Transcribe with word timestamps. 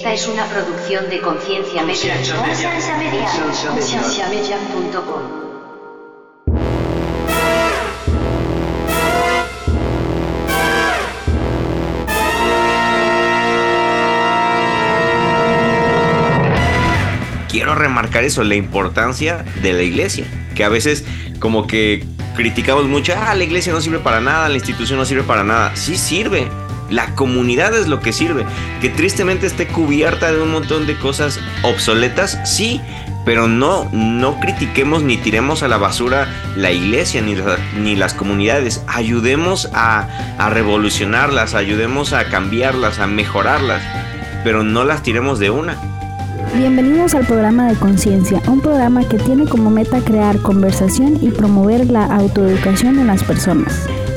Esta 0.00 0.14
es 0.14 0.26
una 0.28 0.46
producción 0.46 1.10
de 1.10 1.20
Conciencia 1.20 1.82
Media. 1.82 2.14
Conciencia 2.16 2.96
Media. 2.96 3.28
Concienciamedia.com. 3.68 5.40
quiero 17.50 17.74
remarcar 17.74 18.24
eso, 18.24 18.42
la 18.42 18.54
importancia 18.54 19.44
de 19.60 19.74
la 19.74 19.82
iglesia, 19.82 20.24
que 20.54 20.64
a 20.64 20.70
veces 20.70 21.04
como 21.40 21.66
que 21.66 22.06
criticamos 22.36 22.86
mucho, 22.86 23.12
ah, 23.14 23.34
la 23.34 23.44
iglesia 23.44 23.74
no 23.74 23.82
sirve 23.82 23.98
para 23.98 24.22
nada, 24.22 24.48
la 24.48 24.54
institución 24.54 24.98
no 24.98 25.04
sirve 25.04 25.24
para 25.24 25.44
nada. 25.44 25.76
Sí 25.76 25.98
sirve, 25.98 26.48
la 26.90 27.14
comunidad 27.14 27.74
es 27.74 27.88
lo 27.88 28.00
que 28.00 28.12
sirve. 28.12 28.44
Que 28.80 28.90
tristemente 28.90 29.46
esté 29.46 29.66
cubierta 29.66 30.32
de 30.32 30.42
un 30.42 30.50
montón 30.50 30.86
de 30.86 30.98
cosas 30.98 31.40
obsoletas, 31.62 32.38
sí, 32.44 32.80
pero 33.24 33.48
no, 33.48 33.88
no 33.92 34.40
critiquemos 34.40 35.02
ni 35.02 35.16
tiremos 35.16 35.62
a 35.62 35.68
la 35.68 35.76
basura 35.76 36.28
la 36.56 36.72
iglesia 36.72 37.22
ni, 37.22 37.96
las 37.96 38.14
comunidades. 38.14 38.82
Ayudemos 38.86 39.70
a, 39.72 40.08
a 40.38 40.50
revolucionarlas, 40.50 41.54
ayudemos 41.54 42.12
a 42.12 42.24
cambiarlas, 42.24 42.98
a 42.98 43.06
mejorarlas, 43.06 43.82
pero 44.42 44.64
no 44.64 44.84
las 44.84 45.02
tiremos 45.02 45.38
de 45.38 45.50
una. 45.50 45.76
Bienvenidos 46.56 47.14
al 47.14 47.26
programa 47.26 47.68
de 47.68 47.76
Conciencia, 47.76 48.42
un 48.48 48.60
programa 48.60 49.08
que 49.08 49.18
tiene 49.18 49.46
como 49.46 49.70
meta 49.70 50.00
crear 50.00 50.40
conversación 50.40 51.18
y 51.20 51.30
promover 51.30 51.88
la 51.88 52.04
autoeducación 52.06 52.98
en 52.98 53.06
las 53.06 53.22
personas, 53.22 53.86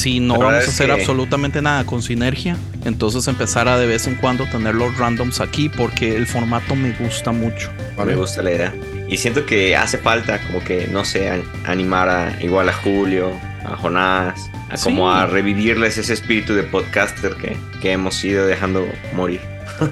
si 0.00 0.18
no 0.18 0.38
vamos 0.38 0.66
a 0.66 0.70
hacer 0.70 0.90
absolutamente 0.90 1.60
nada 1.60 1.84
con 1.84 2.02
sinergia, 2.02 2.56
entonces 2.84 3.28
empezar 3.28 3.68
a 3.68 3.78
de 3.78 3.86
vez 3.86 4.06
en 4.06 4.14
cuando 4.14 4.46
tener 4.46 4.74
los 4.74 4.96
randoms 4.96 5.40
aquí 5.40 5.68
porque 5.68 6.16
el 6.16 6.26
formato 6.26 6.74
me 6.74 6.92
gusta 6.92 7.32
mucho. 7.32 7.70
Me 8.04 8.14
gusta 8.14 8.42
la 8.42 8.50
idea. 8.52 8.74
Y 9.08 9.18
siento 9.18 9.44
que 9.44 9.76
hace 9.76 9.98
falta 9.98 10.38
como 10.46 10.64
que, 10.64 10.86
no 10.86 11.04
sé, 11.04 11.42
animar 11.64 12.08
a 12.08 12.42
igual 12.42 12.68
a 12.68 12.72
Julio, 12.72 13.32
a 13.64 13.76
Jonás, 13.76 14.50
a 14.70 14.76
como 14.78 15.10
a 15.10 15.26
revivirles 15.26 15.98
ese 15.98 16.14
espíritu 16.14 16.54
de 16.54 16.62
podcaster 16.62 17.34
que, 17.34 17.56
que 17.82 17.92
hemos 17.92 18.24
ido 18.24 18.46
dejando 18.46 18.88
morir. 19.14 19.40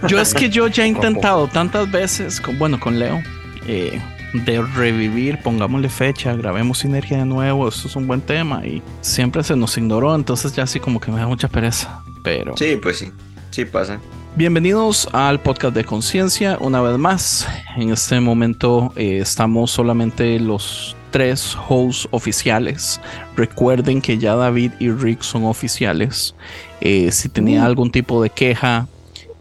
Yo 0.06 0.20
es 0.20 0.32
que 0.32 0.48
yo 0.48 0.68
ya 0.68 0.84
he 0.84 0.86
intentado 0.96 1.48
tantas 1.48 1.90
veces, 1.90 2.40
con, 2.40 2.58
bueno, 2.58 2.80
con 2.80 2.98
Leo, 2.98 3.22
eh, 3.66 4.00
de 4.32 4.60
revivir, 4.60 5.38
pongámosle 5.42 5.88
fecha, 5.88 6.34
grabemos 6.34 6.78
sinergia 6.78 7.18
de 7.18 7.24
nuevo, 7.24 7.68
esto 7.68 7.88
es 7.88 7.96
un 7.96 8.06
buen 8.06 8.20
tema 8.20 8.64
y 8.66 8.82
siempre 9.00 9.42
se 9.42 9.56
nos 9.56 9.76
ignoró, 9.78 10.14
entonces 10.14 10.54
ya 10.54 10.64
así 10.64 10.80
como 10.80 11.00
que 11.00 11.10
me 11.10 11.18
da 11.18 11.26
mucha 11.26 11.48
pereza, 11.48 12.02
pero... 12.22 12.56
Sí, 12.56 12.78
pues 12.82 12.98
sí, 12.98 13.10
sí 13.50 13.64
pasa. 13.64 13.98
Bienvenidos 14.36 15.08
al 15.12 15.40
podcast 15.40 15.74
de 15.74 15.84
conciencia 15.84 16.58
una 16.60 16.80
vez 16.80 16.96
más. 16.96 17.48
En 17.76 17.90
este 17.90 18.20
momento 18.20 18.92
eh, 18.94 19.18
estamos 19.18 19.70
solamente 19.70 20.38
los 20.38 20.94
tres 21.10 21.56
hosts 21.68 22.06
oficiales. 22.12 23.00
Recuerden 23.34 24.00
que 24.00 24.18
ya 24.18 24.36
David 24.36 24.72
y 24.78 24.90
Rick 24.90 25.22
son 25.22 25.44
oficiales. 25.44 26.34
Eh, 26.80 27.10
si 27.10 27.28
tenía 27.28 27.64
algún 27.64 27.90
tipo 27.90 28.22
de 28.22 28.30
queja, 28.30 28.86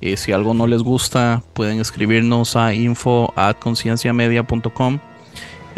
eh, 0.02 0.18
si 0.18 0.32
algo 0.32 0.54
no 0.54 0.68
les 0.68 0.84
gusta, 0.84 1.44
pueden 1.54 1.80
escribirnos 1.80 2.56
a 2.56 2.74
info 2.74 3.34
at 3.36 3.58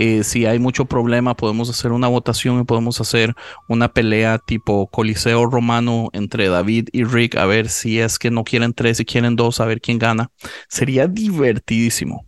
eh, 0.01 0.23
si 0.23 0.45
hay 0.45 0.59
mucho 0.59 0.85
problema, 0.85 1.35
podemos 1.35 1.69
hacer 1.69 1.91
una 1.91 2.07
votación 2.07 2.61
y 2.61 2.63
podemos 2.63 3.01
hacer 3.01 3.35
una 3.67 3.91
pelea 3.91 4.37
tipo 4.37 4.87
Coliseo 4.87 5.45
Romano 5.45 6.07
entre 6.13 6.47
David 6.47 6.87
y 6.93 7.03
Rick, 7.03 7.35
a 7.35 7.45
ver 7.45 7.67
si 7.67 7.99
es 7.99 8.17
que 8.17 8.31
no 8.31 8.45
quieren 8.45 8.73
tres 8.73 9.01
y 9.01 9.05
quieren 9.05 9.35
dos, 9.35 9.59
a 9.59 9.65
ver 9.65 9.81
quién 9.81 9.99
gana. 9.99 10.31
Sería 10.69 11.05
divertidísimo. 11.05 12.25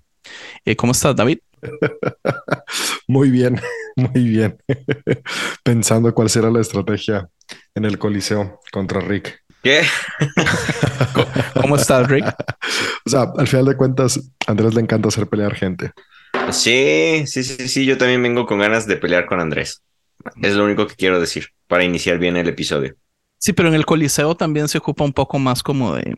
Eh, 0.66 0.76
¿Cómo 0.76 0.92
estás, 0.92 1.16
David? 1.16 1.40
Muy 3.08 3.30
bien, 3.30 3.58
muy 3.96 4.28
bien. 4.28 4.58
Pensando 5.64 6.14
cuál 6.14 6.30
será 6.30 6.52
la 6.52 6.60
estrategia 6.60 7.30
en 7.74 7.86
el 7.86 7.98
Coliseo 7.98 8.60
contra 8.72 9.00
Rick. 9.00 9.44
¿Qué? 9.64 9.84
¿Cómo 11.62 11.76
estás, 11.76 12.08
Rick? 12.08 12.26
O 13.06 13.10
sea, 13.10 13.32
al 13.38 13.48
final 13.48 13.66
de 13.66 13.78
cuentas, 13.78 14.20
a 14.48 14.52
Andrés 14.52 14.74
le 14.74 14.82
encanta 14.82 15.10
hacer 15.10 15.28
pelear 15.28 15.54
gente. 15.54 15.92
Sí, 16.52 17.24
sí, 17.28 17.44
sí, 17.44 17.68
sí, 17.68 17.86
yo 17.86 17.98
también 17.98 18.24
vengo 18.24 18.46
con 18.46 18.60
ganas 18.60 18.88
de 18.88 18.98
pelear 18.98 19.26
con 19.26 19.40
Andrés. 19.40 19.84
Es 20.42 20.56
lo 20.56 20.66
único 20.66 20.88
que 20.88 20.96
quiero 20.96 21.20
decir 21.20 21.48
para 21.68 21.84
iniciar 21.84 22.18
bien 22.18 22.38
el 22.38 22.50
episodio. 22.50 22.96
Sí, 23.38 23.54
pero 23.54 23.70
en 23.70 23.76
el 23.76 23.86
Coliseo 23.86 24.36
también 24.36 24.68
se 24.68 24.78
ocupa 24.78 25.04
un 25.04 25.14
poco 25.14 25.40
más 25.40 25.64
como 25.64 25.96
de, 25.96 26.16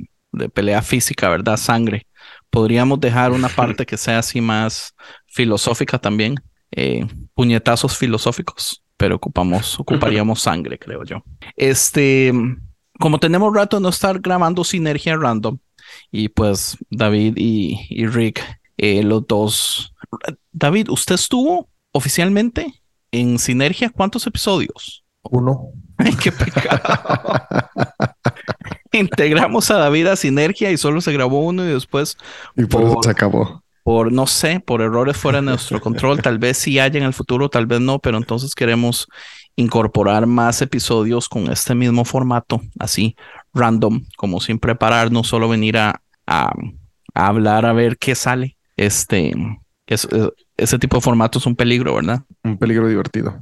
pelea 0.53 0.81
física, 0.81 1.29
¿verdad? 1.29 1.57
Sangre. 1.57 2.05
Podríamos 2.49 2.99
dejar 2.99 3.31
una 3.31 3.49
parte 3.55 3.85
que 3.85 3.97
sea 3.97 4.19
así 4.19 4.41
más 4.41 4.93
filosófica 5.27 5.99
también. 5.99 6.35
Eh, 6.71 7.05
puñetazos 7.35 7.97
filosóficos, 7.97 8.83
pero 8.97 9.15
ocupamos, 9.15 9.79
ocuparíamos 9.79 10.41
sangre, 10.41 10.79
creo 10.79 11.03
yo. 11.03 11.23
Este, 11.55 12.33
como 12.99 13.19
tenemos 13.19 13.53
rato 13.53 13.79
no 13.79 13.89
estar 13.89 14.19
grabando 14.19 14.63
Sinergia 14.63 15.15
Random, 15.15 15.57
y 16.11 16.29
pues 16.29 16.77
David 16.89 17.33
y, 17.37 18.05
Rick, 18.07 18.41
eh, 18.77 19.03
los 19.03 19.27
dos. 19.27 19.93
David, 20.51 20.89
¿usted 20.89 21.15
estuvo 21.15 21.69
oficialmente 21.91 22.81
en 23.11 23.39
Sinergia 23.39 23.89
cuántos 23.89 24.27
episodios? 24.27 25.03
Uno. 25.23 25.69
Ay, 25.97 26.15
qué 26.15 26.31
pecado. 26.31 26.81
Integramos 28.91 29.71
a 29.71 29.77
David 29.77 30.07
a 30.07 30.15
Sinergia 30.15 30.71
y 30.71 30.77
solo 30.77 31.01
se 31.01 31.13
grabó 31.13 31.45
uno 31.45 31.65
y 31.65 31.69
después. 31.69 32.17
Y 32.55 32.65
por, 32.65 32.83
eso 32.83 32.99
se 33.03 33.09
acabó. 33.09 33.63
Por, 33.83 34.11
no 34.11 34.27
sé, 34.27 34.59
por 34.59 34.81
errores 34.81 35.17
fuera 35.17 35.39
de 35.39 35.45
nuestro 35.45 35.81
control. 35.81 36.21
Tal 36.21 36.37
vez 36.37 36.57
sí 36.57 36.79
haya 36.79 36.99
en 36.99 37.05
el 37.05 37.13
futuro, 37.13 37.49
tal 37.49 37.65
vez 37.65 37.81
no, 37.81 37.99
pero 37.99 38.17
entonces 38.17 38.53
queremos 38.53 39.07
incorporar 39.56 40.25
más 40.25 40.62
episodios 40.62 41.30
con 41.30 41.52
este 41.52 41.75
mismo 41.75 42.06
formato, 42.06 42.62
así 42.80 43.16
random, 43.53 44.06
como 44.18 44.40
sin 44.40 44.59
prepararnos, 44.59 45.28
solo 45.28 45.47
venir 45.47 45.78
a, 45.78 46.02
a, 46.25 46.53
hablar 47.14 47.66
a 47.66 47.73
ver 47.73 47.97
qué 47.97 48.16
sale. 48.16 48.58
Este, 48.76 49.34
es, 49.88 50.08
eh, 50.11 50.29
ese 50.58 50.79
tipo 50.79 50.97
de 50.97 51.02
formato 51.02 51.40
es 51.40 51.46
un 51.46 51.55
peligro, 51.55 51.96
¿verdad? 51.96 52.23
Un 52.44 52.58
peligro 52.58 52.88
divertido. 52.88 53.40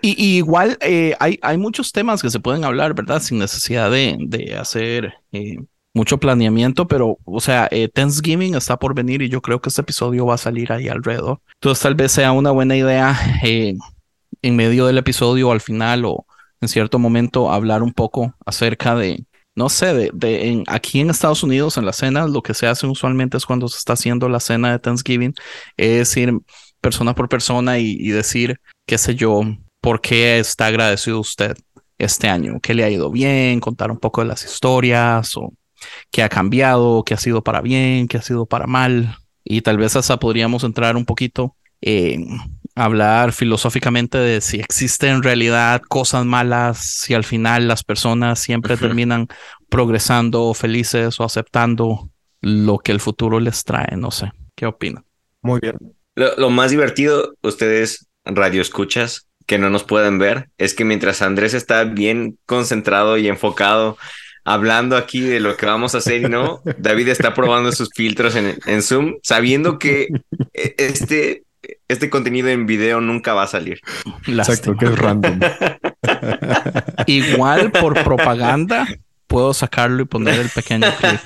Y, 0.00 0.36
igual 0.36 0.78
eh, 0.80 1.14
hay, 1.18 1.38
hay 1.42 1.58
muchos 1.58 1.92
temas 1.92 2.22
que 2.22 2.30
se 2.30 2.40
pueden 2.40 2.64
hablar, 2.64 2.94
¿verdad? 2.94 3.20
Sin 3.20 3.38
necesidad 3.38 3.90
de, 3.90 4.16
de 4.20 4.56
hacer 4.56 5.12
eh, 5.32 5.58
mucho 5.92 6.18
planeamiento, 6.18 6.86
pero, 6.88 7.18
o 7.24 7.40
sea, 7.40 7.68
Thanksgiving 7.92 8.54
está 8.54 8.78
por 8.78 8.94
venir 8.94 9.22
y 9.22 9.28
yo 9.28 9.42
creo 9.42 9.60
que 9.60 9.68
este 9.68 9.82
episodio 9.82 10.24
va 10.24 10.34
a 10.34 10.38
salir 10.38 10.72
ahí 10.72 10.88
alrededor. 10.88 11.40
Entonces, 11.54 11.82
tal 11.82 11.94
vez 11.94 12.12
sea 12.12 12.32
una 12.32 12.52
buena 12.52 12.76
idea 12.76 13.18
en 14.42 14.56
medio 14.56 14.86
del 14.86 14.98
episodio 14.98 15.48
o 15.48 15.52
al 15.52 15.60
final 15.60 16.04
o 16.04 16.26
en 16.60 16.68
cierto 16.68 16.98
momento 16.98 17.50
hablar 17.52 17.82
un 17.82 17.92
poco 17.92 18.34
acerca 18.46 18.94
de, 18.94 19.24
no 19.54 19.68
sé, 19.68 19.94
de, 19.94 20.10
de 20.14 20.48
en, 20.48 20.64
aquí 20.68 21.00
en 21.00 21.10
Estados 21.10 21.42
Unidos 21.42 21.76
en 21.76 21.86
la 21.86 21.92
cena, 21.92 22.26
lo 22.26 22.42
que 22.42 22.54
se 22.54 22.66
hace 22.66 22.86
usualmente 22.86 23.36
es 23.36 23.46
cuando 23.46 23.68
se 23.68 23.78
está 23.78 23.94
haciendo 23.94 24.28
la 24.28 24.40
cena 24.40 24.72
de 24.72 24.78
Thanksgiving, 24.78 25.34
es 25.76 26.16
ir 26.16 26.32
persona 26.82 27.14
por 27.14 27.28
persona 27.28 27.78
y, 27.78 28.08
decir, 28.08 28.60
qué 28.86 28.98
sé 28.98 29.14
yo, 29.14 29.42
por 29.80 30.00
qué 30.02 30.38
está 30.38 30.66
agradecido 30.66 31.20
usted 31.20 31.56
este 31.96 32.28
año, 32.28 32.58
qué 32.60 32.74
le 32.74 32.84
ha 32.84 32.90
ido 32.90 33.10
bien, 33.10 33.60
contar 33.60 33.90
un 33.90 33.98
poco 33.98 34.20
de 34.20 34.28
las 34.28 34.44
historias 34.44 35.36
o 35.36 35.54
que 36.10 36.22
ha 36.22 36.28
cambiado, 36.28 37.04
que 37.04 37.14
ha 37.14 37.16
sido 37.16 37.42
para 37.42 37.60
bien, 37.60 38.08
que 38.08 38.18
ha 38.18 38.22
sido 38.22 38.46
para 38.46 38.66
mal. 38.66 39.16
Y 39.44 39.62
tal 39.62 39.78
vez 39.78 39.96
hasta 39.96 40.18
podríamos 40.18 40.64
entrar 40.64 40.96
un 40.96 41.04
poquito 41.04 41.56
en 41.80 42.51
hablar 42.74 43.32
filosóficamente 43.32 44.18
de 44.18 44.40
si 44.40 44.60
existen 44.60 45.16
en 45.16 45.22
realidad 45.22 45.82
cosas 45.88 46.24
malas, 46.24 46.78
si 46.78 47.14
al 47.14 47.24
final 47.24 47.68
las 47.68 47.84
personas 47.84 48.38
siempre 48.38 48.76
terminan 48.76 49.28
progresando, 49.68 50.52
felices 50.54 51.20
o 51.20 51.24
aceptando 51.24 52.10
lo 52.40 52.78
que 52.78 52.92
el 52.92 53.00
futuro 53.00 53.40
les 53.40 53.64
trae. 53.64 53.96
No 53.96 54.10
sé, 54.10 54.30
¿qué 54.54 54.66
opinan? 54.66 55.04
Muy 55.42 55.60
bien. 55.60 55.76
Lo, 56.14 56.36
lo 56.36 56.50
más 56.50 56.70
divertido, 56.70 57.34
ustedes 57.42 58.06
radio 58.24 58.62
escuchas, 58.62 59.28
que 59.46 59.58
no 59.58 59.70
nos 59.70 59.84
pueden 59.84 60.18
ver, 60.18 60.48
es 60.58 60.74
que 60.74 60.84
mientras 60.84 61.22
Andrés 61.22 61.54
está 61.54 61.84
bien 61.84 62.38
concentrado 62.46 63.18
y 63.18 63.28
enfocado 63.28 63.98
hablando 64.44 64.96
aquí 64.96 65.20
de 65.20 65.40
lo 65.40 65.56
que 65.56 65.66
vamos 65.66 65.94
a 65.94 65.98
hacer 65.98 66.22
y 66.22 66.28
no, 66.28 66.62
David 66.78 67.08
está 67.08 67.34
probando 67.34 67.72
sus 67.72 67.90
filtros 67.94 68.36
en, 68.36 68.58
en 68.66 68.82
Zoom, 68.82 69.16
sabiendo 69.22 69.78
que 69.78 70.08
eh, 70.52 70.74
este, 70.78 71.44
este 71.88 72.10
contenido 72.10 72.48
en 72.48 72.66
video 72.66 73.00
nunca 73.00 73.34
va 73.34 73.44
a 73.44 73.48
salir. 73.48 73.80
Exacto, 74.26 74.76
que 74.76 74.86
es 74.86 74.98
random. 74.98 75.40
Igual 77.06 77.72
por 77.72 78.02
propaganda 78.02 78.86
puedo 79.26 79.54
sacarlo 79.54 80.02
y 80.02 80.06
poner 80.06 80.40
el 80.40 80.48
pequeño 80.48 80.88
clip. 80.98 81.20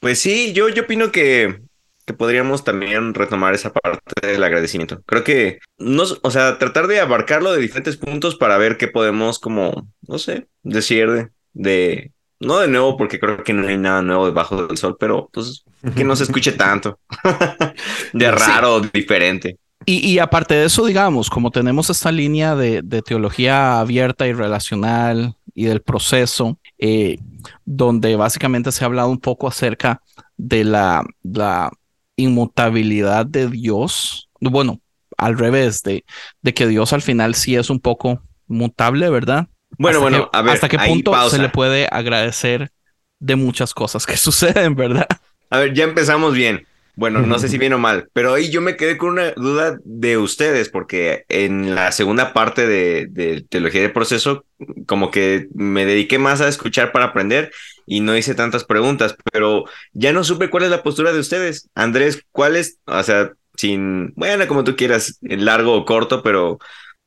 Pues 0.00 0.18
sí, 0.18 0.52
yo, 0.54 0.70
yo 0.70 0.84
opino 0.84 1.12
que, 1.12 1.60
que 2.06 2.14
podríamos 2.14 2.64
también 2.64 3.12
retomar 3.12 3.54
esa 3.54 3.70
parte 3.72 4.26
del 4.26 4.42
agradecimiento. 4.42 5.02
Creo 5.04 5.24
que, 5.24 5.58
no, 5.78 6.04
o 6.22 6.30
sea, 6.30 6.58
tratar 6.58 6.86
de 6.86 7.00
abarcarlo 7.00 7.52
de 7.52 7.60
diferentes 7.60 7.98
puntos 7.98 8.36
para 8.36 8.56
ver 8.56 8.78
qué 8.78 8.88
podemos 8.88 9.38
como, 9.38 9.88
no 10.08 10.18
sé, 10.18 10.48
decir 10.62 11.10
de, 11.10 11.28
de 11.52 12.12
no 12.40 12.58
de 12.58 12.68
nuevo, 12.68 12.96
porque 12.96 13.20
creo 13.20 13.44
que 13.44 13.52
no 13.52 13.68
hay 13.68 13.76
nada 13.76 14.02
nuevo 14.02 14.26
debajo 14.26 14.66
del 14.66 14.76
sol, 14.76 14.96
pero 14.98 15.28
pues 15.32 15.64
que 15.94 16.04
no 16.04 16.16
se 16.16 16.24
escuche 16.24 16.52
tanto 16.52 16.98
de 18.12 18.30
raro, 18.30 18.80
diferente. 18.80 19.58
Y, 19.86 20.06
y, 20.06 20.18
aparte 20.18 20.54
de 20.54 20.66
eso, 20.66 20.84
digamos, 20.84 21.30
como 21.30 21.50
tenemos 21.50 21.88
esta 21.88 22.12
línea 22.12 22.54
de, 22.54 22.82
de 22.82 23.00
teología 23.00 23.80
abierta 23.80 24.26
y 24.26 24.34
relacional 24.34 25.36
y 25.54 25.64
del 25.64 25.80
proceso, 25.80 26.58
eh, 26.78 27.18
donde 27.64 28.14
básicamente 28.16 28.72
se 28.72 28.84
ha 28.84 28.86
hablado 28.86 29.08
un 29.08 29.20
poco 29.20 29.48
acerca 29.48 30.02
de 30.36 30.64
la, 30.64 31.02
la 31.22 31.70
inmutabilidad 32.16 33.24
de 33.24 33.48
Dios. 33.48 34.28
Bueno, 34.40 34.80
al 35.16 35.38
revés, 35.38 35.82
de, 35.82 36.04
de 36.42 36.54
que 36.54 36.66
Dios 36.66 36.92
al 36.92 37.02
final 37.02 37.34
sí 37.34 37.56
es 37.56 37.70
un 37.70 37.80
poco 37.80 38.22
mutable, 38.46 39.08
¿verdad? 39.10 39.48
Bueno, 39.78 39.98
hasta 39.98 40.10
bueno, 40.10 40.30
que, 40.30 40.38
a 40.38 40.42
ver. 40.42 40.54
¿Hasta 40.54 40.68
qué 40.68 40.78
punto 40.78 41.12
pausa. 41.12 41.36
se 41.36 41.42
le 41.42 41.48
puede 41.48 41.88
agradecer 41.90 42.70
de 43.18 43.36
muchas 43.36 43.74
cosas 43.74 44.06
que 44.06 44.16
suceden, 44.16 44.74
verdad? 44.74 45.08
A 45.50 45.58
ver, 45.58 45.74
ya 45.74 45.84
empezamos 45.84 46.34
bien. 46.34 46.66
Bueno, 46.96 47.20
no 47.20 47.38
sé 47.38 47.48
si 47.48 47.56
bien 47.56 47.72
o 47.72 47.78
mal, 47.78 48.10
pero 48.12 48.34
ahí 48.34 48.50
yo 48.50 48.60
me 48.60 48.76
quedé 48.76 48.98
con 48.98 49.10
una 49.10 49.30
duda 49.30 49.78
de 49.84 50.18
ustedes, 50.18 50.68
porque 50.68 51.24
en 51.30 51.74
la 51.74 51.92
segunda 51.92 52.34
parte 52.34 52.66
de, 52.66 53.06
de 53.08 53.40
teología 53.48 53.80
de 53.80 53.88
proceso, 53.88 54.44
como 54.86 55.10
que 55.10 55.48
me 55.54 55.86
dediqué 55.86 56.18
más 56.18 56.42
a 56.42 56.48
escuchar 56.48 56.92
para 56.92 57.06
aprender 57.06 57.52
y 57.86 58.00
no 58.00 58.16
hice 58.16 58.34
tantas 58.34 58.64
preguntas, 58.64 59.16
pero 59.32 59.64
ya 59.92 60.12
no 60.12 60.24
supe 60.24 60.50
cuál 60.50 60.64
es 60.64 60.70
la 60.70 60.82
postura 60.82 61.12
de 61.12 61.20
ustedes. 61.20 61.70
Andrés, 61.74 62.22
¿cuál 62.32 62.56
es? 62.56 62.78
O 62.84 63.02
sea, 63.02 63.32
sin, 63.56 64.12
bueno, 64.14 64.46
como 64.46 64.64
tú 64.64 64.76
quieras, 64.76 65.18
largo 65.22 65.74
o 65.74 65.84
corto, 65.84 66.22
pero 66.22 66.58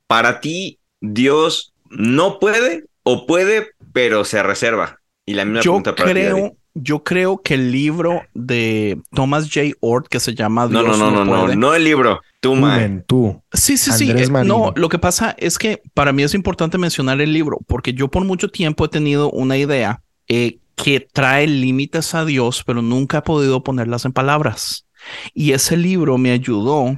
para 0.07 0.39
ti, 0.39 0.80
Dios 1.01 1.73
no 1.95 2.40
puede 2.40 2.86
o 3.04 3.25
puede, 3.25 3.69
pero 3.92 4.25
se 4.25 4.42
reserva. 4.44 5.00
Y 5.25 5.34
la 5.34 5.45
misma 5.45 5.62
Yo 5.62 5.72
pregunta 5.72 5.95
para 5.95 6.10
ti, 6.10 6.13
creo, 6.13 6.57
yo 6.74 7.04
creo 7.04 7.42
que 7.42 7.54
el 7.54 7.72
libro 7.72 8.24
de 8.34 9.00
Thomas 9.13 9.50
J. 9.54 9.75
Ort 9.80 10.07
que 10.07 10.19
se 10.19 10.34
llama 10.34 10.68
No, 10.68 10.84
Dios 10.84 10.98
no, 10.98 11.12
no, 11.12 11.12
no, 11.12 11.25
no, 11.25 11.42
puede. 11.44 11.56
no 11.56 11.74
el 11.74 11.84
libro. 11.84 12.22
Tú, 12.40 12.56
man. 12.56 13.06
tú. 13.07 13.42
Sí, 13.54 13.78
sí, 13.78 13.92
sí. 13.92 14.12
Eh, 14.12 14.28
no, 14.28 14.74
lo 14.75 14.90
que 14.90 15.00
pasa 15.00 15.34
es 15.38 15.57
que 15.57 15.81
para 15.94 16.12
mí 16.12 16.24
es 16.24 16.34
importante 16.34 16.78
mencionar 16.78 17.22
el 17.22 17.31
libro, 17.31 17.60
porque 17.68 17.94
yo 17.94 18.10
por 18.10 18.25
mucho 18.25 18.50
tiempo 18.50 18.86
he 18.86 18.89
tenido 18.89 19.31
una 19.31 19.57
idea 19.57 20.01
eh, 20.28 20.57
que 20.75 21.00
trae 21.00 21.48
límites 21.48 22.13
a 22.16 22.25
Dios, 22.25 22.63
pero 22.66 22.81
nunca 22.81 23.19
he 23.19 23.22
podido 23.22 23.63
ponerlas 23.63 24.04
en 24.06 24.12
palabras. 24.12 24.86
Y 25.34 25.51
ese 25.51 25.78
libro 25.78 26.18
me 26.18 26.31
ayudó 26.31 26.98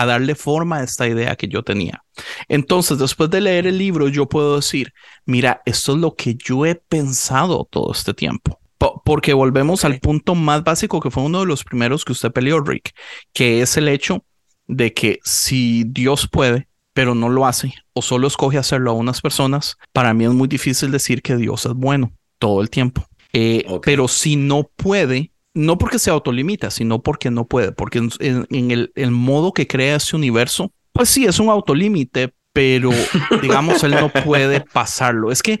a 0.00 0.06
darle 0.06 0.34
forma 0.34 0.78
a 0.78 0.84
esta 0.84 1.06
idea 1.08 1.36
que 1.36 1.48
yo 1.48 1.62
tenía. 1.62 2.02
Entonces, 2.48 2.98
después 2.98 3.30
de 3.30 3.40
leer 3.40 3.66
el 3.66 3.78
libro, 3.78 4.08
yo 4.08 4.28
puedo 4.28 4.56
decir, 4.56 4.92
mira, 5.26 5.62
esto 5.66 5.92
es 5.92 5.98
lo 5.98 6.14
que 6.14 6.34
yo 6.36 6.66
he 6.66 6.74
pensado 6.74 7.66
todo 7.70 7.92
este 7.92 8.14
tiempo. 8.14 8.58
Po- 8.78 9.02
Porque 9.04 9.32
volvemos 9.34 9.84
al 9.84 9.98
punto 10.00 10.34
más 10.34 10.62
básico 10.64 11.00
que 11.00 11.10
fue 11.10 11.22
uno 11.24 11.40
de 11.40 11.46
los 11.46 11.64
primeros 11.64 12.04
que 12.04 12.12
usted 12.12 12.30
peleó, 12.32 12.60
Rick, 12.60 12.92
que 13.32 13.60
es 13.62 13.76
el 13.76 13.88
hecho 13.88 14.24
de 14.66 14.92
que 14.92 15.18
si 15.24 15.84
Dios 15.86 16.28
puede, 16.30 16.68
pero 16.92 17.14
no 17.14 17.28
lo 17.28 17.46
hace, 17.46 17.72
o 17.92 18.02
solo 18.02 18.26
escoge 18.26 18.58
hacerlo 18.58 18.90
a 18.90 18.94
unas 18.94 19.20
personas, 19.20 19.76
para 19.92 20.14
mí 20.14 20.24
es 20.24 20.32
muy 20.32 20.48
difícil 20.48 20.90
decir 20.90 21.22
que 21.22 21.36
Dios 21.36 21.64
es 21.66 21.72
bueno 21.74 22.12
todo 22.38 22.60
el 22.60 22.70
tiempo. 22.70 23.06
Eh. 23.32 23.64
Pero 23.82 24.08
si 24.08 24.36
no 24.36 24.70
puede, 24.76 25.32
no 25.58 25.76
porque 25.76 25.98
se 25.98 26.10
autolimita, 26.10 26.70
sino 26.70 27.02
porque 27.02 27.32
no 27.32 27.46
puede, 27.46 27.72
porque 27.72 27.98
en, 27.98 28.70
el, 28.70 28.92
el 28.94 29.10
modo 29.10 29.52
que 29.52 29.66
crea 29.66 29.96
ese 29.96 30.14
universo, 30.14 30.72
pues 30.92 31.08
sí, 31.08 31.24
es 31.24 31.40
un 31.40 31.48
autolímite, 31.48 32.32
pero 32.52 32.90
digamos, 33.42 33.82
él 33.82 33.90
no 33.92 34.08
puede 34.08 34.60
pasarlo. 34.60 35.32
Es 35.32 35.42
que 35.42 35.58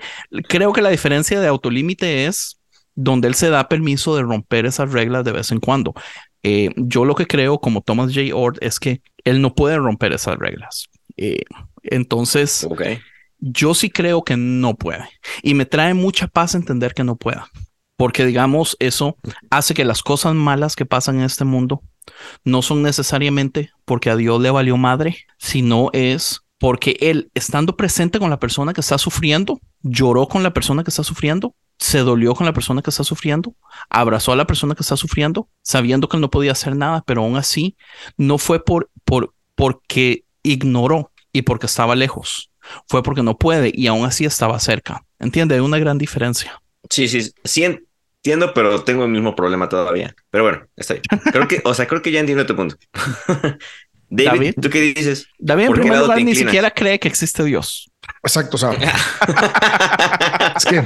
creo 0.48 0.72
que 0.72 0.82
la 0.82 0.90
diferencia 0.90 1.40
de 1.40 1.48
autolímite 1.48 2.26
es 2.26 2.60
donde 2.94 3.26
él 3.26 3.34
se 3.34 3.50
da 3.50 3.68
permiso 3.68 4.14
de 4.14 4.22
romper 4.22 4.66
esas 4.66 4.92
reglas 4.92 5.24
de 5.24 5.32
vez 5.32 5.50
en 5.50 5.58
cuando. 5.58 5.94
Eh, 6.44 6.70
yo 6.76 7.04
lo 7.04 7.16
que 7.16 7.26
creo, 7.26 7.58
como 7.58 7.82
Thomas 7.82 8.14
J. 8.14 8.32
Ord, 8.34 8.58
es 8.60 8.78
que 8.78 9.02
él 9.24 9.42
no 9.42 9.56
puede 9.56 9.78
romper 9.78 10.12
esas 10.12 10.38
reglas. 10.38 10.86
Eh, 11.16 11.42
entonces, 11.82 12.68
yo 13.40 13.74
sí 13.74 13.90
creo 13.90 14.22
que 14.22 14.36
no 14.36 14.76
puede. 14.76 15.08
Y 15.42 15.54
me 15.54 15.66
trae 15.66 15.92
mucha 15.92 16.28
paz 16.28 16.54
entender 16.54 16.94
que 16.94 17.02
no 17.02 17.16
pueda. 17.16 17.48
Porque, 17.98 18.24
digamos, 18.24 18.76
eso 18.78 19.16
hace 19.50 19.74
que 19.74 19.84
las 19.84 20.04
cosas 20.04 20.32
malas 20.32 20.76
que 20.76 20.86
pasan 20.86 21.16
en 21.16 21.22
este 21.22 21.44
mundo 21.44 21.82
no 22.44 22.62
son 22.62 22.80
necesariamente 22.80 23.72
porque 23.84 24.08
a 24.08 24.14
Dios 24.14 24.40
le 24.40 24.52
valió 24.52 24.76
madre, 24.76 25.26
sino 25.36 25.90
es 25.92 26.42
porque 26.58 26.96
él, 27.00 27.28
estando 27.34 27.76
presente 27.76 28.20
con 28.20 28.30
la 28.30 28.38
persona 28.38 28.72
que 28.72 28.82
está 28.82 28.98
sufriendo, 28.98 29.60
lloró 29.82 30.28
con 30.28 30.44
la 30.44 30.54
persona 30.54 30.84
que 30.84 30.90
está 30.90 31.02
sufriendo, 31.02 31.56
se 31.76 31.98
dolió 31.98 32.36
con 32.36 32.46
la 32.46 32.52
persona 32.52 32.82
que 32.82 32.90
está 32.90 33.02
sufriendo, 33.02 33.56
abrazó 33.90 34.30
a 34.30 34.36
la 34.36 34.46
persona 34.46 34.76
que 34.76 34.82
está 34.82 34.96
sufriendo, 34.96 35.48
sabiendo 35.62 36.08
que 36.08 36.18
él 36.18 36.20
no 36.20 36.30
podía 36.30 36.52
hacer 36.52 36.76
nada, 36.76 37.02
pero 37.04 37.22
aún 37.22 37.36
así 37.36 37.76
no 38.16 38.38
fue 38.38 38.64
por, 38.64 38.90
por, 39.04 39.34
porque 39.56 40.22
ignoró 40.44 41.10
y 41.32 41.42
porque 41.42 41.66
estaba 41.66 41.96
lejos, 41.96 42.52
fue 42.86 43.02
porque 43.02 43.24
no 43.24 43.36
puede 43.36 43.72
y 43.74 43.88
aún 43.88 44.04
así 44.04 44.24
estaba 44.24 44.60
cerca. 44.60 45.04
¿Entiende? 45.18 45.56
Hay 45.56 45.60
una 45.62 45.80
gran 45.80 45.98
diferencia. 45.98 46.62
Sí, 46.88 47.08
sí, 47.08 47.32
sí 47.42 47.64
entiendo, 48.28 48.52
pero 48.54 48.82
tengo 48.84 49.04
el 49.04 49.10
mismo 49.10 49.34
problema 49.34 49.68
todavía. 49.68 50.14
Pero 50.30 50.44
bueno, 50.44 50.66
está 50.76 50.94
bien. 50.94 51.04
Creo 51.32 51.48
que, 51.48 51.60
o 51.64 51.72
sea, 51.72 51.86
creo 51.86 52.02
que 52.02 52.10
ya 52.10 52.20
entiendo 52.20 52.44
tu 52.46 52.54
punto. 52.54 52.76
David, 54.10 54.28
David. 54.30 54.54
¿tú 54.60 54.70
qué 54.70 54.80
dices? 54.80 55.26
David, 55.38 55.64
en 55.64 55.68
¿Por 55.68 55.76
qué 55.76 55.82
primer 55.82 55.98
lugar, 56.00 56.22
ni 56.22 56.34
siquiera 56.34 56.70
cree 56.70 56.98
que 56.98 57.08
existe 57.08 57.44
Dios. 57.44 57.90
Exacto, 58.22 58.56
o 58.56 58.58
sea, 58.58 58.70
es 60.56 60.64
que 60.64 60.82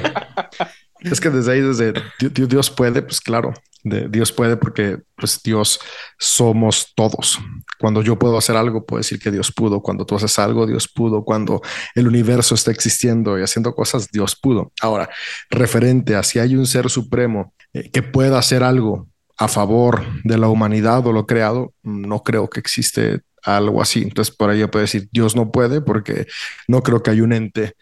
es 1.01 1.21
que 1.21 1.31
desde 1.31 1.53
ahí, 1.53 1.61
desde 1.61 1.93
Di- 2.19 2.29
Di- 2.31 2.47
Dios 2.47 2.71
puede, 2.71 3.03
pues 3.03 3.21
claro, 3.21 3.55
de- 3.83 4.09
Dios 4.09 4.33
puede 4.33 4.57
porque 4.57 4.99
pues 5.17 5.41
Dios 5.43 5.81
somos 6.19 6.93
todos. 6.95 7.39
Cuando 7.79 8.03
yo 8.03 8.19
puedo 8.19 8.39
hacer 8.39 8.57
algo, 8.57 8.85
puedo 8.85 8.99
decir 8.99 9.19
que 9.19 9.31
Dios 9.31 9.53
pudo. 9.53 9.81
Cuando 9.81 10.05
tú 10.07 10.17
haces 10.17 10.39
algo, 10.39 10.67
Dios 10.67 10.89
pudo. 10.89 11.25
Cuando 11.25 11.61
el 11.95 12.07
universo 12.07 12.55
está 12.55 12.71
existiendo 12.71 13.39
y 13.39 13.43
haciendo 13.43 13.75
cosas, 13.75 14.09
Dios 14.11 14.37
pudo. 14.37 14.73
Ahora, 14.81 15.09
referente 15.51 16.15
a 16.15 16.23
si 16.23 16.39
hay 16.39 16.55
un 16.57 16.67
ser 16.67 16.91
supremo 16.91 17.55
eh, 17.73 17.91
que 17.91 18.03
pueda 18.03 18.39
hacer 18.39 18.63
algo 18.63 19.09
a 19.39 19.49
favor 19.49 20.05
de 20.25 20.39
la 20.39 20.49
humanidad 20.49 21.07
o 21.07 21.13
lo 21.13 21.27
creado, 21.27 21.73
no 21.83 22.23
creo 22.23 22.49
que 22.49 22.61
existe 22.61 23.23
algo 23.43 23.83
así. 23.83 24.03
Entonces, 24.03 24.35
por 24.35 24.51
ahí 24.51 24.61
yo 24.61 24.71
puedo 24.71 24.83
decir, 24.83 25.09
Dios 25.13 25.35
no 25.35 25.51
puede 25.51 25.81
porque 25.81 26.27
no 26.69 26.83
creo 26.83 27.03
que 27.03 27.11
hay 27.11 27.21
un 27.21 27.33
ente 27.33 27.75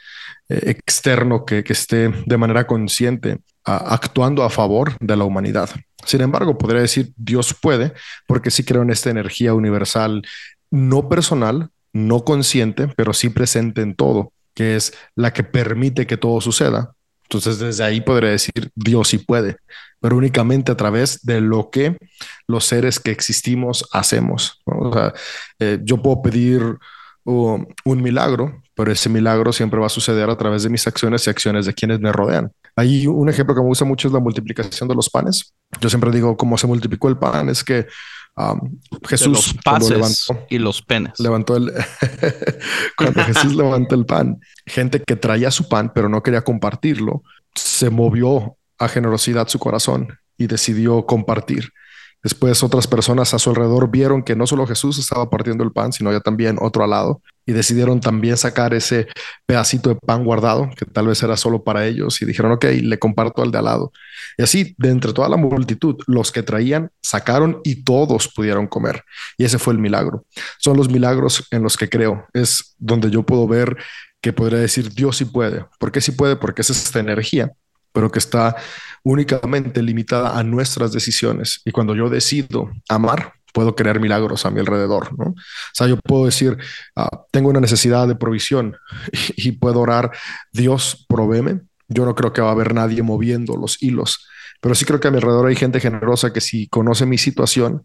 eh, 0.49 0.62
externo 0.71 1.45
que, 1.45 1.62
esté 1.69 2.09
de 2.09 2.37
manera 2.37 2.66
consciente 2.66 3.40
actuando 3.76 4.42
a 4.42 4.50
favor 4.50 4.96
de 5.00 5.16
la 5.16 5.24
humanidad. 5.24 5.70
Sin 6.04 6.20
embargo, 6.20 6.56
podría 6.56 6.80
decir 6.80 7.12
Dios 7.16 7.54
puede 7.54 7.92
porque 8.26 8.50
sí 8.50 8.64
creo 8.64 8.82
en 8.82 8.90
esta 8.90 9.10
energía 9.10 9.54
universal 9.54 10.22
no 10.70 11.08
personal, 11.08 11.70
no 11.92 12.24
consciente, 12.24 12.88
pero 12.96 13.12
sí 13.12 13.28
presente 13.28 13.82
en 13.82 13.94
todo, 13.94 14.32
que 14.54 14.76
es 14.76 14.92
la 15.14 15.32
que 15.32 15.42
permite 15.42 16.06
que 16.06 16.16
todo 16.16 16.40
suceda. 16.40 16.92
Entonces, 17.24 17.58
desde 17.58 17.84
ahí 17.84 18.00
podría 18.00 18.30
decir 18.30 18.70
Dios 18.74 19.08
sí 19.08 19.18
puede, 19.18 19.56
pero 20.00 20.16
únicamente 20.16 20.72
a 20.72 20.76
través 20.76 21.24
de 21.24 21.40
lo 21.40 21.70
que 21.70 21.96
los 22.48 22.64
seres 22.64 22.98
que 22.98 23.12
existimos 23.12 23.88
hacemos. 23.92 24.60
eh, 25.60 25.78
yo 25.82 26.02
puedo 26.02 26.22
pedir 26.22 26.76
uh, 27.24 27.64
un 27.84 28.02
milagro, 28.02 28.62
pero 28.74 28.90
ese 28.90 29.08
milagro 29.08 29.52
siempre 29.52 29.78
va 29.78 29.86
a 29.86 29.90
suceder 29.90 30.28
a 30.28 30.36
través 30.36 30.64
de 30.64 30.70
mis 30.70 30.86
acciones 30.86 31.26
y 31.26 31.30
acciones 31.30 31.66
de 31.66 31.74
quienes 31.74 32.00
me 32.00 32.10
rodean. 32.10 32.50
Hay 32.76 33.06
un 33.06 33.28
ejemplo 33.28 33.54
que 33.54 33.60
me 33.60 33.66
gusta 33.66 33.84
mucho 33.84 34.08
es 34.08 34.14
la 34.14 34.20
multiplicación 34.20 34.88
de 34.88 34.94
los 34.94 35.10
panes. 35.10 35.54
Yo 35.80 35.88
siempre 35.88 36.10
digo 36.10 36.36
cómo 36.36 36.56
se 36.56 36.66
multiplicó 36.66 37.08
el 37.08 37.18
pan, 37.18 37.48
es 37.48 37.64
que 37.64 37.86
um, 38.36 38.78
Jesús 39.06 39.54
los 39.64 39.90
levantó, 39.90 40.46
y 40.48 40.58
los 40.58 40.82
penes. 40.82 41.12
Levantó 41.18 41.56
el 41.56 41.72
cuando 42.96 43.22
Jesús 43.24 43.54
levantó 43.54 43.94
el 43.94 44.06
pan, 44.06 44.40
gente 44.66 45.02
que 45.02 45.16
traía 45.16 45.50
su 45.50 45.68
pan 45.68 45.92
pero 45.94 46.08
no 46.08 46.22
quería 46.22 46.42
compartirlo, 46.42 47.22
se 47.54 47.90
movió 47.90 48.56
a 48.78 48.88
generosidad 48.88 49.48
su 49.48 49.58
corazón 49.58 50.18
y 50.38 50.46
decidió 50.46 51.04
compartir. 51.06 51.70
Después 52.22 52.62
otras 52.62 52.86
personas 52.86 53.32
a 53.32 53.38
su 53.38 53.50
alrededor 53.50 53.90
vieron 53.90 54.22
que 54.22 54.36
no 54.36 54.46
solo 54.46 54.66
Jesús 54.66 54.98
estaba 54.98 55.30
partiendo 55.30 55.64
el 55.64 55.72
pan, 55.72 55.92
sino 55.92 56.12
ya 56.12 56.20
también 56.20 56.58
otro 56.60 56.84
al 56.84 56.90
lado 56.90 57.22
y 57.47 57.52
decidieron 57.52 58.00
también 58.00 58.37
sacar 58.37 58.75
ese 58.75 59.09
pedacito 59.47 59.90
de 59.90 59.97
pan 59.97 60.25
guardado 60.25 60.70
que 60.76 60.85
tal 60.85 61.09
vez 61.09 61.23
era 61.23 61.37
solo 61.37 61.64
para 61.64 61.87
ellos 61.87 62.20
y 62.23 62.25
dijeron, 62.26 62.52
ok, 62.52 62.64
le 62.82 62.99
comparto 62.99 63.42
al 63.42 63.50
de 63.50 63.59
al 63.59 63.64
lado. 63.64 63.92
Y 64.38 64.42
así, 64.42 64.75
de 64.78 64.90
entre 64.90 65.12
toda 65.12 65.28
la 65.28 65.37
multitud, 65.37 65.97
los 66.06 66.32
que 66.32 66.42
traían 66.42 66.90
sacaron 67.02 67.61
y 67.64 67.82
todos 67.82 68.28
pudieron 68.28 68.66
comer. 68.66 69.04
Y 69.37 69.44
ese 69.44 69.59
fue 69.59 69.73
el 69.73 69.78
milagro. 69.78 70.25
Son 70.59 70.76
los 70.76 70.88
milagros 70.88 71.47
en 71.50 71.62
los 71.62 71.76
que 71.76 71.88
creo. 71.88 72.26
Es 72.32 72.76
donde 72.78 73.11
yo 73.11 73.25
puedo 73.25 73.49
ver 73.49 73.76
que 74.20 74.32
podría 74.32 74.59
decir 74.59 74.92
Dios 74.92 75.16
sí 75.16 75.25
puede. 75.25 75.64
¿Por 75.78 75.90
qué 75.92 76.00
sí 76.00 76.12
puede? 76.12 76.37
Porque 76.37 76.62
es 76.62 76.70
esta 76.70 77.00
energía 77.00 77.52
pero 77.92 78.11
que 78.11 78.18
está 78.18 78.56
únicamente 79.02 79.82
limitada 79.82 80.38
a 80.38 80.42
nuestras 80.42 80.92
decisiones. 80.92 81.61
Y 81.64 81.73
cuando 81.73 81.94
yo 81.94 82.09
decido 82.09 82.70
amar, 82.88 83.35
puedo 83.52 83.75
crear 83.75 84.00
milagros 84.00 84.47
a 84.47 84.50
mi 84.50 84.61
alrededor, 84.61 85.16
¿no? 85.19 85.30
O 85.30 85.35
sea, 85.73 85.87
yo 85.87 85.97
puedo 85.97 86.26
decir, 86.26 86.57
ah, 86.97 87.25
tengo 87.30 87.50
una 87.50 87.61
necesidad 87.61 88.09
de 88.09 88.16
provisión 88.16 88.76
y, 89.37 89.52
puedo 89.52 89.80
orar, 89.80 90.11
Dios, 90.52 91.07
provéeme. 91.09 91.61
Yo 91.88 92.04
no 92.04 92.14
creo 92.14 92.33
que 92.33 92.40
va 92.40 92.49
a 92.49 92.52
haber 92.52 92.75
nadie 92.75 93.02
moviendo 93.02 93.57
los 93.57 93.83
hilos, 93.83 94.26
pero 94.61 94.75
sí 94.75 94.85
creo 94.85 95.00
que 95.00 95.09
a 95.09 95.11
mi 95.11 95.16
alrededor 95.16 95.49
hay 95.49 95.57
gente 95.57 95.80
generosa 95.80 96.33
que 96.33 96.40
si 96.40 96.69
conoce 96.69 97.04
mi 97.04 97.19
situación, 97.19 97.85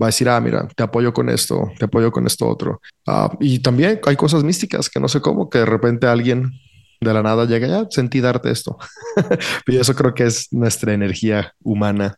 va 0.00 0.06
a 0.06 0.08
decir, 0.08 0.28
ah, 0.28 0.40
mira, 0.40 0.66
te 0.74 0.82
apoyo 0.82 1.12
con 1.12 1.28
esto, 1.28 1.70
te 1.78 1.86
apoyo 1.86 2.10
con 2.10 2.26
esto 2.26 2.46
otro. 2.46 2.80
Ah, 3.06 3.30
y 3.40 3.60
también 3.60 4.00
hay 4.04 4.16
cosas 4.16 4.44
místicas 4.44 4.90
que 4.90 5.00
no 5.00 5.08
sé 5.08 5.20
cómo, 5.20 5.48
que 5.48 5.58
de 5.58 5.66
repente 5.66 6.06
alguien 6.06 6.52
de 7.00 7.14
la 7.14 7.22
nada 7.22 7.44
llega, 7.44 7.66
ya 7.66 7.86
sentí 7.90 8.20
darte 8.20 8.50
esto. 8.50 8.78
y 9.66 9.76
eso 9.76 9.94
creo 9.94 10.14
que 10.14 10.24
es 10.24 10.52
nuestra 10.52 10.92
energía 10.92 11.52
humana, 11.62 12.16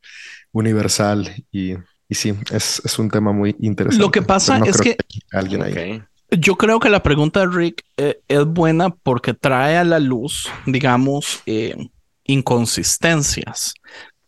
universal 0.52 1.44
y, 1.52 1.74
y 2.08 2.14
sí, 2.14 2.34
es, 2.50 2.80
es, 2.84 2.98
un 2.98 3.10
tema 3.10 3.32
muy 3.32 3.54
interesante. 3.60 4.02
Lo 4.02 4.10
que 4.10 4.22
pasa 4.22 4.58
es 4.64 4.80
que, 4.80 4.96
alguien 5.30 5.62
ahí. 5.62 6.02
Yo 6.30 6.56
creo 6.56 6.78
que 6.80 6.90
la 6.90 7.02
pregunta 7.02 7.40
de 7.40 7.46
Rick 7.46 7.84
eh, 7.96 8.20
es 8.28 8.44
buena 8.44 8.90
porque 8.90 9.34
trae 9.34 9.76
a 9.76 9.84
la 9.84 9.98
luz, 9.98 10.50
digamos, 10.66 11.42
eh, 11.46 11.76
inconsistencias 12.24 13.74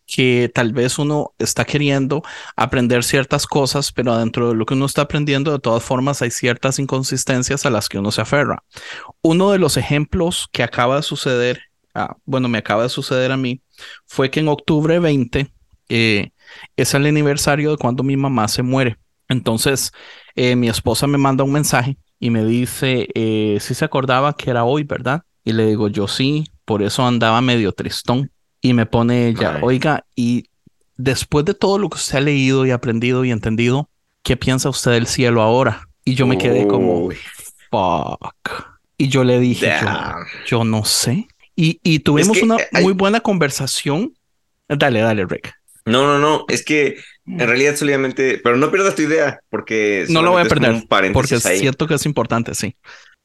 que 0.06 0.50
tal 0.52 0.72
vez 0.72 0.99
uno 0.99 1.34
está 1.38 1.64
queriendo 1.64 2.22
aprender 2.56 3.04
ciertas 3.04 3.46
cosas, 3.46 3.92
pero 3.92 4.18
dentro 4.18 4.49
de 4.49 4.54
lo 4.56 4.66
que 4.66 4.75
uno 4.75 4.87
está 4.87 5.02
aprendiendo, 5.02 5.52
de 5.52 5.60
todas 5.60 5.84
formas, 5.84 6.20
hay 6.20 6.30
ciertas 6.32 6.78
inconsistencias 6.78 7.64
a 7.64 7.70
las 7.70 7.88
que 7.88 7.99
uno 7.99 8.10
se 8.10 8.20
aferra. 8.20 8.64
Uno 9.22 9.52
de 9.52 9.58
los 9.58 9.76
ejemplos 9.76 10.49
que 10.50 10.64
acaba 10.64 10.96
de 10.96 11.02
suceder, 11.02 11.60
ah, 11.94 12.16
bueno, 12.25 12.49
me 12.49 12.58
acaba 12.58 12.82
de 12.82 12.88
suceder 12.88 13.30
a 13.30 13.37
mí, 13.37 13.62
fue 14.04 14.30
que 14.30 14.40
en 14.40 14.49
octubre 14.49 14.99
20 14.99 15.52
eh, 15.88 16.30
es 16.76 16.95
el 16.95 17.07
aniversario 17.07 17.73
de 17.73 17.76
cuando 17.76 18.02
mi 18.02 18.16
mamá 18.16 18.49
se 18.49 18.62
muere. 18.62 18.97
Entonces, 19.28 19.92
eh, 20.35 20.57
mi 20.57 20.69
esposa 20.69 21.07
me 21.07 21.19
manda 21.19 21.45
un 21.45 21.52
mensaje 21.52 21.97
y 22.19 22.30
me 22.30 22.45
dice 22.45 23.09
eh, 23.14 23.59
si 23.61 23.75
se 23.75 23.85
acordaba 23.85 24.35
que 24.35 24.50
era 24.50 24.64
hoy, 24.64 24.85
¿verdad? 24.85 25.23
Y 25.45 25.52
le 25.52 25.66
digo, 25.66 25.88
yo 25.88 26.09
sí, 26.09 26.45
por 26.64 26.83
eso 26.83 27.07
andaba 27.07 27.40
medio 27.40 27.73
tristón 27.73 28.30
y 28.61 28.75
me 28.75 28.87
pone 28.87 29.28
ella, 29.28 29.59
oiga, 29.62 30.04
y 30.14 30.50
después 30.97 31.45
de 31.45 31.54
todo 31.54 31.78
lo 31.78 31.88
que 31.88 31.97
usted 31.97 32.19
ha 32.19 32.21
leído 32.21 32.66
y 32.66 32.73
aprendido 32.73 33.25
y 33.25 33.30
entendido, 33.30 33.88
¿qué 34.23 34.37
piensa 34.37 34.69
usted 34.69 34.92
del 34.92 35.07
cielo 35.07 35.40
ahora? 35.42 35.88
Y 36.04 36.14
yo 36.14 36.26
me 36.26 36.37
quedé 36.37 36.66
como, 36.66 37.09
fuck. 37.71 38.71
Y 38.99 39.09
yo 39.09 39.25
le 39.25 39.38
dije, 39.38 39.73
yo, 40.47 40.64
no 40.64 40.85
sé. 40.85 41.26
Y, 41.57 41.80
y 41.83 42.00
tuvimos 42.00 42.42
una 42.42 42.57
muy 42.83 42.92
buena 42.92 43.21
conversación. 43.21 44.12
Dale, 44.69 45.00
dale, 45.00 45.25
Rick. 45.25 45.54
No, 45.90 46.06
no, 46.06 46.18
no, 46.18 46.44
es 46.49 46.64
que 46.64 46.97
en 47.26 47.47
realidad 47.47 47.76
solamente, 47.76 48.40
pero 48.42 48.56
no 48.56 48.70
pierdas 48.70 48.94
tu 48.94 49.02
idea, 49.02 49.40
porque 49.50 50.06
no 50.09 50.23
lo 50.23 50.32
voy 50.32 50.42
a 50.42 50.47
perder, 50.47 50.85
porque 51.12 51.37
es 51.37 51.42
cierto 51.42 51.87
que 51.87 51.94
es 51.94 52.06
importante, 52.06 52.54
sí. 52.54 52.76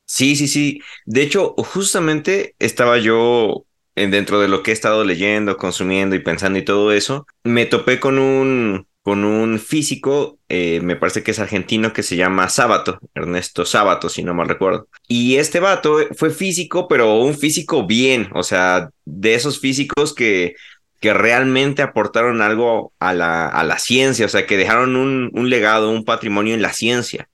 Sí, 0.08 0.36
sí, 0.36 0.48
sí. 0.48 0.82
De 1.06 1.24
hecho, 1.24 1.56
justamente 1.58 2.56
estaba 2.60 2.98
yo 3.00 3.66
dentro 3.96 4.40
de 4.40 4.48
lo 4.48 4.62
que 4.62 4.72
he 4.72 4.74
estado 4.74 5.04
leyendo, 5.04 5.58
consumiendo 5.58 6.16
y 6.16 6.20
pensando 6.20 6.60
y 6.60 6.66
todo 6.66 6.92
eso, 6.92 7.26
me 7.44 7.66
topé 7.66 8.00
con 8.00 8.20
un, 8.20 8.88
con 9.02 9.24
un 9.24 9.60
físico, 9.60 10.38
eh, 10.50 10.82
me 10.82 10.96
parece 10.96 11.24
que 11.24 11.32
es 11.32 11.40
argentino, 11.40 11.94
que 11.94 12.04
se 12.04 12.18
llama 12.18 12.50
Sábato, 12.50 13.00
Ernesto 13.14 13.66
Sábato, 13.66 14.10
si 14.10 14.22
no 14.22 14.34
mal 14.34 14.50
recuerdo. 14.50 14.88
Y 15.08 15.38
este 15.38 15.60
vato 15.60 16.00
fue 16.16 16.30
físico, 16.30 16.88
pero 16.88 17.20
un 17.20 17.38
físico 17.38 17.88
bien, 17.88 18.30
o 18.34 18.44
sea, 18.44 18.90
de 19.06 19.36
esos 19.36 19.60
físicos 19.60 20.14
que, 20.14 20.56
que 21.00 21.14
realmente 21.14 21.82
aportaron 21.82 22.42
algo 22.42 22.94
a 23.00 23.14
la, 23.14 23.48
a 23.48 23.64
la 23.64 23.80
ciencia, 23.80 24.26
o 24.26 24.30
sea, 24.30 24.46
que 24.46 24.58
dejaron 24.58 24.96
un, 24.96 25.30
un 25.34 25.50
legado, 25.50 25.90
un 25.92 26.06
patrimonio 26.06 26.54
en 26.54 26.62
la 26.62 26.74
ciencia. 26.74 27.30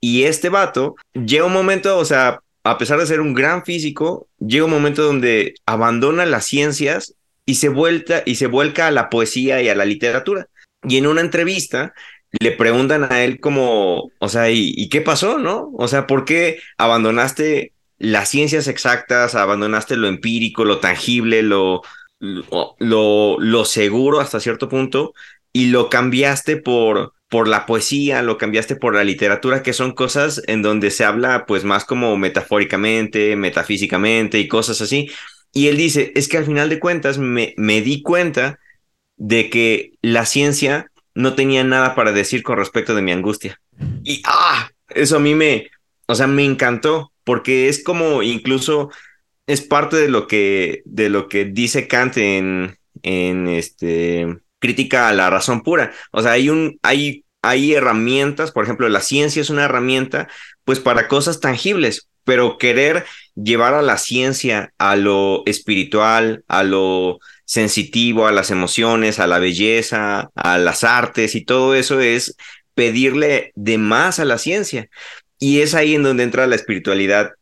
Y 0.00 0.24
este 0.24 0.48
vato 0.48 0.96
llega 1.14 1.46
un 1.46 1.52
momento, 1.52 1.96
o 1.98 2.04
sea, 2.04 2.40
a 2.64 2.78
pesar 2.78 2.98
de 2.98 3.06
ser 3.06 3.20
un 3.20 3.34
gran 3.34 3.64
físico, 3.64 4.28
llega 4.38 4.64
un 4.64 4.70
momento 4.70 5.02
donde 5.02 5.54
abandona 5.66 6.26
las 6.26 6.46
ciencias 6.46 7.14
y 7.46 7.56
se, 7.56 7.68
vuelta, 7.68 8.22
y 8.24 8.36
se 8.36 8.46
vuelca 8.46 8.86
a 8.86 8.90
la 8.90 9.10
poesía 9.10 9.62
y 9.62 9.68
a 9.68 9.74
la 9.74 9.84
literatura. 9.84 10.48
Y 10.82 10.96
en 10.96 11.06
una 11.06 11.20
entrevista 11.20 11.94
le 12.40 12.52
preguntan 12.52 13.10
a 13.10 13.22
él 13.22 13.40
como, 13.40 14.10
o 14.18 14.28
sea, 14.28 14.50
¿y, 14.50 14.88
qué 14.88 15.00
pasó, 15.00 15.38
no? 15.38 15.70
O 15.74 15.88
sea, 15.88 16.06
¿por 16.06 16.24
qué 16.24 16.58
abandonaste 16.78 17.72
las 17.98 18.28
ciencias 18.28 18.66
exactas, 18.66 19.34
abandonaste 19.34 19.96
lo 19.96 20.08
empírico, 20.08 20.64
lo 20.64 20.78
tangible, 20.78 21.42
lo, 21.42 21.82
lo, 22.78 23.36
lo 23.38 23.64
seguro 23.64 24.20
hasta 24.20 24.40
cierto 24.40 24.68
punto 24.68 25.14
y 25.52 25.66
lo 25.66 25.88
cambiaste 25.88 26.56
por, 26.56 27.14
por 27.28 27.48
la 27.48 27.66
poesía, 27.66 28.22
lo 28.22 28.38
cambiaste 28.38 28.76
por 28.76 28.94
la 28.94 29.04
literatura, 29.04 29.62
que 29.62 29.72
son 29.72 29.92
cosas 29.92 30.42
en 30.46 30.62
donde 30.62 30.90
se 30.90 31.04
habla 31.04 31.46
pues 31.46 31.64
más 31.64 31.84
como 31.84 32.16
metafóricamente, 32.16 33.36
metafísicamente 33.36 34.38
y 34.38 34.48
cosas 34.48 34.80
así. 34.80 35.10
Y 35.52 35.68
él 35.68 35.76
dice, 35.76 36.12
es 36.16 36.28
que 36.28 36.38
al 36.38 36.44
final 36.44 36.68
de 36.68 36.80
cuentas 36.80 37.18
me, 37.18 37.54
me 37.56 37.80
di 37.80 38.02
cuenta 38.02 38.58
de 39.16 39.50
que 39.50 39.92
la 40.02 40.26
ciencia 40.26 40.90
no 41.14 41.34
tenía 41.34 41.62
nada 41.62 41.94
para 41.94 42.12
decir 42.12 42.42
con 42.42 42.58
respecto 42.58 42.94
de 42.94 43.02
mi 43.02 43.12
angustia. 43.12 43.60
Y 44.02 44.22
ah, 44.26 44.70
eso 44.88 45.16
a 45.16 45.20
mí 45.20 45.34
me, 45.34 45.70
o 46.06 46.14
sea, 46.14 46.26
me 46.26 46.44
encantó 46.44 47.12
porque 47.24 47.68
es 47.68 47.82
como 47.82 48.22
incluso 48.22 48.90
es 49.46 49.60
parte 49.62 49.96
de 49.96 50.08
lo 50.08 50.26
que 50.26 50.82
de 50.84 51.08
lo 51.08 51.28
que 51.28 51.44
dice 51.44 51.88
Kant 51.88 52.16
en 52.16 52.76
en 53.02 53.48
este 53.48 54.26
crítica 54.58 55.08
a 55.08 55.12
la 55.12 55.30
razón 55.30 55.62
pura. 55.62 55.92
O 56.10 56.22
sea, 56.22 56.32
hay 56.32 56.48
un 56.48 56.78
hay 56.82 57.24
hay 57.42 57.74
herramientas, 57.74 58.52
por 58.52 58.64
ejemplo, 58.64 58.88
la 58.88 59.02
ciencia 59.02 59.42
es 59.42 59.50
una 59.50 59.64
herramienta, 59.64 60.28
pues 60.64 60.80
para 60.80 61.08
cosas 61.08 61.40
tangibles, 61.40 62.08
pero 62.24 62.56
querer 62.56 63.04
llevar 63.34 63.74
a 63.74 63.82
la 63.82 63.98
ciencia 63.98 64.72
a 64.78 64.96
lo 64.96 65.42
espiritual, 65.44 66.42
a 66.48 66.62
lo 66.62 67.18
sensitivo, 67.44 68.26
a 68.26 68.32
las 68.32 68.50
emociones, 68.50 69.18
a 69.20 69.26
la 69.26 69.38
belleza, 69.40 70.30
a 70.34 70.56
las 70.56 70.84
artes 70.84 71.34
y 71.34 71.44
todo 71.44 71.74
eso 71.74 72.00
es 72.00 72.34
pedirle 72.74 73.52
de 73.56 73.76
más 73.76 74.18
a 74.18 74.24
la 74.24 74.38
ciencia. 74.38 74.88
Y 75.38 75.60
es 75.60 75.74
ahí 75.74 75.94
en 75.94 76.02
donde 76.02 76.22
entra 76.22 76.46
la 76.46 76.56
espiritualidad 76.56 77.32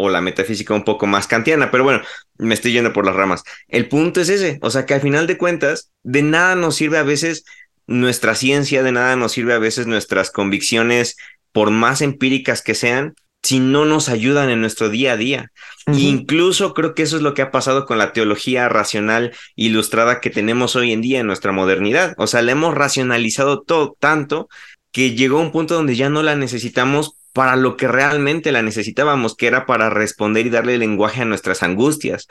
o 0.00 0.08
la 0.08 0.20
metafísica 0.20 0.74
un 0.74 0.84
poco 0.84 1.06
más 1.06 1.26
kantiana, 1.26 1.70
pero 1.70 1.84
bueno, 1.84 2.02
me 2.38 2.54
estoy 2.54 2.72
yendo 2.72 2.92
por 2.92 3.04
las 3.04 3.14
ramas. 3.14 3.42
El 3.68 3.88
punto 3.88 4.20
es 4.20 4.28
ese, 4.28 4.58
o 4.62 4.70
sea 4.70 4.86
que 4.86 4.94
al 4.94 5.00
final 5.00 5.26
de 5.26 5.38
cuentas, 5.38 5.92
de 6.02 6.22
nada 6.22 6.54
nos 6.56 6.76
sirve 6.76 6.98
a 6.98 7.02
veces 7.02 7.44
nuestra 7.86 8.36
ciencia 8.36 8.82
de 8.84 8.92
nada 8.92 9.16
nos 9.16 9.32
sirve 9.32 9.52
a 9.52 9.58
veces 9.58 9.86
nuestras 9.86 10.30
convicciones, 10.30 11.16
por 11.52 11.72
más 11.72 12.02
empíricas 12.02 12.62
que 12.62 12.76
sean, 12.76 13.14
si 13.42 13.58
no 13.58 13.84
nos 13.84 14.08
ayudan 14.08 14.48
en 14.50 14.60
nuestro 14.60 14.90
día 14.90 15.14
a 15.14 15.16
día. 15.16 15.50
Incluso 15.92 16.72
creo 16.74 16.94
que 16.94 17.02
eso 17.02 17.16
es 17.16 17.22
lo 17.22 17.34
que 17.34 17.42
ha 17.42 17.50
pasado 17.50 17.86
con 17.86 17.98
la 17.98 18.12
teología 18.12 18.68
racional 18.68 19.32
ilustrada 19.56 20.20
que 20.20 20.30
tenemos 20.30 20.76
hoy 20.76 20.92
en 20.92 21.00
día 21.00 21.20
en 21.20 21.26
nuestra 21.26 21.50
modernidad. 21.50 22.14
O 22.18 22.26
sea, 22.26 22.42
la 22.42 22.52
hemos 22.52 22.74
racionalizado 22.74 23.62
todo 23.62 23.96
tanto 23.98 24.48
que 24.92 25.14
llegó 25.14 25.40
un 25.40 25.52
punto 25.52 25.74
donde 25.74 25.96
ya 25.96 26.10
no 26.10 26.22
la 26.22 26.36
necesitamos 26.36 27.16
para 27.32 27.56
lo 27.56 27.76
que 27.76 27.88
realmente 27.88 28.52
la 28.52 28.62
necesitábamos, 28.62 29.36
que 29.36 29.46
era 29.46 29.66
para 29.66 29.90
responder 29.90 30.46
y 30.46 30.50
darle 30.50 30.78
lenguaje 30.78 31.22
a 31.22 31.24
nuestras 31.24 31.62
angustias, 31.62 32.26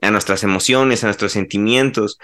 a 0.00 0.10
nuestras 0.10 0.44
emociones, 0.44 1.02
a 1.02 1.08
nuestros 1.08 1.32
sentimientos, 1.32 2.18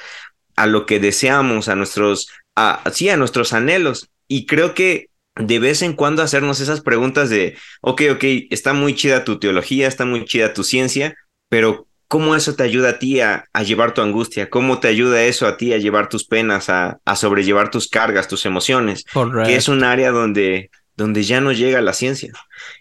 a 0.57 0.67
lo 0.67 0.87
que 0.87 1.01
deseamos, 1.01 1.69
a 1.69 1.77
nuestros 1.77 2.29
a, 2.57 2.83
sí, 2.93 3.09
a 3.09 3.17
nuestros 3.17 3.53
anhelos. 3.53 4.11
Y 4.29 4.47
creo 4.47 4.75
que 4.75 5.09
de 5.37 5.59
vez 5.59 5.83
en 5.83 5.95
cuando 5.95 6.23
hacernos 6.23 6.61
esas 6.61 6.81
preguntas 6.81 7.31
de, 7.31 7.57
ok, 7.81 8.03
ok, 8.13 8.25
está 8.51 8.73
muy 8.73 8.95
chida 8.95 9.25
tu 9.25 9.39
teología, 9.39 9.89
está 9.89 10.05
muy 10.05 10.25
chida 10.25 10.53
tu 10.53 10.65
ciencia, 10.65 11.17
pero 11.49 11.87
¿cómo 12.09 12.35
eso 12.35 12.55
te 12.55 12.63
ayuda 12.63 12.91
a 12.91 12.99
ti 12.99 13.21
a, 13.21 13.45
llevar 13.65 13.95
tu 13.95 14.03
angustia? 14.03 14.51
¿Cómo 14.51 14.81
te 14.81 14.89
ayuda 14.89 15.23
eso 15.23 15.47
a 15.47 15.57
ti 15.57 15.73
a 15.73 15.79
llevar 15.79 16.09
tus 16.09 16.27
penas, 16.27 16.69
a, 16.69 17.01
sobrellevar 17.15 17.71
tus 17.71 17.89
cargas, 17.89 18.29
tus 18.29 18.45
emociones? 18.47 19.05
Que 19.47 19.57
es 19.57 19.69
un 19.69 19.85
área 19.85 20.11
donde, 20.11 20.71
donde 21.01 21.23
ya 21.23 21.41
no 21.41 21.51
llega 21.51 21.81
la 21.81 21.93
ciencia. 21.93 22.33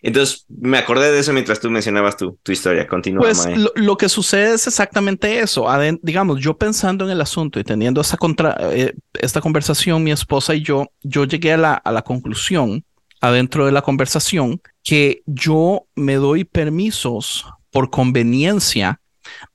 Entonces, 0.01 0.45
me 0.49 0.77
acordé 0.77 1.11
de 1.11 1.19
eso 1.19 1.33
mientras 1.33 1.59
tú 1.59 1.71
mencionabas 1.71 2.17
tu, 2.17 2.37
tu 2.43 2.51
historia. 2.51 2.87
Continúa. 2.87 3.21
Pues 3.21 3.47
lo, 3.75 3.97
que 3.97 4.09
sucede 4.09 4.53
es 4.53 4.67
exactamente 4.67 5.39
eso. 5.39 5.67
digamos, 6.01 6.39
yo 6.39 6.57
pensando 6.57 7.05
en 7.05 7.11
el 7.11 7.21
asunto 7.21 7.59
y 7.59 7.63
teniendo 7.63 8.01
esta, 8.01 8.17
contra, 8.17 8.57
eh, 8.71 8.93
esta 9.13 9.41
conversación, 9.41 10.03
mi 10.03 10.11
esposa 10.11 10.53
y 10.53 10.61
yo, 10.61 10.91
yo 11.01 11.23
llegué 11.23 11.53
a 11.53 11.57
la, 11.57 11.73
a 11.73 11.91
la 11.91 12.01
conclusión, 12.01 12.83
adentro 13.21 13.65
de 13.65 13.71
la 13.71 13.81
conversación, 13.81 14.61
que 14.83 15.23
yo 15.25 15.87
me 15.95 16.15
doy 16.15 16.43
permisos 16.43 17.45
por 17.71 17.89
conveniencia 17.89 18.99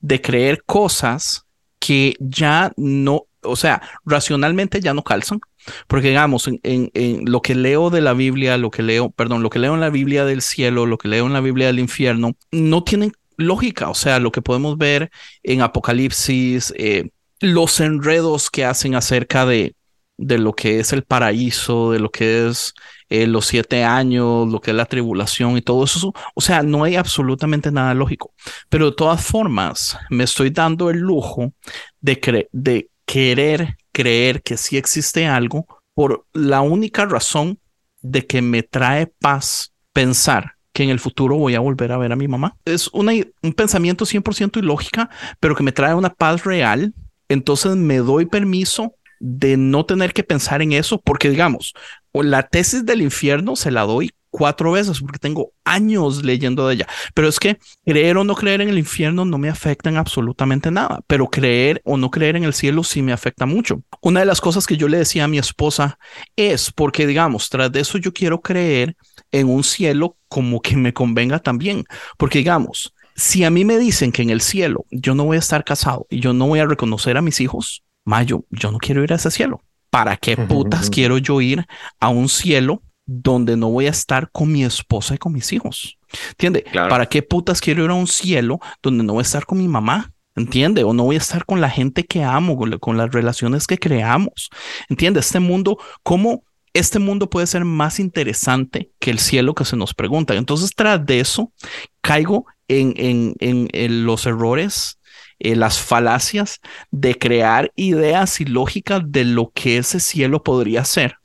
de 0.01 0.21
creer 0.21 0.63
cosas 0.65 1.45
que 1.79 2.17
ya 2.19 2.73
no, 2.77 3.27
o 3.43 3.57
sea, 3.57 3.83
racionalmente 4.07 4.81
ya 4.81 4.95
no 4.95 5.03
calzan. 5.03 5.41
Porque 5.87 6.09
digamos, 6.09 6.49
en, 6.63 7.25
lo 7.25 7.43
que 7.43 7.55
leo 7.55 7.91
de 7.91 8.01
la 8.01 8.15
Biblia, 8.15 8.59
lo 8.59 8.71
que 8.71 8.83
leo, 8.83 9.11
perdón, 9.11 9.43
lo 9.43 9.51
que 9.51 9.59
leo 9.59 9.75
en 9.75 9.81
la 9.81 9.91
Biblia 9.91 10.25
del 10.25 10.43
cielo, 10.43 10.87
lo 10.87 10.99
que 10.99 11.09
leo 11.09 11.27
en 11.27 11.33
la 11.33 11.41
Biblia 11.41 11.67
del 11.67 11.79
infierno, 11.79 12.37
no 12.51 12.85
tienen 12.85 13.13
lógica. 13.37 13.91
O 13.91 13.95
sea, 13.95 14.19
lo 14.19 14.33
que 14.33 14.43
podemos 14.43 14.79
ver 14.79 15.11
en 15.43 15.63
Apocalipsis, 15.63 16.73
eh, 16.77 17.11
los 17.41 17.81
enredos 17.81 18.51
que 18.51 18.65
hacen 18.65 18.95
acerca 18.95 19.47
de, 19.47 19.75
de 20.17 20.39
lo 20.39 20.55
que 20.55 20.81
es 20.81 20.93
el 20.93 21.03
paraíso, 21.05 21.93
de 21.93 21.99
lo 21.99 22.11
que 22.11 22.49
es 22.49 22.75
eh, 23.11 23.27
los 23.27 23.47
siete 23.47 23.85
años, 23.85 24.51
lo 24.51 24.61
que 24.61 24.71
es 24.71 24.77
la 24.77 24.87
tribulación 24.87 25.57
y 25.57 25.63
todo 25.63 25.85
eso. 25.85 26.13
O 26.35 26.41
sea, 26.41 26.63
no 26.63 26.85
hay 26.85 26.97
absolutamente 26.97 27.71
nada 27.71 27.95
lógico. 27.95 28.33
Pero 28.69 28.87
de 28.87 28.97
todas 28.97 29.25
formas, 29.25 29.97
me 30.11 30.25
estoy 30.25 30.51
dando 30.51 30.91
el 30.91 30.99
lujo 30.99 31.53
de, 32.01 32.49
de 32.53 32.89
querer 33.05 33.77
creer 33.93 34.43
que 34.43 34.57
sí 34.57 34.77
existe 34.77 35.27
algo 35.27 35.67
por 35.95 36.27
la 36.33 36.61
única 36.61 37.07
razón 37.07 37.59
de 38.03 38.27
que 38.27 38.43
me 38.43 38.63
trae 38.63 39.07
paz 39.07 39.73
pensar 39.93 40.55
que 40.73 40.83
en 40.83 40.91
el 40.91 40.99
futuro 40.99 41.37
voy 41.37 41.55
a 41.55 41.61
volver 41.61 41.93
a 41.93 41.99
ver 41.99 42.13
a 42.13 42.17
mi 42.17 42.27
mamá. 42.27 42.57
Es 42.65 42.89
una, 42.89 43.13
un 43.43 43.53
pensamiento 43.53 44.05
100% 44.05 44.59
ilógica, 44.59 45.09
pero 45.39 45.55
que 45.55 45.63
me 45.63 45.73
trae 45.73 45.95
una 45.95 46.13
paz 46.13 46.45
real. 46.45 46.93
Entonces 47.29 47.77
me 47.77 47.99
doy 47.99 48.27
permiso 48.27 48.97
de 49.21 49.57
no 49.57 49.87
tener 49.87 50.13
que 50.13 50.25
pensar 50.25 50.61
en 50.61 50.73
eso, 50.73 51.01
porque 51.01 51.31
digamos, 51.31 51.75
la 52.13 52.43
tesis 52.43 52.85
del 52.85 53.03
infierno 53.03 53.57
se 53.57 53.71
la 53.71 53.83
doy 53.83 54.11
cuatro 54.35 54.73
veces 54.73 54.99
porque 54.99 55.21
tengo 55.21 55.53
años 55.65 56.25
leyendo 56.25 56.67
de 56.67 56.75
ella. 56.75 56.89
Pero 57.15 57.29
es 57.29 57.39
que 57.39 57.57
creer 57.87 58.17
o 58.17 58.25
no 58.25 58.35
creer 58.35 58.63
en 58.63 58.69
el 58.69 58.79
infierno 58.79 59.25
no 59.25 59.39
me 59.39 59.49
afecta 59.49 59.91
en 59.91 59.97
absolutamente 59.97 60.73
nada, 60.73 61.03
pero 61.07 61.29
creer 61.29 61.81
o 61.85 61.97
no 61.97 62.11
creer 62.11 62.35
en 62.35 62.43
el 62.43 62.53
cielo 62.53 62.83
sí 62.83 63.01
me 63.01 63.13
afecta 63.13 63.47
mucho. 63.47 63.83
Una 64.03 64.19
de 64.19 64.27
las 64.27 64.41
cosas 64.41 64.67
que 64.67 64.77
yo 64.77 64.89
le 64.89 64.99
decía 64.99 65.23
a 65.23 65.29
mi 65.29 65.39
esposa 65.39 66.01
es 66.35 66.73
porque, 66.73 67.07
digamos, 67.07 67.49
tras 67.49 67.71
de 67.71 67.79
eso 67.79 67.97
yo 67.97 68.13
quiero 68.13 68.41
creer 68.41 68.97
en 69.31 69.49
un 69.49 69.63
cielo 69.63 70.17
como 70.27 70.61
que 70.61 70.75
me 70.77 70.93
convenga 70.93 71.39
también, 71.39 71.85
porque 72.19 72.39
digamos, 72.39 72.93
si 73.15 73.45
a 73.45 73.51
mí 73.51 73.65
me 73.65 73.79
dicen 73.79 74.11
que 74.11 74.23
en 74.23 74.31
el 74.31 74.41
cielo 74.41 74.85
yo 74.91 75.15
no 75.15 75.25
voy 75.25 75.37
a 75.37 75.41
estar 75.41 75.63
casado 75.63 76.09
y 76.11 76.19
yo 76.19 76.33
no 76.33 76.49
voy 76.49 76.59
a 76.59 76.67
reconocer 76.67 77.17
a 77.17 77.23
mis 77.23 77.41
hijos, 77.41 77.85
Mayo, 78.05 78.45
yo 78.51 78.73
no 78.73 78.79
quiero 78.79 79.05
ir 79.05 79.13
a 79.13 79.17
ese 79.17 79.31
cielo. 79.31 79.63
¿Para 79.91 80.17
qué 80.17 80.37
putas 80.37 80.91
quiero 80.91 81.19
yo 81.19 81.41
ir 81.41 81.65
a 82.01 82.09
un 82.09 82.29
cielo 82.29 82.83
donde 83.07 83.57
no 83.57 83.69
voy 83.69 83.87
a 83.87 83.91
estar 83.91 84.31
con 84.31 84.51
mi 84.51 84.65
esposa 84.65 85.15
y 85.15 85.19
con 85.19 85.33
mis 85.33 85.53
hijos? 85.53 85.99
¿Entiende? 86.31 86.65
¿Para 86.73 87.07
qué 87.07 87.23
putas 87.23 87.61
quiero 87.61 87.85
ir 87.85 87.91
a 87.91 87.95
un 87.95 88.07
cielo 88.07 88.61
donde 88.83 89.05
no 89.05 89.15
voy 89.15 89.21
a 89.21 89.23
estar 89.23 89.47
con 89.47 89.59
mi 89.59 89.69
mamá? 89.69 90.13
¿Entiende? 90.37 90.83
O 90.85 90.93
no 90.93 91.05
voy 91.05 91.17
a 91.17 91.19
estar 91.19 91.45
con 91.45 91.61
la 91.61 91.71
gente 91.71 92.05
que 92.05 92.25
amo, 92.25 92.59
con, 92.81 92.97
las 92.97 93.13
relaciones 93.13 93.67
que 93.67 93.79
creamos. 93.79 94.51
¿Entiende? 94.89 95.21
Este 95.21 95.41
mundo, 95.41 95.79
¿cómo 96.03 96.45
este 96.73 96.99
mundo 96.99 97.31
puede 97.31 97.47
ser 97.47 97.65
más 97.65 98.01
interesante 98.01 98.91
que 98.99 99.11
el 99.11 99.21
cielo 99.21 99.55
que 99.55 99.65
se 99.65 99.77
nos 99.77 99.95
pregunta? 99.95 100.35
Entonces, 100.35 100.73
tras 100.75 101.05
de 101.07 101.21
eso, 101.21 101.53
caigo 102.01 102.47
en, 102.67 102.95
en, 102.97 103.35
en 103.41 104.07
los 104.07 104.27
errores 104.27 104.99
eh, 105.41 105.57
las 105.57 105.81
falacias 105.81 106.61
de 106.91 107.17
crear 107.17 107.73
ideas 107.75 108.41
y 108.41 108.45
lógicas 108.45 109.03
de 109.05 109.25
lo 109.25 109.51
que 109.53 109.79
ese 109.79 109.99
cielo 109.99 110.43
podría 110.43 110.85
ser, 110.85 111.17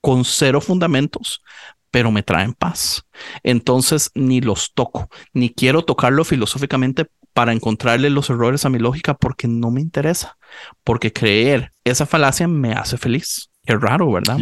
con 0.00 0.24
cero 0.24 0.60
fundamentos, 0.60 1.42
pero 1.90 2.10
me 2.10 2.22
traen 2.22 2.54
paz. 2.54 3.04
Entonces 3.42 4.10
ni 4.14 4.40
los 4.40 4.72
toco, 4.74 5.08
ni 5.32 5.50
quiero 5.50 5.82
tocarlo 5.84 6.24
filosóficamente 6.24 7.06
para 7.32 7.52
encontrarle 7.52 8.10
los 8.10 8.30
errores 8.30 8.64
a 8.64 8.70
mi 8.70 8.78
lógica 8.78 9.14
porque 9.14 9.46
no 9.48 9.70
me 9.70 9.80
interesa, 9.80 10.36
porque 10.84 11.12
creer 11.12 11.72
esa 11.84 12.06
falacia 12.06 12.48
me 12.48 12.72
hace 12.72 12.98
feliz. 12.98 13.50
Qué 13.64 13.76
raro, 13.76 14.10
¿verdad? 14.10 14.38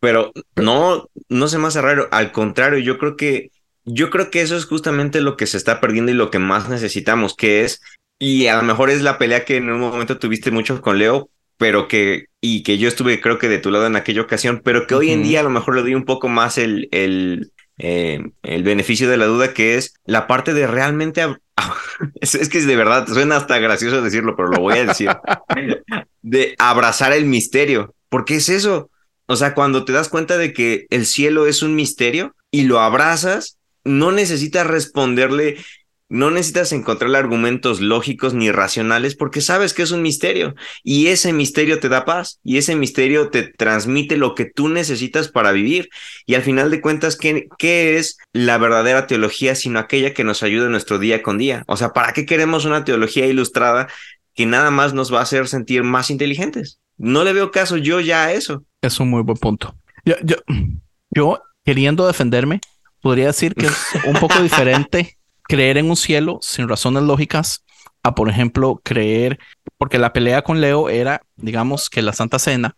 Pero 0.00 0.32
no, 0.56 1.08
no 1.28 1.48
se 1.48 1.58
me 1.58 1.68
hace 1.68 1.80
raro. 1.80 2.08
Al 2.10 2.32
contrario, 2.32 2.78
yo 2.78 2.98
creo 2.98 3.16
que 3.16 3.50
yo 3.84 4.10
creo 4.10 4.30
que 4.30 4.42
eso 4.42 4.56
es 4.56 4.66
justamente 4.66 5.20
lo 5.20 5.36
que 5.36 5.46
se 5.46 5.56
está 5.56 5.80
perdiendo 5.80 6.12
y 6.12 6.14
lo 6.14 6.30
que 6.30 6.38
más 6.38 6.68
necesitamos, 6.68 7.34
que 7.34 7.64
es 7.64 7.80
y 8.22 8.46
a 8.46 8.54
lo 8.54 8.62
mejor 8.62 8.88
es 8.88 9.02
la 9.02 9.18
pelea 9.18 9.44
que 9.44 9.56
en 9.56 9.68
un 9.68 9.80
momento 9.80 10.16
tuviste 10.16 10.52
mucho 10.52 10.80
con 10.80 10.96
Leo, 10.96 11.28
pero 11.62 11.86
que, 11.86 12.26
y 12.40 12.64
que 12.64 12.76
yo 12.76 12.88
estuve 12.88 13.20
creo 13.20 13.38
que 13.38 13.48
de 13.48 13.58
tu 13.58 13.70
lado 13.70 13.86
en 13.86 13.94
aquella 13.94 14.20
ocasión, 14.20 14.62
pero 14.64 14.88
que 14.88 14.96
hoy 14.96 15.12
en 15.12 15.22
día 15.22 15.38
a 15.38 15.42
lo 15.44 15.48
mejor 15.48 15.76
le 15.76 15.82
doy 15.82 15.94
un 15.94 16.04
poco 16.04 16.26
más 16.26 16.58
el, 16.58 16.88
el, 16.90 17.52
eh, 17.78 18.20
el 18.42 18.64
beneficio 18.64 19.08
de 19.08 19.16
la 19.16 19.26
duda, 19.26 19.54
que 19.54 19.76
es 19.76 19.94
la 20.04 20.26
parte 20.26 20.54
de 20.54 20.66
realmente... 20.66 21.24
es, 22.20 22.34
es 22.34 22.48
que 22.48 22.60
de 22.62 22.74
verdad, 22.74 23.06
suena 23.06 23.36
hasta 23.36 23.60
gracioso 23.60 24.02
decirlo, 24.02 24.34
pero 24.34 24.48
lo 24.48 24.58
voy 24.58 24.76
a 24.76 24.86
decir. 24.86 25.10
de 26.22 26.56
abrazar 26.58 27.12
el 27.12 27.26
misterio. 27.26 27.94
porque 28.08 28.34
es 28.34 28.48
eso? 28.48 28.90
O 29.26 29.36
sea, 29.36 29.54
cuando 29.54 29.84
te 29.84 29.92
das 29.92 30.08
cuenta 30.08 30.38
de 30.38 30.52
que 30.52 30.86
el 30.90 31.06
cielo 31.06 31.46
es 31.46 31.62
un 31.62 31.76
misterio 31.76 32.34
y 32.50 32.64
lo 32.64 32.80
abrazas, 32.80 33.56
no 33.84 34.10
necesitas 34.10 34.66
responderle 34.66 35.58
no 36.12 36.30
necesitas 36.30 36.72
encontrar 36.72 37.16
argumentos 37.16 37.80
lógicos 37.80 38.34
ni 38.34 38.50
racionales 38.50 39.16
porque 39.16 39.40
sabes 39.40 39.72
que 39.72 39.80
es 39.80 39.92
un 39.92 40.02
misterio 40.02 40.54
y 40.84 41.06
ese 41.06 41.32
misterio 41.32 41.80
te 41.80 41.88
da 41.88 42.04
paz 42.04 42.38
y 42.44 42.58
ese 42.58 42.76
misterio 42.76 43.30
te 43.30 43.44
transmite 43.44 44.18
lo 44.18 44.34
que 44.34 44.44
tú 44.44 44.68
necesitas 44.68 45.28
para 45.28 45.52
vivir. 45.52 45.88
Y 46.26 46.34
al 46.34 46.42
final 46.42 46.70
de 46.70 46.82
cuentas, 46.82 47.16
¿qué, 47.16 47.48
qué 47.56 47.96
es 47.96 48.18
la 48.34 48.58
verdadera 48.58 49.06
teología 49.06 49.54
sino 49.54 49.78
aquella 49.78 50.12
que 50.12 50.22
nos 50.22 50.42
ayuda 50.42 50.66
en 50.66 50.72
nuestro 50.72 50.98
día 50.98 51.22
con 51.22 51.38
día? 51.38 51.64
O 51.66 51.78
sea, 51.78 51.94
¿para 51.94 52.12
qué 52.12 52.26
queremos 52.26 52.66
una 52.66 52.84
teología 52.84 53.26
ilustrada 53.26 53.88
que 54.34 54.44
nada 54.44 54.70
más 54.70 54.92
nos 54.92 55.10
va 55.10 55.20
a 55.20 55.22
hacer 55.22 55.48
sentir 55.48 55.82
más 55.82 56.10
inteligentes? 56.10 56.78
No 56.98 57.24
le 57.24 57.32
veo 57.32 57.50
caso 57.50 57.78
yo 57.78 58.00
ya 58.00 58.24
a 58.24 58.32
eso. 58.34 58.66
Es 58.82 59.00
un 59.00 59.08
muy 59.08 59.22
buen 59.22 59.38
punto. 59.38 59.74
Yo, 60.04 60.16
yo, 60.22 60.36
yo 61.08 61.40
queriendo 61.64 62.06
defenderme, 62.06 62.60
podría 63.00 63.28
decir 63.28 63.54
que 63.54 63.64
es 63.64 63.78
un 64.04 64.20
poco 64.20 64.38
diferente 64.42 65.16
creer 65.52 65.76
en 65.76 65.90
un 65.90 65.96
cielo 65.96 66.38
sin 66.40 66.66
razones 66.66 67.02
lógicas 67.02 67.62
a, 68.02 68.14
por 68.14 68.30
ejemplo, 68.30 68.80
creer, 68.82 69.38
porque 69.76 69.98
la 69.98 70.14
pelea 70.14 70.40
con 70.40 70.62
Leo 70.62 70.88
era, 70.88 71.20
digamos, 71.36 71.90
que 71.90 72.00
la 72.00 72.14
Santa 72.14 72.38
Cena 72.38 72.74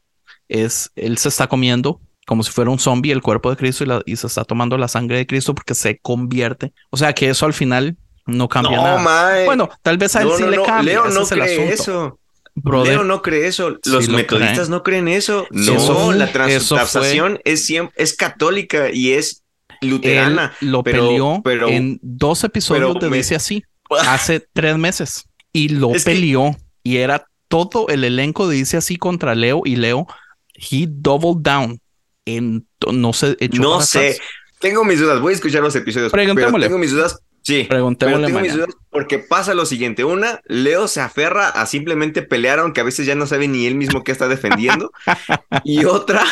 es, 0.48 0.90
él 0.96 1.16
se 1.18 1.28
está 1.28 1.46
comiendo 1.46 2.00
como 2.26 2.42
si 2.42 2.50
fuera 2.50 2.72
un 2.72 2.80
zombie 2.80 3.12
el 3.12 3.22
cuerpo 3.22 3.48
de 3.48 3.56
Cristo 3.56 3.84
y, 4.06 4.16
se 4.16 4.26
está 4.26 4.42
tomando 4.42 4.76
la 4.76 4.88
sangre 4.88 5.18
de 5.18 5.26
Cristo 5.26 5.54
porque 5.54 5.76
se 5.76 6.00
convierte. 6.00 6.72
O 6.90 6.96
sea 6.96 7.12
que 7.12 7.30
eso 7.30 7.46
al 7.46 7.52
final 7.52 7.96
no 8.26 8.48
cambia 8.48 8.76
nada. 8.76 9.44
Bueno, 9.44 9.68
tal 9.82 9.96
vez 9.96 10.16
a 10.16 10.22
él 10.22 10.30
sí 10.36 10.42
le 10.42 10.60
cambia. 10.64 10.94
Leo 10.94 11.10
no 11.10 11.24
cree 11.24 11.72
eso. 11.72 12.18
Leo 12.56 13.04
no 13.04 13.22
cree 13.22 13.46
eso. 13.46 13.78
Los 13.84 14.08
metodistas 14.08 14.68
no 14.68 14.82
creen 14.82 15.06
eso. 15.06 15.46
No, 15.52 16.10
la 16.12 16.32
transubstanciación 16.32 17.38
es, 17.44 17.70
es 17.94 18.16
católica 18.16 18.90
y 18.90 19.12
es 19.12 19.43
luterana. 19.84 20.52
lo 20.60 20.82
peleó 20.82 21.42
en 21.68 21.98
dos 22.02 22.44
episodios 22.44 22.98
de 23.00 23.10
Dice 23.10 23.34
Así 23.34 23.64
hace 24.06 24.46
tres 24.52 24.76
meses 24.78 25.28
y 25.52 25.68
lo 25.68 25.92
peleó 26.04 26.56
y 26.82 26.98
era 26.98 27.26
todo 27.48 27.88
el 27.88 28.04
elenco 28.04 28.48
de 28.48 28.56
Dice 28.56 28.76
Así 28.76 28.96
contra 28.96 29.34
Leo 29.34 29.62
y 29.64 29.76
Leo, 29.76 30.06
he 30.54 30.86
doubled 30.88 31.42
down. 31.42 31.80
En, 32.26 32.66
no 32.90 33.12
sé, 33.12 33.36
no 33.52 33.80
sé. 33.80 34.18
Tengo 34.58 34.82
mis 34.82 34.98
dudas. 34.98 35.20
Voy 35.20 35.32
a 35.32 35.36
escuchar 35.36 35.62
los 35.62 35.76
episodios. 35.76 36.10
Preguntémosle. 36.10 36.66
tengo 36.66 36.78
mis 36.78 36.90
dudas. 36.90 37.20
Sí, 37.42 37.64
Preguntémosle 37.68 38.28
tengo 38.28 38.40
mis 38.40 38.54
dudas 38.54 38.74
porque 38.88 39.18
pasa 39.18 39.54
lo 39.54 39.66
siguiente. 39.66 40.04
Una, 40.04 40.40
Leo 40.46 40.88
se 40.88 41.00
aferra 41.00 41.48
a 41.48 41.66
simplemente 41.66 42.22
pelear, 42.22 42.60
aunque 42.60 42.80
a 42.80 42.84
veces 42.84 43.06
ya 43.06 43.14
no 43.14 43.26
sabe 43.26 43.48
ni 43.48 43.66
él 43.66 43.74
mismo 43.74 44.02
qué 44.02 44.12
está 44.12 44.28
defendiendo. 44.28 44.92
y 45.64 45.84
otra, 45.84 46.24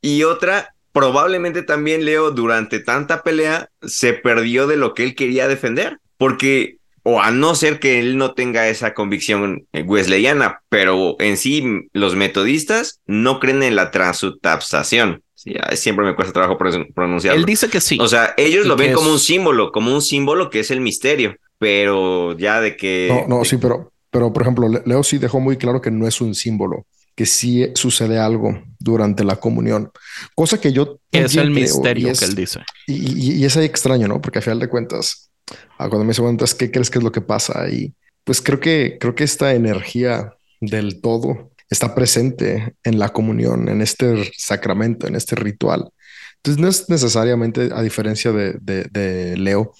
y 0.00 0.22
otra, 0.22 0.74
probablemente 0.92 1.62
también 1.62 2.04
Leo 2.04 2.30
durante 2.30 2.80
tanta 2.80 3.22
pelea 3.22 3.68
se 3.82 4.12
perdió 4.12 4.66
de 4.66 4.76
lo 4.76 4.94
que 4.94 5.04
él 5.04 5.14
quería 5.14 5.48
defender, 5.48 5.98
porque 6.16 6.78
o 7.02 7.20
a 7.20 7.30
no 7.30 7.54
ser 7.54 7.80
que 7.80 7.98
él 7.98 8.18
no 8.18 8.34
tenga 8.34 8.68
esa 8.68 8.92
convicción 8.94 9.66
eh, 9.72 9.82
wesleyana, 9.82 10.62
pero 10.68 11.16
en 11.18 11.36
sí 11.36 11.88
los 11.92 12.14
metodistas 12.14 13.00
no 13.06 13.40
creen 13.40 13.62
en 13.62 13.76
la 13.76 13.90
transubstanciación. 13.90 15.22
Sí, 15.34 15.54
siempre 15.72 16.04
me 16.04 16.14
cuesta 16.14 16.34
trabajo 16.34 16.58
pronunciarlo. 16.58 17.40
Él 17.40 17.46
dice 17.46 17.70
que 17.70 17.80
sí. 17.80 17.96
O 17.98 18.08
sea, 18.08 18.34
ellos 18.36 18.66
lo 18.66 18.76
ven 18.76 18.92
como 18.92 19.10
un 19.10 19.18
símbolo, 19.18 19.72
como 19.72 19.94
un 19.94 20.02
símbolo 20.02 20.50
que 20.50 20.60
es 20.60 20.70
el 20.70 20.82
misterio, 20.82 21.36
pero 21.58 22.36
ya 22.36 22.60
de 22.60 22.76
que... 22.76 23.08
No, 23.08 23.38
no, 23.38 23.44
sí, 23.46 23.56
pero, 23.56 23.90
pero 24.10 24.30
por 24.34 24.42
ejemplo, 24.42 24.68
Leo 24.84 25.02
sí 25.02 25.16
dejó 25.16 25.40
muy 25.40 25.56
claro 25.56 25.80
que 25.80 25.90
no 25.90 26.06
es 26.06 26.20
un 26.20 26.34
símbolo, 26.34 26.84
que 27.20 27.26
sí 27.26 27.70
sucede 27.74 28.18
algo 28.18 28.62
durante 28.78 29.24
la 29.24 29.36
comunión, 29.36 29.92
cosa 30.34 30.58
que 30.58 30.72
yo... 30.72 31.00
Es 31.12 31.36
el 31.36 31.50
misterio 31.50 32.14
que 32.18 32.24
él 32.24 32.34
dice. 32.34 32.60
Y, 32.86 33.42
y, 33.42 33.44
es 33.44 33.58
ahí 33.58 33.66
extraño, 33.66 34.08
¿no? 34.08 34.22
Porque 34.22 34.38
a 34.38 34.42
final 34.42 34.58
de 34.58 34.70
cuentas, 34.70 35.30
cuando 35.76 36.02
me 36.02 36.14
entonces, 36.14 36.54
¿qué 36.54 36.70
crees 36.70 36.88
que 36.88 36.96
es 36.96 37.04
lo 37.04 37.12
que 37.12 37.20
pasa 37.20 37.60
ahí? 37.60 37.92
Pues 38.24 38.40
creo 38.40 38.58
que, 38.58 38.96
creo 38.98 39.14
que 39.14 39.24
esta 39.24 39.52
energía 39.52 40.32
del 40.62 41.02
todo 41.02 41.50
está 41.68 41.94
presente 41.94 42.74
en 42.84 42.98
la 42.98 43.10
comunión, 43.10 43.68
en 43.68 43.82
este 43.82 44.32
sacramento, 44.34 45.06
en 45.06 45.14
este 45.14 45.36
ritual. 45.36 45.90
Entonces 46.36 46.58
no 46.58 46.68
es 46.68 46.88
necesariamente, 46.88 47.68
a 47.70 47.82
diferencia 47.82 48.32
de, 48.32 48.54
de, 48.62 49.36
Leo, 49.36 49.74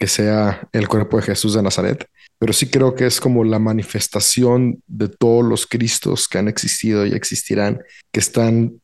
que 0.00 0.06
sea 0.06 0.66
el 0.72 0.88
cuerpo 0.88 1.18
de 1.18 1.24
Jesús 1.24 1.52
de 1.52 1.62
Nazaret, 1.62 2.06
pero 2.38 2.54
sí 2.54 2.70
creo 2.70 2.94
que 2.94 3.04
es 3.04 3.20
como 3.20 3.44
la 3.44 3.58
manifestación 3.58 4.82
de 4.86 5.08
todos 5.08 5.44
los 5.44 5.66
Cristos 5.66 6.26
que 6.26 6.38
han 6.38 6.48
existido 6.48 7.04
y 7.04 7.12
existirán, 7.12 7.82
que 8.10 8.20
están 8.20 8.80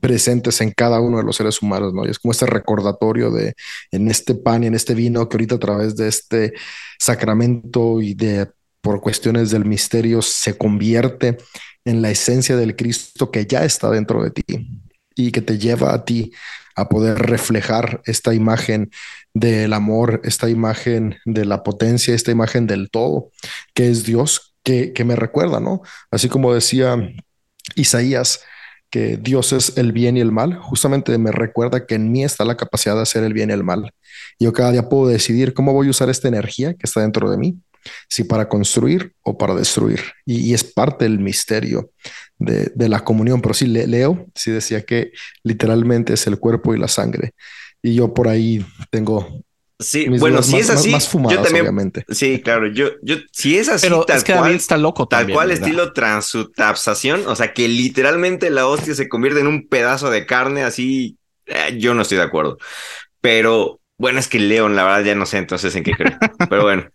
presentes 0.00 0.60
en 0.60 0.72
cada 0.72 1.00
uno 1.00 1.18
de 1.18 1.22
los 1.22 1.36
seres 1.36 1.62
humanos, 1.62 1.94
¿no? 1.94 2.04
Y 2.04 2.10
es 2.10 2.18
como 2.18 2.32
este 2.32 2.46
recordatorio 2.46 3.30
de 3.30 3.54
en 3.92 4.10
este 4.10 4.34
pan 4.34 4.64
y 4.64 4.66
en 4.66 4.74
este 4.74 4.94
vino 4.94 5.28
que 5.28 5.36
ahorita 5.36 5.54
a 5.54 5.60
través 5.60 5.94
de 5.94 6.08
este 6.08 6.52
sacramento 6.98 8.02
y 8.02 8.14
de 8.14 8.50
por 8.80 9.00
cuestiones 9.00 9.52
del 9.52 9.66
misterio 9.66 10.20
se 10.20 10.58
convierte 10.58 11.38
en 11.84 12.02
la 12.02 12.10
esencia 12.10 12.56
del 12.56 12.74
Cristo 12.74 13.30
que 13.30 13.46
ya 13.46 13.64
está 13.64 13.88
dentro 13.88 14.20
de 14.20 14.32
ti 14.32 14.44
y 15.14 15.30
que 15.30 15.42
te 15.42 15.58
lleva 15.58 15.94
a 15.94 16.04
ti 16.04 16.32
a 16.74 16.88
poder 16.88 17.18
reflejar 17.18 18.02
esta 18.04 18.34
imagen 18.34 18.90
del 19.38 19.74
amor, 19.74 20.22
esta 20.24 20.48
imagen 20.48 21.16
de 21.26 21.44
la 21.44 21.62
potencia, 21.62 22.14
esta 22.14 22.30
imagen 22.30 22.66
del 22.66 22.90
todo, 22.90 23.30
que 23.74 23.90
es 23.90 24.04
Dios, 24.04 24.54
que, 24.62 24.94
que 24.94 25.04
me 25.04 25.14
recuerda, 25.14 25.60
¿no? 25.60 25.82
Así 26.10 26.30
como 26.30 26.54
decía 26.54 26.96
Isaías, 27.74 28.40
que 28.88 29.18
Dios 29.18 29.52
es 29.52 29.76
el 29.76 29.92
bien 29.92 30.16
y 30.16 30.20
el 30.20 30.32
mal, 30.32 30.56
justamente 30.56 31.18
me 31.18 31.32
recuerda 31.32 31.86
que 31.86 31.96
en 31.96 32.10
mí 32.10 32.24
está 32.24 32.46
la 32.46 32.56
capacidad 32.56 32.94
de 32.94 33.02
hacer 33.02 33.24
el 33.24 33.34
bien 33.34 33.50
y 33.50 33.52
el 33.52 33.62
mal. 33.62 33.90
Yo 34.40 34.54
cada 34.54 34.72
día 34.72 34.88
puedo 34.88 35.08
decidir 35.08 35.52
cómo 35.52 35.74
voy 35.74 35.88
a 35.88 35.90
usar 35.90 36.08
esta 36.08 36.28
energía 36.28 36.72
que 36.72 36.84
está 36.84 37.02
dentro 37.02 37.30
de 37.30 37.36
mí 37.36 37.58
si 38.08 38.24
para 38.24 38.48
construir 38.48 39.12
o 39.22 39.36
para 39.36 39.54
destruir. 39.54 40.00
Y, 40.24 40.54
es 40.54 40.64
parte 40.64 41.04
del 41.04 41.18
misterio 41.18 41.90
de, 42.38 42.88
la 42.88 43.04
comunión. 43.04 43.40
Pero 43.42 43.54
sí, 43.54 43.66
Leo 43.66 44.26
sí 44.34 44.50
decía 44.50 44.82
que 44.82 45.12
literalmente 45.42 46.14
es 46.14 46.26
el 46.26 46.38
cuerpo 46.38 46.74
y 46.74 46.78
la 46.78 46.88
sangre. 46.88 47.34
Y 47.86 47.94
yo 47.94 48.12
por 48.12 48.28
ahí 48.28 48.64
tengo 48.90 49.44
Sí, 49.78 50.08
bueno, 50.08 50.42
si 50.42 50.56
es 50.56 50.70
así, 50.70 50.90
yo 50.90 51.42
también, 51.42 51.60
obviamente. 51.60 52.06
Sí, 52.08 52.40
claro, 52.40 52.66
yo, 52.66 52.92
yo, 53.02 53.16
si 53.30 53.58
es 53.58 53.68
así, 53.68 53.88
tal 54.06 54.24
cual, 54.24 54.54
está 54.54 54.78
loco 54.78 55.06
tal 55.06 55.30
cual 55.30 55.50
estilo 55.50 55.92
transutapsación, 55.92 57.26
o 57.26 57.36
sea, 57.36 57.52
que 57.52 57.68
literalmente 57.68 58.48
la 58.48 58.66
hostia 58.66 58.94
se 58.94 59.06
convierte 59.06 59.40
en 59.40 59.46
un 59.46 59.68
pedazo 59.68 60.10
de 60.10 60.24
carne 60.24 60.64
así, 60.64 61.18
eh, 61.44 61.76
yo 61.78 61.92
no 61.92 62.02
estoy 62.02 62.16
de 62.16 62.24
acuerdo. 62.24 62.56
Pero 63.20 63.80
bueno, 63.98 64.18
es 64.18 64.28
que 64.28 64.40
León, 64.40 64.76
la 64.76 64.84
verdad, 64.84 65.04
ya 65.04 65.14
no 65.14 65.26
sé 65.26 65.36
entonces 65.36 65.76
en 65.76 65.84
qué 65.84 65.92
creo. 65.92 66.16
Pero 66.48 66.62
bueno, 66.62 66.90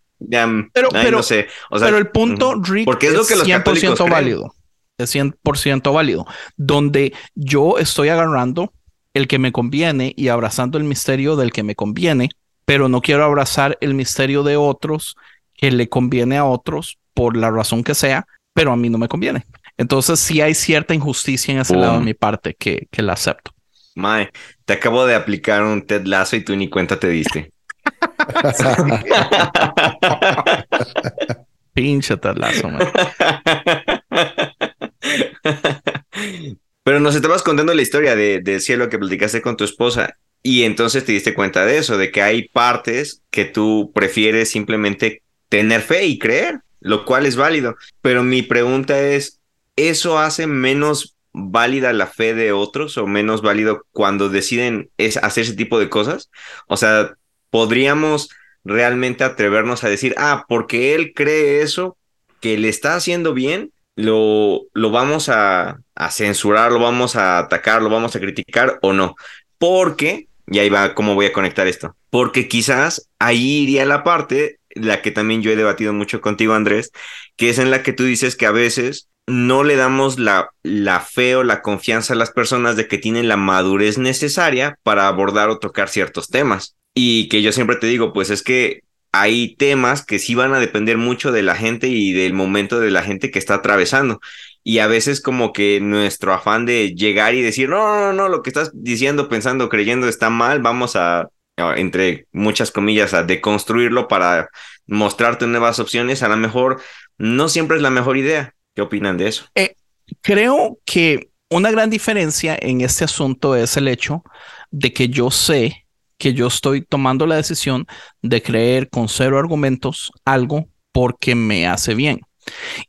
pero, 0.73 0.89
pero, 0.89 1.17
no 1.17 1.23
sé. 1.23 1.47
pero 1.69 1.97
el 1.97 2.09
punto, 2.09 2.61
Rick, 2.61 2.85
porque 2.85 3.07
es, 3.07 3.13
lo 3.13 3.25
que 3.25 3.35
los 3.35 3.47
100% 3.47 4.09
válido. 4.09 4.53
Es 4.97 5.15
100% 5.15 5.93
válido. 5.93 6.25
Donde 6.57 7.13
yo 7.33 7.77
estoy 7.77 8.09
agarrando 8.09 8.71
el 9.13 9.27
que 9.27 9.39
me 9.39 9.51
conviene 9.51 10.13
y 10.15 10.29
abrazando 10.29 10.77
el 10.77 10.83
misterio 10.83 11.35
del 11.35 11.51
que 11.51 11.63
me 11.63 11.75
conviene, 11.75 12.29
pero 12.65 12.89
no 12.89 13.01
quiero 13.01 13.25
abrazar 13.25 13.77
el 13.81 13.93
misterio 13.93 14.43
de 14.43 14.57
otros 14.57 15.15
que 15.53 15.71
le 15.71 15.89
conviene 15.89 16.37
a 16.37 16.45
otros 16.45 16.97
por 17.13 17.35
la 17.35 17.51
razón 17.51 17.83
que 17.83 17.95
sea, 17.95 18.25
pero 18.53 18.71
a 18.71 18.77
mí 18.77 18.89
no 18.89 18.97
me 18.97 19.07
conviene. 19.07 19.45
Entonces 19.77 20.19
sí 20.19 20.41
hay 20.41 20.53
cierta 20.53 20.93
injusticia 20.93 21.53
en 21.53 21.59
ese 21.59 21.75
lado 21.75 21.99
de 21.99 22.05
mi 22.05 22.13
parte 22.13 22.55
que, 22.57 22.87
que 22.91 23.01
la 23.01 23.13
acepto. 23.13 23.51
Mae, 23.95 24.29
te 24.65 24.73
acabo 24.73 25.05
de 25.05 25.15
aplicar 25.15 25.63
un 25.63 25.85
Ted 25.85 26.05
Lazo 26.05 26.35
y 26.35 26.43
tú 26.43 26.55
ni 26.55 26.69
cuenta 26.69 26.99
te 26.99 27.09
diste. 27.09 27.51
Pinche 31.73 32.17
talazo, 32.17 32.69
Pero 36.83 36.99
nos 36.99 37.15
estabas 37.15 37.43
contando 37.43 37.73
la 37.73 37.81
historia 37.81 38.15
de, 38.15 38.39
del 38.41 38.61
cielo 38.61 38.89
que 38.89 38.97
platicaste 38.97 39.41
con 39.41 39.57
tu 39.57 39.63
esposa 39.63 40.17
y 40.43 40.63
entonces 40.63 41.05
te 41.05 41.11
diste 41.11 41.33
cuenta 41.33 41.65
de 41.65 41.77
eso, 41.77 41.97
de 41.97 42.11
que 42.11 42.21
hay 42.21 42.47
partes 42.47 43.21
que 43.29 43.45
tú 43.45 43.91
prefieres 43.93 44.49
simplemente 44.49 45.21
tener 45.49 45.81
fe 45.81 46.05
y 46.05 46.17
creer, 46.17 46.61
lo 46.79 47.05
cual 47.05 47.25
es 47.25 47.35
válido. 47.35 47.75
Pero 48.01 48.23
mi 48.23 48.41
pregunta 48.41 48.99
es, 48.99 49.39
¿eso 49.75 50.17
hace 50.17 50.47
menos 50.47 51.15
válida 51.33 51.93
la 51.93 52.07
fe 52.07 52.33
de 52.33 52.51
otros 52.51 52.97
o 52.97 53.05
menos 53.05 53.41
válido 53.41 53.85
cuando 53.91 54.29
deciden 54.29 54.89
es 54.97 55.17
hacer 55.17 55.43
ese 55.43 55.55
tipo 55.55 55.79
de 55.79 55.89
cosas? 55.89 56.31
O 56.67 56.77
sea, 56.77 57.13
podríamos 57.51 58.29
realmente 58.63 59.23
atrevernos 59.23 59.83
a 59.83 59.89
decir, 59.89 60.15
ah, 60.17 60.45
porque 60.47 60.95
él 60.95 61.13
cree 61.13 61.61
eso, 61.61 61.97
que 62.39 62.57
le 62.57 62.69
está 62.69 62.95
haciendo 62.95 63.35
bien, 63.35 63.71
lo, 63.95 64.63
lo 64.73 64.91
vamos 64.91 65.29
a, 65.29 65.79
censurar, 66.09 66.71
lo 66.71 66.79
vamos 66.79 67.15
a 67.15 67.39
atacar, 67.39 67.81
lo 67.81 67.89
vamos 67.89 68.15
a 68.15 68.19
criticar 68.19 68.79
o 68.81 68.93
no. 68.93 69.15
Porque, 69.57 70.27
y 70.47 70.59
ahí 70.59 70.69
va 70.69 70.95
cómo 70.95 71.15
voy 71.15 71.27
a 71.27 71.33
conectar 71.33 71.67
esto, 71.67 71.95
porque 72.09 72.47
quizás 72.47 73.09
ahí 73.19 73.63
iría 73.63 73.85
la 73.85 74.03
parte, 74.03 74.59
la 74.69 75.01
que 75.01 75.11
también 75.11 75.41
yo 75.41 75.51
he 75.51 75.55
debatido 75.55 75.93
mucho 75.93 76.21
contigo, 76.21 76.53
Andrés, 76.53 76.91
que 77.35 77.49
es 77.49 77.59
en 77.59 77.71
la 77.71 77.83
que 77.83 77.93
tú 77.93 78.03
dices 78.03 78.35
que 78.35 78.45
a 78.45 78.51
veces 78.51 79.09
no 79.27 79.63
le 79.63 79.75
damos 79.75 80.17
la, 80.17 80.49
la 80.63 80.99
fe 80.99 81.35
o 81.35 81.43
la 81.43 81.61
confianza 81.61 82.13
a 82.13 82.17
las 82.17 82.31
personas 82.31 82.75
de 82.75 82.87
que 82.87 82.97
tienen 82.97 83.27
la 83.27 83.37
madurez 83.37 83.97
necesaria 83.97 84.77
para 84.83 85.07
abordar 85.07 85.49
o 85.49 85.59
tocar 85.59 85.89
ciertos 85.89 86.29
temas. 86.29 86.75
Y 86.93 87.29
que 87.29 87.41
yo 87.41 87.51
siempre 87.51 87.77
te 87.77 87.87
digo, 87.87 88.11
pues 88.11 88.29
es 88.29 88.43
que 88.43 88.81
hay 89.11 89.55
temas 89.55 90.05
que 90.05 90.19
sí 90.19 90.35
van 90.35 90.53
a 90.53 90.59
depender 90.59 90.97
mucho 90.97 91.31
de 91.31 91.43
la 91.43 91.55
gente 91.55 91.87
y 91.87 92.13
del 92.13 92.33
momento 92.33 92.79
de 92.79 92.91
la 92.91 93.03
gente 93.03 93.29
que 93.29 93.39
está 93.39 93.55
atravesando. 93.55 94.21
Y 94.63 94.79
a 94.79 94.87
veces 94.87 95.21
como 95.21 95.53
que 95.53 95.79
nuestro 95.81 96.33
afán 96.33 96.65
de 96.65 96.93
llegar 96.95 97.33
y 97.33 97.41
decir, 97.41 97.67
no, 97.69 97.99
no, 97.99 98.13
no, 98.13 98.29
lo 98.29 98.41
que 98.41 98.51
estás 98.51 98.71
diciendo, 98.73 99.27
pensando, 99.27 99.69
creyendo 99.69 100.07
está 100.07 100.29
mal, 100.29 100.61
vamos 100.61 100.95
a, 100.95 101.29
entre 101.57 102.27
muchas 102.31 102.71
comillas, 102.71 103.13
a 103.13 103.23
deconstruirlo 103.23 104.07
para 104.07 104.49
mostrarte 104.87 105.47
nuevas 105.47 105.79
opciones, 105.79 106.23
a 106.23 106.29
lo 106.29 106.37
mejor 106.37 106.81
no 107.17 107.49
siempre 107.49 107.77
es 107.77 107.83
la 107.83 107.89
mejor 107.89 108.17
idea. 108.17 108.53
¿Qué 108.75 108.81
opinan 108.81 109.17
de 109.17 109.27
eso? 109.27 109.45
Eh, 109.55 109.75
creo 110.21 110.79
que 110.85 111.29
una 111.49 111.71
gran 111.71 111.89
diferencia 111.89 112.57
en 112.59 112.81
este 112.81 113.03
asunto 113.03 113.55
es 113.55 113.75
el 113.75 113.87
hecho 113.87 114.23
de 114.69 114.93
que 114.93 115.09
yo 115.09 115.29
sé 115.31 115.85
que 116.21 116.35
yo 116.35 116.45
estoy 116.45 116.83
tomando 116.83 117.25
la 117.25 117.35
decisión 117.35 117.87
de 118.21 118.43
creer 118.43 118.89
con 118.89 119.09
cero 119.09 119.39
argumentos 119.39 120.11
algo 120.23 120.67
porque 120.91 121.33
me 121.33 121.65
hace 121.65 121.95
bien. 121.95 122.21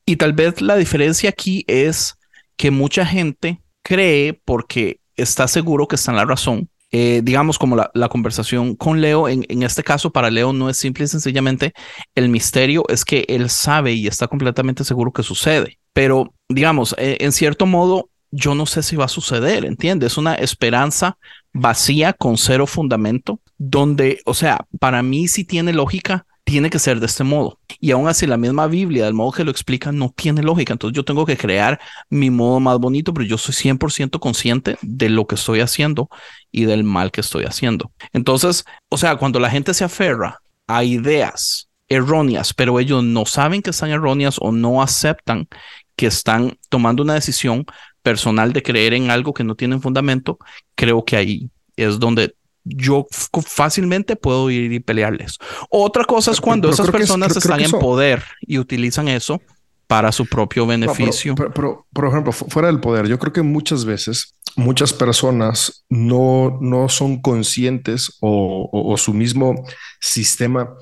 Y 0.04 0.16
tal 0.16 0.34
vez 0.34 0.60
la 0.60 0.76
diferencia 0.76 1.30
aquí 1.30 1.64
es 1.66 2.14
que 2.58 2.70
mucha 2.70 3.06
gente 3.06 3.62
cree 3.82 4.38
porque 4.44 5.00
está 5.16 5.48
seguro 5.48 5.88
que 5.88 5.96
está 5.96 6.10
en 6.10 6.18
la 6.18 6.26
razón. 6.26 6.68
Eh, 6.90 7.22
digamos 7.24 7.58
como 7.58 7.74
la, 7.74 8.08
conversación 8.10 8.76
con 8.76 9.00
Leo, 9.00 9.26
en, 9.26 9.46
en, 9.48 9.62
este 9.62 9.82
caso 9.82 10.10
para 10.10 10.30
Leo 10.30 10.52
no 10.52 10.68
es 10.68 10.76
simple 10.76 11.06
y 11.06 11.08
sencillamente 11.08 11.72
el 12.14 12.28
misterio, 12.28 12.84
es 12.90 13.02
que 13.02 13.24
él 13.28 13.48
sabe 13.48 13.94
y 13.94 14.08
está 14.08 14.28
completamente 14.28 14.84
seguro 14.84 15.10
que 15.10 15.22
sucede. 15.22 15.78
Pero 15.94 16.34
digamos, 16.50 16.94
eh, 16.98 17.16
en 17.20 17.32
cierto 17.32 17.64
modo, 17.64 18.10
yo 18.30 18.54
no 18.54 18.66
sé 18.66 18.82
si 18.82 18.96
va 18.96 19.06
a 19.06 19.08
suceder, 19.08 19.64
¿entiendes? 19.64 20.12
Es 20.12 20.18
una 20.18 20.34
esperanza 20.34 21.16
vacía 21.52 22.12
con 22.12 22.38
cero 22.38 22.66
fundamento, 22.66 23.40
donde, 23.58 24.20
o 24.24 24.34
sea, 24.34 24.66
para 24.78 25.02
mí 25.02 25.28
si 25.28 25.44
tiene 25.44 25.72
lógica, 25.72 26.26
tiene 26.44 26.70
que 26.70 26.78
ser 26.78 27.00
de 27.00 27.06
este 27.06 27.24
modo. 27.24 27.58
Y 27.80 27.92
aún 27.92 28.08
así 28.08 28.26
la 28.26 28.36
misma 28.36 28.66
Biblia, 28.66 29.04
del 29.04 29.14
modo 29.14 29.32
que 29.32 29.44
lo 29.44 29.50
explica, 29.50 29.92
no 29.92 30.12
tiene 30.14 30.42
lógica. 30.42 30.72
Entonces 30.72 30.96
yo 30.96 31.04
tengo 31.04 31.24
que 31.24 31.36
crear 31.36 31.80
mi 32.10 32.30
modo 32.30 32.60
más 32.60 32.78
bonito, 32.78 33.14
pero 33.14 33.24
yo 33.24 33.38
soy 33.38 33.54
100% 33.54 34.18
consciente 34.18 34.76
de 34.82 35.08
lo 35.08 35.26
que 35.26 35.36
estoy 35.36 35.60
haciendo 35.60 36.08
y 36.50 36.64
del 36.64 36.84
mal 36.84 37.10
que 37.10 37.20
estoy 37.20 37.44
haciendo. 37.44 37.92
Entonces, 38.12 38.64
o 38.88 38.96
sea, 38.96 39.16
cuando 39.16 39.38
la 39.38 39.50
gente 39.50 39.72
se 39.72 39.84
aferra 39.84 40.42
a 40.66 40.84
ideas 40.84 41.68
erróneas, 41.88 42.54
pero 42.54 42.80
ellos 42.80 43.04
no 43.04 43.26
saben 43.26 43.62
que 43.62 43.70
están 43.70 43.90
erróneas 43.90 44.36
o 44.40 44.52
no 44.52 44.82
aceptan 44.82 45.48
que 45.96 46.06
están 46.06 46.58
tomando 46.68 47.02
una 47.02 47.14
decisión 47.14 47.66
personal 48.02 48.52
de 48.52 48.62
creer 48.62 48.94
en 48.94 49.10
algo 49.10 49.32
que 49.32 49.44
no 49.44 49.54
tiene 49.54 49.78
fundamento, 49.78 50.38
creo 50.74 51.04
que 51.04 51.16
ahí 51.16 51.50
es 51.76 51.98
donde 51.98 52.34
yo 52.64 53.06
fácilmente 53.44 54.16
puedo 54.16 54.50
ir 54.50 54.72
y 54.72 54.80
pelearles. 54.80 55.38
Otra 55.70 56.04
cosa 56.04 56.30
es 56.30 56.40
cuando 56.40 56.70
esas 56.70 56.90
personas 56.90 57.36
están 57.36 57.60
en 57.60 57.72
poder 57.72 58.22
y 58.40 58.58
utilizan 58.58 59.08
eso 59.08 59.40
para 59.86 60.12
su 60.12 60.26
propio 60.26 60.66
beneficio. 60.66 61.34
pero, 61.34 61.86
por 61.92 62.06
ejemplo, 62.06 62.32
fuera 62.32 62.68
del 62.68 62.80
poder, 62.80 63.06
yo 63.08 63.18
creo 63.18 63.32
que 63.32 63.42
muchas 63.42 63.84
veces 63.84 64.34
muchas 64.56 64.92
personas 64.92 65.84
no, 65.88 66.58
no 66.60 66.88
son 66.88 67.20
conscientes 67.20 68.18
o, 68.20 68.94
su 68.96 69.14
mismo 69.14 69.54
sistema 70.00 70.74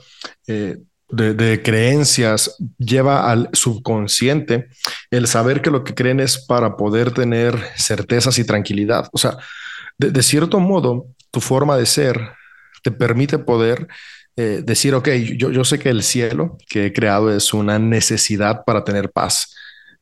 eh, 0.46 0.78
de, 1.10 1.62
creencias 1.62 2.56
lleva 2.78 3.30
al 3.30 3.48
subconsciente 3.52 4.68
el 5.10 5.26
saber 5.26 5.62
que 5.62 5.70
lo 5.70 5.84
que 5.84 5.94
creen 5.94 6.20
es 6.20 6.38
para 6.38 6.76
poder 6.76 7.12
tener 7.12 7.58
certezas 7.76 8.38
y 8.38 8.44
tranquilidad. 8.44 9.08
O 9.12 9.18
sea, 9.18 9.36
de, 9.98 10.22
cierto 10.22 10.60
modo, 10.60 11.06
tu 11.30 11.40
forma 11.40 11.76
de 11.76 11.86
ser 11.86 12.32
te 12.82 12.90
permite 12.90 13.38
poder 13.38 13.88
eh, 14.36 14.62
decir, 14.64 14.94
ok, 14.94 15.08
yo, 15.36 15.50
yo 15.50 15.64
sé 15.64 15.78
que 15.78 15.90
el 15.90 16.02
cielo 16.02 16.56
que 16.68 16.86
he 16.86 16.92
creado 16.92 17.34
es 17.34 17.52
una 17.52 17.78
necesidad 17.78 18.64
para 18.64 18.84
tener 18.84 19.10
paz 19.10 19.54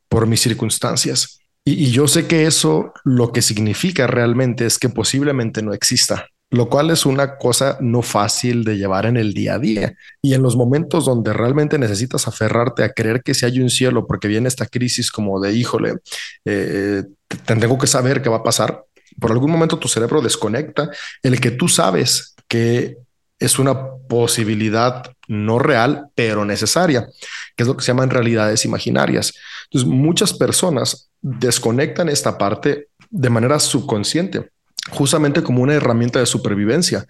por 0.09 0.27
mis 0.27 0.41
circunstancias. 0.41 1.41
Y, 1.65 1.87
y, 1.87 1.91
yo 1.91 2.07
sé 2.07 2.27
que 2.27 2.47
eso 2.47 2.93
lo 3.05 3.33
que 3.33 3.43
significa 3.43 4.07
realmente 4.07 4.65
es 4.65 4.79
que 4.79 4.89
posiblemente 4.89 5.63
no 5.63 5.75
exista 5.75 6.29
lo 6.51 6.69
cual 6.71 6.91
es 6.91 7.05
una 7.05 7.37
cosa 7.37 7.77
no 7.81 8.01
fácil 8.03 8.65
de 8.65 8.79
llevar 8.79 9.05
en 9.07 9.17
el 9.17 9.35
día 9.35 9.55
a 9.55 9.59
día. 9.59 9.95
Y 10.23 10.35
en 10.35 10.43
los 10.43 10.57
momentos 10.57 11.05
donde 11.05 11.33
realmente 11.33 11.79
necesitas 11.79 12.27
aferrarte 12.27 12.85
a 12.85 12.93
creer 12.93 13.23
que 13.23 13.35
si 13.35 13.45
hay 13.45 13.61
un 13.61 13.69
cielo, 13.69 14.07
porque 14.07 14.29
viene 14.29 14.49
esta 14.49 14.67
crisis 14.67 15.11
como 15.11 15.41
de, 15.41 15.53
híjole, 15.53 15.97
eh, 16.45 17.05
tengo 17.45 17.77
que 17.77 17.87
saber 17.87 18.23
qué 18.23 18.31
va 18.31 18.39
a 18.39 18.43
pasar, 18.43 18.85
por 19.21 19.33
algún 19.33 19.51
momento 19.51 19.79
tu 19.79 19.89
cerebro 19.89 20.23
desconecta 20.23 20.91
el 21.23 21.41
que 21.41 21.51
tú 21.51 21.69
sabes 21.69 22.35
que 22.47 22.97
es 23.39 23.59
una 23.59 23.93
posibilidad 24.09 25.05
no 25.29 25.59
real, 25.59 26.09
pero 26.15 26.45
necesaria, 26.45 27.09
que 27.55 27.63
es 27.63 27.67
lo 27.67 27.77
que 27.77 27.85
se 27.85 27.89
llaman 27.89 28.11
realidades 28.11 28.65
imaginarias. 28.65 29.35
Entonces, 29.65 29.89
muchas 29.89 30.33
personas 30.33 31.11
desconectan 31.21 32.09
esta 32.09 32.39
parte 32.39 32.89
de 33.11 33.31
manera 33.31 33.59
subconsciente 33.59 34.51
justamente 34.91 35.43
como 35.43 35.63
una 35.63 35.75
herramienta 35.75 36.19
de 36.19 36.27
supervivencia, 36.27 37.07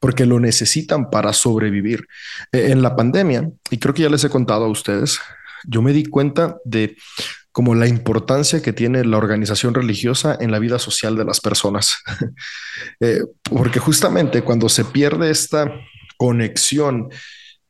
porque 0.00 0.26
lo 0.26 0.40
necesitan 0.40 1.10
para 1.10 1.32
sobrevivir. 1.32 2.06
E, 2.52 2.70
en 2.70 2.82
la 2.82 2.96
pandemia, 2.96 3.50
y 3.70 3.78
creo 3.78 3.94
que 3.94 4.02
ya 4.02 4.10
les 4.10 4.24
he 4.24 4.30
contado 4.30 4.64
a 4.64 4.68
ustedes, 4.68 5.20
yo 5.64 5.82
me 5.82 5.92
di 5.92 6.04
cuenta 6.04 6.56
de 6.64 6.96
como 7.52 7.74
la 7.74 7.88
importancia 7.88 8.62
que 8.62 8.72
tiene 8.72 9.04
la 9.04 9.18
organización 9.18 9.74
religiosa 9.74 10.36
en 10.38 10.52
la 10.52 10.60
vida 10.60 10.78
social 10.78 11.16
de 11.16 11.24
las 11.24 11.40
personas. 11.40 11.96
Eh, 13.00 13.20
porque 13.42 13.78
justamente 13.78 14.42
cuando 14.42 14.68
se 14.68 14.84
pierde 14.84 15.30
esta 15.30 15.72
conexión 16.16 17.10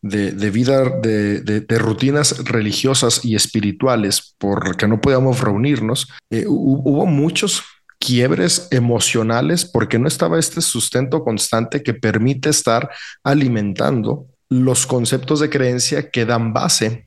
de, 0.02 0.50
vida, 0.50 0.84
de, 1.00 1.78
rutinas 1.78 2.44
religiosas 2.44 3.24
y 3.24 3.34
espirituales, 3.34 4.34
porque 4.38 4.86
no 4.86 5.00
podíamos 5.00 5.40
reunirnos, 5.40 6.08
eh, 6.30 6.44
hubo 6.46 7.04
muchos 7.06 7.62
quiebres 8.08 8.68
emocionales 8.70 9.66
porque 9.66 9.98
no 9.98 10.08
estaba 10.08 10.38
este 10.38 10.62
sustento 10.62 11.22
constante 11.22 11.82
que 11.82 11.92
permite 11.92 12.48
estar 12.48 12.88
alimentando 13.22 14.24
los 14.48 14.86
conceptos 14.86 15.40
de 15.40 15.50
creencia 15.50 16.10
que 16.10 16.24
dan 16.24 16.54
base 16.54 17.04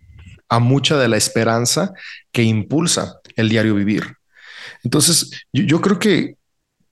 a 0.48 0.60
mucha 0.60 1.00
de 1.00 1.08
la 1.08 1.18
esperanza 1.18 1.96
que 2.32 2.44
impulsa 2.44 3.20
el 3.36 3.50
diario 3.50 3.74
vivir. 3.74 4.16
Entonces, 4.84 5.32
yo, 5.52 5.82
creo 5.82 5.98
que 5.98 6.36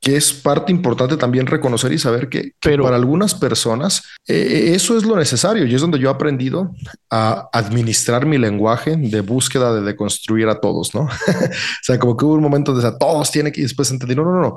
que 0.02 0.16
es 0.16 0.32
parte 0.32 0.72
importante 0.72 1.18
también 1.18 1.46
reconocer 1.46 1.92
y 1.92 2.00
saber 2.00 2.30
que, 2.30 2.54
Pero, 2.62 2.84
para 2.84 2.96
algunas 2.96 3.36
personas 3.36 4.04
eh, 4.28 4.72
eso 4.74 4.98
es 4.98 5.04
lo 5.04 5.18
necesario 5.18 5.66
y 5.66 5.76
es 5.76 5.82
donde 5.82 6.00
yo 6.00 6.10
he 6.10 6.14
aprendido 6.14 6.74
a 7.10 7.50
administrar 7.52 8.26
mi 8.26 8.38
lenguaje 8.38 8.96
de 8.96 9.22
búsqueda 9.22 9.74
de 9.74 9.82
deconstruir 9.82 10.48
a 10.48 10.62
todos, 10.62 10.96
¿no? 10.96 11.02
o 11.02 11.10
sea, 11.84 12.00
como 12.00 12.16
que 12.16 12.26
hubo 12.26 12.36
un 12.36 12.42
momento 12.42 12.74
de 12.74 12.92
todos 12.98 13.32
tienen 13.32 13.52
que 13.52 13.60
y 13.60 13.64
después 13.64 13.92
entendí, 13.92 14.16
no, 14.16 14.24
no, 14.24 14.40
no, 14.40 14.56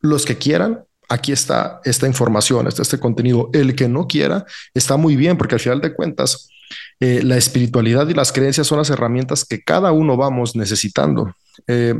los 0.00 0.26
que 0.26 0.36
quieran, 0.36 0.84
aquí 1.08 1.32
está 1.32 1.80
esta 1.84 2.06
información, 2.06 2.66
está 2.66 2.82
este 2.82 2.98
contenido, 2.98 3.48
el 3.52 3.74
que 3.74 3.88
no 3.88 4.06
quiera 4.06 4.44
está 4.74 4.96
muy 4.96 5.16
bien 5.16 5.38
porque 5.38 5.54
al 5.54 5.60
final 5.60 5.80
de 5.80 5.94
cuentas 5.94 6.48
eh, 7.00 7.22
la 7.22 7.36
espiritualidad 7.36 8.08
y 8.08 8.14
las 8.14 8.32
creencias 8.32 8.66
son 8.66 8.78
las 8.78 8.90
herramientas 8.90 9.44
que 9.44 9.62
cada 9.62 9.92
uno 9.92 10.16
vamos 10.16 10.54
necesitando. 10.56 11.34
Eh, 11.66 11.94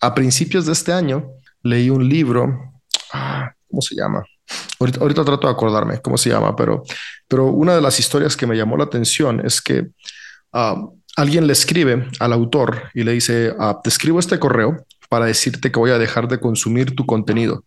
a 0.00 0.14
principios 0.14 0.66
de 0.66 0.72
este 0.72 0.92
año, 0.92 1.30
leí 1.62 1.90
un 1.90 2.08
libro, 2.08 2.72
ah, 3.12 3.52
¿cómo 3.68 3.82
se 3.82 3.94
llama? 3.94 4.24
Ahorita, 4.78 5.24
trato 5.24 5.46
de 5.46 5.52
acordarme 5.52 6.00
cómo 6.00 6.18
se 6.18 6.30
llama, 6.30 6.56
pero, 6.56 6.82
pero 7.28 7.46
una 7.46 7.74
de 7.74 7.80
las 7.80 7.98
historias 7.98 8.36
que 8.36 8.46
me 8.46 8.56
llamó 8.56 8.76
la 8.76 8.84
atención 8.84 9.40
es 9.44 9.62
que 9.62 9.88
ah, 10.52 10.76
alguien 11.16 11.46
le 11.46 11.52
escribe 11.52 12.08
al 12.18 12.32
autor 12.32 12.90
y 12.94 13.04
le 13.04 13.12
dice, 13.12 13.54
ah, 13.58 13.78
te 13.82 13.88
escribo 13.88 14.18
este 14.18 14.38
correo 14.38 14.84
para 15.08 15.26
decirte 15.26 15.70
que 15.70 15.78
voy 15.78 15.90
a 15.90 15.98
dejar 15.98 16.26
de 16.28 16.40
consumir 16.40 16.96
tu 16.96 17.06
contenido. 17.06 17.64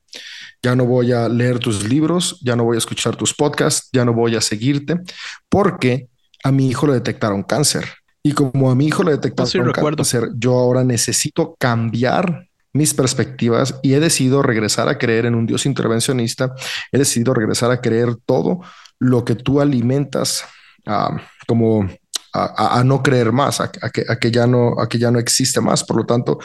Ya 0.62 0.76
no 0.76 0.86
voy 0.86 1.12
a 1.12 1.30
leer 1.30 1.60
tus 1.60 1.88
libros, 1.88 2.40
ya 2.42 2.56
no 2.56 2.64
voy 2.64 2.76
a 2.76 2.80
escuchar 2.80 3.16
tus 3.16 3.34
podcasts, 3.34 3.90
ya 3.94 4.04
no 4.04 4.14
voy 4.14 4.36
a 4.36 4.42
seguirte, 4.42 5.00
porque 5.48 6.08
a 6.44 6.52
mi 6.52 6.68
hijo 6.68 6.88
le 6.88 6.94
detectaron 6.94 7.44
cáncer. 7.44 7.86
Y 8.24 8.32
como 8.32 8.72
a 8.72 8.76
mi 8.76 8.88
hijo 8.88 9.04
le 9.04 9.12
detectaron 9.12 9.72
cáncer, 9.72 10.30
yo 10.36 10.58
ahora 10.58 10.84
necesito 10.84 11.56
cambiar 11.60 12.48
mis 12.76 12.94
perspectivas 12.94 13.80
y 13.84 13.94
he 13.94 14.02
decidido 14.02 14.42
regresar 14.42 14.90
a 14.90 14.98
creer 14.98 15.26
en 15.26 15.34
un 15.34 15.46
Dios 15.46 15.66
intervencionista, 15.66 16.54
he 16.92 16.98
decidido 16.98 17.34
regresar 17.34 17.72
a 17.72 17.80
creer 17.80 18.18
todo 18.26 18.60
lo 19.00 19.24
que 19.24 19.36
tú 19.36 19.62
alimentas 19.62 20.44
ah, 20.86 21.16
como 21.48 21.88
a, 22.34 22.84
no 22.84 23.02
creer 23.02 23.32
más, 23.32 23.62
a, 23.62 23.72
que, 23.72 24.30
ya 24.30 24.46
no, 24.46 24.78
a 24.78 24.90
que 24.90 25.00
ya 25.00 25.10
no 25.10 25.20
existe 25.20 25.62
más. 25.62 25.86
Por 25.86 25.96
lo 25.96 26.06
tanto, 26.06 26.38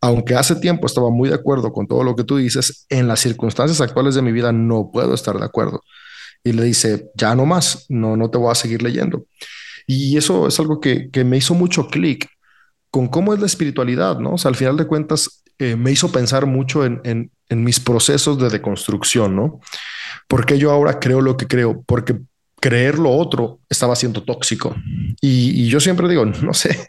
aunque 0.00 0.36
hace 0.36 0.54
tiempo 0.54 0.86
estaba 0.86 1.10
muy 1.10 1.30
de 1.30 1.34
acuerdo 1.34 1.72
con 1.72 1.88
todo 1.88 2.04
lo 2.04 2.14
que 2.14 2.22
tú 2.22 2.36
dices, 2.36 2.86
en 2.88 3.08
las 3.08 3.18
circunstancias 3.18 3.80
actuales 3.80 4.14
de 4.14 4.22
mi 4.22 4.30
vida 4.30 4.52
no 4.52 4.88
puedo 4.92 5.14
estar 5.14 5.36
de 5.36 5.44
acuerdo. 5.44 5.82
Y 6.44 6.52
le 6.52 6.62
dice, 6.62 7.10
ya 7.16 7.34
no 7.34 7.44
más, 7.44 7.86
no, 7.88 8.16
no 8.16 8.30
te 8.30 8.38
voy 8.38 8.52
a 8.52 8.54
seguir 8.54 8.82
leyendo. 8.82 9.26
Y 9.84 10.16
eso 10.16 10.46
es 10.46 10.60
algo 10.60 10.78
que, 10.78 11.10
que 11.10 11.24
me 11.24 11.38
hizo 11.38 11.54
mucho 11.54 11.88
clic 11.88 12.28
con 12.92 13.08
cómo 13.08 13.34
es 13.34 13.40
la 13.40 13.46
espiritualidad, 13.46 14.20
¿no? 14.20 14.34
O 14.34 14.38
sea, 14.38 14.50
al 14.50 14.54
final 14.54 14.76
de 14.76 14.86
cuentas, 14.86 15.41
eh, 15.62 15.76
me 15.76 15.92
hizo 15.92 16.10
pensar 16.10 16.46
mucho 16.46 16.84
en, 16.84 17.30
mis 17.48 17.78
procesos 17.78 18.38
de 18.38 18.48
deconstrucción, 18.48 19.36
¿no? 19.36 19.60
Porque 20.26 20.58
yo 20.58 20.70
ahora 20.70 20.98
creo 20.98 21.20
lo 21.20 21.36
que 21.36 21.46
creo? 21.46 21.82
Porque 21.82 22.18
creer 22.58 22.98
lo 22.98 23.10
otro 23.10 23.60
estaba 23.68 23.94
siendo 23.94 24.24
tóxico. 24.24 24.74
Y, 25.20 25.68
yo 25.68 25.78
siempre 25.78 26.08
digo, 26.08 26.24
no 26.42 26.54
sé, 26.54 26.88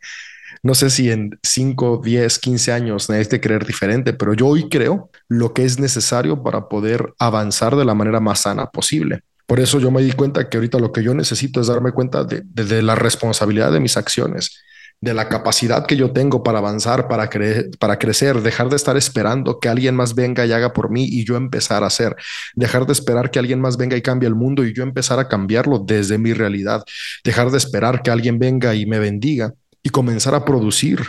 no 0.64 0.74
sé 0.74 0.90
si 0.90 1.12
en 1.12 1.38
5, 1.44 2.02
10, 2.04 2.40
15 2.40 2.72
años 2.72 3.10
necesite 3.10 3.42
creer 3.42 3.66
diferente, 3.66 4.14
pero 4.14 4.34
yo 4.34 4.48
hoy 4.48 4.70
creo 4.70 5.12
lo 5.28 5.54
que 5.54 5.66
es 5.66 5.80
necesario 5.80 6.42
para 6.42 6.70
poder 6.70 7.14
avanzar 7.20 7.76
de 7.76 7.86
la 7.86 7.94
manera 7.94 8.20
más 8.22 8.42
sana 8.42 8.68
posible. 8.68 9.22
Por 9.46 9.60
eso 9.60 9.80
yo 9.80 9.92
me 9.92 10.02
di 10.02 10.14
cuenta 10.14 10.50
que 10.50 10.58
ahorita 10.58 10.80
lo 10.80 10.92
que 10.92 11.04
yo 11.04 11.14
necesito 11.14 11.60
es 11.60 11.68
darme 11.68 11.92
cuenta 11.92 12.24
de 12.24 12.82
la 12.82 12.96
responsabilidad 12.96 13.72
de 13.72 13.82
mis 13.82 13.98
acciones 13.98 14.64
de 15.04 15.14
la 15.14 15.28
capacidad 15.28 15.86
que 15.86 15.98
yo 15.98 16.12
tengo 16.12 16.44
para 16.44 16.60
avanzar, 16.60 17.10
para, 17.10 17.30
para 17.78 18.00
crecer, 18.00 18.42
dejar 18.42 18.70
de 18.70 18.78
estar 18.78 18.96
esperando 18.96 19.60
que 19.60 19.68
alguien 19.68 19.96
más 19.96 20.16
venga 20.16 20.46
y 20.46 20.54
haga 20.54 20.72
por 20.72 20.90
mí 20.90 21.04
y 21.04 21.26
yo 21.26 21.36
empezar 21.36 21.84
a 21.84 21.88
hacer, 21.88 22.16
dejar 22.56 22.86
de 22.86 22.94
esperar 22.94 23.30
que 23.30 23.38
alguien 23.38 23.60
más 23.60 23.76
venga 23.76 23.98
y 23.98 24.02
cambie 24.02 24.30
el 24.30 24.36
mundo 24.36 24.66
y 24.66 24.74
yo 24.74 24.82
empezar 24.82 25.20
a 25.20 25.28
cambiarlo 25.28 25.80
desde 25.80 26.18
mi 26.18 26.32
realidad, 26.32 26.86
dejar 27.26 27.52
de 27.52 27.58
esperar 27.58 28.02
que 28.02 28.12
alguien 28.12 28.40
venga 28.40 28.76
y 28.76 28.86
me 28.86 28.98
bendiga 28.98 29.54
y 29.82 29.90
comenzar 29.90 30.36
a 30.36 30.46
producir 30.46 31.02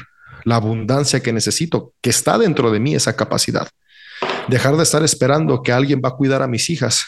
la 0.42 0.56
abundancia 0.56 1.20
que 1.20 1.32
necesito, 1.32 1.92
que 2.00 2.10
está 2.10 2.36
dentro 2.36 2.72
de 2.72 2.80
mí 2.80 2.96
esa 2.96 3.14
capacidad. 3.14 3.68
Dejar 4.48 4.76
de 4.76 4.82
estar 4.82 5.04
esperando 5.04 5.62
que 5.62 5.70
alguien 5.70 6.02
va 6.04 6.08
a 6.08 6.16
cuidar 6.16 6.42
a 6.42 6.48
mis 6.48 6.68
hijas 6.68 7.06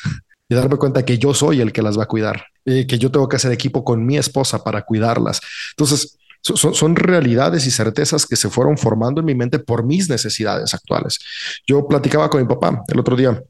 y 0.48 0.54
darme 0.54 0.76
cuenta 0.76 1.04
que 1.04 1.18
yo 1.18 1.34
soy 1.34 1.60
el 1.60 1.72
que 1.72 1.82
las 1.82 1.98
va 1.98 2.04
a 2.04 2.06
cuidar, 2.06 2.44
y 2.64 2.86
que 2.86 2.96
yo 2.96 3.10
tengo 3.10 3.28
que 3.28 3.34
hacer 3.34 3.50
equipo 3.50 3.82
con 3.82 4.06
mi 4.06 4.16
esposa 4.16 4.62
para 4.62 4.82
cuidarlas. 4.82 5.40
Entonces, 5.72 6.16
son, 6.54 6.96
realidades 6.96 7.66
y 7.66 7.70
certezas 7.70 8.26
que 8.26 8.36
se 8.36 8.48
fueron 8.48 8.78
formando 8.78 9.20
en 9.20 9.26
mi 9.26 9.34
mente 9.34 9.58
por 9.58 9.84
mis 9.84 10.08
necesidades 10.08 10.74
actuales. 10.74 11.18
Yo 11.66 11.86
platicaba 11.86 12.30
con 12.30 12.40
mi 12.40 12.46
papá 12.46 12.82
el 12.88 13.00
otro 13.00 13.16
día, 13.16 13.42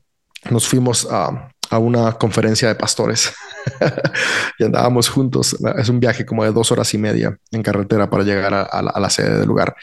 nos 0.51 0.67
fuimos 0.67 1.07
a, 1.11 1.51
una 1.73 2.13
conferencia 2.13 2.69
de 2.69 2.77
pastores 2.77 3.33
y 4.59 4.65
andábamos 4.65 5.09
juntos. 5.09 5.57
Es 5.77 5.89
un 5.89 5.99
viaje 5.99 6.25
como 6.25 6.45
de 6.45 6.53
dos 6.53 6.71
horas 6.71 6.95
y 6.95 6.99
media 6.99 7.37
en 7.51 7.63
carretera 7.63 8.09
para 8.09 8.23
llegar 8.23 8.55
a, 8.55 9.01
la, 9.01 9.11
sede 9.11 9.41
del 9.41 9.49
lugar. 9.49 9.75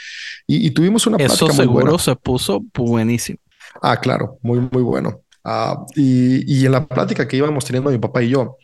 Y, 0.48 0.72
tuvimos 0.72 1.06
una 1.08 1.18
plática 1.18 1.46
Eso 1.46 1.54
seguro 1.54 2.00
se 2.00 2.16
puso 2.16 2.62
buenísimo. 2.74 3.40
Ah, 3.82 4.00
claro, 4.00 4.38
muy, 4.42 4.60
muy 4.72 4.82
bueno. 4.82 5.22
Ah, 5.44 5.84
y, 5.96 6.62
y, 6.62 6.66
en 6.66 6.72
la 6.72 6.86
plática 6.86 7.28
que 7.28 7.36
íbamos 7.36 7.66
teniendo 7.66 7.92
mi 7.92 7.98
papá 7.98 8.24
y 8.24 8.30
yo, 8.30 8.58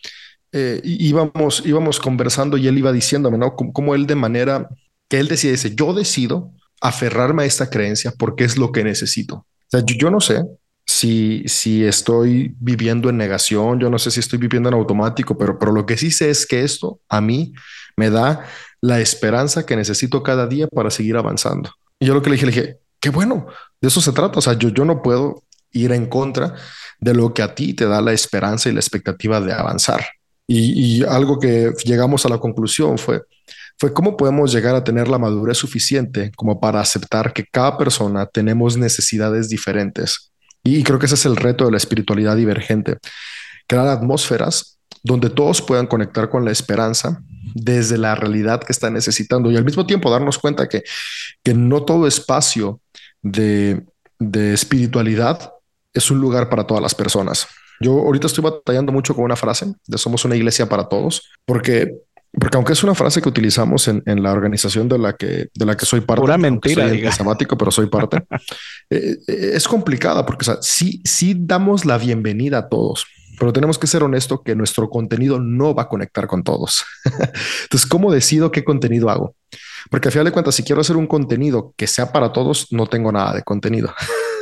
eh, 0.52 0.82
íbamos, 0.84 1.64
íbamos 1.66 2.00
conversando 2.00 2.58
y 2.58 2.68
él 2.68 2.78
iba 2.78 2.92
diciéndome, 2.92 3.38
¿no? 3.38 3.56
Como, 3.56 3.96
él 3.96 4.08
de 4.08 4.16
manera 4.16 4.70
que 5.08 5.20
él 5.20 5.28
decía, 5.28 5.52
dice, 5.52 5.76
yo 5.76 5.94
decido 5.94 6.52
aferrarme 6.82 7.44
a 7.44 7.46
esta 7.46 7.70
creencia 7.70 8.14
porque 8.18 8.44
es 8.44 8.58
lo 8.58 8.72
que 8.72 8.84
necesito. 8.84 9.36
O 9.36 9.46
sea, 9.68 9.82
yo, 9.86 10.10
no 10.10 10.20
sé 10.20 10.44
si, 10.86 11.44
si 11.46 11.84
estoy 11.84 12.56
viviendo 12.60 13.10
en 13.10 13.18
negación, 13.18 13.80
yo 13.80 13.90
no 13.90 14.00
sé 14.00 14.12
si 14.12 14.20
estoy 14.20 14.40
viviendo 14.40 14.70
en 14.70 14.76
automático, 14.76 15.38
pero, 15.38 15.60
pero 15.60 15.72
lo 15.72 15.86
que 15.86 15.98
sí 15.98 16.10
sé 16.10 16.30
es 16.30 16.46
que 16.46 16.64
esto 16.64 17.00
a 17.10 17.22
mí 17.22 17.54
me 17.96 18.10
da 18.10 18.46
la 18.82 19.00
esperanza 19.00 19.66
que 19.66 19.76
necesito 19.76 20.24
cada 20.24 20.48
día 20.48 20.68
para 20.68 20.90
seguir 20.90 21.18
avanzando. 21.18 21.72
Y 22.00 22.06
yo 22.06 22.14
lo 22.14 22.22
que 22.22 22.30
le 22.30 22.36
dije, 22.36 22.46
le 22.46 22.52
dije, 22.52 22.78
qué 23.00 23.10
bueno, 23.10 23.48
de 23.82 23.88
eso 23.88 24.02
se 24.02 24.14
trata. 24.14 24.40
O 24.40 24.42
sea, 24.42 24.54
yo, 24.54 24.70
yo 24.70 24.86
no 24.86 25.02
puedo 25.02 25.44
ir 25.72 25.92
en 25.92 26.08
contra 26.08 26.56
de 27.00 27.14
lo 27.14 27.34
que 27.34 27.42
a 27.42 27.54
ti 27.54 27.74
te 27.74 27.86
da 27.86 28.02
la 28.02 28.14
esperanza 28.14 28.70
y 28.70 28.74
la 28.74 28.80
expectativa 28.80 29.40
de 29.42 29.54
avanzar. 29.54 30.02
Y, 30.52 31.04
algo 31.04 31.38
que 31.38 31.72
llegamos 31.86 32.26
a 32.26 32.30
la 32.30 32.40
conclusión 32.40 32.98
fue, 32.98 33.22
fue 33.78 33.94
cómo 33.94 34.18
podemos 34.18 34.52
llegar 34.52 34.74
a 34.74 34.84
tener 34.84 35.08
la 35.08 35.20
madurez 35.20 35.58
suficiente 35.58 36.32
como 36.36 36.60
para 36.60 36.82
aceptar 36.82 37.34
que 37.34 37.46
cada 37.46 37.78
persona 37.78 38.26
tenemos 38.26 38.76
necesidades 38.76 39.48
diferentes 39.48 40.32
y 40.64 40.84
creo 40.84 41.00
que 41.00 41.06
ese 41.06 41.16
es 41.16 41.26
el 41.26 41.36
reto 41.36 41.66
de 41.66 41.72
la 41.72 41.78
espiritualidad 41.78 42.36
divergente, 42.36 42.98
crear 43.68 43.88
atmósferas 43.88 44.80
donde 45.04 45.30
todos 45.30 45.62
puedan 45.62 45.88
conectar 45.88 46.30
con 46.30 46.44
la 46.44 46.52
esperanza 46.52 47.22
desde 47.54 47.98
la 47.98 48.16
realidad 48.16 48.62
que 48.62 48.74
están 48.74 48.94
necesitando 48.94 49.50
y 49.50 49.58
al 49.58 49.66
mismo 49.66 49.86
tiempo 49.86 50.12
darnos 50.12 50.38
cuenta 50.38 50.68
que, 50.68 50.84
que 51.44 51.54
no 51.54 51.84
todo 51.84 52.08
espacio 52.08 52.82
de, 53.22 53.86
de 54.20 54.54
espiritualidad 54.54 55.54
es 55.94 56.12
un 56.12 56.20
lugar 56.20 56.50
para 56.50 56.68
todas 56.68 56.84
las 56.84 56.96
personas. 56.96 57.48
Yo 57.80 57.94
ahorita 57.94 58.28
estoy 58.28 58.44
batallando 58.44 58.92
mucho 58.92 59.16
con 59.16 59.24
una 59.24 59.36
frase 59.36 59.74
de 59.88 59.98
somos 59.98 60.26
una 60.26 60.36
iglesia 60.36 60.68
para 60.68 60.88
todos, 60.88 61.30
porque 61.46 61.96
porque 62.32 62.58
aunque 62.58 62.74
es 62.74 62.84
una 62.84 62.94
frase 62.94 63.22
que 63.22 63.30
utilizamos 63.30 63.88
en, 63.88 64.04
la 64.06 64.32
organización 64.32 64.88
de 64.88 65.00
la 65.00 65.14
que, 65.14 65.48
de 65.54 65.66
la 65.66 65.76
que 65.76 65.86
soy 65.86 66.02
parte, 66.02 66.22
pura 66.22 66.38
mentira, 66.38 66.88
soy 66.88 67.12
sabático, 67.12 67.58
pero 67.58 67.72
soy 67.72 67.88
parte, 67.88 68.24
eh, 68.92 69.18
eh, 69.28 69.52
es 69.54 69.68
complicada 69.68 70.26
porque 70.26 70.44
o 70.44 70.46
sea, 70.46 70.58
sí, 70.62 71.02
sí 71.04 71.36
damos 71.36 71.86
la 71.86 71.98
bienvenida 71.98 72.60
a 72.60 72.70
todos, 72.70 73.08
pero 73.40 73.52
tenemos 73.52 73.80
que 73.80 73.88
ser 73.88 74.04
honestos 74.04 74.42
que 74.46 74.56
nuestro 74.56 74.90
contenido 74.90 75.40
no 75.40 75.74
va 75.74 75.84
a 75.84 75.88
conectar 75.90 76.28
con 76.28 76.44
todos. 76.44 76.86
Entonces, 77.64 77.90
¿cómo 77.90 78.12
decido 78.12 78.52
qué 78.52 78.64
contenido 78.64 79.10
hago? 79.10 79.36
Porque 79.90 80.10
a 80.10 80.12
final 80.12 80.26
de 80.26 80.32
cuentas, 80.32 80.56
si 80.56 80.64
quiero 80.64 80.82
hacer 80.82 80.98
un 80.98 81.08
contenido 81.08 81.74
que 81.78 81.88
sea 81.88 82.12
para 82.12 82.32
todos, 82.32 82.68
no 82.72 82.88
tengo 82.88 83.12
nada 83.12 83.34
de 83.34 83.44
contenido. 83.44 83.94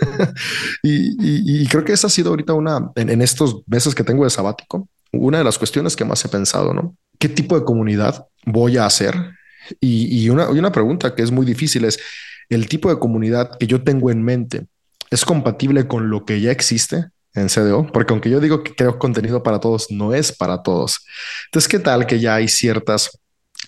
y, 0.84 1.68
creo 1.68 1.84
que 1.84 1.94
esa 1.94 2.08
ha 2.08 2.10
sido 2.10 2.30
ahorita 2.30 2.54
una, 2.54 2.92
en, 2.96 3.10
en 3.10 3.22
estos 3.22 3.62
meses 3.68 3.96
que 3.96 4.04
tengo 4.04 4.24
de 4.24 4.30
sabático, 4.30 4.88
una 5.12 5.38
de 5.38 5.44
las 5.44 5.58
cuestiones 5.58 5.96
que 5.96 6.06
más 6.06 6.24
he 6.26 6.30
pensado, 6.30 6.74
¿no? 6.74 6.96
¿Qué 7.20 7.30
tipo 7.30 7.58
de 7.58 7.66
comunidad 7.66 8.26
voy 8.46 8.78
a 8.78 8.86
hacer? 8.86 9.16
Y, 9.82 10.30
una, 10.30 10.50
una 10.50 10.72
pregunta 10.72 11.14
que 11.16 11.24
es 11.24 11.32
muy 11.32 11.46
difícil 11.46 11.86
es, 11.86 12.00
¿el 12.50 12.68
tipo 12.68 12.90
de 12.90 13.00
comunidad 13.00 13.58
que 13.58 13.68
yo 13.68 13.84
tengo 13.84 14.12
en 14.12 14.24
mente 14.24 14.68
es 15.10 15.26
compatible 15.26 15.88
con 15.88 16.10
lo 16.10 16.26
que 16.26 16.42
ya 16.42 16.52
existe? 16.52 17.06
en 17.34 17.50
CDO, 17.50 17.86
porque 17.94 18.14
aunque 18.14 18.32
yo 18.32 18.40
digo 18.40 18.64
que 18.64 18.74
creo 18.74 18.98
contenido 18.98 19.44
para 19.44 19.60
todos, 19.60 19.92
no 19.92 20.12
es 20.12 20.32
para 20.32 20.64
todos. 20.64 21.06
Entonces, 21.46 21.68
¿qué 21.68 21.78
tal 21.78 22.08
que 22.08 22.20
ya 22.20 22.34
hay 22.34 22.48
ciertas 22.48 23.20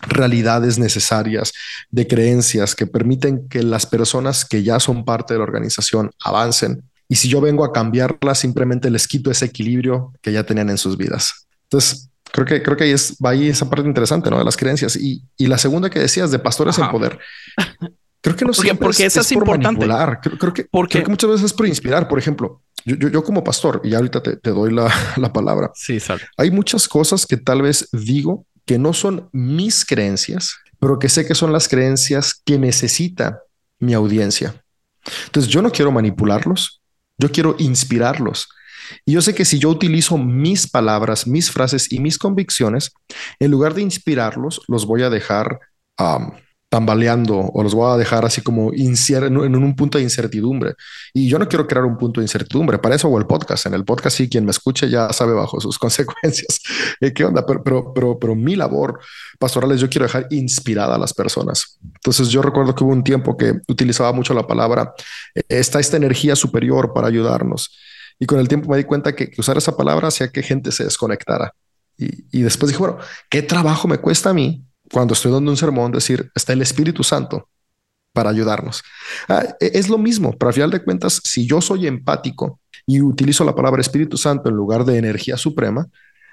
realidades 0.07 0.79
necesarias 0.79 1.53
de 1.89 2.07
creencias 2.07 2.75
que 2.75 2.87
permiten 2.87 3.47
que 3.49 3.63
las 3.63 3.85
personas 3.85 4.45
que 4.45 4.63
ya 4.63 4.79
son 4.79 5.05
parte 5.05 5.33
de 5.33 5.39
la 5.39 5.43
organización 5.43 6.11
avancen? 6.23 6.83
Y 7.07 7.15
si 7.15 7.27
yo 7.27 7.41
vengo 7.41 7.65
a 7.65 7.73
cambiarlas, 7.73 8.39
simplemente 8.39 8.89
les 8.91 9.07
quito 9.07 9.31
ese 9.31 9.45
equilibrio 9.45 10.13
que 10.21 10.31
ya 10.31 10.43
tenían 10.43 10.69
en 10.69 10.77
sus 10.77 10.95
vidas. 10.95 11.47
Entonces, 11.63 12.09
creo 12.31 12.45
que, 12.45 12.61
creo 12.61 12.77
que 12.77 12.83
ahí 12.83 12.91
es, 12.91 13.17
va 13.23 13.31
ahí 13.31 13.49
esa 13.49 13.69
parte 13.69 13.87
interesante, 13.87 14.29
¿no? 14.29 14.37
De 14.37 14.45
las 14.45 14.55
creencias. 14.55 14.95
Y, 14.95 15.23
y 15.37 15.47
la 15.47 15.57
segunda 15.57 15.89
que 15.89 15.99
decías 15.99 16.31
de 16.31 16.39
pastores 16.39 16.77
en 16.77 16.89
poder. 16.89 17.17
Creo 18.21 18.35
que 18.35 18.45
no 18.45 18.51
porque, 18.51 18.75
porque 18.75 19.05
es, 19.05 19.15
es, 19.15 19.31
importante. 19.31 19.87
Creo, 20.21 20.53
que, 20.53 20.65
porque, 20.65 21.03
muchas 21.07 21.29
veces 21.29 21.45
es 21.45 21.53
por 21.53 21.65
inspirar. 21.67 22.07
Por 22.07 22.19
ejemplo, 22.19 22.61
yo, 22.83 22.95
yo, 22.95 23.23
como 23.23 23.43
pastor, 23.43 23.81
y 23.83 23.93
ahorita 23.93 24.21
te, 24.21 24.35
te 24.35 24.49
doy 24.49 24.73
la, 24.73 24.91
la, 25.17 25.31
palabra. 25.31 25.71
Sí, 25.73 25.99
sale. 25.99 26.23
Hay 26.35 26.51
muchas 26.51 26.87
cosas 26.87 27.25
que 27.25 27.37
tal 27.37 27.61
vez 27.61 27.87
digo 27.93 28.45
que 28.69 28.77
no 28.77 28.93
son 28.93 29.27
mis 29.31 29.83
creencias, 29.83 30.59
pero 30.79 30.99
que 30.99 31.09
sé 31.09 31.25
que 31.25 31.33
son 31.33 31.51
las 31.51 31.67
creencias 31.67 32.39
que 32.45 32.59
necesita 32.59 33.41
mi 33.79 33.95
audiencia. 33.95 34.63
Entonces 35.25 35.51
yo 35.51 35.63
no 35.63 35.71
quiero 35.71 35.91
manipularlos, 35.91 36.79
yo 37.17 37.31
quiero 37.31 37.55
inspirarlos. 37.57 38.47
Y 39.07 39.13
yo 39.13 39.23
sé 39.23 39.33
que 39.33 39.43
si 39.43 39.57
yo 39.57 39.69
utilizo 39.71 40.19
mis 40.19 40.69
palabras, 40.69 41.25
mis 41.25 41.49
frases 41.49 41.91
y 41.91 41.99
mis 41.99 42.19
convicciones, 42.19 42.91
en 43.39 43.49
lugar 43.49 43.73
de 43.73 43.81
inspirarlos, 43.81 44.61
los 44.67 44.85
voy 44.85 45.01
a 45.01 45.09
dejar 45.09 45.61
tambaleando 46.69 47.35
o 47.35 47.63
los 47.63 47.73
voy 47.73 47.91
a 47.91 47.97
dejar 47.97 48.23
así 48.25 48.41
como 48.41 48.71
en 48.73 49.55
un 49.55 49.75
punto 49.75 49.97
de 49.97 50.03
incertidumbre. 50.03 50.75
Y 51.13 51.27
yo 51.27 51.39
no 51.39 51.47
quiero 51.47 51.67
crear 51.67 51.83
un 51.83 51.97
punto 51.97 52.21
de 52.21 52.25
incertidumbre. 52.25 52.77
Para 52.77 52.95
eso 52.95 53.07
hago 53.07 53.17
el 53.17 53.25
podcast. 53.25 53.65
En 53.65 53.73
el 53.73 53.83
podcast 53.83 54.17
sí, 54.17 54.29
quien 54.29 54.45
me 54.45 54.51
escuche 54.51 54.87
ya 54.87 55.11
sabe 55.11 55.33
bajo 55.33 55.59
sus 55.59 55.79
consecuencias 55.79 56.59
eh, 57.01 57.11
qué 57.11 57.25
onda. 57.25 57.43
Pero, 57.45 57.63
pero, 57.63 57.93
pero, 57.93 58.19
pero 58.19 58.35
mi 58.35 58.55
labor 58.55 58.99
pastoral 59.39 59.71
es 59.71 59.81
yo 59.81 59.89
quiero 59.89 60.05
dejar 60.05 60.27
inspirada 60.29 60.95
a 60.95 60.97
las 60.99 61.13
personas. 61.13 61.79
Entonces 61.83 62.29
yo 62.29 62.43
recuerdo 62.43 62.75
que 62.75 62.83
hubo 62.83 62.93
un 62.93 63.03
tiempo 63.03 63.35
que 63.35 63.53
utilizaba 63.67 64.13
mucho 64.13 64.35
la 64.35 64.45
palabra, 64.45 64.93
eh, 65.33 65.41
está 65.49 65.79
esta 65.79 65.97
energía 65.97 66.35
superior 66.35 66.93
para 66.93 67.07
ayudarnos. 67.07 67.75
Y 68.19 68.27
con 68.27 68.39
el 68.39 68.47
tiempo 68.47 68.69
me 68.69 68.77
di 68.77 68.83
cuenta 68.83 69.15
que, 69.15 69.31
usar 69.37 69.57
esa 69.57 69.75
palabra 69.75 70.09
hacía 70.09 70.27
que 70.27 70.43
gente 70.43 70.71
se 70.71 70.83
desconectara. 70.83 71.53
Y, 71.97 72.25
y 72.37 72.41
después 72.43 72.69
dije, 72.69 72.79
bueno, 72.79 72.97
¿qué 73.29 73.41
trabajo 73.41 73.87
me 73.87 73.97
cuesta 73.97 74.29
a 74.29 74.33
mí 74.33 74.68
cuando 74.91 75.13
estoy 75.13 75.31
dando 75.31 75.51
un 75.51 75.57
sermón 75.57 75.91
decir, 75.91 76.31
está 76.35 76.53
el 76.53 76.61
Espíritu 76.61 77.03
Santo 77.03 77.49
para 78.13 78.29
ayudarnos? 78.29 78.83
Ah, 79.27 79.43
e, 79.59 79.71
es 79.73 79.89
lo 79.89 79.97
mismo, 79.97 80.35
pero 80.37 80.49
al 80.49 80.53
final 80.53 80.71
de 80.71 80.83
cuentas, 80.83 81.21
si 81.23 81.47
yo 81.47 81.61
soy 81.61 81.87
empático 81.87 82.59
y 82.85 83.01
utilizo 83.01 83.43
la 83.43 83.55
palabra 83.55 83.81
Espíritu 83.81 84.17
Santo 84.17 84.49
en 84.49 84.55
lugar 84.55 84.85
de 84.85 84.97
energía 84.97 85.37
suprema, 85.37 85.87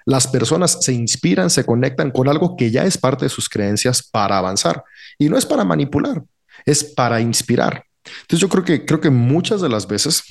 las 0.05 0.27
personas 0.29 0.79
se 0.81 0.93
inspiran, 0.93 1.51
se 1.51 1.65
conectan 1.65 2.11
con 2.11 2.29
algo 2.29 2.57
que 2.57 2.71
ya 2.71 2.85
es 2.85 2.97
parte 2.97 3.25
de 3.25 3.29
sus 3.29 3.49
creencias 3.49 4.03
para 4.03 4.39
avanzar. 4.39 4.85
Y 5.19 5.29
no 5.29 5.37
es 5.37 5.45
para 5.45 5.65
manipular, 5.65 6.23
es 6.65 6.85
para 6.85 7.21
inspirar. 7.21 7.85
Entonces 8.23 8.39
yo 8.39 8.49
creo 8.49 8.63
que, 8.63 8.87
creo 8.87 9.01
que 9.01 9.11
muchas 9.11 9.61
de 9.61 9.69
las 9.69 9.89
veces 9.89 10.23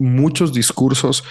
muchos 0.00 0.52
discursos 0.52 1.22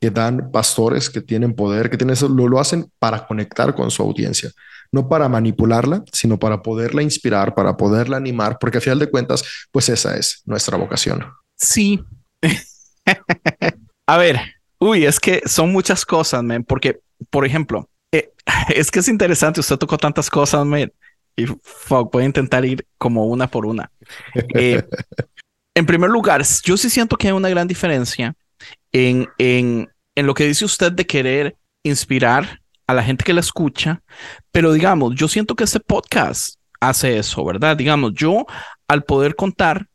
que 0.00 0.10
dan 0.10 0.50
pastores 0.50 1.08
que 1.08 1.22
tienen 1.22 1.54
poder, 1.54 1.88
que 1.88 1.96
tienen 1.96 2.14
eso, 2.14 2.28
lo, 2.28 2.48
lo 2.48 2.60
hacen 2.60 2.90
para 2.98 3.26
conectar 3.26 3.74
con 3.74 3.90
su 3.90 4.02
audiencia, 4.02 4.50
no 4.92 5.08
para 5.08 5.28
manipularla, 5.28 6.04
sino 6.12 6.38
para 6.38 6.62
poderla 6.62 7.02
inspirar, 7.02 7.54
para 7.54 7.76
poderla 7.76 8.16
animar, 8.16 8.58
porque 8.60 8.78
a 8.78 8.80
final 8.80 8.98
de 8.98 9.10
cuentas, 9.10 9.44
pues 9.70 9.88
esa 9.88 10.16
es 10.16 10.42
nuestra 10.44 10.76
vocación. 10.76 11.24
Sí. 11.56 12.02
a 14.06 14.16
ver, 14.16 14.40
uy, 14.78 15.06
es 15.06 15.20
que 15.20 15.42
son 15.46 15.72
muchas 15.72 16.04
cosas, 16.04 16.42
man, 16.42 16.64
porque, 16.64 17.00
por 17.30 17.46
ejemplo, 17.46 17.88
eh, 18.12 18.32
es 18.74 18.90
que 18.90 19.00
es 19.00 19.08
interesante, 19.08 19.60
usted 19.60 19.76
tocó 19.76 19.98
tantas 19.98 20.30
cosas, 20.30 20.64
man, 20.64 20.92
y 21.36 21.46
voy 21.88 22.22
a 22.22 22.26
intentar 22.26 22.64
ir 22.64 22.86
como 22.98 23.26
una 23.26 23.48
por 23.48 23.66
una. 23.66 23.90
Eh, 24.54 24.82
en 25.74 25.84
primer 25.84 26.08
lugar, 26.08 26.42
yo 26.64 26.76
sí 26.78 26.88
siento 26.88 27.16
que 27.16 27.28
hay 27.28 27.34
una 27.34 27.50
gran 27.50 27.68
diferencia 27.68 28.34
en, 28.92 29.28
en, 29.36 29.90
en 30.14 30.26
lo 30.26 30.32
que 30.32 30.46
dice 30.46 30.64
usted 30.64 30.90
de 30.92 31.06
querer 31.06 31.56
inspirar 31.82 32.62
a 32.86 32.94
la 32.94 33.02
gente 33.02 33.24
que 33.24 33.32
la 33.32 33.40
escucha, 33.40 34.02
pero 34.52 34.72
digamos, 34.72 35.14
yo 35.14 35.28
siento 35.28 35.54
que 35.54 35.64
este 35.64 35.80
podcast 35.80 36.56
hace 36.80 37.18
eso, 37.18 37.44
¿verdad? 37.44 37.76
Digamos, 37.76 38.12
yo 38.14 38.46
al 38.88 39.04
poder 39.04 39.34
contar 39.34 39.88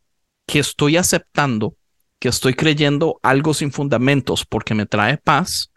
que 0.45 0.59
estoy 0.59 0.97
aceptando, 0.97 1.75
que 2.19 2.29
estoy 2.29 2.53
creyendo 2.53 3.19
algo 3.23 3.53
sin 3.53 3.71
fundamentos 3.71 4.45
porque 4.45 4.73
me 4.73 4.85
trae 4.85 5.17
paz, 5.17 5.71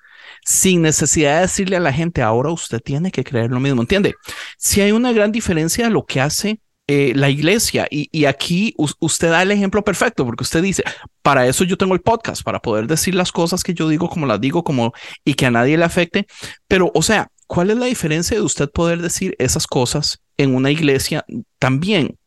sin 0.45 0.83
necesidad 0.83 1.37
de 1.37 1.43
decirle 1.43 1.77
a 1.77 1.81
la 1.81 1.93
gente, 1.93 2.23
ahora 2.23 2.51
usted 2.51 2.81
tiene 2.81 3.11
que 3.11 3.25
creer 3.25 3.51
lo 3.51 3.61
mismo, 3.61 3.81
¿entiende? 3.81 4.15
Si 4.59 4.81
hay 4.81 4.93
una 4.93 5.13
gran 5.13 5.33
diferencia 5.33 5.85
de 5.85 5.91
lo 5.91 6.05
que 6.05 6.21
hace 6.21 6.61
eh, 6.87 7.13
la 7.15 7.31
iglesia. 7.31 7.87
Y, 7.91 8.25
aquí 8.27 8.75
usted 8.77 9.31
da 9.31 9.43
el 9.43 9.51
ejemplo 9.51 9.83
perfecto, 9.83 10.25
porque 10.27 10.43
usted 10.43 10.63
dice, 10.63 10.85
para 11.23 11.47
eso 11.47 11.65
yo 11.65 11.79
tengo 11.79 11.95
el 11.95 12.03
podcast, 12.03 12.43
para 12.43 12.61
poder 12.61 12.87
decir 12.87 13.15
las 13.15 13.33
cosas 13.33 13.63
que 13.63 13.75
yo 13.75 13.89
digo 13.89 14.09
como 14.09 14.27
las 14.27 14.41
digo, 14.41 14.65
como 14.65 14.93
y 15.25 15.35
que 15.35 15.47
a 15.47 15.51
nadie 15.51 15.79
le 15.79 15.85
afecte. 15.85 16.27
Pero, 16.69 16.91
o 16.95 17.03
sea, 17.03 17.29
¿cuál 17.47 17.71
es 17.71 17.79
la 17.79 17.87
diferencia 17.87 18.37
de 18.37 18.43
usted 18.43 18.71
poder 18.71 19.01
decir 19.01 19.35
esas 19.39 19.67
cosas 19.67 20.21
en 20.37 20.55
una 20.55 20.71
iglesia 20.71 21.25
también? 21.59 22.19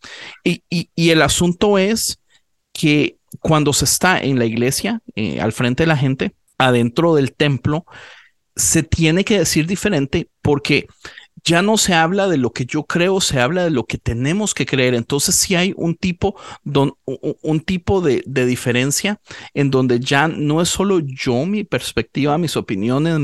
Y, 0.43 0.63
y, 0.70 1.10
el 1.10 1.22
asunto 1.22 1.78
es 1.78 2.20
que 2.74 3.17
cuando 3.41 3.74
se 3.74 3.86
está 3.86 4.20
en 4.20 4.39
la 4.39 4.46
iglesia, 4.46 5.02
eh, 5.15 5.39
al 5.39 5.54
frente 5.54 5.84
de 5.84 5.88
la 5.88 5.98
gente, 5.98 6.36
adentro 6.58 7.13
del 7.13 7.34
templo, 7.34 7.86
se 8.56 8.82
tiene 8.82 9.24
que 9.24 9.38
decir 9.38 9.68
diferente 9.68 10.30
porque 10.41 10.88
ya 11.48 11.62
no 11.62 11.78
se 11.78 11.93
habla 11.93 12.28
de 12.28 12.38
lo 12.38 12.52
que 12.52 12.66
yo 12.66 12.84
creo, 12.84 13.22
se 13.22 13.39
habla 13.39 13.64
de 13.64 13.70
lo 13.70 13.86
que 13.86 13.98
tenemos 13.98 14.54
que 14.54 14.66
creer. 14.66 14.93
Entonces 14.93 15.36
sí 15.36 15.56
hay 15.56 15.74
un 15.78 15.95
tipo, 15.95 16.36
un 17.41 17.62
tipo 17.62 18.02
de, 18.02 18.22
diferencia 18.26 19.22
en 19.54 19.72
donde 19.72 20.00
ya 20.00 20.28
no 20.28 20.62
es 20.62 20.68
solo 20.68 21.00
yo, 21.00 21.45
mi 21.45 21.64
perspectiva, 21.64 22.38
mis 22.38 22.58
opiniones, 22.58 23.20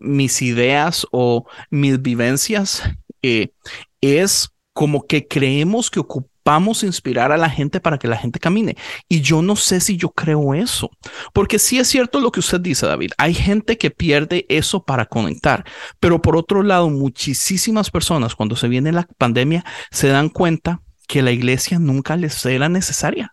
mis, 0.00 0.42
ideas 0.42 1.06
o 1.12 1.46
mis 1.70 2.02
vivencias, 2.02 2.82
eh, 3.22 3.52
es 4.00 4.50
como 4.72 5.06
que 5.06 5.28
creemos 5.28 5.88
que 5.88 6.00
vamos 6.44 6.82
a 6.82 6.86
inspirar 6.86 7.32
a 7.32 7.36
la 7.36 7.50
gente 7.50 7.80
para 7.80 7.98
que 7.98 8.08
la 8.08 8.16
gente 8.16 8.40
camine. 8.40 8.76
Y 9.08 9.20
yo 9.20 9.42
no 9.42 9.56
sé 9.56 9.80
si 9.80 9.96
yo 9.96 10.10
creo 10.10 10.54
eso, 10.54 10.90
porque 11.32 11.58
sí 11.58 11.78
es 11.78 11.88
cierto 11.88 12.20
lo 12.20 12.32
que 12.32 12.40
usted 12.40 12.60
dice, 12.60 12.86
David. 12.86 13.12
Hay 13.18 13.34
gente 13.34 13.78
que 13.78 13.90
pierde 13.90 14.46
eso 14.48 14.84
para 14.84 15.06
conectar, 15.06 15.64
pero 16.00 16.20
por 16.20 16.36
otro 16.36 16.62
lado, 16.62 16.90
muchísimas 16.90 17.90
personas 17.90 18.34
cuando 18.34 18.56
se 18.56 18.68
viene 18.68 18.92
la 18.92 19.06
pandemia 19.18 19.64
se 19.90 20.08
dan 20.08 20.28
cuenta 20.28 20.82
que 21.06 21.22
la 21.22 21.32
iglesia 21.32 21.78
nunca 21.78 22.16
les 22.16 22.44
era 22.46 22.68
necesaria 22.68 23.32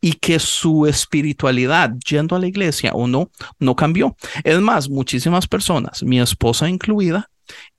y 0.00 0.14
que 0.14 0.38
su 0.38 0.86
espiritualidad 0.86 1.92
yendo 2.08 2.36
a 2.36 2.38
la 2.38 2.46
iglesia 2.46 2.92
o 2.94 3.06
no, 3.06 3.30
no 3.58 3.74
cambió. 3.76 4.16
Es 4.44 4.60
más, 4.60 4.88
muchísimas 4.88 5.46
personas, 5.46 6.02
mi 6.02 6.20
esposa 6.20 6.68
incluida, 6.68 7.30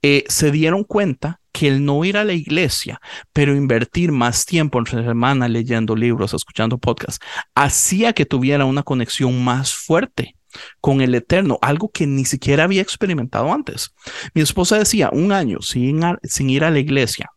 eh, 0.02 0.24
se 0.28 0.50
dieron 0.50 0.84
cuenta 0.84 1.40
que 1.58 1.66
el 1.66 1.84
no 1.84 2.04
ir 2.04 2.16
a 2.16 2.24
la 2.24 2.34
iglesia, 2.34 3.00
pero 3.32 3.56
invertir 3.56 4.12
más 4.12 4.46
tiempo 4.46 4.78
en 4.78 4.86
semana 4.86 5.48
leyendo 5.48 5.96
libros, 5.96 6.32
escuchando 6.32 6.78
podcasts, 6.78 7.18
hacía 7.56 8.12
que 8.12 8.24
tuviera 8.24 8.64
una 8.64 8.84
conexión 8.84 9.42
más 9.42 9.74
fuerte 9.74 10.36
con 10.80 11.00
el 11.00 11.16
Eterno, 11.16 11.58
algo 11.60 11.90
que 11.90 12.06
ni 12.06 12.24
siquiera 12.24 12.62
había 12.62 12.80
experimentado 12.80 13.52
antes. 13.52 13.90
Mi 14.34 14.42
esposa 14.42 14.78
decía, 14.78 15.10
un 15.12 15.32
año 15.32 15.60
sin, 15.60 16.00
sin 16.22 16.48
ir 16.48 16.62
a 16.62 16.70
la 16.70 16.78
iglesia, 16.78 17.28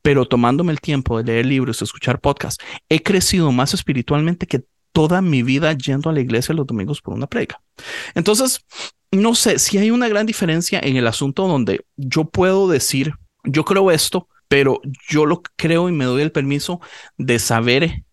pero 0.00 0.24
tomándome 0.24 0.72
el 0.72 0.80
tiempo 0.80 1.18
de 1.18 1.24
leer 1.24 1.44
libros, 1.44 1.82
escuchar 1.82 2.18
podcasts, 2.18 2.64
he 2.88 3.02
crecido 3.02 3.52
más 3.52 3.74
espiritualmente 3.74 4.46
que 4.46 4.64
toda 4.92 5.20
mi 5.20 5.42
vida 5.42 5.74
yendo 5.74 6.08
a 6.08 6.14
la 6.14 6.20
iglesia 6.20 6.54
los 6.54 6.66
domingos 6.66 7.02
por 7.02 7.12
una 7.12 7.26
prega. 7.26 7.60
Entonces, 8.14 8.64
no 9.10 9.34
sé 9.34 9.58
si 9.58 9.76
hay 9.76 9.90
una 9.90 10.08
gran 10.08 10.24
diferencia 10.24 10.80
en 10.82 10.96
el 10.96 11.06
asunto 11.06 11.46
donde 11.46 11.84
yo 11.96 12.24
puedo 12.24 12.68
decir, 12.68 13.12
yo 13.46 13.64
creo 13.64 13.90
esto, 13.90 14.28
pero 14.48 14.80
yo 15.08 15.26
lo 15.26 15.42
creo 15.56 15.88
y 15.88 15.92
me 15.92 16.04
doy 16.04 16.22
el 16.22 16.32
permiso 16.32 16.80
de 17.16 17.38
saber 17.38 18.04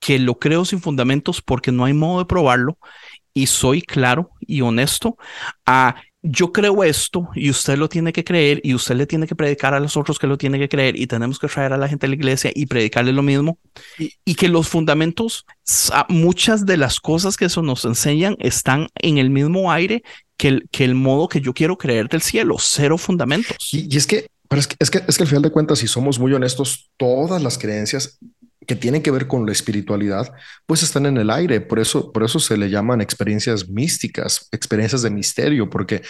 que 0.00 0.18
lo 0.18 0.38
creo 0.38 0.64
sin 0.64 0.80
fundamentos 0.80 1.42
porque 1.42 1.72
no 1.72 1.84
hay 1.84 1.92
modo 1.92 2.20
de 2.20 2.26
probarlo 2.26 2.78
y 3.34 3.46
soy 3.46 3.82
claro 3.82 4.30
y 4.40 4.62
honesto 4.62 5.16
a 5.66 5.96
yo 6.28 6.52
creo 6.52 6.82
esto 6.82 7.28
y 7.34 7.50
usted 7.50 7.78
lo 7.78 7.88
tiene 7.88 8.12
que 8.12 8.24
creer 8.24 8.60
y 8.64 8.74
usted 8.74 8.96
le 8.96 9.06
tiene 9.06 9.26
que 9.26 9.36
predicar 9.36 9.74
a 9.74 9.80
los 9.80 9.96
otros 9.96 10.18
que 10.18 10.26
lo 10.26 10.36
tienen 10.36 10.60
que 10.60 10.68
creer 10.68 10.98
y 10.98 11.06
tenemos 11.06 11.38
que 11.38 11.46
traer 11.46 11.72
a 11.72 11.76
la 11.76 11.88
gente 11.88 12.06
a 12.06 12.08
la 12.08 12.16
iglesia 12.16 12.50
y 12.54 12.66
predicarle 12.66 13.12
lo 13.12 13.22
mismo 13.22 13.58
y, 13.98 14.34
que 14.34 14.48
los 14.48 14.68
fundamentos, 14.68 15.44
muchas 16.08 16.66
de 16.66 16.76
las 16.76 16.98
cosas 16.98 17.36
que 17.36 17.44
eso 17.44 17.62
nos 17.62 17.84
enseñan 17.84 18.36
están 18.40 18.88
en 18.96 19.18
el 19.18 19.30
mismo 19.30 19.70
aire 19.70 20.02
que 20.36 20.48
el, 20.48 20.68
que 20.70 20.84
el 20.84 20.94
modo 20.94 21.28
que 21.28 21.40
yo 21.40 21.54
quiero 21.54 21.78
creer 21.78 22.08
del 22.08 22.22
cielo, 22.22 22.56
cero 22.58 22.98
fundamentos. 22.98 23.72
Y, 23.72 23.96
es 23.96 24.06
que, 24.06 24.28
es 24.50 24.66
que, 24.66 24.76
es 24.78 24.90
que, 24.90 25.02
es 25.06 25.16
que 25.16 25.22
al 25.24 25.28
final 25.28 25.42
de 25.42 25.50
cuentas, 25.50 25.78
si 25.78 25.88
somos 25.88 26.18
muy 26.18 26.32
honestos, 26.32 26.90
todas 26.96 27.42
las 27.42 27.58
creencias 27.58 28.18
que 28.66 28.74
tienen 28.74 29.02
que 29.02 29.10
ver 29.10 29.26
con 29.26 29.46
la 29.46 29.52
espiritualidad, 29.52 30.32
pues 30.66 30.82
están 30.82 31.06
en 31.06 31.16
el 31.16 31.30
aire. 31.30 31.60
Por 31.60 31.78
eso, 31.78 32.12
por 32.12 32.24
eso 32.24 32.38
se 32.38 32.56
le 32.56 32.68
llaman 32.68 33.00
experiencias 33.00 33.68
místicas, 33.68 34.48
experiencias 34.50 35.02
de 35.02 35.10
misterio, 35.10 35.70
porque 35.70 36.02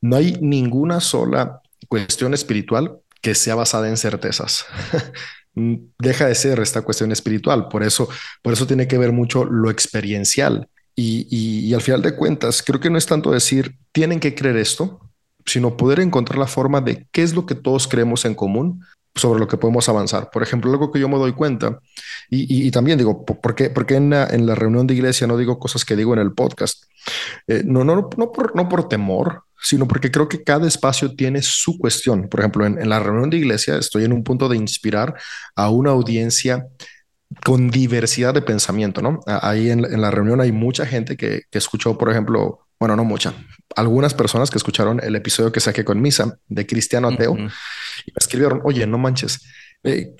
no 0.00 0.16
hay 0.16 0.36
ninguna 0.40 1.00
sola 1.00 1.60
cuestión 1.88 2.34
espiritual 2.34 2.98
que 3.20 3.34
sea 3.34 3.56
basada 3.56 3.88
en 3.88 3.96
certezas. 3.96 4.64
Deja 5.98 6.26
de 6.26 6.34
ser 6.36 6.60
esta 6.60 6.82
cuestión 6.82 7.10
espiritual. 7.10 7.68
Por 7.68 7.82
eso, 7.82 8.08
por 8.42 8.52
eso 8.52 8.66
tiene 8.66 8.86
que 8.86 8.98
ver 8.98 9.12
mucho 9.12 9.44
lo 9.44 9.70
experiencial. 9.70 10.68
Y, 10.94 11.26
y 11.30 11.74
al 11.74 11.80
final 11.80 12.02
de 12.02 12.14
cuentas, 12.16 12.62
creo 12.62 12.80
que 12.80 12.90
no 12.90 12.98
es 12.98 13.06
tanto 13.06 13.30
decir 13.30 13.76
tienen 13.92 14.18
que 14.20 14.34
creer 14.34 14.56
esto, 14.56 15.07
sino 15.48 15.76
poder 15.76 16.00
encontrar 16.00 16.38
la 16.38 16.46
forma 16.46 16.80
de 16.80 17.08
qué 17.10 17.22
es 17.22 17.34
lo 17.34 17.46
que 17.46 17.54
todos 17.54 17.88
creemos 17.88 18.24
en 18.24 18.34
común 18.34 18.84
sobre 19.14 19.40
lo 19.40 19.48
que 19.48 19.56
podemos 19.56 19.88
avanzar. 19.88 20.30
Por 20.30 20.42
ejemplo, 20.42 20.70
algo 20.70 20.92
que 20.92 21.00
yo 21.00 21.08
me 21.08 21.16
doy 21.16 21.32
cuenta, 21.32 21.80
y, 22.30 22.70
también 22.70 22.98
digo, 22.98 23.24
¿por 23.24 23.54
qué, 23.54 23.70
porque 23.70 23.96
en, 23.96 24.10
la, 24.10 24.26
en, 24.26 24.46
la, 24.46 24.54
reunión 24.54 24.86
de 24.86 24.94
iglesia 24.94 25.26
no 25.26 25.36
digo 25.36 25.58
cosas 25.58 25.84
que 25.84 25.96
digo 25.96 26.12
en 26.12 26.20
el 26.20 26.32
podcast? 26.32 26.84
Eh, 27.46 27.62
no, 27.64 27.84
no, 27.84 28.10
no, 28.16 28.32
por, 28.32 28.54
no 28.54 28.68
por 28.68 28.88
temor, 28.88 29.44
sino 29.60 29.88
porque 29.88 30.10
creo 30.10 30.28
que 30.28 30.44
cada 30.44 30.68
espacio 30.68 31.14
tiene 31.14 31.40
su 31.42 31.78
cuestión. 31.78 32.28
Por 32.28 32.40
ejemplo, 32.40 32.66
en, 32.66 32.88
la 32.88 33.00
reunión 33.00 33.30
de 33.30 33.38
iglesia 33.38 33.78
estoy 33.78 34.04
en 34.04 34.12
un 34.12 34.22
punto 34.22 34.48
de 34.48 34.56
inspirar 34.56 35.14
a 35.56 35.70
una 35.70 35.90
audiencia 35.90 36.66
con 37.44 37.70
diversidad 37.70 38.34
de 38.34 38.42
pensamiento, 38.42 39.02
¿no? 39.02 39.20
Ahí 39.26 39.70
en, 39.70 40.00
la 40.00 40.10
reunión 40.10 40.40
hay 40.40 40.52
mucha 40.52 40.86
gente 40.86 41.16
que, 41.16 41.42
que 41.50 41.58
escuchó, 41.58 41.96
por 41.96 42.10
ejemplo, 42.10 42.67
bueno, 42.78 42.94
no 42.96 43.04
mucha, 43.04 43.34
algunas 43.76 44.14
personas 44.14 44.50
que 44.50 44.58
escucharon 44.58 45.00
el 45.02 45.16
episodio 45.16 45.50
que 45.50 45.60
saqué 45.60 45.84
con 45.84 46.00
Misa 46.00 46.38
de 46.46 46.66
Cristiano 46.66 47.08
Ateo 47.08 47.36
y 47.36 47.42
me 47.42 47.52
escribieron, 48.16 48.60
oye, 48.64 48.86
no 48.86 48.98
manches, 48.98 49.44
eh, 49.82 50.14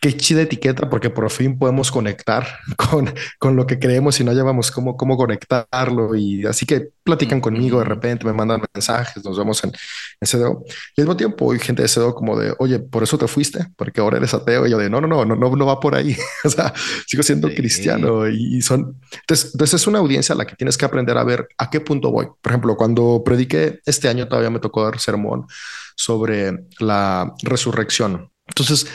qué 0.00 0.16
chida 0.16 0.42
etiqueta 0.42 0.88
porque 0.88 1.10
por 1.10 1.30
fin 1.30 1.58
podemos 1.58 1.90
conectar 1.90 2.46
con, 2.76 3.12
con 3.38 3.54
lo 3.54 3.66
que 3.66 3.78
creemos 3.78 4.18
y 4.18 4.24
no 4.24 4.32
llevamos 4.32 4.70
cómo, 4.70 4.96
cómo 4.96 5.16
conectarlo. 5.16 6.14
Y 6.16 6.46
así 6.46 6.64
que 6.64 6.88
platican 7.02 7.40
conmigo 7.40 7.78
de 7.78 7.84
repente, 7.84 8.24
me 8.24 8.32
mandan 8.32 8.62
mensajes, 8.74 9.22
nos 9.24 9.36
vemos 9.36 9.62
en, 9.62 9.72
en 10.20 10.28
CDO. 10.28 10.64
Y 10.96 11.02
al 11.02 11.06
mismo 11.06 11.16
tiempo 11.16 11.52
hay 11.52 11.58
gente 11.58 11.82
de 11.82 11.88
CDO 11.88 12.14
como 12.14 12.38
de, 12.38 12.54
oye, 12.58 12.78
por 12.78 13.02
eso 13.02 13.18
te 13.18 13.28
fuiste, 13.28 13.66
porque 13.76 14.00
ahora 14.00 14.16
eres 14.16 14.32
ateo. 14.32 14.66
Y 14.66 14.70
yo 14.70 14.78
de, 14.78 14.88
no, 14.88 15.00
no, 15.00 15.06
no, 15.06 15.24
no, 15.24 15.36
no, 15.36 15.54
no 15.54 15.66
va 15.66 15.78
por 15.78 15.94
ahí. 15.94 16.16
o 16.44 16.48
sea, 16.48 16.72
sigo 17.06 17.22
siendo 17.22 17.48
cristiano 17.48 18.26
y 18.26 18.62
son... 18.62 19.00
Entonces, 19.12 19.50
entonces 19.52 19.82
es 19.82 19.86
una 19.86 19.98
audiencia 19.98 20.34
a 20.34 20.38
la 20.38 20.46
que 20.46 20.56
tienes 20.56 20.78
que 20.78 20.86
aprender 20.86 21.18
a 21.18 21.24
ver 21.24 21.48
a 21.58 21.68
qué 21.68 21.80
punto 21.80 22.10
voy. 22.10 22.26
Por 22.40 22.52
ejemplo, 22.52 22.76
cuando 22.76 23.22
prediqué 23.22 23.80
este 23.84 24.08
año 24.08 24.28
todavía 24.28 24.50
me 24.50 24.60
tocó 24.60 24.84
dar 24.84 24.98
sermón 24.98 25.46
sobre 25.94 26.64
la 26.78 27.34
resurrección. 27.42 28.30
Entonces, 28.46 28.86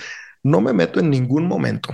no 0.45 0.61
me 0.61 0.73
meto 0.73 0.99
en 0.99 1.09
ningún 1.09 1.47
momento 1.47 1.89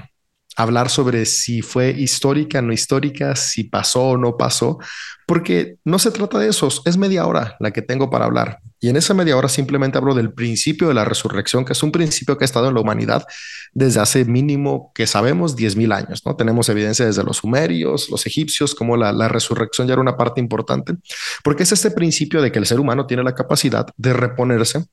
a 0.58 0.64
hablar 0.64 0.90
sobre 0.90 1.26
si 1.26 1.62
fue 1.62 1.92
histórica, 1.92 2.62
no 2.62 2.74
histórica, 2.74 3.34
si 3.38 3.64
pasó 3.64 4.10
o 4.10 4.18
no 4.18 4.36
pasó, 4.36 4.78
porque 5.26 5.78
no 5.86 5.98
se 5.98 6.12
trata 6.12 6.38
de 6.38 6.50
eso, 6.50 6.68
es 6.84 6.98
media 6.98 7.26
hora 7.26 7.56
la 7.62 7.72
que 7.72 7.82
tengo 7.82 8.10
para 8.10 8.26
hablar. 8.26 8.60
Y 8.82 8.90
en 8.90 8.98
esa 8.98 9.14
media 9.14 9.38
hora 9.38 9.48
simplemente 9.48 9.98
hablo 9.98 10.14
del 10.16 10.34
principio 10.34 10.90
de 10.90 10.94
la 10.94 11.06
resurrección, 11.06 11.64
que 11.64 11.72
es 11.72 11.82
un 11.82 11.94
principio 11.94 12.38
que 12.38 12.44
ha 12.44 12.46
estado 12.46 12.68
en 12.68 12.74
la 12.74 12.82
humanidad 12.82 13.24
desde 13.72 14.02
hace 14.02 14.26
mínimo 14.26 14.92
que 14.94 15.08
sabemos 15.08 15.56
10.000 15.56 15.94
años. 15.94 16.24
¿no? 16.26 16.36
Tenemos 16.36 16.68
evidencia 16.68 17.06
desde 17.06 17.24
los 17.24 17.38
sumerios, 17.38 18.10
los 18.10 18.26
egipcios, 18.26 18.76
como 18.76 18.98
la, 18.98 19.14
la 19.14 19.30
resurrección 19.30 19.88
ya 19.88 19.94
era 19.94 20.02
una 20.02 20.18
parte 20.18 20.42
importante, 20.42 20.96
porque 21.42 21.64
es 21.64 21.72
este 21.72 21.92
principio 21.92 22.42
de 22.42 22.52
que 22.52 22.60
el 22.60 22.66
ser 22.66 22.82
humano 22.82 23.06
tiene 23.06 23.24
la 23.24 23.34
capacidad 23.34 23.88
de 23.96 24.12
reponerse 24.12 24.84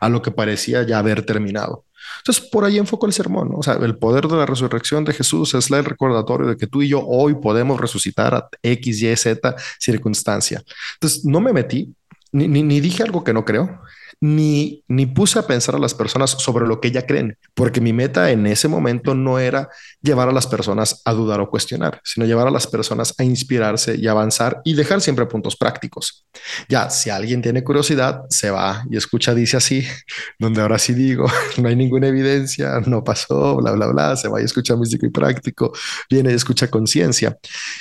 a 0.00 0.08
lo 0.10 0.20
que 0.20 0.30
parecía 0.30 0.82
ya 0.82 0.98
haber 0.98 1.24
terminado. 1.24 1.86
Entonces, 2.28 2.50
por 2.50 2.66
ahí 2.66 2.76
enfoco 2.76 3.06
el 3.06 3.14
sermón. 3.14 3.52
O 3.54 3.62
sea, 3.62 3.74
el 3.80 3.96
poder 3.96 4.28
de 4.28 4.36
la 4.36 4.44
resurrección 4.44 5.02
de 5.02 5.14
Jesús 5.14 5.54
es 5.54 5.70
el 5.70 5.82
recordatorio 5.82 6.46
de 6.46 6.58
que 6.58 6.66
tú 6.66 6.82
y 6.82 6.88
yo 6.88 7.00
hoy 7.00 7.34
podemos 7.36 7.80
resucitar 7.80 8.34
a 8.34 8.50
X, 8.62 9.02
Y, 9.02 9.16
Z 9.16 9.56
circunstancia. 9.78 10.62
Entonces, 10.96 11.24
no 11.24 11.40
me 11.40 11.54
metí, 11.54 11.94
ni, 12.30 12.46
ni, 12.46 12.62
ni 12.62 12.80
dije 12.80 13.02
algo 13.02 13.24
que 13.24 13.32
no 13.32 13.46
creo, 13.46 13.80
ni, 14.20 14.84
ni 14.88 15.06
puse 15.06 15.38
a 15.38 15.46
pensar 15.46 15.76
a 15.76 15.78
las 15.78 15.94
personas 15.94 16.30
sobre 16.30 16.66
lo 16.66 16.80
que 16.80 16.90
ya 16.90 17.06
creen, 17.06 17.36
porque 17.54 17.80
mi 17.80 17.92
meta 17.92 18.30
en 18.30 18.46
ese 18.46 18.68
momento 18.68 19.14
no 19.14 19.38
era 19.38 19.68
llevar 20.02 20.28
a 20.28 20.32
las 20.32 20.46
personas 20.46 21.02
a 21.04 21.12
dudar 21.12 21.40
o 21.40 21.50
cuestionar, 21.50 22.00
sino 22.04 22.26
llevar 22.26 22.48
a 22.48 22.50
las 22.50 22.66
personas 22.66 23.14
a 23.18 23.24
inspirarse 23.24 23.96
y 23.96 24.08
avanzar 24.08 24.60
y 24.64 24.74
dejar 24.74 25.00
siempre 25.00 25.26
puntos 25.26 25.56
prácticos. 25.56 26.26
Ya, 26.68 26.90
si 26.90 27.10
alguien 27.10 27.42
tiene 27.42 27.62
curiosidad, 27.62 28.22
se 28.28 28.50
va 28.50 28.84
y 28.90 28.96
escucha, 28.96 29.34
dice 29.34 29.56
así, 29.56 29.86
donde 30.38 30.60
ahora 30.60 30.78
sí 30.78 30.94
digo, 30.94 31.26
no 31.58 31.68
hay 31.68 31.76
ninguna 31.76 32.08
evidencia, 32.08 32.80
no 32.86 33.04
pasó, 33.04 33.56
bla, 33.56 33.72
bla, 33.72 33.86
bla, 33.86 34.16
se 34.16 34.28
va 34.28 34.40
y 34.40 34.44
escucha 34.44 34.74
músico 34.74 35.06
y 35.06 35.10
práctico, 35.10 35.72
viene 36.10 36.32
y 36.32 36.34
escucha 36.34 36.68
conciencia. 36.68 37.36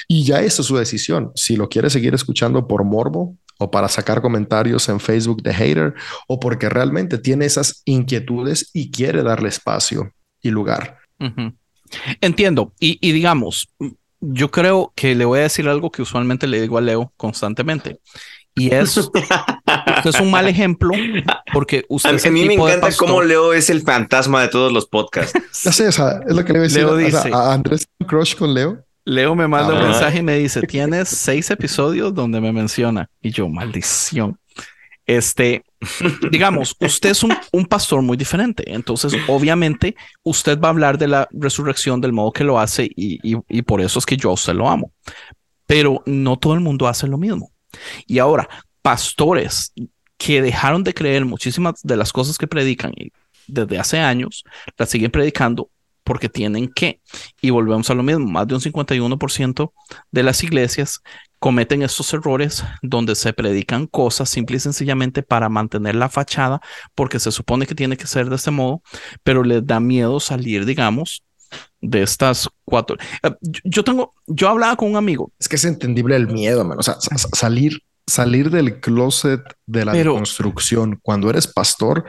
Y 0.07 0.23
ya 0.23 0.41
esa 0.41 0.61
es 0.61 0.67
su 0.67 0.77
decisión. 0.77 1.31
Si 1.35 1.55
lo 1.55 1.69
quiere 1.69 1.89
seguir 1.89 2.13
escuchando 2.13 2.67
por 2.67 2.83
morbo, 2.83 3.35
o 3.59 3.71
para 3.71 3.87
sacar 3.87 4.21
comentarios 4.21 4.87
en 4.89 4.99
Facebook 4.99 5.41
de 5.41 5.53
hater 5.53 5.93
o 6.27 6.39
porque 6.39 6.69
realmente 6.69 7.17
tiene 7.17 7.45
esas 7.45 7.81
inquietudes 7.85 8.69
y 8.73 8.91
quiere 8.91 9.23
darle 9.23 9.49
espacio 9.49 10.13
y 10.41 10.51
lugar. 10.51 10.97
Entiendo. 12.21 12.73
Y, 12.79 13.11
digamos, 13.11 13.69
yo 14.19 14.51
creo 14.51 14.91
que 14.95 15.15
le 15.15 15.25
voy 15.25 15.39
a 15.39 15.43
decir 15.43 15.67
algo 15.67 15.89
que 15.89 16.01
usualmente 16.01 16.47
le 16.47 16.61
digo 16.61 16.77
a 16.77 16.81
Leo 16.81 17.13
constantemente. 17.17 17.99
Y 18.55 18.73
es, 18.73 18.97
es 18.97 20.19
un 20.19 20.31
mal 20.31 20.47
ejemplo 20.47 20.91
porque 21.53 21.85
usted... 21.89 22.25
A, 22.25 22.31
mí 22.31 22.45
me 22.45 22.55
encanta 22.55 22.89
cómo 22.97 23.21
Leo 23.21 23.53
es 23.53 23.69
el 23.69 23.81
fantasma 23.81 24.41
de 24.41 24.47
todos 24.49 24.71
los 24.73 24.87
podcasts. 24.87 25.39
ya 25.63 25.71
sé, 25.71 25.87
es 25.87 25.97
lo 25.99 26.43
que 26.43 26.53
le 26.53 26.59
voy 26.59 27.03
a 27.03 27.07
decir 27.07 27.33
a, 27.33 27.53
Andrés 27.53 27.87
Crush 28.05 28.35
con 28.35 28.53
Leo. 28.53 28.83
Leo 29.05 29.35
me 29.35 29.47
manda 29.47 29.73
un 29.73 29.83
mensaje 29.83 30.19
y 30.19 30.23
me 30.23 30.37
dice, 30.37 30.61
tienes 30.63 31.07
seis 31.07 31.49
episodios 31.49 32.13
donde 32.13 32.41
me 32.41 32.51
menciona. 32.51 33.09
Y 33.21 33.31
yo, 33.31 33.47
maldición. 33.47 34.37
Este, 35.07 35.63
digamos, 36.31 36.75
usted 36.81 37.11
es 37.11 37.23
un, 37.23 37.65
pastor 37.65 38.01
muy 38.01 38.17
diferente. 38.17 38.63
Entonces, 38.73 39.13
obviamente, 39.27 39.95
usted 40.23 40.59
va 40.59 40.67
a 40.67 40.71
hablar 40.71 40.97
de 40.97 41.07
la 41.07 41.27
resurrección 41.31 42.01
del 42.01 42.11
modo 42.11 42.33
que 42.33 42.43
lo 42.43 42.59
hace 42.59 42.89
y, 42.93 43.61
por 43.63 43.81
eso 43.81 43.99
es 43.99 44.05
que 44.05 44.17
yo 44.17 44.29
a 44.29 44.33
usted 44.33 44.53
lo 44.53 44.69
amo. 44.69 44.91
Pero 45.65 46.03
no 46.05 46.37
todo 46.37 46.53
el 46.53 46.59
mundo 46.59 46.87
hace 46.87 47.07
lo 47.07 47.17
mismo. 47.17 47.51
Y 48.05 48.19
ahora, 48.19 48.47
pastores 48.81 49.73
que 50.17 50.41
dejaron 50.41 50.83
de 50.83 50.93
creer 50.93 51.25
muchísimas 51.25 51.81
de 51.83 51.95
las 51.95 52.11
cosas 52.11 52.37
que 52.37 52.47
predican 52.47 52.91
y 52.95 53.11
desde 53.47 53.79
hace 53.79 53.99
años, 53.99 54.43
las 54.77 54.89
siguen 54.89 55.11
predicando 55.11 55.69
porque 56.07 56.29
tienen 56.29 56.69
que. 56.69 57.01
Y 57.41 57.49
volvemos 57.49 57.89
a 57.89 57.93
lo 57.93 58.01
mismo, 58.01 58.25
más 58.25 58.47
de 58.47 58.55
un 58.55 58.61
51% 58.61 59.73
de 60.09 60.23
las 60.23 60.41
iglesias 60.41 61.01
cometen 61.37 61.83
estos 61.83 62.13
errores 62.13 62.63
donde 62.81 63.13
se 63.13 63.33
predican 63.33 63.87
cosas 63.87 64.29
simple 64.29 64.55
y 64.55 64.59
sencillamente 64.61 65.21
para 65.21 65.49
mantener 65.49 65.95
la 65.95 66.07
fachada, 66.07 66.61
porque 66.95 67.19
se 67.19 67.31
supone 67.31 67.67
que 67.67 67.75
tiene 67.75 67.97
que 67.97 68.07
ser 68.07 68.29
de 68.29 68.37
este 68.37 68.51
modo, 68.51 68.81
pero 69.21 69.43
les 69.43 69.67
da 69.67 69.81
miedo 69.81 70.21
salir, 70.21 70.65
digamos, 70.65 71.23
de 71.81 72.03
estas 72.03 72.49
cuatro. 72.63 72.95
Eh, 73.21 73.31
yo 73.65 73.83
tengo, 73.83 74.13
yo 74.27 74.47
hablaba 74.47 74.77
con 74.77 74.89
un 74.89 74.95
amigo. 74.95 75.33
Es 75.37 75.49
que 75.49 75.57
es 75.57 75.65
entendible 75.65 76.15
el 76.15 76.27
miedo, 76.27 76.63
man. 76.63 76.79
O 76.79 76.83
sea, 76.83 76.95
salir, 77.33 77.81
salir 78.07 78.49
del 78.49 78.79
closet 78.79 79.41
de 79.65 79.83
la 79.83 80.03
construcción 80.05 80.99
cuando 81.03 81.29
eres 81.29 81.47
pastor. 81.47 82.05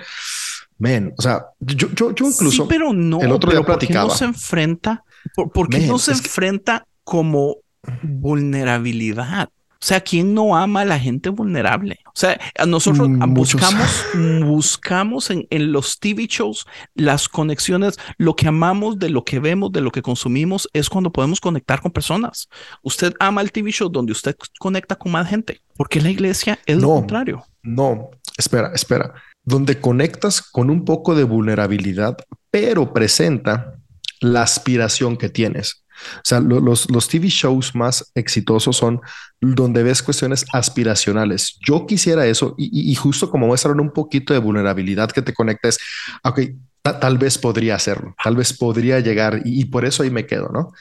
Men, 0.78 1.12
o 1.18 1.22
sea, 1.22 1.46
yo, 1.58 1.88
yo, 1.94 2.14
yo 2.14 2.26
incluso. 2.26 2.62
Sí, 2.62 2.62
pero 2.68 2.92
no. 2.92 3.20
El 3.20 3.32
otro 3.32 3.50
día 3.50 3.62
platicaba. 3.62 4.06
¿por 4.06 4.08
qué 4.08 4.12
no 4.12 4.16
se 4.16 4.24
enfrenta? 4.24 5.04
¿Por, 5.34 5.68
qué 5.68 5.80
no 5.80 5.98
se 5.98 6.12
enfrenta 6.12 6.86
como 7.02 7.56
vulnerabilidad? 8.02 9.50
O 9.80 9.84
sea, 9.84 10.00
¿quién 10.00 10.34
no 10.34 10.56
ama 10.56 10.80
a 10.80 10.84
la 10.84 10.98
gente 10.98 11.28
vulnerable? 11.28 12.00
O 12.06 12.12
sea, 12.14 12.38
nosotros 12.66 13.08
mm, 13.08 13.32
buscamos, 13.32 14.06
buscamos 14.44 15.30
en, 15.30 15.46
en, 15.50 15.70
los 15.70 16.00
TV 16.00 16.26
shows 16.26 16.66
las 16.94 17.28
conexiones, 17.28 17.96
lo 18.16 18.34
que 18.34 18.48
amamos 18.48 18.98
de 18.98 19.08
lo 19.08 19.24
que 19.24 19.38
vemos, 19.38 19.70
de 19.70 19.80
lo 19.80 19.92
que 19.92 20.02
consumimos, 20.02 20.68
es 20.72 20.88
cuando 20.88 21.12
podemos 21.12 21.40
conectar 21.40 21.80
con 21.80 21.92
personas. 21.92 22.48
Usted 22.82 23.14
ama 23.20 23.40
el 23.40 23.52
TV 23.52 23.70
show 23.70 23.88
donde 23.88 24.10
usted 24.10 24.36
conecta 24.58 24.96
con 24.96 25.12
más 25.12 25.28
gente, 25.28 25.60
porque 25.76 26.00
la 26.00 26.10
iglesia 26.10 26.58
es 26.66 26.78
lo 26.78 26.88
contrario. 26.88 27.44
No, 27.62 28.10
espera, 28.36 28.72
espera. 28.74 29.14
Donde 29.48 29.80
conectas 29.80 30.42
con 30.42 30.68
un 30.68 30.84
poco 30.84 31.14
de 31.14 31.24
vulnerabilidad, 31.24 32.16
pero 32.50 32.92
presenta 32.92 33.74
la 34.20 34.42
aspiración 34.42 35.16
que 35.16 35.28
tienes. 35.28 35.84
O 36.16 36.20
sea, 36.24 36.40
los, 36.40 36.90
los 36.90 37.08
TV 37.08 37.28
shows 37.28 37.74
más 37.74 38.12
exitosos 38.14 38.76
son 38.76 39.00
donde 39.40 39.82
ves 39.82 40.02
cuestiones 40.02 40.44
aspiracionales. 40.52 41.58
Yo 41.66 41.86
quisiera 41.86 42.26
eso 42.26 42.54
y, 42.56 42.94
justo 42.94 43.30
como 43.30 43.46
muestran 43.46 43.80
un 43.80 43.90
poquito 43.90 44.32
de 44.32 44.40
vulnerabilidad 44.40 45.10
que 45.10 45.22
te 45.22 45.34
conectes, 45.34 45.78
ok, 46.22 46.40
tal 46.82 47.18
vez 47.18 47.36
podría 47.36 47.74
hacerlo, 47.74 48.14
tal 48.22 48.36
vez 48.36 48.52
podría 48.52 49.00
llegar 49.00 49.42
y, 49.44 49.64
por 49.66 49.84
eso 49.84 50.02
ahí 50.02 50.10
me 50.10 50.26
quedo, 50.26 50.50
¿no? 50.52 50.72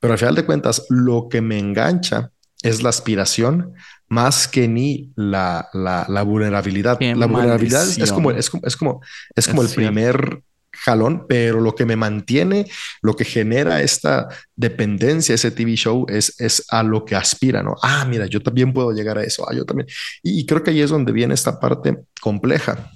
Pero 0.00 0.12
al 0.12 0.18
final 0.18 0.34
de 0.34 0.44
cuentas, 0.44 0.84
lo 0.90 1.28
que 1.30 1.40
me 1.40 1.58
engancha 1.58 2.30
es 2.62 2.82
la 2.82 2.90
aspiración 2.90 3.74
más 4.08 4.46
que 4.48 4.68
ni 4.68 5.12
la, 5.16 5.68
la, 5.72 6.22
vulnerabilidad. 6.22 7.00
la 7.00 7.26
vulnerabilidad 7.26 7.86
es 7.88 8.12
como, 8.12 8.30
es 8.30 8.50
como, 8.50 8.62
es 8.64 8.76
como, 8.76 9.00
es 9.34 9.48
como 9.48 9.62
el 9.62 9.68
primer 9.68 10.42
jalón, 10.76 11.26
pero 11.28 11.60
lo 11.60 11.74
que 11.74 11.86
me 11.86 11.96
mantiene, 11.96 12.66
lo 13.02 13.14
que 13.14 13.24
genera 13.24 13.82
esta 13.82 14.28
dependencia, 14.54 15.34
ese 15.34 15.50
TV 15.50 15.74
show, 15.74 16.06
es, 16.08 16.38
es 16.40 16.64
a 16.68 16.82
lo 16.82 17.04
que 17.04 17.16
aspira, 17.16 17.62
¿no? 17.62 17.74
Ah, 17.82 18.04
mira, 18.08 18.26
yo 18.26 18.42
también 18.42 18.72
puedo 18.72 18.92
llegar 18.92 19.18
a 19.18 19.24
eso, 19.24 19.48
ah, 19.48 19.54
yo 19.54 19.64
también. 19.64 19.88
Y, 20.22 20.44
creo 20.46 20.62
que 20.62 20.70
ahí 20.70 20.80
es 20.80 20.90
donde 20.90 21.12
viene 21.12 21.34
esta 21.34 21.58
parte 21.58 22.04
compleja. 22.20 22.90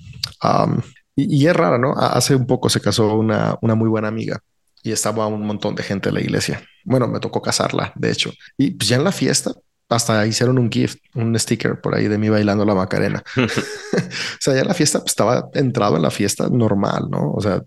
y, 1.17 1.47
es 1.47 1.57
rara, 1.57 1.79
¿no? 1.79 1.95
Hace 1.97 2.35
un 2.35 2.47
poco 2.47 2.69
se 2.69 2.81
casó 2.81 3.15
una, 3.15 3.57
una 3.63 3.75
muy 3.75 3.89
buena 3.89 4.09
amiga 4.09 4.41
y 4.83 4.93
estaba 4.93 5.27
un 5.27 5.47
montón 5.47 5.75
de 5.75 5.83
gente 5.83 6.09
en 6.09 6.15
la 6.15 6.21
iglesia. 6.21 6.63
Bueno, 6.85 7.09
me 7.09 7.21
tocó 7.21 7.43
casarla, 7.43 7.93
de 7.97 8.11
hecho. 8.11 8.33
Y 8.57 8.73
pues 8.73 8.89
ya 8.89 8.97
en 8.97 9.05
la 9.05 9.13
fiesta, 9.13 9.53
hasta 9.91 10.25
hicieron 10.27 10.59
un 10.59 10.71
gift, 10.71 10.99
un 11.15 11.39
sticker 11.39 11.81
por 11.81 11.95
ahí 11.95 12.07
de 12.07 12.17
mí 12.17 12.29
bailando 12.29 12.65
la 12.65 12.75
Macarena. 12.75 13.23
o 13.37 14.41
sea, 14.41 14.55
ya 14.55 14.65
la 14.65 14.75
fiesta 14.75 15.01
pues, 15.01 15.13
estaba 15.13 15.51
entrado 15.53 15.97
en 15.97 16.03
la 16.03 16.11
fiesta 16.11 16.49
normal, 16.49 17.09
¿no? 17.11 17.33
O 17.33 17.41
sea, 17.41 17.63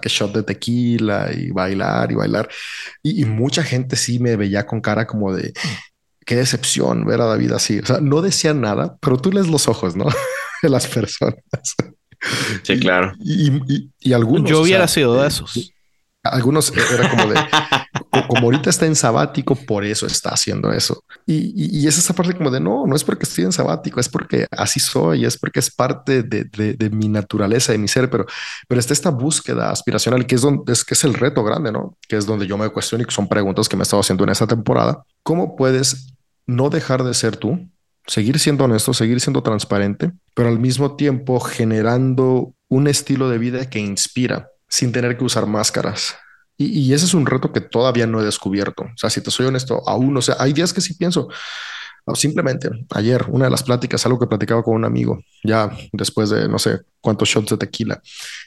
que 0.00 0.08
shot 0.08 0.34
de 0.34 0.42
tequila 0.42 1.30
y 1.34 1.50
bailar 1.50 2.12
y 2.12 2.14
bailar. 2.14 2.48
Y, 3.02 3.24
mucha 3.24 3.62
gente 3.62 3.96
sí 3.96 4.18
me 4.18 4.36
veía 4.36 4.66
con 4.66 4.82
cara 4.82 5.06
como 5.06 5.34
de 5.34 5.54
qué 6.26 6.36
decepción 6.36 7.06
ver 7.06 7.22
a 7.22 7.26
David 7.26 7.52
así. 7.52 7.78
O 7.78 7.86
sea, 7.86 7.98
no 8.00 8.20
decían 8.20 8.60
nada, 8.60 8.96
pero 9.00 9.16
tú 9.16 9.32
lees 9.32 9.48
los 9.48 9.66
ojos, 9.66 9.96
¿no? 9.96 10.04
de 10.62 10.68
las 10.68 10.86
personas. 10.86 11.36
Sí, 12.62 12.78
claro. 12.78 13.12
Y, 13.20 13.90
y, 14.00 14.12
algunos. 14.12 14.50
Yo 14.50 14.60
hubiera 14.60 14.86
sido 14.86 15.20
de 15.20 15.28
esos. 15.28 15.72
Algunos 16.24 16.72
era 16.76 17.10
como 17.10 17.26
de, 17.26 17.36
como 18.28 18.46
ahorita 18.46 18.70
está 18.70 18.86
en 18.86 18.96
sabático, 18.96 19.54
por 19.54 19.84
eso 19.84 20.06
está 20.06 20.30
haciendo 20.30 20.72
eso. 20.72 21.04
Y, 21.26 21.52
y, 21.54 21.86
es 21.86 21.98
esa 21.98 22.14
parte 22.14 22.34
como 22.34 22.50
de, 22.50 22.60
no, 22.60 22.86
no 22.86 22.96
es 22.96 23.04
porque 23.04 23.24
estoy 23.24 23.44
en 23.44 23.52
sabático, 23.52 24.00
es 24.00 24.08
porque 24.08 24.46
así 24.50 24.80
soy, 24.80 25.24
es 25.24 25.38
porque 25.38 25.60
es 25.60 25.70
parte 25.70 26.22
de, 26.22 26.44
de, 26.44 26.90
mi 26.90 27.08
naturaleza, 27.08 27.72
de 27.72 27.78
mi 27.78 27.88
ser, 27.88 28.10
pero, 28.10 28.26
pero 28.68 28.78
está 28.78 28.92
esta 28.92 29.10
búsqueda 29.10 29.70
aspiracional 29.70 30.26
que 30.26 30.34
es, 30.34 30.42
donde, 30.42 30.72
es 30.72 30.84
que 30.84 30.94
es 30.94 31.04
el 31.04 31.14
reto 31.14 31.42
grande, 31.44 31.72
¿no? 31.72 31.96
Que 32.08 32.16
es 32.16 32.26
donde 32.26 32.46
yo 32.46 32.56
me 32.56 32.68
cuestiono 32.68 33.04
y 33.06 33.12
son 33.12 33.28
preguntas 33.28 33.68
que 33.68 33.76
me 33.76 33.82
he 33.82 33.84
estado 33.84 34.00
haciendo 34.00 34.24
en 34.24 34.30
esta 34.30 34.46
temporada. 34.46 35.04
¿Cómo 35.22 35.56
puedes 35.56 36.14
no 36.46 36.70
dejar 36.70 37.04
de 37.04 37.14
ser 37.14 37.36
tú? 37.36 37.68
Seguir 38.06 38.38
siendo 38.38 38.64
honesto, 38.64 38.92
seguir 38.92 39.20
siendo 39.20 39.42
transparente, 39.42 40.12
pero 40.34 40.48
al 40.48 40.58
mismo 40.58 40.96
tiempo 40.96 41.40
generando 41.40 42.54
un 42.68 42.86
estilo 42.86 43.30
de 43.30 43.38
vida 43.38 43.70
que 43.70 43.78
inspira 43.78 44.50
sin 44.74 44.90
tener 44.90 45.16
que 45.16 45.22
usar 45.22 45.46
máscaras. 45.46 46.16
Y, 46.56 46.92
ese 46.92 47.04
es 47.04 47.14
un 47.14 47.26
reto 47.26 47.52
que 47.52 47.60
todavía 47.60 48.08
no 48.08 48.20
he 48.20 48.24
descubierto. 48.24 48.82
O 48.82 48.96
sea, 48.96 49.08
si 49.08 49.20
te 49.20 49.30
soy 49.30 49.46
honesto, 49.46 49.88
aún, 49.88 50.16
o 50.16 50.22
sea, 50.22 50.36
hay 50.40 50.52
días 50.52 50.72
que 50.72 50.80
sí 50.80 50.94
pienso, 50.94 51.28
simplemente 52.14 52.70
ayer, 52.90 53.24
una 53.28 53.44
de 53.44 53.52
las 53.52 53.62
pláticas, 53.62 54.04
algo 54.04 54.18
que 54.18 54.26
platicaba 54.26 54.64
con 54.64 54.74
un 54.74 54.84
amigo, 54.84 55.20
ya 55.44 55.70
después 55.92 56.30
de 56.30 56.48
no 56.48 56.58
sé 56.58 56.80
cuántos 57.00 57.28
shots 57.28 57.50
de 57.50 57.56
tequila, 57.56 58.02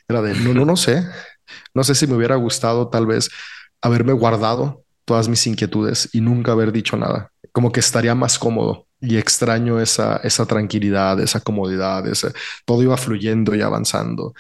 era 0.08 0.22
de, 0.22 0.34
no, 0.36 0.54
no, 0.54 0.66
no 0.66 0.76
sé, 0.76 1.06
no 1.74 1.84
sé 1.84 1.96
si 1.96 2.08
me 2.08 2.16
hubiera 2.16 2.36
gustado 2.36 2.90
tal 2.90 3.06
vez 3.06 3.30
haberme 3.82 4.12
guardado 4.12 4.84
todas 5.06 5.30
mis 5.30 5.48
inquietudes 5.48 6.10
y 6.12 6.20
nunca 6.20 6.52
haber 6.52 6.72
dicho 6.74 6.98
nada, 6.98 7.32
como 7.54 7.72
que 7.72 7.80
estaría 7.80 8.16
más 8.16 8.38
cómodo 8.38 8.86
y 9.00 9.18
extraño 9.18 9.80
esa, 9.80 10.18
esa 10.18 10.46
tranquilidad, 10.46 11.20
esa 11.22 11.40
comodidad, 11.40 12.06
ese, 12.08 12.34
todo 12.66 12.84
iba 12.84 12.98
fluyendo 12.98 13.56
y 13.56 13.62
avanzando. 13.62 14.34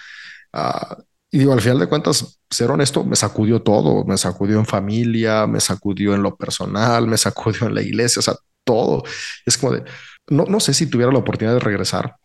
Uh, 0.53 1.01
y 1.29 1.39
digo, 1.39 1.53
al 1.53 1.61
final 1.61 1.79
de 1.79 1.87
cuentas, 1.87 2.39
ser 2.49 2.71
honesto, 2.71 3.03
me 3.03 3.15
sacudió 3.15 3.61
todo, 3.61 4.05
me 4.05 4.17
sacudió 4.17 4.59
en 4.59 4.65
familia, 4.65 5.45
me 5.45 5.59
sacudió 5.59 6.15
en 6.15 6.23
lo 6.23 6.37
personal, 6.37 7.07
me 7.07 7.17
sacudió 7.17 7.67
en 7.67 7.75
la 7.75 7.81
iglesia, 7.81 8.19
o 8.19 8.23
sea, 8.23 8.35
todo. 8.63 9.03
Es 9.45 9.57
como 9.57 9.73
de, 9.73 9.83
no, 10.29 10.45
no 10.45 10.59
sé 10.59 10.73
si 10.73 10.87
tuviera 10.87 11.11
la 11.11 11.19
oportunidad 11.19 11.55
de 11.55 11.59
regresar 11.59 12.15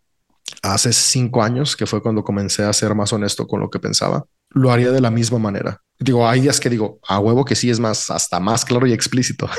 hace 0.61 0.93
cinco 0.93 1.43
años, 1.43 1.75
que 1.75 1.85
fue 1.85 2.01
cuando 2.01 2.23
comencé 2.23 2.63
a 2.63 2.71
ser 2.71 2.95
más 2.95 3.11
honesto 3.11 3.45
con 3.45 3.59
lo 3.59 3.69
que 3.69 3.79
pensaba, 3.79 4.23
lo 4.51 4.71
haría 4.71 4.91
de 4.91 5.01
la 5.01 5.11
misma 5.11 5.39
manera. 5.39 5.81
Digo, 5.99 6.27
hay 6.27 6.41
días 6.41 6.59
que 6.59 6.69
digo, 6.69 6.99
a 7.07 7.19
huevo 7.19 7.43
que 7.43 7.55
sí 7.55 7.69
es 7.69 7.79
más, 7.79 8.09
hasta 8.09 8.39
más 8.39 8.63
claro 8.63 8.87
y 8.87 8.93
explícito. 8.93 9.49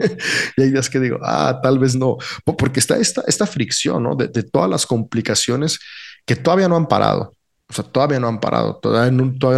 y 0.56 0.62
hay 0.62 0.70
días 0.70 0.90
que 0.90 1.00
digo, 1.00 1.18
ah, 1.22 1.60
tal 1.62 1.78
vez 1.78 1.94
no, 1.94 2.18
porque 2.44 2.80
está 2.80 2.98
esta, 2.98 3.22
esta 3.26 3.46
fricción, 3.46 4.02
¿no? 4.02 4.16
De, 4.16 4.28
de 4.28 4.42
todas 4.42 4.68
las 4.68 4.84
complicaciones 4.84 5.78
que 6.26 6.36
todavía 6.36 6.68
no 6.68 6.76
han 6.76 6.86
parado 6.86 7.34
o 7.72 7.74
sea, 7.74 7.84
todavía 7.84 8.20
no 8.20 8.28
han 8.28 8.38
parado, 8.38 8.76
todavía 8.76 9.10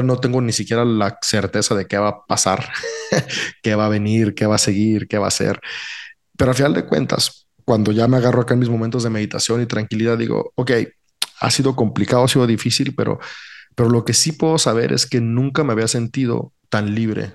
no, 0.02 0.20
tengo 0.20 0.40
ni 0.40 0.52
siquiera 0.52 0.84
la 0.84 1.18
certeza 1.20 1.74
de 1.74 1.86
qué 1.86 1.98
va 1.98 2.08
a 2.10 2.26
pasar, 2.26 2.70
qué 3.62 3.74
va 3.74 3.86
a 3.86 3.88
venir, 3.88 4.36
qué 4.36 4.46
va 4.46 4.54
a 4.54 4.58
seguir, 4.58 5.08
qué 5.08 5.18
va 5.18 5.26
a 5.26 5.32
ser. 5.32 5.60
Pero 6.36 6.52
al 6.52 6.56
final 6.56 6.74
de 6.74 6.86
cuentas, 6.86 7.48
cuando 7.64 7.90
ya 7.90 8.06
me 8.06 8.16
agarro 8.18 8.42
acá 8.42 8.54
en 8.54 8.60
mis 8.60 8.68
momentos 8.68 9.02
de 9.02 9.10
meditación 9.10 9.62
y 9.62 9.66
tranquilidad, 9.66 10.16
digo, 10.16 10.52
ok, 10.54 10.70
ha 11.40 11.50
sido 11.50 11.74
complicado, 11.74 12.22
ha 12.22 12.28
sido 12.28 12.46
difícil, 12.46 12.94
pero, 12.94 13.18
pero 13.74 13.90
lo 13.90 14.04
que 14.04 14.14
sí 14.14 14.30
puedo 14.30 14.58
saber 14.58 14.92
es 14.92 15.06
que 15.06 15.20
nunca 15.20 15.64
me 15.64 15.72
había 15.72 15.88
sentido 15.88 16.52
tan 16.68 16.94
libre. 16.94 17.32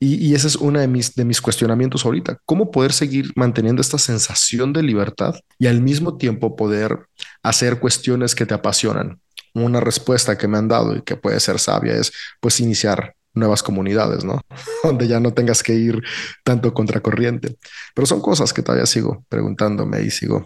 Y, 0.00 0.26
y, 0.26 0.34
ese 0.34 0.48
es 0.48 0.56
uno 0.56 0.80
de 0.80 0.88
mis, 0.88 1.14
de 1.14 1.24
mis 1.24 1.40
cuestionamientos 1.40 2.04
ahorita. 2.04 2.38
¿Cómo 2.44 2.70
poder 2.72 2.92
seguir 2.92 3.32
manteniendo 3.36 3.80
esta 3.80 3.98
sensación 3.98 4.72
de 4.72 4.82
libertad 4.82 5.36
y 5.58 5.68
al 5.68 5.80
mismo 5.80 6.16
tiempo 6.16 6.56
poder 6.56 7.06
hacer 7.42 7.78
cuestiones 7.78 8.34
que 8.34 8.46
te 8.46 8.54
apasionan? 8.54 9.20
una 9.54 9.80
respuesta 9.80 10.36
que 10.36 10.48
me 10.48 10.58
han 10.58 10.68
dado 10.68 10.96
y 10.96 11.02
que 11.02 11.16
puede 11.16 11.38
ser 11.40 11.58
sabia 11.58 11.94
es 11.94 12.12
pues 12.40 12.60
iniciar 12.60 13.14
nuevas 13.34 13.62
comunidades, 13.62 14.24
¿no? 14.24 14.40
Donde 14.82 15.06
ya 15.08 15.20
no 15.20 15.34
tengas 15.34 15.62
que 15.62 15.74
ir 15.74 16.02
tanto 16.42 16.72
contracorriente. 16.72 17.56
Pero 17.94 18.06
son 18.06 18.20
cosas 18.20 18.52
que 18.52 18.62
todavía 18.62 18.86
sigo 18.86 19.24
preguntándome 19.28 20.02
y 20.02 20.10
sigo 20.10 20.44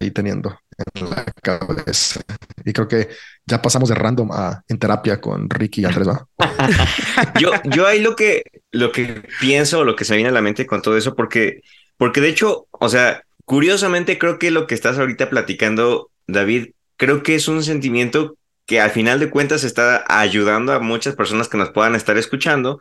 ahí 0.00 0.10
teniendo 0.10 0.58
en 0.94 1.10
la 1.10 1.24
cabeza. 1.42 2.20
Y 2.64 2.72
creo 2.72 2.88
que 2.88 3.08
ya 3.46 3.62
pasamos 3.62 3.88
de 3.88 3.94
random 3.94 4.30
a 4.32 4.62
en 4.68 4.78
terapia 4.78 5.20
con 5.20 5.48
Ricky 5.48 5.82
y 5.82 5.84
Andrés, 5.84 6.08
¿va? 6.08 6.26
yo, 7.40 7.50
yo 7.64 7.86
ahí 7.86 8.00
lo 8.00 8.16
que, 8.16 8.42
lo 8.72 8.92
que 8.92 9.22
pienso, 9.40 9.84
lo 9.84 9.96
que 9.96 10.04
se 10.04 10.14
viene 10.14 10.28
a 10.28 10.32
la 10.32 10.42
mente 10.42 10.66
con 10.66 10.82
todo 10.82 10.96
eso, 10.96 11.14
porque, 11.14 11.62
porque 11.96 12.20
de 12.20 12.28
hecho, 12.28 12.66
o 12.70 12.88
sea, 12.88 13.22
curiosamente 13.44 14.18
creo 14.18 14.38
que 14.38 14.50
lo 14.50 14.66
que 14.66 14.74
estás 14.74 14.98
ahorita 14.98 15.30
platicando, 15.30 16.10
David, 16.26 16.72
creo 16.96 17.22
que 17.22 17.36
es 17.36 17.48
un 17.48 17.62
sentimiento 17.62 18.36
que 18.66 18.80
al 18.80 18.90
final 18.90 19.20
de 19.20 19.30
cuentas 19.30 19.64
está 19.64 20.04
ayudando 20.08 20.72
a 20.72 20.80
muchas 20.80 21.14
personas 21.16 21.48
que 21.48 21.56
nos 21.58 21.70
puedan 21.70 21.94
estar 21.94 22.18
escuchando 22.18 22.78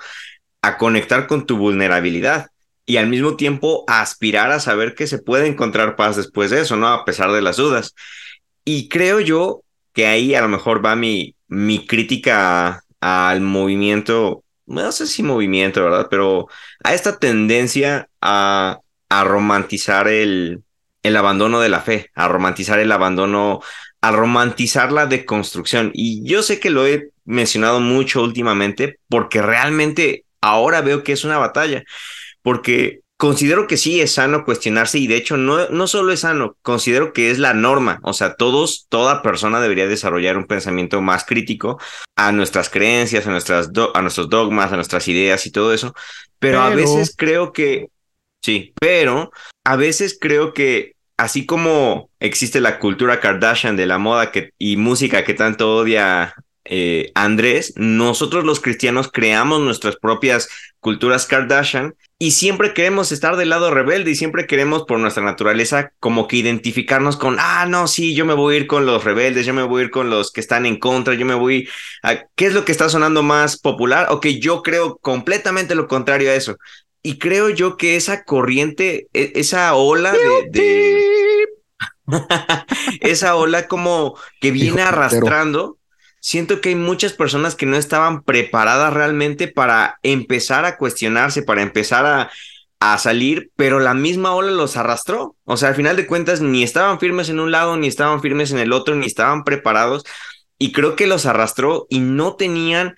a 0.61 0.77
conectar 0.77 1.27
con 1.27 1.45
tu 1.45 1.57
vulnerabilidad 1.57 2.47
y 2.85 2.97
al 2.97 3.07
mismo 3.07 3.35
tiempo 3.35 3.83
aspirar 3.87 4.51
a 4.51 4.59
saber 4.59 4.95
que 4.95 5.07
se 5.07 5.19
puede 5.19 5.47
encontrar 5.47 5.95
paz 5.95 6.15
después 6.15 6.51
de 6.51 6.61
eso, 6.61 6.75
¿no? 6.75 6.87
A 6.87 7.05
pesar 7.05 7.31
de 7.31 7.41
las 7.41 7.57
dudas. 7.57 7.95
Y 8.63 8.89
creo 8.89 9.19
yo 9.19 9.63
que 9.93 10.07
ahí 10.07 10.35
a 10.35 10.41
lo 10.41 10.49
mejor 10.49 10.85
va 10.85 10.95
mi, 10.95 11.35
mi 11.47 11.85
crítica 11.85 12.83
al 12.99 13.41
movimiento 13.41 14.43
no 14.65 14.91
sé 14.91 15.07
si 15.07 15.23
movimiento, 15.23 15.83
¿verdad? 15.83 16.07
Pero 16.09 16.47
a 16.83 16.93
esta 16.93 17.17
tendencia 17.17 18.09
a, 18.21 18.79
a 19.09 19.23
romantizar 19.23 20.07
el, 20.07 20.63
el 21.03 21.17
abandono 21.17 21.59
de 21.59 21.69
la 21.69 21.81
fe, 21.81 22.09
a 22.15 22.27
romantizar 22.27 22.79
el 22.79 22.91
abandono, 22.91 23.61
a 24.05 24.11
romantizar 24.11 24.91
la 24.91 25.07
deconstrucción. 25.07 25.89
Y 25.95 26.23
yo 26.23 26.43
sé 26.43 26.59
que 26.59 26.69
lo 26.69 26.85
he 26.85 27.09
mencionado 27.25 27.79
mucho 27.79 28.21
últimamente 28.21 28.99
porque 29.09 29.41
realmente 29.41 30.25
ahora 30.41 30.81
veo 30.81 31.03
que 31.03 31.11
es 31.11 31.23
una 31.23 31.39
batalla, 31.39 31.83
porque 32.43 32.99
considero 33.17 33.65
que 33.65 33.77
sí 33.77 33.99
es 34.01 34.11
sano 34.11 34.45
cuestionarse 34.45 34.99
y 34.99 35.07
de 35.07 35.15
hecho 35.15 35.37
no, 35.37 35.69
no 35.69 35.87
solo 35.87 36.13
es 36.13 36.19
sano, 36.19 36.55
considero 36.61 37.13
que 37.13 37.31
es 37.31 37.39
la 37.39 37.55
norma, 37.55 37.99
o 38.03 38.13
sea, 38.13 38.35
todos, 38.35 38.85
toda 38.89 39.23
persona 39.23 39.59
debería 39.59 39.87
desarrollar 39.87 40.37
un 40.37 40.45
pensamiento 40.45 41.01
más 41.01 41.25
crítico 41.25 41.79
a 42.15 42.31
nuestras 42.31 42.69
creencias, 42.69 43.25
a, 43.25 43.31
nuestras 43.31 43.71
a 43.95 44.01
nuestros 44.03 44.29
dogmas, 44.29 44.71
a 44.71 44.75
nuestras 44.75 45.07
ideas 45.07 45.47
y 45.47 45.51
todo 45.51 45.73
eso, 45.73 45.95
pero, 46.37 46.61
a 46.61 46.69
veces 46.69 47.15
creo 47.17 47.53
que, 47.53 47.87
sí, 48.43 48.71
pero 48.79 49.31
a 49.63 49.75
veces 49.77 50.15
creo 50.21 50.53
que 50.53 50.94
así 51.17 51.45
como 51.45 52.09
existe 52.19 52.61
la 52.61 52.79
cultura 52.79 53.19
Kardashian 53.19 53.75
de 53.75 53.85
la 53.85 53.97
moda 53.97 54.31
que, 54.31 54.51
y 54.57 54.77
música 54.77 55.23
que 55.23 55.33
tanto 55.33 55.75
odia 55.75 56.35
eh, 56.65 57.11
Andrés, 57.13 57.73
nosotros 57.75 58.43
los 58.43 58.59
cristianos 58.59 59.09
creamos 59.11 59.61
nuestras 59.61 59.97
propias 59.97 60.49
culturas 60.79 61.27
Kardashian 61.27 61.95
y 62.17 62.31
siempre 62.31 62.73
queremos 62.73 63.11
estar 63.11 63.35
del 63.35 63.49
lado 63.49 63.71
rebelde 63.71 64.11
y 64.11 64.15
siempre 64.15 64.47
queremos 64.47 64.83
por 64.83 64.99
nuestra 64.99 65.23
naturaleza 65.23 65.91
como 65.99 66.27
que 66.27 66.37
identificarnos 66.37 67.17
con, 67.17 67.37
ah, 67.39 67.65
no, 67.67 67.87
sí, 67.87 68.15
yo 68.15 68.25
me 68.25 68.33
voy 68.33 68.55
a 68.55 68.57
ir 68.59 68.67
con 68.67 68.85
los 68.85 69.03
rebeldes, 69.03 69.45
yo 69.45 69.53
me 69.53 69.63
voy 69.63 69.81
a 69.81 69.85
ir 69.85 69.91
con 69.91 70.09
los 70.09 70.31
que 70.31 70.41
están 70.41 70.65
en 70.65 70.79
contra, 70.79 71.13
yo 71.13 71.25
me 71.25 71.35
voy 71.35 71.69
a, 72.01 72.23
¿qué 72.35 72.47
es 72.47 72.53
lo 72.53 72.65
que 72.65 72.71
está 72.71 72.89
sonando 72.89 73.21
más 73.21 73.57
popular? 73.59 74.07
Ok, 74.09 74.27
yo 74.39 74.63
creo 74.63 74.97
completamente 74.97 75.75
lo 75.75 75.87
contrario 75.87 76.31
a 76.31 76.35
eso. 76.35 76.57
Y 77.05 77.19
creo 77.19 77.51
yo 77.51 77.77
que 77.77 77.97
esa 77.97 78.23
corriente, 78.23 79.09
e, 79.13 79.33
esa 79.35 79.75
ola 79.75 80.11
de... 80.49 81.45
esa 83.01 83.35
ola 83.35 83.67
como 83.67 84.17
que 84.41 84.49
viene 84.49 84.81
arrastrando 84.81 85.77
siento 86.19 86.61
que 86.61 86.69
hay 86.69 86.75
muchas 86.75 87.13
personas 87.13 87.53
que 87.53 87.67
no 87.67 87.77
estaban 87.77 88.23
preparadas 88.23 88.91
realmente 88.91 89.47
para 89.47 89.99
empezar 90.01 90.65
a 90.65 90.77
cuestionarse, 90.77 91.43
para 91.43 91.61
empezar 91.61 92.07
a, 92.07 92.31
a 92.79 92.97
salir, 92.97 93.51
pero 93.55 93.79
la 93.79 93.93
misma 93.93 94.33
ola 94.33 94.49
los 94.49 94.75
arrastró. 94.75 95.35
O 95.43 95.57
sea, 95.57 95.69
al 95.69 95.75
final 95.75 95.97
de 95.97 96.07
cuentas, 96.07 96.41
ni 96.41 96.63
estaban 96.63 96.99
firmes 96.99 97.29
en 97.29 97.39
un 97.39 97.51
lado, 97.51 97.77
ni 97.77 97.85
estaban 97.85 98.19
firmes 98.19 98.51
en 98.51 98.57
el 98.57 98.73
otro, 98.73 98.95
ni 98.95 99.05
estaban 99.05 99.43
preparados. 99.43 100.05
Y 100.57 100.71
creo 100.71 100.95
que 100.95 101.05
los 101.05 101.27
arrastró 101.27 101.85
y 101.87 101.99
no 101.99 102.35
tenían, 102.35 102.95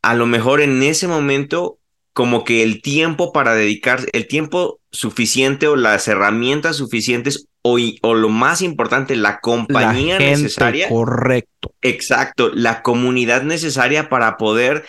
a 0.00 0.14
lo 0.14 0.26
mejor 0.26 0.60
en 0.60 0.80
ese 0.84 1.08
momento, 1.08 1.77
como 2.18 2.42
que 2.42 2.64
el 2.64 2.82
tiempo 2.82 3.32
para 3.32 3.54
dedicar, 3.54 4.04
el 4.12 4.26
tiempo 4.26 4.80
suficiente 4.90 5.68
o 5.68 5.76
las 5.76 6.08
herramientas 6.08 6.74
suficientes 6.74 7.46
o, 7.62 7.78
lo 7.78 8.28
más 8.28 8.60
importante, 8.60 9.14
la 9.14 9.38
compañía 9.38 10.18
necesaria. 10.18 10.88
Correcto. 10.88 11.72
Exacto, 11.80 12.50
la 12.52 12.82
comunidad 12.82 13.44
necesaria 13.44 14.08
para 14.08 14.36
poder 14.36 14.84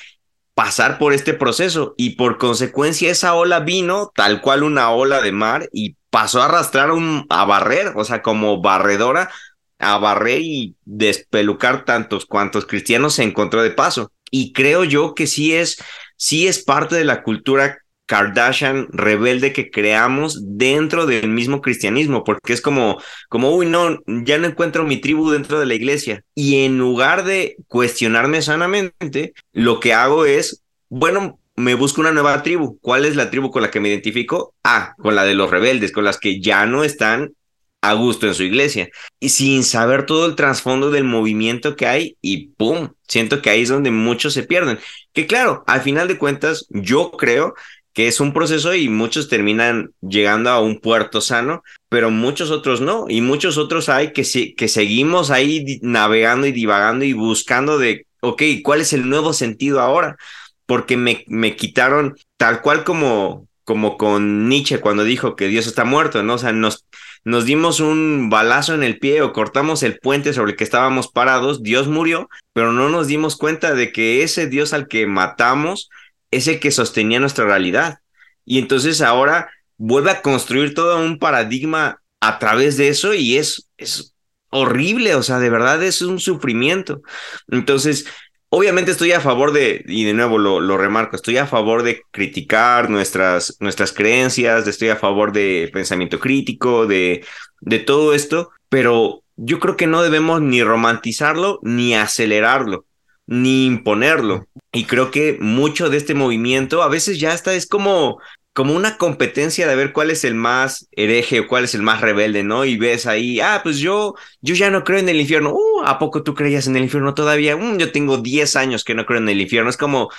pasar 0.56 0.98
por 0.98 1.14
este 1.14 1.36
proceso 1.36 1.94
y 1.98 2.16
por 2.16 2.40
consecuencia 2.40 3.12
esa 3.12 3.36
ola 3.36 3.60
vino 3.60 4.12
tal 4.16 4.42
cual 4.42 4.64
una 4.64 4.90
ola 4.90 5.22
de 5.22 5.32
mar 5.32 5.70
y 5.72 5.98
pasó 6.10 6.42
a 6.42 6.46
arrastrar 6.46 6.90
un, 6.90 7.28
a 7.30 7.46
barrer, 7.46 7.94
o 7.96 8.06
sea, 8.06 8.24
como 8.24 8.60
barredora, 8.60 9.30
a 9.78 10.00
barrer 10.00 10.42
y 10.42 10.78
despelucar 10.84 11.86
tantos 11.86 12.26
cuantos 12.26 12.66
cristianos 12.66 13.14
se 13.14 13.22
encontró 13.22 13.62
de 13.62 13.70
paso. 13.70 14.12
Y 14.32 14.52
creo 14.52 14.84
yo 14.84 15.14
que 15.14 15.28
sí 15.28 15.54
es, 15.54 15.78
sí 16.20 16.48
es 16.48 16.64
parte 16.64 16.96
de 16.96 17.06
la 17.06 17.24
cultura 17.24 17.80
Kardashian 18.06 18.88
rebelde 18.92 19.54
que 19.54 19.70
creamos 19.70 20.58
dentro 20.58 21.06
del 21.06 21.30
mismo 21.30 21.62
cristianismo, 21.62 22.24
porque 22.24 22.54
es 22.54 22.62
como, 22.62 23.00
como, 23.30 23.56
uy, 23.56 23.68
no, 23.68 24.00
ya 24.08 24.40
no 24.40 24.48
encuentro 24.48 24.84
mi 24.84 24.98
tribu 24.98 25.30
dentro 25.30 25.60
de 25.60 25.68
la 25.68 25.76
iglesia. 25.76 26.24
Y 26.34 26.66
en 26.66 26.80
lugar 26.80 27.24
de 27.24 27.56
cuestionarme 27.68 28.42
sanamente, 28.42 29.34
lo 29.54 29.80
que 29.80 29.94
hago 29.94 30.26
es, 30.26 30.64
bueno, 30.90 31.40
me 31.56 31.76
busco 31.76 32.02
una 32.02 32.12
nueva 32.12 32.42
tribu. 32.42 32.80
¿Cuál 32.82 33.06
es 33.06 33.16
la 33.16 33.30
tribu 33.30 33.52
con 33.52 33.62
la 33.62 33.70
que 33.70 33.80
me 33.80 33.90
identifico? 33.90 34.56
Ah, 34.64 34.96
con 34.98 35.14
la 35.14 35.24
de 35.24 35.36
los 35.36 35.52
rebeldes, 35.52 35.92
con 35.92 36.04
las 36.04 36.18
que 36.18 36.42
ya 36.42 36.66
no 36.66 36.84
están 36.84 37.34
a 37.82 37.94
gusto 37.94 38.28
en 38.28 38.34
su 38.34 38.44
iglesia. 38.44 38.90
Y 39.20 39.30
sin 39.30 39.64
saber 39.64 40.06
todo 40.06 40.26
el 40.26 40.36
trasfondo 40.36 40.92
del 40.92 41.04
movimiento 41.04 41.76
que 41.76 41.88
hay 41.88 42.18
y 42.22 42.48
¡pum! 42.50 42.90
Siento 43.08 43.42
que 43.42 43.50
ahí 43.50 43.62
es 43.62 43.70
donde 43.70 43.92
muchos 43.92 44.34
se 44.34 44.44
pierden. 44.44 44.80
Que 45.14 45.28
claro, 45.28 45.64
al 45.68 45.82
final 45.82 46.08
de 46.08 46.18
cuentas, 46.18 46.66
yo 46.70 47.12
creo 47.12 47.54
que 47.94 48.08
es 48.08 48.20
un 48.20 48.34
proceso 48.34 48.74
y 48.76 48.88
muchos 48.88 49.30
terminan 49.30 49.92
llegando 50.02 50.50
a 50.50 50.62
un 50.62 50.80
puerto 50.80 51.22
sano, 51.22 51.64
pero 51.90 52.12
muchos 52.12 52.52
otros 52.52 52.82
no, 52.82 53.06
y 53.10 53.22
muchos 53.22 53.58
otros 53.58 53.90
hay 53.90 54.14
que, 54.14 54.24
que 54.56 54.68
seguimos 54.68 55.32
ahí 55.32 55.80
navegando 55.82 56.48
y 56.48 56.52
divagando 56.52 57.04
y 57.06 57.14
buscando 57.14 57.78
de, 57.78 58.06
ok, 58.22 58.42
¿cuál 58.64 58.82
es 58.82 58.94
el 58.94 59.10
nuevo 59.10 59.34
sentido 59.34 59.82
ahora? 59.82 60.18
Porque 60.66 60.98
me, 60.98 61.26
me 61.28 61.56
quitaron 61.56 62.16
tal 62.38 62.62
cual 62.62 62.84
como, 62.84 63.48
como 63.64 63.98
con 63.98 64.48
Nietzsche 64.48 64.80
cuando 64.80 65.04
dijo 65.04 65.36
que 65.36 65.48
Dios 65.48 65.68
está 65.68 65.84
muerto, 65.84 66.24
¿no? 66.24 66.36
O 66.36 66.38
sea, 66.38 66.52
nos, 66.52 66.86
nos 67.24 67.46
dimos 67.46 67.80
un 67.80 68.30
balazo 68.30 68.74
en 68.74 68.84
el 68.84 69.00
pie 69.00 69.22
o 69.22 69.34
cortamos 69.34 69.84
el 69.84 70.00
puente 70.00 70.34
sobre 70.34 70.52
el 70.52 70.58
que 70.58 70.64
estábamos 70.64 71.08
parados, 71.08 71.64
Dios 71.64 71.88
murió, 71.88 72.30
pero 72.54 72.72
no 72.72 72.90
nos 72.90 73.08
dimos 73.08 73.36
cuenta 73.36 73.74
de 73.74 73.92
que 73.92 74.24
ese 74.24 74.48
Dios 74.48 74.74
al 74.74 74.88
que 74.88 75.06
matamos 75.06 75.90
es 76.32 76.48
el 76.48 76.60
que 76.60 76.72
sostenía 76.72 77.20
nuestra 77.20 77.46
realidad. 77.46 78.00
Y 78.46 78.60
entonces 78.60 79.02
ahora 79.02 79.50
vuelve 79.78 80.12
a 80.12 80.22
construir 80.22 80.74
todo 80.74 81.00
un 81.00 81.20
paradigma 81.20 82.02
a 82.20 82.40
través 82.40 82.78
de 82.78 82.90
eso 82.90 83.14
y 83.14 83.38
es, 83.38 83.70
es 83.78 84.14
horrible, 84.50 85.16
o 85.16 85.24
sea, 85.24 85.40
de 85.40 85.50
verdad 85.50 85.82
es 85.84 86.02
un 86.02 86.20
sufrimiento. 86.20 87.02
Entonces, 87.50 88.06
obviamente 88.50 88.92
estoy 88.92 89.12
a 89.12 89.22
favor 89.22 89.54
de, 89.54 89.84
y 89.88 90.04
de 90.04 90.14
nuevo 90.14 90.38
lo, 90.38 90.60
lo 90.60 90.78
remarco, 90.78 91.16
estoy 91.16 91.38
a 91.38 91.48
favor 91.48 91.84
de 91.84 92.02
criticar 92.12 92.90
nuestras, 92.90 93.56
nuestras 93.60 93.94
creencias, 93.94 94.68
estoy 94.68 94.90
a 94.90 94.96
favor 94.96 95.32
de 95.32 95.70
pensamiento 95.72 96.20
crítico, 96.20 96.86
de, 96.88 97.26
de 97.62 97.80
todo 97.80 98.14
esto, 98.14 98.52
pero 98.70 99.24
yo 99.36 99.60
creo 99.60 99.78
que 99.78 99.88
no 99.88 100.02
debemos 100.02 100.42
ni 100.42 100.64
romantizarlo 100.64 101.60
ni 101.64 101.96
acelerarlo 101.96 102.86
ni 103.30 103.68
imponerlo. 103.68 104.48
Y 104.72 104.86
creo 104.86 105.12
que 105.12 105.38
mucho 105.40 105.90
de 105.90 105.98
este 105.98 106.16
movimiento 106.16 106.82
a 106.82 106.90
veces 106.90 107.20
ya 107.20 107.32
está, 107.32 107.54
es 107.54 107.68
como, 107.68 108.20
como 108.54 108.76
una 108.76 108.98
competencia 108.98 109.68
de 109.68 109.76
ver 109.76 109.94
cuál 109.94 110.12
es 110.12 110.24
el 110.24 110.36
más 110.36 110.88
hereje 110.92 111.42
o 111.42 111.48
cuál 111.48 111.64
es 111.64 111.76
el 111.76 111.82
más 111.82 112.02
rebelde, 112.02 112.44
¿no? 112.44 112.66
Y 112.66 112.78
ves 112.78 113.06
ahí, 113.06 113.40
ah, 113.40 113.62
pues 113.64 113.78
yo, 113.78 114.16
yo 114.42 114.56
ya 114.56 114.70
no 114.70 114.84
creo 114.84 115.00
en 115.00 115.10
el 115.10 115.22
infierno. 115.22 115.54
Uh, 115.54 115.84
¿a 115.86 116.00
poco 116.00 116.24
tú 116.24 116.34
creías 116.34 116.68
en 116.68 116.76
el 116.76 116.84
infierno 116.84 117.14
todavía? 117.14 117.56
Mm, 117.56 117.78
yo 117.78 117.92
tengo 117.92 118.18
10 118.18 118.56
años 118.56 118.84
que 118.84 118.96
no 118.96 119.06
creo 119.06 119.20
en 119.20 119.30
el 119.30 119.40
infierno. 119.40 119.70
Es 119.70 119.78
como, 119.78 120.10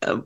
ah, 0.00 0.22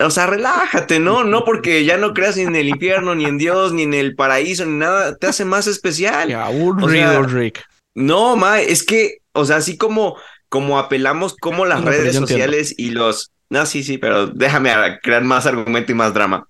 o 0.00 0.10
sea, 0.10 0.26
relájate, 0.26 0.98
¿no? 0.98 1.24
No 1.24 1.44
porque 1.44 1.84
ya 1.84 1.96
no 1.96 2.12
creas 2.12 2.36
en 2.36 2.56
el 2.56 2.68
infierno, 2.68 3.14
ni 3.14 3.24
en 3.24 3.38
Dios, 3.38 3.72
ni 3.72 3.84
en 3.84 3.94
el 3.94 4.14
paraíso, 4.16 4.66
ni 4.66 4.78
nada, 4.78 5.16
te 5.16 5.28
hace 5.28 5.44
más 5.44 5.66
especial. 5.66 6.28
Ya, 6.28 6.46
aburrido, 6.46 7.22
Rick. 7.22 7.64
No, 7.94 8.36
ma, 8.36 8.60
es 8.60 8.82
que, 8.82 9.18
o 9.32 9.44
sea, 9.44 9.56
así 9.56 9.76
como 9.78 10.16
como 10.54 10.78
apelamos 10.78 11.34
como 11.34 11.66
las 11.66 11.82
redes 11.82 12.14
sociales 12.14 12.74
y 12.76 12.90
los... 12.90 13.32
No, 13.50 13.66
sí, 13.66 13.82
sí, 13.82 13.98
pero 13.98 14.28
déjame 14.28 14.70
crear 15.02 15.24
más 15.24 15.46
argumento 15.46 15.90
y 15.90 15.96
más 15.96 16.14
drama. 16.14 16.46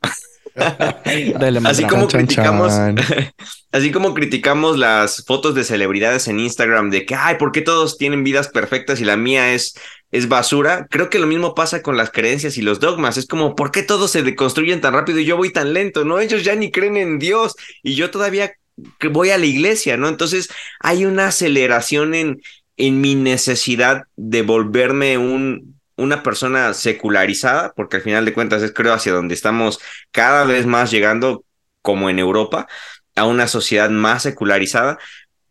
Así 0.54 1.84
como 1.84 2.08
criticamos, 2.08 2.72
así 3.72 3.90
como 3.90 4.14
criticamos 4.14 4.78
las 4.78 5.24
fotos 5.26 5.54
de 5.54 5.64
celebridades 5.64 6.28
en 6.28 6.40
Instagram 6.40 6.90
de 6.90 7.06
que, 7.06 7.14
ay, 7.14 7.36
¿por 7.36 7.52
qué 7.52 7.60
todos 7.60 7.98
tienen 7.98 8.24
vidas 8.24 8.48
perfectas 8.48 9.00
y 9.00 9.04
la 9.04 9.16
mía 9.16 9.52
es, 9.52 9.74
es 10.10 10.28
basura? 10.28 10.86
Creo 10.90 11.10
que 11.10 11.18
lo 11.18 11.26
mismo 11.26 11.54
pasa 11.54 11.82
con 11.82 11.96
las 11.96 12.10
creencias 12.10 12.56
y 12.56 12.62
los 12.62 12.80
dogmas. 12.80 13.16
Es 13.16 13.26
como, 13.26 13.54
¿por 13.56 13.70
qué 13.70 13.82
todos 13.82 14.10
se 14.10 14.22
deconstruyen 14.22 14.80
tan 14.80 14.94
rápido 14.94 15.18
y 15.18 15.24
yo 15.24 15.36
voy 15.36 15.52
tan 15.52 15.72
lento? 15.72 16.04
No, 16.04 16.20
ellos 16.20 16.44
ya 16.44 16.54
ni 16.54 16.70
creen 16.70 16.96
en 16.96 17.18
Dios 17.18 17.54
y 17.82 17.94
yo 17.94 18.10
todavía 18.10 18.52
voy 19.10 19.30
a 19.30 19.38
la 19.38 19.46
iglesia, 19.46 19.96
¿no? 19.96 20.08
Entonces 20.08 20.48
hay 20.80 21.04
una 21.04 21.28
aceleración 21.28 22.14
en, 22.14 22.42
en 22.76 23.00
mi 23.00 23.14
necesidad 23.14 24.04
de 24.16 24.42
volverme 24.42 25.18
un, 25.18 25.73
una 25.96 26.22
persona 26.22 26.74
secularizada, 26.74 27.72
porque 27.74 27.96
al 27.96 28.02
final 28.02 28.24
de 28.24 28.32
cuentas 28.32 28.62
es 28.62 28.72
creo 28.72 28.92
hacia 28.92 29.12
donde 29.12 29.34
estamos 29.34 29.80
cada 30.10 30.44
vez 30.44 30.66
más 30.66 30.90
llegando, 30.90 31.44
como 31.82 32.10
en 32.10 32.18
Europa, 32.18 32.66
a 33.16 33.24
una 33.26 33.46
sociedad 33.46 33.90
más 33.90 34.22
secularizada, 34.22 34.98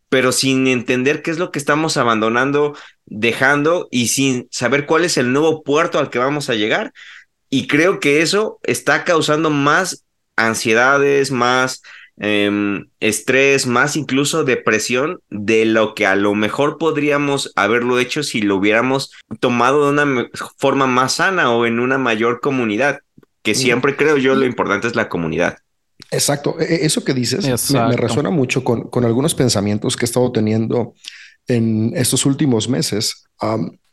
pero 0.09 0.31
sin 0.31 0.67
entender 0.67 1.21
qué 1.21 1.31
es 1.31 1.39
lo 1.39 1.51
que 1.51 1.59
estamos 1.59 1.97
abandonando, 1.97 2.75
dejando 3.05 3.87
y 3.91 4.09
sin 4.09 4.47
saber 4.51 4.85
cuál 4.85 5.05
es 5.05 5.17
el 5.17 5.33
nuevo 5.33 5.63
puerto 5.63 5.99
al 5.99 6.09
que 6.09 6.19
vamos 6.19 6.49
a 6.49 6.55
llegar. 6.55 6.93
Y 7.49 7.67
creo 7.67 7.99
que 7.99 8.21
eso 8.21 8.59
está 8.63 9.05
causando 9.05 9.49
más 9.49 10.05
ansiedades, 10.35 11.31
más 11.31 11.81
em, 12.17 12.87
estrés, 12.99 13.67
más 13.67 13.95
incluso 13.95 14.43
depresión 14.43 15.19
de 15.29 15.65
lo 15.65 15.95
que 15.95 16.05
a 16.05 16.15
lo 16.15 16.35
mejor 16.35 16.77
podríamos 16.77 17.51
haberlo 17.55 17.99
hecho 17.99 18.23
si 18.23 18.41
lo 18.41 18.57
hubiéramos 18.57 19.11
tomado 19.39 19.85
de 19.85 20.03
una 20.03 20.29
forma 20.57 20.87
más 20.87 21.13
sana 21.13 21.51
o 21.51 21.65
en 21.65 21.79
una 21.79 21.97
mayor 21.97 22.39
comunidad, 22.39 22.99
que 23.41 23.55
siempre 23.55 23.95
creo 23.95 24.17
yo 24.17 24.35
lo 24.35 24.45
importante 24.45 24.87
es 24.87 24.95
la 24.95 25.09
comunidad. 25.09 25.57
Exacto, 26.11 26.59
e, 26.59 26.85
eso 26.85 27.03
que 27.03 27.13
dices 27.13 27.45
me, 27.71 27.97
resuena 27.97 28.29
mucho 28.29 28.63
con, 28.63 28.83
con 28.89 29.05
algunos 29.05 29.35
pensamientos 29.35 29.95
que 29.95 30.05
he 30.05 30.07
estado 30.07 30.31
teniendo 30.31 30.93
en 31.47 31.91
estos 31.95 32.25
últimos 32.25 32.69
meses 32.69 33.25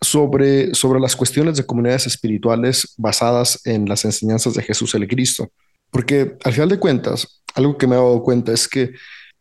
sobre, 0.01 0.75
sobre 0.75 1.01
las 1.01 1.17
cuestiones 1.17 1.57
de 1.57 1.67
comunidades 1.67 2.07
espirituales 2.07 2.95
basadas 2.97 3.61
en 3.65 3.89
las 3.89 4.05
enseñanzas 4.05 4.55
de 4.55 4.63
Jesús 4.63 4.95
el 4.95 5.09
Cristo. 5.09 5.51
Porque 5.91 6.37
al 6.45 6.53
final 6.53 6.69
de 6.69 6.79
cuentas, 6.79 7.40
algo 7.55 7.77
que 7.77 7.87
me 7.87 7.95
he 7.95 7.99
dado 7.99 8.23
cuenta 8.23 8.53
es 8.53 8.69
que 8.69 8.93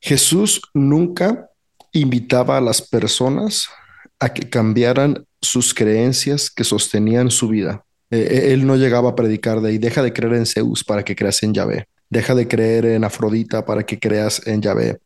Jesús 0.01 0.62
nunca 0.74 1.49
invitaba 1.91 2.57
a 2.57 2.62
las 2.62 2.82
personas 2.82 3.68
a 4.20 4.34
que 4.34 4.49
cambiaran 4.49 5.26
sus 5.41 5.74
creencias 5.74 6.49
que 6.49 6.64
sostenían 6.64 7.32
su 7.32 7.47
vida. 7.47 7.86
E, 8.12 8.18
e, 8.18 8.53
él 8.53 8.66
no 8.66 8.76
llegaba 8.76 9.12
a 9.12 9.16
predicar 9.16 9.62
de 9.62 9.70
ahí, 9.70 9.78
deja 9.78 10.01
de 10.01 10.14
creer 10.14 10.34
en 10.34 10.45
Zeus 10.45 10.84
para 10.84 11.03
que 11.03 11.16
creas 11.16 11.41
en 11.43 11.53
Yahvé, 11.53 11.88
deja 12.10 12.36
de 12.36 12.47
creer 12.47 12.86
en 12.86 13.03
Afrodita 13.03 13.66
para 13.66 13.84
que 13.86 13.99
creas 13.99 14.45
en 14.47 14.62
Yahvé 14.62 14.99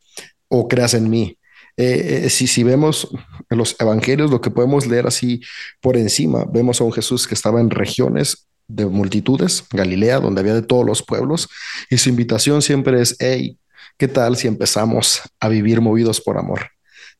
o 0.48 0.68
creas 0.68 0.94
en 0.94 1.08
mí. 1.10 1.38
Eh, 1.76 2.28
si, 2.30 2.46
si 2.46 2.62
vemos 2.62 3.08
en 3.50 3.58
los 3.58 3.76
evangelios, 3.80 4.30
lo 4.30 4.40
que 4.40 4.50
podemos 4.50 4.86
leer 4.86 5.06
así 5.06 5.40
por 5.80 5.96
encima, 5.96 6.44
vemos 6.44 6.80
a 6.80 6.84
un 6.84 6.92
Jesús 6.92 7.26
que 7.26 7.34
estaba 7.34 7.60
en 7.60 7.70
regiones 7.70 8.46
de 8.68 8.86
multitudes, 8.86 9.64
Galilea, 9.70 10.20
donde 10.20 10.40
había 10.40 10.54
de 10.54 10.62
todos 10.62 10.86
los 10.86 11.02
pueblos, 11.02 11.48
y 11.90 11.98
su 11.98 12.08
invitación 12.08 12.62
siempre 12.62 13.00
es, 13.00 13.16
hey, 13.18 13.58
¿qué 13.98 14.08
tal 14.08 14.36
si 14.36 14.48
empezamos 14.48 15.22
a 15.40 15.48
vivir 15.48 15.80
movidos 15.80 16.20
por 16.20 16.38
amor? 16.38 16.70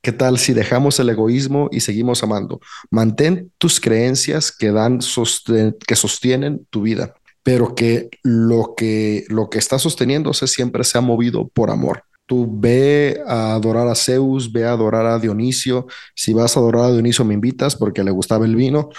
¿Qué 0.04 0.12
tal 0.12 0.38
si 0.38 0.52
dejamos 0.52 1.00
el 1.00 1.08
egoísmo 1.08 1.70
y 1.72 1.80
seguimos 1.80 2.22
amando? 2.22 2.60
Mantén 2.90 3.50
tus 3.56 3.80
creencias 3.80 4.52
que 4.52 4.70
dan 4.70 4.98
que 4.98 5.96
sostienen 5.96 6.66
tu 6.68 6.82
vida, 6.82 7.14
pero 7.42 7.74
que 7.74 8.10
lo 8.22 8.74
que 8.76 9.24
lo 9.28 9.48
que 9.48 9.58
está 9.58 9.78
sosteniéndose 9.78 10.46
siempre 10.46 10.84
se 10.84 10.98
ha 10.98 11.00
movido 11.00 11.48
por 11.48 11.70
amor. 11.70 12.04
Tú 12.26 12.46
ve 12.50 13.18
a 13.26 13.54
adorar 13.54 13.88
a 13.88 13.94
Zeus, 13.94 14.52
ve 14.52 14.66
a 14.66 14.72
adorar 14.72 15.06
a 15.06 15.18
Dionisio. 15.18 15.86
Si 16.14 16.34
vas 16.34 16.54
a 16.56 16.60
adorar 16.60 16.84
a 16.84 16.92
Dionisio, 16.92 17.24
me 17.24 17.34
invitas 17.34 17.74
porque 17.74 18.04
le 18.04 18.10
gustaba 18.10 18.44
el 18.44 18.56
vino, 18.56 18.90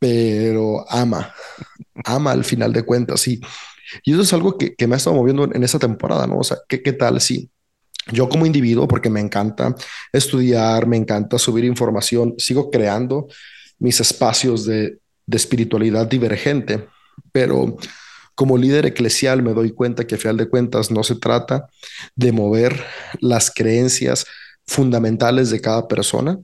pero 0.00 0.84
ama, 0.90 1.32
ama 2.04 2.32
al 2.32 2.42
final 2.42 2.72
de 2.72 2.82
cuentas. 2.82 3.28
Y, 3.28 3.40
y 4.02 4.12
eso 4.12 4.22
es 4.22 4.32
algo 4.32 4.58
que, 4.58 4.74
me 4.88 4.94
ha 4.94 4.96
estado 4.96 5.14
moviendo 5.14 5.44
en, 5.44 5.62
esa 5.62 5.78
temporada, 5.78 6.26
¿no? 6.26 6.38
O 6.38 6.44
sea, 6.44 6.56
¿qué, 6.66 6.82
qué 6.82 6.92
tal 6.92 7.20
si 7.20 7.48
yo 8.10 8.28
como 8.28 8.46
individuo, 8.46 8.88
porque 8.88 9.10
me 9.10 9.20
encanta 9.20 9.74
estudiar, 10.12 10.86
me 10.86 10.96
encanta 10.96 11.38
subir 11.38 11.64
información, 11.64 12.34
sigo 12.38 12.70
creando 12.70 13.28
mis 13.78 14.00
espacios 14.00 14.64
de, 14.64 14.98
de 15.26 15.36
espiritualidad 15.36 16.06
divergente, 16.06 16.88
pero 17.30 17.76
como 18.34 18.56
líder 18.56 18.86
eclesial 18.86 19.42
me 19.42 19.52
doy 19.52 19.72
cuenta 19.72 20.06
que 20.06 20.14
a 20.14 20.18
final 20.18 20.38
de 20.38 20.48
cuentas 20.48 20.90
no 20.90 21.02
se 21.02 21.16
trata 21.16 21.68
de 22.16 22.32
mover 22.32 22.82
las 23.20 23.50
creencias 23.50 24.24
fundamentales 24.66 25.50
de 25.50 25.60
cada 25.60 25.86
persona, 25.86 26.38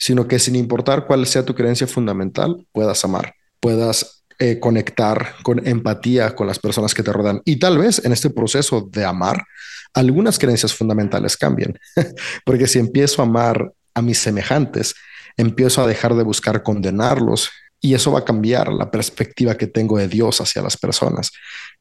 sino 0.00 0.26
que 0.26 0.38
sin 0.38 0.56
importar 0.56 1.06
cuál 1.06 1.26
sea 1.26 1.44
tu 1.44 1.54
creencia 1.54 1.86
fundamental, 1.86 2.66
puedas 2.72 3.04
amar, 3.04 3.34
puedas 3.60 4.24
eh, 4.38 4.58
conectar 4.58 5.34
con 5.42 5.64
empatía 5.66 6.34
con 6.34 6.46
las 6.46 6.58
personas 6.58 6.94
que 6.94 7.02
te 7.02 7.12
rodean. 7.12 7.42
Y 7.44 7.58
tal 7.58 7.76
vez 7.76 8.02
en 8.04 8.12
este 8.12 8.30
proceso 8.30 8.88
de 8.90 9.04
amar, 9.04 9.44
algunas 9.92 10.38
creencias 10.38 10.74
fundamentales 10.74 11.36
cambian, 11.36 11.78
porque 12.46 12.66
si 12.66 12.78
empiezo 12.78 13.20
a 13.20 13.26
amar 13.26 13.72
a 13.92 14.00
mis 14.00 14.18
semejantes, 14.18 14.94
empiezo 15.36 15.82
a 15.82 15.86
dejar 15.86 16.14
de 16.14 16.22
buscar 16.22 16.62
condenarlos 16.62 17.50
y 17.78 17.92
eso 17.92 18.12
va 18.12 18.20
a 18.20 18.24
cambiar 18.24 18.72
la 18.72 18.90
perspectiva 18.90 19.56
que 19.56 19.66
tengo 19.66 19.98
de 19.98 20.08
Dios 20.08 20.40
hacia 20.40 20.62
las 20.62 20.78
personas. 20.78 21.30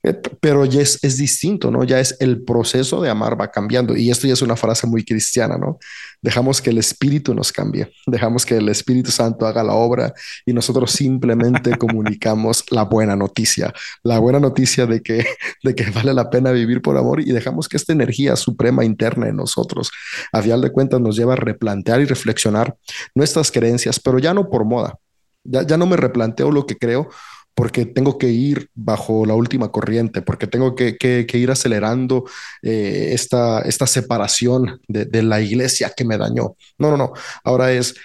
Eh, 0.01 0.13
pero 0.39 0.63
ya 0.63 0.81
es, 0.81 0.97
es, 1.03 1.17
distinto, 1.17 1.71
¿no? 1.71 1.83
Ya 1.83 1.99
es 1.99 2.15
el 2.21 2.41
proceso 2.43 3.01
de 3.01 3.09
amar 3.09 3.39
va 3.39 3.51
cambiando. 3.51 3.97
Y 3.97 4.09
esto 4.09 4.27
ya 4.27 4.33
es 4.33 4.41
una 4.41 4.55
frase 4.55 4.87
muy 4.87 5.03
cristiana, 5.03 5.57
¿no? 5.57 5.77
Dejamos 6.21 6.61
que 6.61 6.69
el 6.69 6.77
Espíritu 6.77 7.33
nos 7.33 7.51
cambie, 7.51 7.91
dejamos 8.07 8.45
que 8.45 8.55
el 8.55 8.69
Espíritu 8.69 9.11
Santo 9.11 9.45
haga 9.45 9.61
la 9.61 9.73
obra 9.73 10.13
y 10.45 10.53
nosotros 10.53 10.91
simplemente 10.91 11.71
comunicamos 11.77 12.63
la 12.71 12.83
buena 12.83 13.15
noticia, 13.17 13.73
la 14.03 14.19
buena 14.19 14.39
noticia 14.39 14.85
de 14.85 15.01
que, 15.01 15.25
de 15.63 15.75
que 15.75 15.89
vale 15.91 16.13
la 16.13 16.29
pena 16.29 16.51
vivir 16.51 16.81
por 16.81 16.97
amor 16.97 17.19
y 17.19 17.31
dejamos 17.31 17.67
que 17.67 17.75
esta 17.75 17.91
energía 17.91 18.37
suprema 18.37 18.85
interna 18.85 19.27
en 19.27 19.35
nosotros, 19.35 19.91
a 20.31 20.41
final 20.41 20.61
de 20.61 20.71
cuentas, 20.71 21.01
nos 21.01 21.17
lleva 21.17 21.33
a 21.33 21.37
replantear 21.37 21.99
y 21.99 22.05
reflexionar 22.05 22.75
nuestras 23.15 23.51
creencias, 23.51 23.99
pero 23.99 24.19
ya 24.19 24.33
no 24.33 24.49
por 24.49 24.63
moda, 24.63 24.97
ya, 25.43 25.77
no 25.77 25.85
me 25.85 25.97
replanteo 25.97 26.51
lo 26.51 26.65
que 26.65 26.77
creo 26.77 27.09
porque 27.53 27.85
tengo 27.85 28.17
que 28.17 28.29
ir 28.29 28.69
bajo 28.73 29.25
la 29.25 29.33
última 29.33 29.71
corriente, 29.71 30.21
porque 30.21 30.47
tengo 30.47 30.75
que, 30.75 31.27
ir 31.33 31.51
acelerando 31.51 32.25
eh, 32.61 33.09
esta, 33.11 33.63
separación 33.87 34.79
de, 34.87 35.05
de, 35.05 35.23
la 35.23 35.41
iglesia 35.41 35.91
que 35.95 36.05
me 36.05 36.17
dañó. 36.17 36.55
No, 36.77 36.89
no, 36.89 36.97
no. 36.97 37.13
Ahora 37.43 37.71
es 37.71 37.95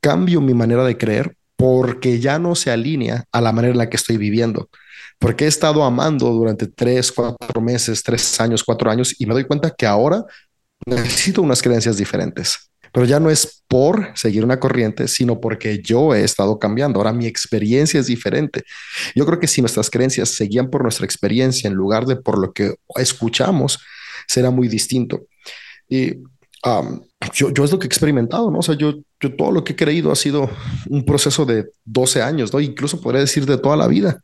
cambio 0.00 0.40
mi 0.40 0.54
manera 0.54 0.84
de 0.84 0.96
creer 0.96 1.36
porque 1.56 2.20
ya 2.20 2.38
no 2.38 2.54
se 2.54 2.70
alinea 2.70 3.24
a 3.32 3.40
la 3.40 3.52
manera 3.52 3.72
en 3.72 3.78
la 3.78 3.88
que 3.88 3.96
estoy 3.96 4.16
viviendo. 4.16 4.68
Porque 5.18 5.44
he 5.44 5.48
estado 5.48 5.84
amando 5.84 6.30
durante 6.30 6.66
tres, 6.66 7.10
cuatro 7.10 7.60
meses, 7.60 8.02
tres 8.02 8.38
años, 8.40 8.62
cuatro 8.62 8.90
años 8.90 9.14
y 9.18 9.26
me 9.26 9.34
doy 9.34 9.44
cuenta 9.44 9.70
que 9.70 9.86
ahora 9.86 10.24
necesito 10.84 11.42
unas 11.42 11.62
creencias 11.62 11.96
diferentes 11.96 12.70
pero 12.96 13.04
ya 13.04 13.20
no 13.20 13.28
es 13.28 13.62
por 13.68 14.08
seguir 14.14 14.42
una 14.42 14.58
corriente, 14.58 15.06
sino 15.06 15.38
porque 15.38 15.82
yo 15.82 16.14
he 16.14 16.24
estado 16.24 16.58
cambiando. 16.58 16.98
Ahora 16.98 17.12
mi 17.12 17.26
experiencia 17.26 18.00
es 18.00 18.06
diferente. 18.06 18.62
Yo 19.14 19.26
creo 19.26 19.38
que 19.38 19.46
si 19.46 19.60
nuestras 19.60 19.90
creencias 19.90 20.30
seguían 20.30 20.70
por 20.70 20.80
nuestra 20.80 21.04
experiencia 21.04 21.68
en 21.68 21.74
lugar 21.74 22.06
de 22.06 22.16
por 22.16 22.38
lo 22.38 22.54
que 22.54 22.76
escuchamos, 22.94 23.78
será 24.26 24.50
muy 24.50 24.66
distinto. 24.68 25.26
Y 25.90 26.14
yo, 27.34 27.50
yo, 27.52 27.64
es 27.64 27.70
lo 27.70 27.78
que 27.78 27.84
he 27.84 27.86
experimentado, 27.86 28.50
¿no? 28.50 28.60
O 28.60 28.62
sea, 28.62 28.74
yo, 28.74 28.94
yo 29.20 29.36
todo 29.36 29.52
lo 29.52 29.62
que 29.62 29.74
he 29.74 29.76
creído 29.76 30.10
ha 30.10 30.16
sido 30.16 30.48
un 30.88 31.04
proceso 31.04 31.44
de 31.44 31.66
12 31.84 32.22
años, 32.22 32.50
¿no? 32.50 32.60
Incluso 32.60 33.02
podría 33.02 33.20
decir 33.20 33.44
de 33.44 33.58
toda 33.58 33.76
la 33.76 33.88
vida, 33.88 34.22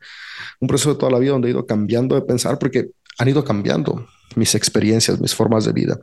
un 0.59 0.67
proceso 0.67 0.95
de 0.95 0.99
toda 0.99 1.11
la 1.11 1.19
vida 1.19 1.33
donde 1.33 1.49
he 1.49 1.51
ido 1.51 1.67
cambiando 1.67 2.15
de 2.15 2.23
pensar 2.23 2.57
porque 2.57 2.87
han 3.19 3.27
ido 3.27 3.43
cambiando 3.43 4.07
mis 4.35 4.55
experiencias, 4.55 5.19
mis 5.19 5.35
formas 5.35 5.65
de 5.65 5.73
vida. 5.73 5.99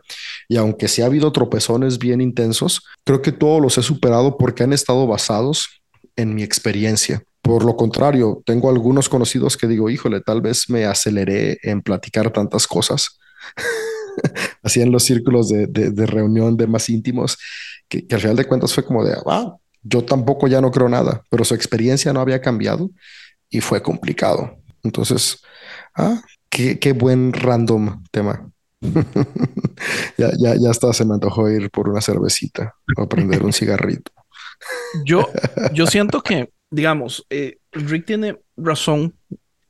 Y 0.49 0.57
aunque 0.57 0.89
sí 0.89 1.03
ha 1.03 1.07
habido 1.07 1.33
tropezones 1.33 1.99
bien 1.99 2.21
intensos, 2.21 2.83
creo 3.05 3.23
que 3.23 3.33
todos 3.33 3.61
los 3.61 3.77
he 3.79 3.83
superado 3.83 4.37
porque 4.37 4.63
han 4.63 4.73
estado 4.73 5.07
basados 5.07 5.83
en 6.17 6.35
mi 6.35 6.43
experiencia. 6.43 7.23
Por 7.43 7.65
lo 7.65 7.77
contrario, 7.77 8.43
tengo 8.45 8.71
algunos 8.71 9.09
conocidos 9.09 9.57
que 9.57 9.67
digo, 9.67 9.91
híjole, 9.91 10.21
tal 10.21 10.41
vez 10.41 10.69
me 10.69 10.85
aceleré 10.85 11.59
en 11.63 11.83
platicar 11.83 12.33
tantas 12.33 12.67
cosas. 12.67 13.19
Así 14.63 14.81
en 14.81 14.93
los 14.93 15.05
círculos 15.05 15.49
de, 15.49 16.07
reunión 16.07 16.57
de 16.57 16.67
más 16.67 16.89
íntimos, 16.89 17.39
que, 17.89 18.07
al 18.11 18.21
final 18.21 18.37
de 18.37 18.45
cuentas 18.45 18.75
fue 18.75 18.85
como 18.85 19.05
de, 19.05 19.17
ah, 19.27 19.57
yo 19.83 20.05
tampoco 20.05 20.47
ya 20.47 20.61
no 20.61 20.71
creo 20.71 20.89
nada, 20.89 21.23
pero 21.31 21.45
su 21.45 21.55
experiencia 21.55 22.13
no 22.13 22.21
había 22.21 22.41
cambiado 22.41 22.91
y 23.49 23.61
fue 23.61 23.83
complicado. 23.83 24.59
Entonces, 24.83 25.41
ah, 25.95 26.23
Qué, 26.51 26.93
buen 26.93 27.33
random 27.33 28.03
tema. 28.11 28.51
ya, 30.19 30.31
ya, 30.39 30.55
ya 30.59 30.71
hasta 30.71 30.93
se 30.93 31.05
me 31.05 31.15
antojó 31.15 31.49
ir 31.49 31.71
por 31.71 31.89
una 31.89 32.01
cervecita 32.01 32.75
o 32.97 33.09
prender 33.09 33.43
un 33.45 33.53
cigarrito. 33.53 34.11
yo, 35.05 35.29
yo 35.73 35.87
siento 35.87 36.23
que, 36.23 36.51
digamos, 36.71 37.25
eh, 37.31 37.59
Rick 37.73 38.07
tiene 38.07 38.39
razón 38.57 39.15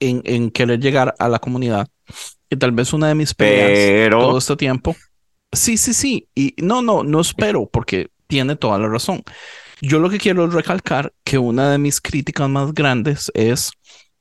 en, 0.00 0.22
en, 0.24 0.50
querer 0.50 0.80
llegar 0.80 1.14
a 1.18 1.28
la 1.28 1.38
comunidad. 1.38 1.88
Y 2.48 2.56
tal 2.56 2.72
vez 2.72 2.92
una 2.92 3.08
de 3.08 3.14
mis 3.14 3.34
peleas 3.34 4.10
todo 4.10 4.38
este 4.38 4.56
tiempo. 4.56 4.96
Sí, 5.52 5.76
sí, 5.76 5.92
sí. 5.92 6.28
Y 6.34 6.54
no, 6.58 6.82
no, 6.82 7.04
no 7.04 7.20
espero 7.20 7.68
porque 7.70 8.08
tiene 8.26 8.56
toda 8.56 8.78
la 8.78 8.88
razón. 8.88 9.22
Yo 9.82 9.98
lo 9.98 10.10
que 10.10 10.18
quiero 10.18 10.46
es 10.46 10.52
recalcar 10.52 11.12
que 11.24 11.38
una 11.38 11.70
de 11.70 11.78
mis 11.78 12.00
críticas 12.00 12.48
más 12.48 12.72
grandes 12.72 13.30
es 13.34 13.70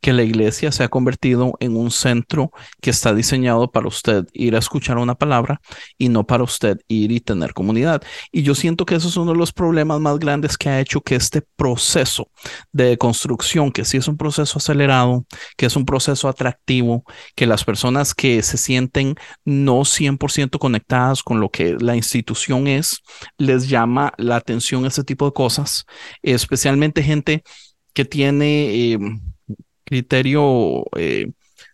que 0.01 0.13
la 0.13 0.23
iglesia 0.23 0.71
se 0.71 0.83
ha 0.83 0.87
convertido 0.87 1.53
en 1.59 1.75
un 1.75 1.91
centro 1.91 2.51
que 2.81 2.89
está 2.89 3.13
diseñado 3.13 3.71
para 3.71 3.87
usted 3.87 4.25
ir 4.33 4.55
a 4.55 4.59
escuchar 4.59 4.97
una 4.97 5.15
palabra 5.15 5.61
y 5.97 6.09
no 6.09 6.25
para 6.25 6.43
usted 6.43 6.77
ir 6.87 7.11
y 7.11 7.19
tener 7.19 7.53
comunidad. 7.53 8.01
Y 8.31 8.43
yo 8.43 8.55
siento 8.55 8.85
que 8.85 8.95
eso 8.95 9.07
es 9.09 9.17
uno 9.17 9.33
de 9.33 9.37
los 9.37 9.51
problemas 9.51 9.99
más 9.99 10.19
grandes 10.19 10.57
que 10.57 10.69
ha 10.69 10.79
hecho 10.79 11.01
que 11.01 11.15
este 11.15 11.41
proceso 11.55 12.29
de 12.71 12.97
construcción, 12.97 13.71
que 13.71 13.85
sí 13.85 13.97
es 13.97 14.07
un 14.07 14.17
proceso 14.17 14.57
acelerado, 14.57 15.25
que 15.57 15.65
es 15.65 15.75
un 15.75 15.85
proceso 15.85 16.27
atractivo, 16.27 17.03
que 17.35 17.45
las 17.45 17.63
personas 17.63 18.13
que 18.13 18.41
se 18.43 18.57
sienten 18.57 19.15
no 19.43 19.81
100% 19.81 20.59
conectadas 20.59 21.23
con 21.23 21.39
lo 21.39 21.49
que 21.49 21.75
la 21.79 21.95
institución 21.95 22.67
es, 22.67 23.01
les 23.37 23.67
llama 23.67 24.13
la 24.17 24.37
atención 24.37 24.85
ese 24.85 25.03
tipo 25.03 25.25
de 25.25 25.33
cosas, 25.33 25.85
especialmente 26.21 27.03
gente 27.03 27.43
que 27.93 28.05
tiene... 28.05 28.93
Eh, 28.93 28.99
criterio, 29.89 30.85
eh, 30.95 31.31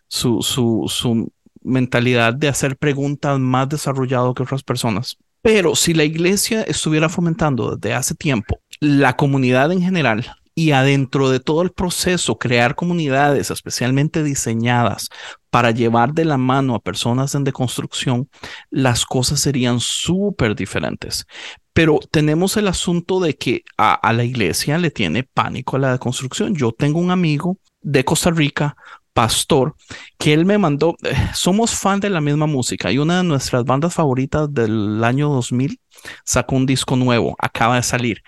su, 0.08 0.42
su, 0.42 0.86
su, 0.88 1.32
mentalidad 1.62 2.34
de 2.34 2.48
hacer 2.48 2.78
preguntas 2.78 3.40
más 3.40 3.68
desarrollado 3.68 4.34
que 4.34 4.44
otras 4.44 4.64
personas. 4.64 5.18
Pero 5.42 5.76
si 5.76 5.94
la 5.94 6.04
iglesia 6.04 6.62
estuviera 6.62 7.10
fomentando 7.10 7.76
desde 7.76 7.96
hace 7.96 8.16
tiempo 8.16 8.60
la 8.80 9.16
comunidad 9.16 9.72
en 9.72 9.82
general 9.82 10.26
y 10.56 10.72
adentro 10.72 11.30
de 11.30 11.40
todo 11.40 11.62
el 11.62 11.72
proceso 11.72 12.38
crear 12.38 12.76
comunidades 12.76 13.52
especialmente 13.52 14.24
diseñadas 14.24 15.10
para 15.50 15.72
llevar 15.72 16.14
de 16.14 16.26
la 16.26 16.38
mano 16.38 16.76
a 16.76 16.80
personas 16.80 17.36
en 17.36 17.44
deconstrucción, 17.44 18.30
las 18.70 19.06
cosas 19.06 19.40
serían 19.40 19.80
súper 19.80 20.56
diferentes. 20.56 21.26
Pero 21.74 22.00
tenemos 22.10 22.56
el 22.56 22.68
asunto 22.70 23.20
de 23.20 23.36
que 23.36 23.64
a, 23.78 24.14
la 24.14 24.24
iglesia 24.24 24.78
le 24.78 24.92
tiene 24.92 25.24
pánico 25.24 25.76
a 25.76 25.80
la 25.80 25.92
deconstrucción. 25.92 26.56
Yo 26.56 26.72
tengo 26.72 27.00
un 27.00 27.12
amigo 27.12 27.58
de 27.86 28.04
Costa 28.04 28.32
Rica, 28.32 28.76
pastor, 29.14 29.76
que 30.18 30.34
él 30.34 30.44
me 30.44 30.58
mandó, 30.58 30.98
eh, 31.04 31.16
somos 31.34 31.72
fan 31.72 32.00
de 32.02 32.10
la 32.10 32.20
misma 32.20 32.48
música 32.48 32.92
y 32.92 32.98
una 32.98 33.20
de 33.20 33.24
nuestras 33.24 33.64
bandas 33.64 33.94
favoritas 33.94 34.54
del 34.54 35.02
año 35.04 35.30
2000 35.30 35.80
sacó 36.26 36.56
un 36.56 36.66
disco 36.66 36.98
nuevo, 36.98 37.36
acaba 37.40 37.78
de 37.78 37.84
salir 37.84 38.22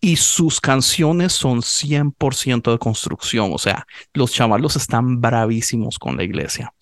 y 0.00 0.16
sus 0.16 0.60
canciones 0.60 1.32
son 1.32 1.62
100% 1.62 2.70
de 2.70 2.78
construcción, 2.78 3.50
o 3.52 3.58
sea, 3.58 3.86
los 4.12 4.32
chavalos 4.32 4.76
están 4.76 5.20
bravísimos 5.20 5.98
con 5.98 6.16
la 6.16 6.22
iglesia. 6.22 6.72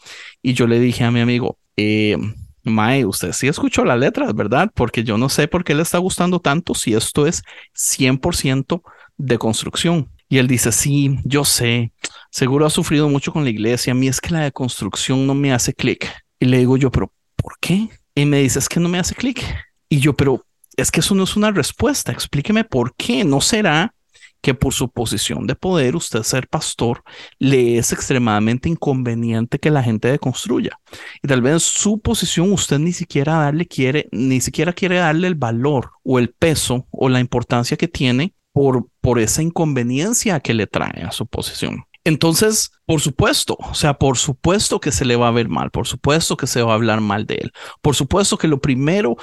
Y 0.42 0.52
yo 0.52 0.66
le 0.66 0.78
dije 0.78 1.04
a 1.04 1.10
mi 1.10 1.20
amigo, 1.20 1.58
eh, 1.76 2.18
Mae, 2.64 3.06
usted 3.06 3.32
sí 3.32 3.46
escuchó 3.46 3.84
las 3.84 3.98
letras, 3.98 4.34
¿verdad? 4.34 4.70
Porque 4.74 5.04
yo 5.04 5.16
no 5.16 5.28
sé 5.28 5.46
por 5.46 5.62
qué 5.62 5.74
le 5.74 5.82
está 5.82 5.98
gustando 5.98 6.40
tanto 6.40 6.74
si 6.74 6.94
esto 6.94 7.26
es 7.26 7.42
100% 7.74 8.82
de 9.16 9.38
construcción. 9.38 10.10
Y 10.28 10.38
él 10.38 10.48
dice, 10.48 10.72
sí, 10.72 11.18
yo 11.24 11.44
sé, 11.44 11.92
seguro 12.36 12.66
ha 12.66 12.70
sufrido 12.70 13.08
mucho 13.08 13.32
con 13.32 13.44
la 13.44 13.50
iglesia, 13.50 13.92
a 13.92 13.94
mí 13.94 14.08
es 14.08 14.20
que 14.20 14.28
la 14.28 14.40
deconstrucción 14.40 15.26
no 15.26 15.34
me 15.34 15.54
hace 15.54 15.72
clic. 15.72 16.06
Y 16.38 16.44
le 16.44 16.58
digo 16.58 16.76
yo, 16.76 16.90
pero 16.90 17.10
¿por 17.34 17.54
qué? 17.58 17.88
Y 18.14 18.26
me 18.26 18.40
dice, 18.40 18.58
es 18.58 18.68
que 18.68 18.78
no 18.78 18.90
me 18.90 18.98
hace 18.98 19.14
clic. 19.14 19.42
Y 19.88 20.00
yo, 20.00 20.14
pero 20.14 20.44
es 20.76 20.90
que 20.90 21.00
eso 21.00 21.14
no 21.14 21.24
es 21.24 21.34
una 21.34 21.50
respuesta, 21.50 22.12
explíqueme 22.12 22.62
por 22.62 22.94
qué. 22.94 23.24
¿No 23.24 23.40
será 23.40 23.94
que 24.42 24.52
por 24.52 24.74
su 24.74 24.90
posición 24.90 25.46
de 25.46 25.54
poder, 25.54 25.96
usted 25.96 26.22
ser 26.24 26.46
pastor, 26.46 27.02
le 27.38 27.78
es 27.78 27.90
extremadamente 27.92 28.68
inconveniente 28.68 29.58
que 29.58 29.70
la 29.70 29.82
gente 29.82 30.08
deconstruya. 30.08 30.78
Y 31.22 31.28
tal 31.28 31.40
vez 31.40 31.62
su 31.62 32.00
posición 32.00 32.52
usted 32.52 32.78
ni 32.78 32.92
siquiera 32.92 33.36
darle 33.36 33.66
quiere, 33.66 34.10
ni 34.12 34.42
siquiera 34.42 34.74
quiere 34.74 34.96
darle 34.96 35.28
el 35.28 35.36
valor 35.36 35.92
o 36.04 36.18
el 36.18 36.34
peso 36.34 36.86
o 36.90 37.08
la 37.08 37.18
importancia 37.18 37.78
que 37.78 37.88
tiene 37.88 38.34
por, 38.52 38.88
por 39.00 39.20
esa 39.20 39.42
inconveniencia 39.42 40.38
que 40.40 40.52
le 40.52 40.66
trae 40.66 41.02
a 41.02 41.12
su 41.12 41.26
posición. 41.26 41.86
Entonces, 42.06 42.70
por 42.84 43.00
supuesto, 43.00 43.56
o 43.58 43.74
sea, 43.74 43.94
por 43.94 44.16
supuesto 44.16 44.78
que 44.78 44.92
se 44.92 45.04
le 45.04 45.16
va 45.16 45.26
a 45.26 45.32
ver 45.32 45.48
mal, 45.48 45.72
por 45.72 45.88
supuesto 45.88 46.36
que 46.36 46.46
se 46.46 46.62
va 46.62 46.70
a 46.70 46.76
hablar 46.76 47.00
mal 47.00 47.26
de 47.26 47.34
él, 47.34 47.52
por 47.82 47.96
supuesto 47.96 48.38
que 48.38 48.46
lo 48.46 48.60
primero 48.60 49.16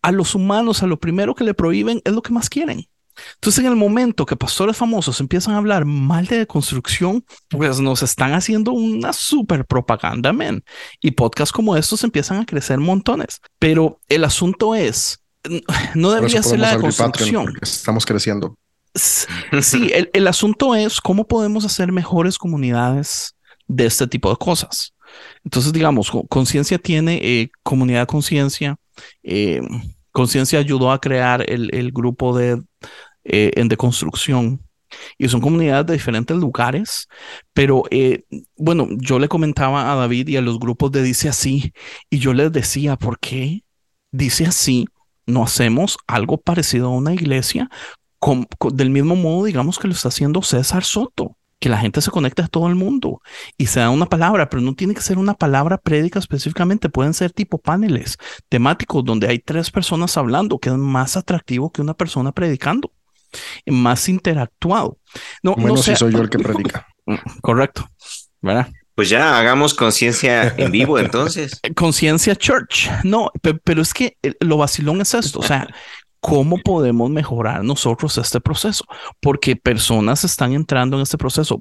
a 0.00 0.12
los 0.12 0.34
humanos, 0.34 0.82
a 0.82 0.86
lo 0.86 0.98
primero 0.98 1.34
que 1.34 1.44
le 1.44 1.52
prohíben 1.52 2.00
es 2.06 2.12
lo 2.14 2.22
que 2.22 2.32
más 2.32 2.48
quieren. 2.48 2.88
Entonces, 3.34 3.62
en 3.62 3.70
el 3.70 3.76
momento 3.76 4.24
que 4.24 4.34
pastores 4.34 4.78
famosos 4.78 5.20
empiezan 5.20 5.52
a 5.52 5.58
hablar 5.58 5.84
mal 5.84 6.26
de 6.26 6.46
construcción, 6.46 7.22
pues 7.50 7.80
nos 7.80 8.02
están 8.02 8.32
haciendo 8.32 8.72
una 8.72 9.12
super 9.12 9.66
propaganda, 9.66 10.32
men. 10.32 10.64
Y 11.02 11.10
podcasts 11.10 11.52
como 11.52 11.76
estos 11.76 12.02
empiezan 12.02 12.40
a 12.40 12.46
crecer 12.46 12.78
montones. 12.78 13.42
Pero 13.58 14.00
el 14.08 14.24
asunto 14.24 14.74
es, 14.74 15.22
no 15.94 16.10
debería 16.12 16.42
ser 16.42 16.60
la 16.60 16.76
de 16.76 16.80
construcción. 16.80 17.58
Estamos 17.60 18.06
creciendo. 18.06 18.56
Sí, 18.94 19.90
el, 20.12 20.26
asunto 20.26 20.74
es 20.74 21.00
cómo 21.00 21.26
podemos 21.26 21.64
hacer 21.64 21.90
mejores 21.92 22.36
comunidades 22.36 23.34
de 23.66 23.86
este 23.86 24.06
tipo 24.06 24.28
de 24.28 24.36
cosas. 24.36 24.94
Entonces, 25.44 25.72
digamos, 25.72 26.10
conciencia 26.28 26.78
tiene 26.78 27.18
eh, 27.22 27.50
comunidad 27.62 28.06
conciencia. 28.06 28.76
Eh, 29.22 29.62
conciencia 30.10 30.58
ayudó 30.58 30.92
a 30.92 31.00
crear 31.00 31.44
el, 31.48 31.90
grupo 31.92 32.36
de 32.36 32.62
eh, 33.24 33.52
en 33.54 33.68
deconstrucción 33.68 34.60
y 35.16 35.26
son 35.28 35.40
comunidades 35.40 35.86
de 35.86 35.94
diferentes 35.94 36.36
lugares, 36.36 37.08
pero 37.54 37.84
bueno, 38.58 38.88
yo 38.90 39.18
le 39.18 39.26
comentaba 39.28 39.90
a 39.90 39.94
David 39.96 40.28
y 40.28 40.36
a 40.36 40.42
los 40.42 40.58
grupos 40.58 40.92
de 40.92 41.02
Dice 41.02 41.30
Así 41.30 41.72
y 42.10 42.18
yo 42.18 42.34
les 42.34 42.52
decía, 42.52 42.96
¿por 42.96 43.18
qué 43.18 43.64
Dice 44.10 44.44
Así? 44.44 44.86
No 45.24 45.44
hacemos 45.44 45.96
algo 46.06 46.36
parecido 46.36 46.88
a 46.88 46.96
una 46.96 47.14
iglesia 47.14 47.70
del 48.72 48.90
mismo 48.90 49.16
modo, 49.16 49.44
digamos 49.44 49.78
que 49.78 49.88
lo 49.88 49.94
está 49.94 50.08
haciendo 50.08 50.42
César 50.42 50.84
Soto, 50.84 51.36
que 51.58 51.68
la 51.68 51.78
gente 51.78 52.00
se 52.00 52.10
conecta 52.10 52.44
a 52.44 52.48
todo 52.48 52.68
el 52.68 52.74
mundo 52.74 53.22
y 53.56 53.66
se 53.66 53.80
da 53.80 53.90
una 53.90 54.06
palabra, 54.06 54.50
pero 54.50 54.60
no 54.62 54.74
tiene 54.74 54.94
que 54.94 55.00
ser 55.00 55.18
una 55.18 55.34
palabra 55.34 55.78
prédica 55.78 56.18
específicamente, 56.18 56.88
pueden 56.88 57.14
ser 57.14 57.30
tipo 57.32 57.58
paneles 57.58 58.18
temáticos 58.48 59.04
donde 59.04 59.28
hay 59.28 59.38
tres 59.38 59.70
personas 59.70 60.16
hablando, 60.16 60.58
que 60.58 60.70
es 60.70 60.76
más 60.76 61.16
atractivo 61.16 61.70
que 61.70 61.80
una 61.80 61.94
persona 61.94 62.32
predicando, 62.32 62.92
más 63.66 64.08
interactuado. 64.08 64.98
No, 65.42 65.54
no 65.56 65.76
sé. 65.76 65.92
si 65.92 66.00
soy 66.00 66.12
yo 66.12 66.20
el 66.20 66.30
que 66.30 66.38
predica. 66.38 66.86
Correcto, 67.40 67.88
¿verdad? 68.40 68.68
Pues 68.94 69.08
ya 69.08 69.38
hagamos 69.38 69.72
conciencia 69.72 70.54
en 70.56 70.70
vivo 70.70 70.98
entonces. 70.98 71.60
Conciencia 71.74 72.36
Church. 72.36 72.90
No, 73.04 73.30
pero, 73.64 73.80
es 73.80 73.94
que 73.94 74.18
lo 74.40 74.58
vacilón 74.58 75.00
es 75.00 75.14
esto. 75.14 75.38
O 75.38 75.42
sea, 75.42 75.66
¿Cómo 76.24 76.56
podemos 76.58 77.10
mejorar 77.10 77.64
nosotros 77.64 78.16
este 78.16 78.40
proceso? 78.40 78.84
Porque 79.20 79.56
personas 79.56 80.22
están 80.22 80.52
entrando 80.52 80.96
en 80.96 81.02
este 81.02 81.18
proceso. 81.18 81.60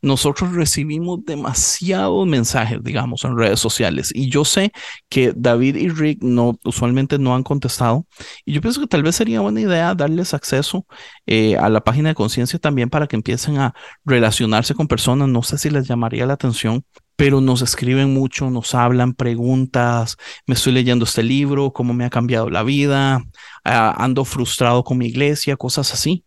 Nosotros 0.00 0.54
recibimos 0.54 1.24
demasiados 1.24 2.24
mensajes, 2.24 2.78
digamos, 2.84 3.24
en 3.24 3.36
redes 3.36 3.58
sociales 3.58 4.12
y 4.14 4.30
yo 4.30 4.44
sé 4.44 4.70
que 5.08 5.32
David 5.36 5.74
y 5.74 5.88
Rick 5.88 6.22
no 6.22 6.56
usualmente 6.64 7.18
no 7.18 7.34
han 7.34 7.42
contestado 7.42 8.06
y 8.44 8.52
yo 8.52 8.60
pienso 8.60 8.80
que 8.80 8.86
tal 8.86 9.02
vez 9.02 9.16
sería 9.16 9.40
buena 9.40 9.60
idea 9.60 9.92
darles 9.92 10.34
acceso 10.34 10.86
eh, 11.26 11.56
a 11.56 11.68
la 11.68 11.82
página 11.82 12.10
de 12.10 12.14
conciencia 12.14 12.60
también 12.60 12.88
para 12.88 13.08
que 13.08 13.16
empiecen 13.16 13.58
a 13.58 13.74
relacionarse 14.04 14.76
con 14.76 14.86
personas. 14.86 15.28
No 15.28 15.42
sé 15.42 15.58
si 15.58 15.68
les 15.68 15.88
llamaría 15.88 16.26
la 16.26 16.34
atención 16.34 16.84
pero 17.16 17.40
nos 17.40 17.62
escriben 17.62 18.12
mucho, 18.12 18.50
nos 18.50 18.74
hablan 18.74 19.14
preguntas, 19.14 20.16
me 20.46 20.54
estoy 20.54 20.72
leyendo 20.72 21.04
este 21.04 21.22
libro, 21.22 21.72
cómo 21.72 21.94
me 21.94 22.04
ha 22.04 22.10
cambiado 22.10 22.50
la 22.50 22.62
vida, 22.62 23.24
ah, 23.64 23.94
ando 23.98 24.24
frustrado 24.24 24.84
con 24.84 24.98
mi 24.98 25.06
iglesia, 25.06 25.56
cosas 25.56 25.92
así. 25.92 26.24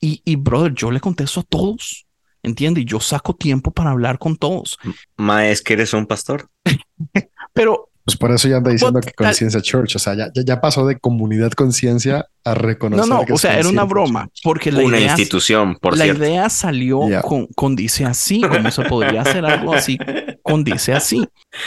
Y, 0.00 0.22
y, 0.24 0.36
brother, 0.36 0.74
yo 0.74 0.90
le 0.90 1.00
contesto 1.00 1.40
a 1.40 1.44
todos, 1.44 2.06
¿entiendes? 2.42 2.84
Yo 2.86 2.98
saco 2.98 3.34
tiempo 3.34 3.70
para 3.70 3.90
hablar 3.90 4.18
con 4.18 4.36
todos. 4.36 4.78
Ma, 5.16 5.46
es 5.48 5.62
que 5.62 5.74
eres 5.74 5.92
un 5.92 6.06
pastor. 6.06 6.48
pero 7.52 7.91
pues 8.04 8.16
por 8.16 8.32
eso 8.32 8.48
ya 8.48 8.56
anda 8.56 8.70
diciendo 8.70 9.00
que 9.00 9.12
Conciencia 9.12 9.60
Church, 9.60 9.96
o 9.96 9.98
sea, 9.98 10.14
ya, 10.14 10.30
ya 10.34 10.60
pasó 10.60 10.86
de 10.86 10.98
comunidad 10.98 11.52
conciencia 11.52 12.26
a 12.44 12.54
reconocer. 12.54 13.08
No, 13.08 13.24
no, 13.24 13.34
o 13.34 13.38
sea, 13.38 13.58
era 13.58 13.68
una 13.68 13.84
broma, 13.84 14.28
porque 14.42 14.72
la 14.72 14.82
una 14.82 14.98
idea, 14.98 15.10
institución, 15.10 15.76
por 15.80 15.96
la 15.96 16.04
cierto. 16.04 16.24
idea 16.24 16.48
salió 16.48 17.00
con, 17.22 17.46
con, 17.54 17.76
dice 17.76 18.04
así, 18.04 18.40
como 18.40 18.70
se 18.70 18.82
podría 18.82 19.22
hacer 19.22 19.44
algo 19.44 19.74
así 19.74 19.98
con 20.42 20.64
dice 20.64 20.92
así. 20.92 21.26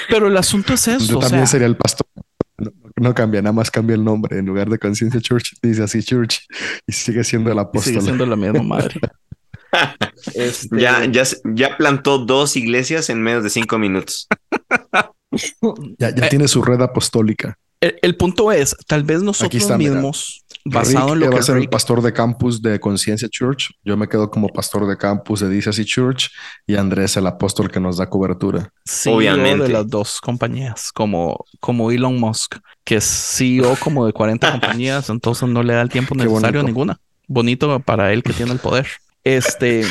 Pero 0.10 0.28
el 0.28 0.38
asunto 0.38 0.74
es 0.74 0.88
eso. 0.88 1.14
Yo 1.14 1.20
también 1.20 1.48
sería 1.48 1.68
el 1.68 1.78
pastor. 1.78 2.08
No, 2.98 3.14
cambia, 3.14 3.42
nada 3.42 3.54
más 3.54 3.70
cambia 3.72 3.96
el 3.96 4.04
nombre. 4.04 4.38
En 4.38 4.46
lugar 4.46 4.70
de 4.70 4.80
Conciencia 4.80 5.20
Church, 5.20 5.56
dice 5.62 5.84
así 5.84 6.02
Church 6.02 6.48
y 6.88 6.94
sigue 6.94 7.24
siendo 7.24 7.52
el 7.52 7.60
apóstol. 7.60 7.94
Sigue 7.94 8.02
siendo 8.02 8.26
la 8.26 8.36
misma 8.36 8.64
madre. 8.64 9.00
Este 10.34 10.80
ya, 10.80 11.04
ya, 11.04 11.24
ya 11.54 11.76
plantó 11.76 12.20
dos 12.20 12.56
iglesias 12.56 13.10
en 13.10 13.22
menos 13.22 13.44
de 13.44 13.50
cinco 13.50 13.78
minutos. 13.78 14.30
ya, 16.00 16.16
ya 16.16 16.26
eh, 16.26 16.30
tiene 16.30 16.48
su 16.48 16.62
red 16.62 16.82
apostólica. 16.82 17.58
El, 17.82 18.16
punto 18.16 18.52
es, 18.52 18.76
tal 18.88 19.04
vez 19.04 19.22
nosotros 19.22 19.78
mismos, 19.78 20.44
basado 20.64 21.14
en 21.14 21.20
lo 21.20 21.30
que 21.30 21.36
va 21.36 21.40
a 21.40 21.44
ser 21.44 21.58
el 21.58 21.70
pastor 21.70 22.02
de 22.02 22.14
campus 22.14 22.62
de 22.62 22.80
Conciencia 22.80 23.28
Church, 23.30 23.72
yo 23.84 23.96
me 23.96 24.08
quedo 24.08 24.32
como 24.32 24.48
pastor 24.48 24.88
de 24.88 24.98
campus 24.98 25.42
de 25.42 25.50
Dice 25.50 25.70
Así 25.70 25.86
Church 25.86 26.32
y 26.66 26.76
Andrés 26.78 27.16
el 27.18 27.28
apóstol 27.28 27.70
que 27.70 27.80
nos 27.80 27.98
da 27.98 28.10
cobertura. 28.10 28.72
Sí, 28.86 29.10
Obviamente. 29.10 29.66
de 29.66 29.70
las 29.70 29.88
dos 29.88 30.20
compañías, 30.20 30.92
como, 30.92 31.46
como 31.60 31.92
Elon 31.92 32.20
Musk, 32.20 32.56
que 32.84 32.96
es 32.96 33.06
CEO 33.06 33.76
como 33.80 34.06
de 34.06 34.14
40 34.14 34.52
compañías, 34.60 35.10
entonces 35.10 35.48
no 35.48 35.62
le 35.62 35.74
da 35.74 35.82
el 35.82 35.90
tiempo 35.90 36.16
necesario 36.16 36.62
a 36.62 36.64
ninguna. 36.64 37.00
Bonito 37.28 37.80
para 37.82 38.14
él 38.14 38.24
que 38.24 38.34
tiene 38.34 38.54
el 38.54 38.60
poder. 38.60 38.88
Este, 39.24 39.84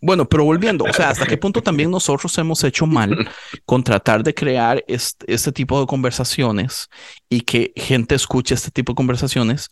bueno, 0.00 0.28
pero 0.28 0.44
volviendo, 0.44 0.84
o 0.84 0.92
sea, 0.92 1.10
hasta 1.10 1.26
qué 1.26 1.36
punto 1.36 1.62
también 1.62 1.90
nosotros 1.90 2.36
hemos 2.38 2.62
hecho 2.64 2.86
mal 2.86 3.28
con 3.64 3.82
tratar 3.84 4.22
de 4.22 4.34
crear 4.34 4.84
este, 4.86 5.52
tipo 5.52 5.80
de 5.80 5.86
conversaciones 5.86 6.88
y 7.28 7.42
que 7.42 7.72
gente 7.76 8.14
escuche 8.14 8.54
este 8.54 8.70
tipo 8.70 8.92
de 8.92 8.96
conversaciones 8.96 9.68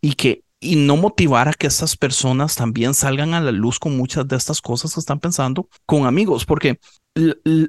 y 0.00 0.12
que 0.14 0.42
y 0.58 0.76
no 0.76 0.96
motivar 0.96 1.48
a 1.48 1.52
que 1.52 1.66
estas 1.66 1.96
personas 1.96 2.56
también 2.56 2.94
salgan 2.94 3.34
a 3.34 3.40
la 3.42 3.52
luz 3.52 3.78
con 3.78 3.96
muchas 3.96 4.26
de 4.26 4.36
estas 4.36 4.62
cosas 4.62 4.94
que 4.94 5.00
están 5.00 5.20
pensando 5.20 5.68
con 5.84 6.06
amigos, 6.06 6.46
porque 6.46 6.80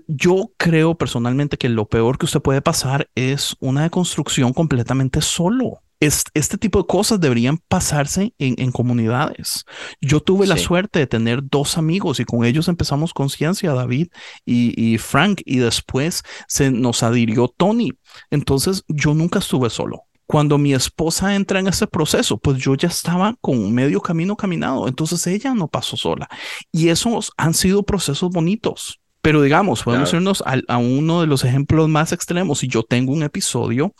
yo 0.07 0.51
creo 0.57 0.95
personalmente 0.95 1.57
que 1.57 1.69
lo 1.69 1.87
peor 1.87 2.17
que 2.17 2.25
usted 2.25 2.41
puede 2.41 2.61
pasar 2.61 3.09
es 3.15 3.55
una 3.59 3.83
deconstrucción 3.83 4.53
completamente 4.53 5.21
solo. 5.21 5.81
Este 5.99 6.57
tipo 6.57 6.79
de 6.79 6.87
cosas 6.87 7.19
deberían 7.19 7.57
pasarse 7.57 8.33
en, 8.37 8.71
comunidades. 8.71 9.65
Yo 9.99 10.19
tuve 10.19 10.45
la 10.45 10.57
suerte 10.57 10.99
de 10.99 11.07
tener 11.07 11.41
dos 11.43 11.77
amigos 11.77 12.19
y 12.19 12.25
con 12.25 12.45
ellos 12.45 12.67
empezamos 12.67 13.13
conciencia, 13.13 13.73
David 13.73 14.09
y, 14.45 14.97
Frank, 14.99 15.41
y 15.45 15.57
después 15.57 16.23
se 16.47 16.71
nos 16.71 17.03
adhirió 17.03 17.47
Tony. 17.47 17.93
Entonces 18.29 18.83
yo 18.87 19.13
nunca 19.13 19.39
estuve 19.39 19.69
solo. 19.69 20.03
Cuando 20.27 20.57
mi 20.57 20.73
esposa 20.73 21.35
entra 21.35 21.59
en 21.59 21.67
ese 21.67 21.87
proceso, 21.87 22.37
pues 22.37 22.57
yo 22.57 22.75
ya 22.75 22.89
estaba 22.89 23.35
con 23.39 23.73
medio 23.73 24.01
camino 24.01 24.35
caminado, 24.35 24.87
entonces 24.87 25.25
ella 25.25 25.53
no 25.53 25.69
pasó 25.69 25.95
sola. 25.95 26.27
Y 26.71 26.89
esos 26.89 27.31
han 27.37 27.53
sido 27.53 27.83
procesos 27.83 28.29
bonitos. 28.29 28.99
Pero 29.21 29.41
digamos, 29.41 29.83
podemos 29.83 30.13
irnos 30.13 30.43
a, 30.45 30.57
a, 30.67 30.77
uno 30.77 31.21
de 31.21 31.27
los 31.27 31.43
ejemplos 31.43 31.89
más 31.89 32.13
extremos. 32.13 32.63
Y 32.63 32.67
yo 32.67 32.83
tengo 32.83 33.11
un 33.11 33.23
episodio 33.23 33.93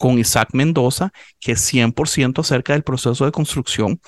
con 0.00 0.18
Isaac 0.18 0.48
Mendoza, 0.54 1.12
que 1.38 1.52
es 1.52 1.74
100% 1.74 2.38
acerca 2.38 2.72
del 2.72 2.82
proceso 2.82 3.26
de 3.26 3.32
construcción. 3.32 4.00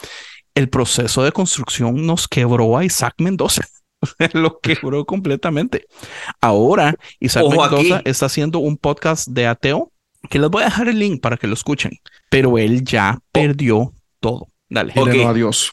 El 0.55 0.71
proceso 0.71 1.23
de 1.23 1.33
construcción 1.33 2.07
nos 2.07 2.29
quebró 2.29 2.79
a 2.79 2.85
Isaac 2.87 3.17
Mendoza. 3.19 3.69
lo 4.33 4.59
quebró 4.59 5.05
completamente. 5.05 5.85
Ahora, 6.41 6.95
Isaac 7.21 7.45
Mendoza 7.47 8.01
está 8.07 8.25
haciendo 8.25 8.59
un 8.61 8.79
podcast 8.79 9.29
de 9.29 9.47
ateo, 9.47 9.93
que 10.31 10.39
les 10.39 10.49
voy 10.49 10.63
a 10.63 10.67
dejar 10.67 10.89
el 10.89 10.99
link 10.99 11.21
para 11.21 11.37
que 11.37 11.47
lo 11.47 11.53
escuchen, 11.53 11.93
pero 12.31 12.57
él 12.57 12.83
ya 12.85 13.19
perdió 13.31 13.93
todo. 14.19 14.49
Dale. 14.71 14.95
Okay. 14.97 15.25
adiós. 15.25 15.73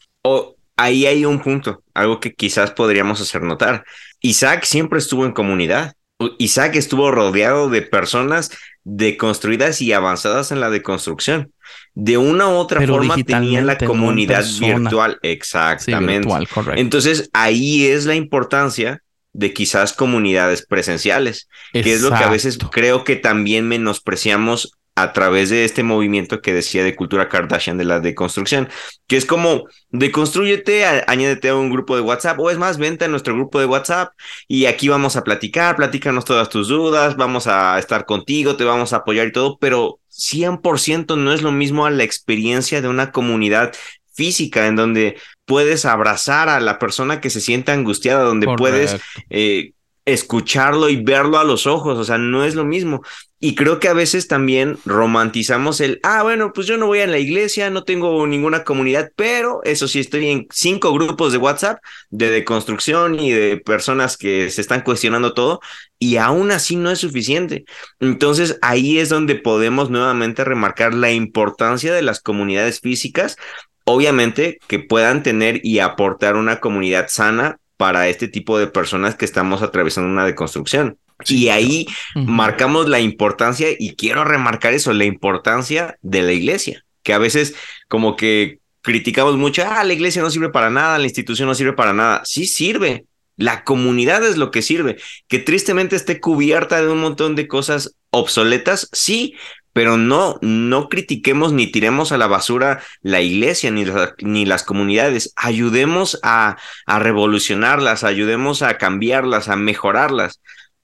ahí 0.75 1.05
hay 1.05 1.23
un 1.23 1.39
punto, 1.39 1.81
algo 1.93 2.19
que 2.19 2.33
quizás 2.33 2.71
podríamos 2.71 3.21
hacer 3.21 3.41
notar. 3.41 3.85
Isaac 4.19 4.65
siempre 4.65 4.99
estuvo 4.99 5.25
en 5.25 5.31
comunidad. 5.31 5.93
Isaac 6.39 6.75
estuvo 6.75 7.09
rodeado 7.09 7.69
de 7.69 7.83
personas 7.83 8.51
deconstruidas 8.83 9.81
y 9.81 9.93
avanzadas 9.93 10.51
en 10.51 10.59
la 10.59 10.69
deconstrucción. 10.69 11.53
De 11.93 12.17
una 12.17 12.47
u 12.47 12.53
otra 12.53 12.85
forma 12.85 13.15
tenía 13.17 13.61
la 13.61 13.77
comunidad 13.77 14.45
virtual. 14.59 15.19
Exactamente. 15.21 16.27
Entonces 16.75 17.29
ahí 17.33 17.85
es 17.85 18.05
la 18.05 18.15
importancia 18.15 19.03
de 19.33 19.53
quizás 19.53 19.93
comunidades 19.93 20.65
presenciales, 20.65 21.47
que 21.71 21.93
es 21.93 22.01
lo 22.01 22.09
que 22.09 22.23
a 22.23 22.29
veces 22.29 22.57
creo 22.71 23.03
que 23.03 23.15
también 23.15 23.67
menospreciamos 23.67 24.78
a 25.01 25.13
través 25.13 25.49
de 25.49 25.65
este 25.65 25.83
movimiento 25.83 26.41
que 26.41 26.53
decía 26.53 26.83
de 26.83 26.95
cultura 26.95 27.29
Kardashian 27.29 27.77
de 27.77 27.85
la 27.85 27.99
deconstrucción, 27.99 28.69
que 29.07 29.17
es 29.17 29.25
como 29.25 29.65
deconstruyete, 29.89 30.85
añádete 31.07 31.49
a 31.49 31.55
un 31.55 31.69
grupo 31.69 31.95
de 31.95 32.01
WhatsApp 32.01 32.39
o 32.39 32.49
es 32.49 32.57
más, 32.57 32.77
vente 32.77 33.05
a 33.05 33.07
nuestro 33.07 33.33
grupo 33.33 33.59
de 33.59 33.65
WhatsApp 33.65 34.13
y 34.47 34.65
aquí 34.65 34.89
vamos 34.89 35.15
a 35.15 35.23
platicar, 35.23 35.75
platícanos 35.75 36.25
todas 36.25 36.49
tus 36.49 36.67
dudas, 36.67 37.15
vamos 37.17 37.47
a 37.47 37.77
estar 37.79 38.05
contigo, 38.05 38.55
te 38.55 38.63
vamos 38.63 38.93
a 38.93 38.97
apoyar 38.97 39.27
y 39.27 39.31
todo, 39.31 39.57
pero 39.59 39.99
100% 40.11 41.17
no 41.17 41.33
es 41.33 41.41
lo 41.41 41.51
mismo 41.51 41.85
a 41.85 41.91
la 41.91 42.03
experiencia 42.03 42.81
de 42.81 42.87
una 42.87 43.11
comunidad 43.11 43.73
física 44.13 44.67
en 44.67 44.75
donde 44.75 45.17
puedes 45.45 45.85
abrazar 45.85 46.49
a 46.49 46.59
la 46.59 46.77
persona 46.77 47.21
que 47.21 47.29
se 47.29 47.39
siente 47.39 47.71
angustiada, 47.71 48.23
donde 48.23 48.47
puedes 48.57 48.97
eh, 49.29 49.71
escucharlo 50.13 50.89
y 50.89 51.01
verlo 51.01 51.37
a 51.37 51.43
los 51.43 51.67
ojos, 51.67 51.97
o 51.97 52.03
sea, 52.03 52.17
no 52.17 52.43
es 52.43 52.55
lo 52.55 52.65
mismo. 52.65 53.01
Y 53.41 53.55
creo 53.55 53.79
que 53.79 53.87
a 53.87 53.93
veces 53.93 54.27
también 54.27 54.77
romantizamos 54.85 55.79
el, 55.79 56.01
ah, 56.03 56.23
bueno, 56.23 56.51
pues 56.53 56.67
yo 56.67 56.77
no 56.77 56.87
voy 56.87 56.99
a 56.99 57.07
la 57.07 57.19
iglesia, 57.19 57.69
no 57.69 57.85
tengo 57.85 58.27
ninguna 58.27 58.65
comunidad, 58.65 59.11
pero 59.15 59.61
eso 59.63 59.87
sí, 59.87 59.99
estoy 60.01 60.27
en 60.27 60.47
cinco 60.51 60.91
grupos 60.93 61.31
de 61.31 61.37
WhatsApp 61.37 61.79
de 62.09 62.29
deconstrucción 62.31 63.17
y 63.17 63.31
de 63.31 63.57
personas 63.57 64.17
que 64.17 64.49
se 64.49 64.59
están 64.59 64.81
cuestionando 64.81 65.33
todo, 65.33 65.61
y 65.97 66.17
aún 66.17 66.51
así 66.51 66.75
no 66.75 66.91
es 66.91 66.99
suficiente. 66.99 67.63
Entonces 68.01 68.57
ahí 68.61 68.99
es 68.99 69.07
donde 69.07 69.35
podemos 69.35 69.89
nuevamente 69.89 70.43
remarcar 70.43 70.93
la 70.93 71.11
importancia 71.13 71.93
de 71.93 72.01
las 72.01 72.19
comunidades 72.19 72.81
físicas, 72.81 73.37
obviamente 73.85 74.59
que 74.67 74.79
puedan 74.79 75.23
tener 75.23 75.61
y 75.63 75.79
aportar 75.79 76.35
una 76.35 76.59
comunidad 76.59 77.07
sana 77.07 77.57
para 77.79 78.09
este 78.09 78.27
tipo 78.27 78.59
de 78.59 78.67
personas 78.67 79.15
que 79.15 79.23
estamos 79.23 79.61
atravesando 79.61 80.09
una 80.09 80.25
deconstrucción 80.25 80.97
y 81.25 81.49
ahí 81.49 81.87
marcamos 82.15 82.87
la 82.87 82.99
importancia, 82.99 83.69
y 83.77 83.95
quiero 83.95 84.23
remarcar 84.23 84.73
eso, 84.73 84.93
la 84.93 85.05
importancia 85.05 85.97
de 86.01 86.21
la 86.21 86.31
iglesia, 86.31 86.85
que 87.03 87.13
a 87.13 87.17
veces 87.17 87.55
como 87.87 88.15
que 88.15 88.59
criticamos 88.81 89.37
mucho, 89.37 89.63
ah, 89.65 89.83
la 89.83 89.93
iglesia 89.93 90.21
no 90.21 90.29
sirve 90.29 90.49
para 90.49 90.69
nada, 90.69 90.97
la 90.97 91.05
institución 91.05 91.47
no 91.47 91.55
sirve 91.55 91.73
para 91.73 91.93
nada. 91.93 92.21
Sí 92.23 92.47
sirve, 92.47 93.05
la 93.35 93.63
comunidad 93.63 94.25
es 94.25 94.37
lo 94.37 94.51
que 94.51 94.61
sirve. 94.61 94.97
Que 95.27 95.39
tristemente 95.39 95.95
esté 95.95 96.19
cubierta 96.19 96.81
de 96.81 96.89
un 96.89 96.99
montón 96.99 97.35
de 97.35 97.47
cosas 97.47 97.95
obsoletas, 98.11 98.89
sí, 98.93 99.35
pero 99.79 99.95
no, 99.95 100.37
no 100.41 100.89
critiquemos 100.89 101.53
ni 101.53 101.65
tiremos 101.65 102.11
a 102.11 102.17
la 102.17 102.27
basura 102.27 102.81
la 103.01 103.21
iglesia 103.21 103.71
ni, 103.71 103.85
ni 104.19 104.43
las 104.43 104.63
comunidades. 104.65 105.31
Ayudemos 105.37 106.19
a, 106.21 106.57
a 106.85 106.99
revolucionarlas, 106.99 108.03
ayudemos 108.03 108.61
a 108.61 108.77
cambiarlas, 108.77 109.47
a 109.47 109.55
mejorarlas 109.55 110.41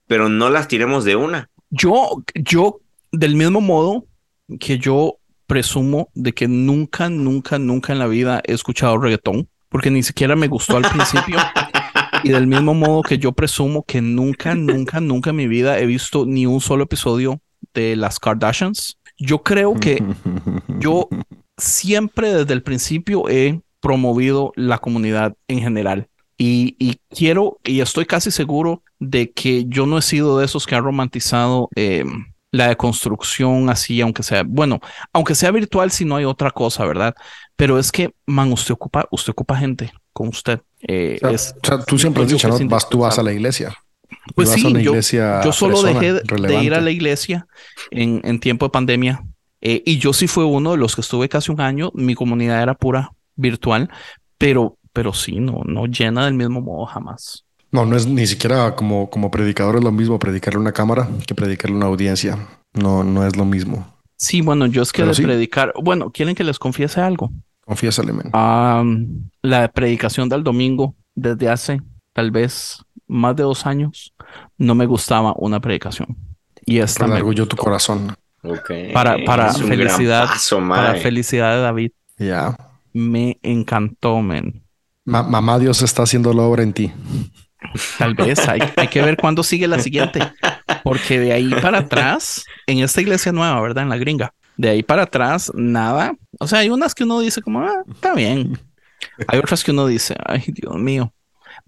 pero 0.07 0.29
no 0.29 0.49
las 0.49 0.69
tiremos 0.69 1.03
de 1.03 1.17
una. 1.17 1.49
Yo, 1.71 2.23
yo, 2.35 2.79
del 3.11 3.35
mismo 3.35 3.59
modo 3.59 4.05
que 4.61 4.77
yo 4.77 5.17
presumo 5.45 6.07
de 6.13 6.31
que 6.31 6.47
nunca, 6.47 7.09
nunca, 7.09 7.59
nunca 7.59 7.91
en 7.91 7.99
la 7.99 8.07
vida 8.07 8.41
he 8.45 8.53
escuchado 8.53 8.97
reggaetón, 8.97 9.49
porque 9.67 9.91
ni 9.91 10.03
siquiera 10.03 10.37
me 10.37 10.47
gustó 10.47 10.77
al 10.77 10.89
principio. 10.89 11.37
y 12.23 12.29
del 12.29 12.47
mismo 12.47 12.73
modo 12.73 13.01
que 13.01 13.17
yo 13.17 13.33
presumo 13.33 13.83
que 13.83 13.99
nunca, 13.99 14.55
nunca, 14.55 15.01
nunca 15.01 15.31
en 15.31 15.35
mi 15.35 15.47
vida 15.49 15.79
he 15.79 15.85
visto 15.85 16.25
ni 16.25 16.45
un 16.45 16.61
solo 16.61 16.85
episodio 16.85 17.41
de 17.75 17.95
las 17.95 18.19
Kardashians. 18.19 18.97
Yo 19.17 19.43
creo 19.43 19.75
que 19.75 20.03
yo 20.79 21.07
siempre 21.57 22.33
desde 22.33 22.53
el 22.53 22.63
principio 22.63 23.29
he 23.29 23.61
promovido 23.79 24.51
la 24.55 24.79
comunidad 24.79 25.35
en 25.47 25.59
general. 25.59 26.07
Y, 26.37 26.99
quiero, 27.09 27.59
y 27.63 27.79
estoy 27.79 28.05
casi 28.05 28.29
seguro 28.29 28.83
de 28.99 29.31
que 29.31 29.65
yo 29.67 29.85
no 29.85 29.97
he 29.97 30.01
sido 30.01 30.39
de 30.39 30.45
esos 30.45 30.65
que 30.65 30.75
ha 30.75 30.81
romantizado 30.81 31.69
em, 31.75 32.25
la 32.51 32.67
deconstrucción 32.67 33.69
así, 33.69 34.01
aunque 34.01 34.21
sea, 34.21 34.43
bueno, 34.45 34.81
aunque 35.13 35.33
sea 35.33 35.51
virtual, 35.51 35.91
si 35.91 36.03
no 36.03 36.17
hay 36.17 36.25
otra 36.25 36.51
cosa, 36.51 36.85
¿verdad? 36.85 37.15
Pero 37.55 37.79
es 37.79 37.91
que, 37.91 38.13
man, 38.25 38.51
usted 38.51 38.73
ocupa, 38.73 39.07
usted 39.11 39.31
ocupa 39.31 39.55
gente 39.55 39.93
con 40.11 40.27
usted. 40.27 40.59
Eh, 40.81 41.19
o, 41.23 41.37
sea, 41.37 41.83
tú 41.85 41.97
siempre 41.97 42.23
has 42.23 42.29
dicho, 42.29 42.47
¿no? 42.49 42.57
Vas, 42.67 42.89
tú 42.89 42.99
vas 42.99 43.17
a 43.17 43.23
la 43.23 43.31
iglesia. 43.31 43.73
Pues 44.33 44.49
sí, 44.49 44.63
yo, 44.81 44.93
yo, 44.93 45.51
solo 45.51 45.81
dejé 45.81 46.13
de 46.13 46.63
ir 46.63 46.73
a 46.73 46.81
la 46.81 46.91
iglesia 46.91 47.47
en, 47.91 48.21
en 48.23 48.39
tiempo 48.39 48.65
de 48.65 48.71
pandemia. 48.71 49.23
Eh, 49.61 49.81
y 49.85 49.97
yo 49.97 50.13
sí 50.13 50.27
fue 50.27 50.45
uno 50.45 50.71
de 50.71 50.77
los 50.77 50.95
que 50.95 51.01
estuve 51.01 51.29
casi 51.29 51.51
un 51.51 51.61
año. 51.61 51.91
Mi 51.93 52.15
comunidad 52.15 52.61
era 52.61 52.73
pura 52.73 53.11
virtual, 53.35 53.89
pero 54.37 54.77
pero 54.95 55.11
sí, 55.11 55.41
no, 55.41 55.61
no 55.65 55.87
llena 55.87 56.23
del 56.23 56.35
mismo 56.35 56.61
modo 56.61 56.85
jamás. 56.85 57.43
No, 57.69 57.85
no 57.85 57.97
es 57.97 58.07
ni 58.07 58.25
siquiera 58.25 58.75
como, 58.77 59.09
como 59.09 59.29
predicador 59.29 59.75
es 59.75 59.83
lo 59.83 59.91
mismo 59.91 60.17
predicarle 60.17 60.57
una 60.57 60.71
cámara 60.71 61.09
que 61.27 61.35
predicarle 61.35 61.75
una 61.75 61.87
audiencia. 61.87 62.47
No, 62.73 63.03
no 63.03 63.27
es 63.27 63.35
lo 63.35 63.43
mismo. 63.43 63.85
Sí, 64.15 64.39
bueno, 64.39 64.65
yo 64.67 64.81
es 64.81 64.93
que 64.93 65.03
de 65.03 65.13
predicar, 65.13 65.73
bueno, 65.83 66.11
¿quieren 66.11 66.33
que 66.33 66.45
les 66.45 66.57
confiese 66.57 67.01
algo? 67.01 67.29
Confiésale, 67.65 68.13
men. 68.13 69.29
la 69.41 69.67
predicación 69.67 70.29
del 70.29 70.43
domingo 70.43 70.95
desde 71.13 71.49
hace 71.49 71.81
tal 72.15 72.31
vez 72.31 72.79
más 73.07 73.35
de 73.35 73.43
dos 73.43 73.65
años 73.65 74.15
no 74.57 74.73
me 74.73 74.85
gustaba 74.85 75.33
una 75.35 75.59
predicación. 75.59 76.17
Y 76.65 76.79
esta 76.79 77.05
me 77.05 77.17
orgullo 77.17 77.47
tu 77.47 77.57
corazón. 77.57 78.15
Para, 78.93 79.17
para 79.25 79.53
felicidad, 79.53 80.29
para 80.69 80.95
felicidad 80.95 81.55
de 81.55 81.61
David. 81.61 81.91
Ya. 82.17 82.55
Me 82.93 83.37
encantó, 83.43 84.21
men 84.21 84.65
mamá 85.05 85.59
Dios 85.59 85.81
está 85.81 86.03
haciendo 86.03 86.33
la 86.33 86.43
obra 86.43 86.63
en 86.63 86.73
ti. 86.73 86.91
Tal 87.97 88.13
vez 88.13 88.47
hay, 88.47 88.59
que 88.89 89.01
ver 89.01 89.17
cuándo 89.17 89.43
sigue 89.43 89.67
la 89.67 89.79
siguiente, 89.79 90.19
porque 90.83 91.19
de 91.19 91.33
ahí 91.33 91.49
para 91.61 91.79
atrás, 91.79 92.43
en 92.67 92.79
esta 92.79 93.01
iglesia 93.01 93.31
nueva, 93.31 93.59
¿verdad? 93.61 93.83
En 93.83 93.89
la 93.89 93.97
gringa, 93.97 94.33
de 94.57 94.69
ahí 94.69 94.83
para 94.83 95.03
atrás, 95.03 95.51
nada. 95.53 96.15
O 96.39 96.47
sea, 96.47 96.59
hay 96.59 96.69
unas 96.69 96.93
que 96.95 97.03
uno 97.03 97.19
dice 97.19 97.41
como, 97.41 97.61
ah, 97.61 97.83
está 97.91 98.13
bien. 98.13 98.57
Hay 99.27 99.39
otras 99.39 99.63
que 99.63 99.71
uno 99.71 99.87
dice, 99.87 100.15
ay, 100.25 100.43
Dios 100.47 100.75
mío, 100.75 101.13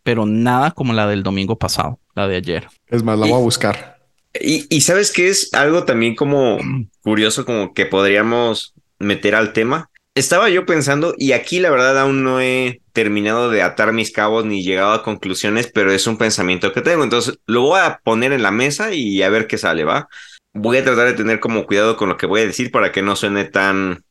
pero 0.07 0.25
nada 0.25 0.71
como 0.71 0.93
la 0.93 1.05
del 1.05 1.21
domingo 1.21 1.57
pasado, 1.57 1.99
la 2.15 2.29
de 2.29 2.37
ayer. 2.37 2.69
Es 2.87 3.03
más, 3.03 3.19
la 3.19 3.25
voy 3.25 3.35
a 3.35 3.43
buscar. 3.43 3.99
Y, 4.39 4.65
y 4.73 4.79
sabes 4.79 5.11
que 5.11 5.27
es 5.27 5.53
algo 5.53 5.83
también 5.83 6.15
como 6.15 6.59
curioso, 7.03 7.43
como 7.43 7.73
que 7.73 7.85
podríamos 7.85 8.73
meter 8.99 9.35
al 9.35 9.51
tema. 9.51 9.89
Estaba 10.15 10.49
yo 10.49 10.65
pensando, 10.65 11.13
y 11.17 11.33
aquí 11.33 11.59
la 11.59 11.71
verdad 11.71 11.99
aún 11.99 12.23
no 12.23 12.39
he 12.39 12.79
terminado 12.93 13.49
de 13.49 13.61
atar 13.61 13.91
mis 13.91 14.13
cabos 14.13 14.45
ni 14.45 14.63
llegado 14.63 14.93
a 14.93 15.03
conclusiones, 15.03 15.69
pero 15.73 15.91
es 15.91 16.07
un 16.07 16.17
pensamiento 16.17 16.71
que 16.71 16.79
tengo. 16.79 17.03
Entonces 17.03 17.39
lo 17.45 17.63
voy 17.63 17.81
a 17.81 17.99
poner 18.01 18.31
en 18.31 18.43
la 18.43 18.51
mesa 18.51 18.93
y 18.93 19.21
a 19.23 19.29
ver 19.29 19.45
qué 19.45 19.57
sale, 19.57 19.83
¿va? 19.83 20.07
Voy 20.53 20.77
a 20.77 20.85
tratar 20.85 21.07
de 21.07 21.15
tener 21.15 21.41
como 21.41 21.65
cuidado 21.65 21.97
con 21.97 22.07
lo 22.07 22.15
que 22.15 22.27
voy 22.27 22.39
a 22.39 22.47
decir 22.47 22.71
para 22.71 22.93
que 22.93 23.01
no 23.01 23.17
suene 23.17 23.43
tan 23.43 24.05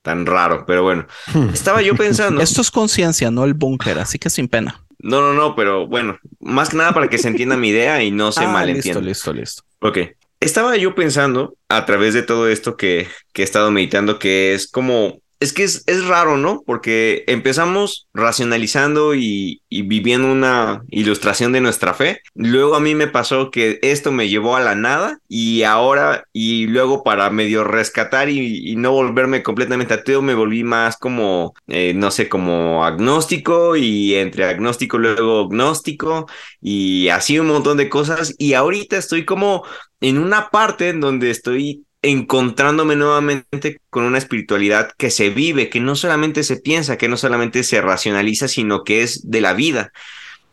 tan 0.00 0.24
raro, 0.24 0.64
pero 0.66 0.82
bueno, 0.82 1.06
estaba 1.52 1.82
yo 1.82 1.94
pensando. 1.94 2.40
Esto 2.42 2.62
es 2.62 2.70
conciencia, 2.70 3.30
no 3.30 3.44
el 3.44 3.52
búnker, 3.52 3.98
así 3.98 4.18
que 4.18 4.30
sin 4.30 4.48
pena. 4.48 4.82
No, 5.02 5.20
no, 5.20 5.34
no, 5.34 5.54
pero 5.54 5.86
bueno, 5.86 6.18
más 6.40 6.70
que 6.70 6.76
nada 6.76 6.92
para 6.92 7.08
que 7.08 7.18
se 7.18 7.28
entienda 7.28 7.56
mi 7.56 7.68
idea 7.68 8.02
y 8.02 8.10
no 8.10 8.32
se 8.32 8.44
ah, 8.44 8.48
malentienda. 8.48 9.00
Listo, 9.00 9.32
listo, 9.32 9.62
listo. 9.62 9.62
Ok. 9.80 10.16
estaba 10.40 10.76
yo 10.76 10.94
pensando 10.94 11.56
a 11.68 11.84
través 11.84 12.14
de 12.14 12.22
todo 12.22 12.48
esto 12.48 12.76
que, 12.76 13.08
que 13.32 13.42
he 13.42 13.44
estado 13.44 13.70
meditando, 13.70 14.18
que 14.18 14.54
es 14.54 14.68
como 14.68 15.21
es 15.42 15.52
que 15.52 15.64
es, 15.64 16.06
raro, 16.06 16.36
¿no? 16.36 16.62
Porque 16.64 17.24
empezamos 17.26 18.08
racionalizando 18.14 19.14
y, 19.14 19.60
viviendo 19.68 20.30
una 20.30 20.82
ilustración 20.88 21.52
de 21.52 21.60
nuestra 21.60 21.94
fe. 21.94 22.20
Luego 22.34 22.76
a 22.76 22.80
mí 22.80 22.94
me 22.94 23.08
pasó 23.08 23.50
que 23.50 23.78
esto 23.82 24.12
me 24.12 24.28
llevó 24.28 24.56
a 24.56 24.60
la 24.60 24.74
nada 24.74 25.18
y 25.28 25.64
ahora 25.64 26.24
y 26.32 26.66
luego 26.68 27.02
para 27.02 27.28
medio 27.30 27.64
rescatar 27.64 28.28
y, 28.28 28.76
no 28.76 28.92
volverme 28.92 29.42
completamente 29.42 29.94
ateo 29.94 30.22
me 30.22 30.34
volví 30.34 30.64
más 30.64 30.96
como, 30.96 31.54
eh, 31.68 31.92
no 31.94 32.10
sé, 32.10 32.28
como 32.28 32.84
agnóstico 32.84 33.76
y 33.76 34.14
entre 34.14 34.44
agnóstico 34.44 34.98
luego 34.98 35.48
gnóstico 35.48 36.26
y 36.60 37.08
así 37.08 37.38
un 37.38 37.48
montón 37.48 37.76
de 37.78 37.88
cosas. 37.88 38.34
Y 38.38 38.54
ahorita 38.54 38.96
estoy 38.96 39.24
como 39.24 39.64
en 40.00 40.18
una 40.18 40.50
parte 40.50 40.90
en 40.90 41.00
donde 41.00 41.30
estoy 41.30 41.84
encontrándome 42.02 42.96
nuevamente 42.96 43.80
con 43.88 44.04
una 44.04 44.18
espiritualidad 44.18 44.92
que 44.98 45.10
se 45.10 45.30
vive, 45.30 45.70
que 45.70 45.80
no 45.80 45.94
solamente 45.96 46.42
se 46.42 46.56
piensa, 46.56 46.98
que 46.98 47.08
no 47.08 47.16
solamente 47.16 47.62
se 47.62 47.80
racionaliza, 47.80 48.48
sino 48.48 48.82
que 48.84 49.02
es 49.02 49.30
de 49.30 49.40
la 49.40 49.54
vida, 49.54 49.92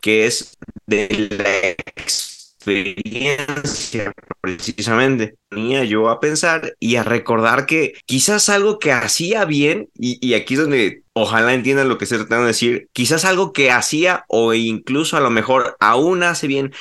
que 0.00 0.26
es 0.26 0.56
de 0.86 1.08
la 1.30 1.70
experiencia 2.60 4.12
precisamente. 4.40 5.34
Venía 5.50 5.84
yo 5.84 6.08
a 6.08 6.20
pensar 6.20 6.76
y 6.78 6.96
a 6.96 7.02
recordar 7.02 7.66
que 7.66 7.94
quizás 8.06 8.48
algo 8.48 8.78
que 8.78 8.92
hacía 8.92 9.44
bien, 9.44 9.88
y, 9.94 10.24
y 10.26 10.34
aquí 10.34 10.54
es 10.54 10.60
donde 10.60 11.02
ojalá 11.14 11.52
entiendan 11.54 11.88
lo 11.88 11.98
que 11.98 12.04
estoy 12.04 12.18
tratando 12.18 12.44
de 12.44 12.52
decir, 12.52 12.88
quizás 12.92 13.24
algo 13.24 13.52
que 13.52 13.72
hacía 13.72 14.24
o 14.28 14.54
incluso 14.54 15.16
a 15.16 15.20
lo 15.20 15.30
mejor 15.30 15.76
aún 15.80 16.22
hace 16.22 16.46
bien 16.46 16.72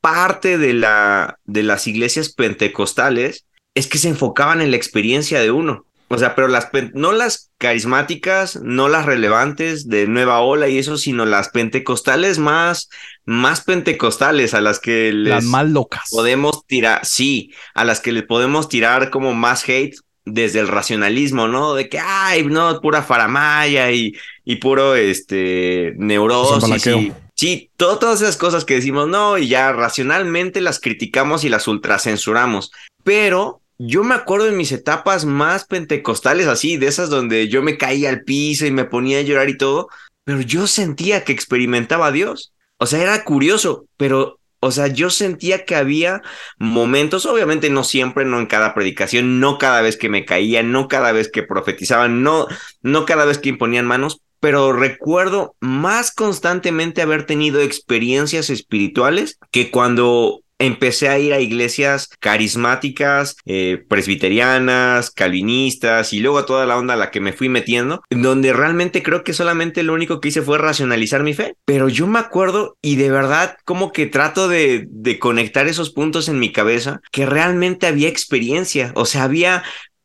parte 0.00 0.58
de, 0.58 0.72
la, 0.74 1.38
de 1.44 1.62
las 1.62 1.86
iglesias 1.86 2.32
pentecostales 2.32 3.46
es 3.74 3.86
que 3.86 3.98
se 3.98 4.08
enfocaban 4.08 4.60
en 4.60 4.70
la 4.70 4.76
experiencia 4.76 5.40
de 5.40 5.50
uno. 5.50 5.84
O 6.08 6.18
sea, 6.18 6.34
pero 6.34 6.48
las 6.48 6.68
no 6.92 7.12
las 7.12 7.50
carismáticas, 7.58 8.60
no 8.62 8.88
las 8.88 9.06
relevantes 9.06 9.88
de 9.88 10.06
nueva 10.06 10.40
ola 10.40 10.68
y 10.68 10.78
eso, 10.78 10.96
sino 10.98 11.24
las 11.24 11.48
pentecostales 11.48 12.38
más, 12.38 12.88
más 13.24 13.62
pentecostales, 13.62 14.54
a 14.54 14.60
las 14.60 14.78
que 14.78 15.12
les 15.12 15.30
las 15.30 15.44
más 15.44 15.68
locas. 15.68 16.10
podemos 16.10 16.66
tirar, 16.66 17.04
sí, 17.04 17.52
a 17.74 17.84
las 17.84 18.00
que 18.00 18.12
les 18.12 18.24
podemos 18.24 18.68
tirar 18.68 19.10
como 19.10 19.34
más 19.34 19.68
hate 19.68 19.96
desde 20.26 20.60
el 20.60 20.68
racionalismo, 20.68 21.48
¿no? 21.48 21.74
De 21.74 21.88
que, 21.88 21.98
ay, 21.98 22.44
no, 22.44 22.80
pura 22.80 23.02
faramaya 23.02 23.90
y, 23.90 24.14
y 24.44 24.56
puro, 24.56 24.94
este, 24.94 25.94
neurosis 25.96 26.86
y, 26.86 27.12
Sí, 27.36 27.70
todas 27.76 28.22
esas 28.22 28.36
cosas 28.36 28.64
que 28.64 28.74
decimos, 28.74 29.08
no, 29.08 29.38
y 29.38 29.48
ya 29.48 29.72
racionalmente 29.72 30.60
las 30.60 30.78
criticamos 30.78 31.42
y 31.42 31.48
las 31.48 31.66
ultracensuramos. 31.66 32.70
Pero 33.02 33.60
yo 33.78 34.04
me 34.04 34.14
acuerdo 34.14 34.48
en 34.48 34.56
mis 34.56 34.72
etapas 34.72 35.24
más 35.24 35.64
pentecostales, 35.64 36.46
así, 36.46 36.76
de 36.76 36.86
esas 36.86 37.10
donde 37.10 37.48
yo 37.48 37.62
me 37.62 37.76
caía 37.76 38.10
al 38.10 38.22
piso 38.22 38.66
y 38.66 38.70
me 38.70 38.84
ponía 38.84 39.18
a 39.18 39.22
llorar 39.22 39.48
y 39.48 39.58
todo, 39.58 39.88
pero 40.24 40.40
yo 40.40 40.66
sentía 40.66 41.24
que 41.24 41.32
experimentaba 41.32 42.08
a 42.08 42.12
Dios. 42.12 42.52
O 42.78 42.86
sea, 42.86 43.02
era 43.02 43.24
curioso, 43.24 43.86
pero, 43.96 44.40
o 44.60 44.70
sea, 44.70 44.86
yo 44.88 45.10
sentía 45.10 45.64
que 45.64 45.74
había 45.74 46.22
momentos, 46.58 47.26
obviamente 47.26 47.70
no 47.70 47.84
siempre, 47.84 48.24
no 48.24 48.38
en 48.38 48.46
cada 48.46 48.74
predicación, 48.74 49.40
no 49.40 49.58
cada 49.58 49.82
vez 49.82 49.96
que 49.96 50.08
me 50.08 50.24
caía, 50.24 50.62
no 50.62 50.88
cada 50.88 51.12
vez 51.12 51.30
que 51.30 51.42
profetizaban, 51.42 52.22
no, 52.22 52.46
no 52.82 53.04
cada 53.06 53.24
vez 53.24 53.38
que 53.38 53.50
imponían 53.50 53.86
manos, 53.86 54.20
pero 54.40 54.72
recuerdo 54.72 55.56
más 55.60 56.12
constantemente 56.12 57.00
haber 57.00 57.24
tenido 57.24 57.60
experiencias 57.60 58.50
espirituales 58.50 59.38
que 59.50 59.70
cuando 59.70 60.43
empecé 60.66 61.08
a 61.08 61.18
ir 61.18 61.32
a 61.32 61.40
iglesias 61.40 62.08
carismáticas, 62.20 63.36
eh, 63.44 63.84
presbiterianas, 63.88 65.10
calvinistas 65.10 66.12
y 66.12 66.20
luego 66.20 66.38
a 66.38 66.46
toda 66.46 66.66
la 66.66 66.76
onda 66.76 66.94
a 66.94 66.96
la 66.96 67.10
que 67.10 67.20
me 67.20 67.32
fui 67.32 67.48
metiendo, 67.48 68.02
donde 68.10 68.52
realmente 68.52 69.02
creo 69.02 69.24
que 69.24 69.32
solamente 69.32 69.82
lo 69.82 69.94
único 69.94 70.20
que 70.20 70.28
hice 70.28 70.42
fue 70.42 70.58
racionalizar 70.58 71.22
mi 71.22 71.34
fe. 71.34 71.54
Pero 71.64 71.88
yo 71.88 72.06
me 72.06 72.18
acuerdo 72.18 72.76
y 72.82 72.96
de 72.96 73.10
verdad 73.10 73.56
como 73.64 73.92
que 73.92 74.06
trato 74.06 74.48
de, 74.48 74.86
de 74.88 75.18
conectar 75.18 75.66
esos 75.66 75.90
puntos 75.90 76.28
en 76.28 76.38
mi 76.38 76.52
cabeza 76.52 77.00
que 77.12 77.26
realmente 77.26 77.86
había 77.86 78.08
experiencia, 78.08 78.92
o 78.94 79.04
sea, 79.04 79.24
había 79.24 79.62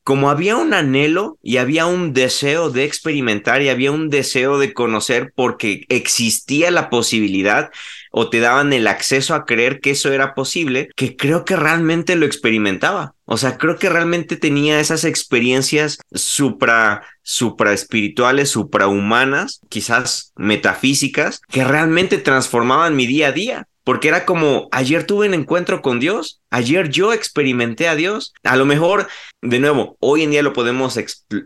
como 0.10 0.32
había 0.32 0.58
un 0.58 0.74
anhelo 0.74 1.38
y 1.44 1.58
había 1.58 1.86
un 1.86 2.14
deseo 2.14 2.72
de 2.72 2.84
experimentar 2.84 3.62
y 3.62 3.70
había 3.70 3.92
un 3.92 4.10
deseo 4.10 4.58
de 4.58 4.74
conocer 4.74 5.34
porque 5.36 5.86
existía 5.90 6.72
la 6.72 6.90
posibilidad 6.90 7.70
o 8.12 8.30
te 8.30 8.40
daban 8.40 8.74
el 8.74 8.88
acceso 8.88 9.36
a 9.36 9.46
creer 9.46 9.80
que 9.80 9.92
eso 9.92 10.12
era 10.12 10.34
posible, 10.34 10.90
que 10.96 11.16
creo 11.16 11.46
que 11.46 11.56
realmente 11.56 12.16
lo 12.16 12.26
experimentaba. 12.26 13.16
O 13.26 13.38
sea, 13.38 13.58
creo 13.58 13.78
que 13.78 13.90
realmente 13.90 14.38
tenía 14.38 14.80
esas 14.80 15.04
experiencias 15.04 16.00
supra, 16.12 17.04
supra 17.22 17.74
espirituales, 17.74 18.50
suprahumanas, 18.50 19.62
quizás 19.70 20.34
metafísicas, 20.36 21.42
que 21.50 21.64
realmente 21.64 22.18
transformaban 22.18 22.96
mi 22.96 23.06
día 23.06 23.28
a 23.28 23.32
día 23.32 23.68
porque 23.90 24.08
era 24.08 24.24
como, 24.24 24.70
ayer 24.72 25.04
tuve 25.08 25.28
un 25.28 25.34
encuentro 25.34 25.82
con 25.82 26.00
Dios, 26.00 26.44
ayer 26.52 26.90
yo 26.90 27.12
experimenté 27.12 27.88
a 27.88 27.96
Dios. 27.96 28.36
A 28.44 28.56
lo 28.56 28.68
mejor, 28.68 29.08
de 29.42 29.58
nuevo, 29.58 29.98
hoy 30.00 30.22
en 30.22 30.30
día 30.30 30.44
lo 30.44 30.54
podemos 30.54 30.96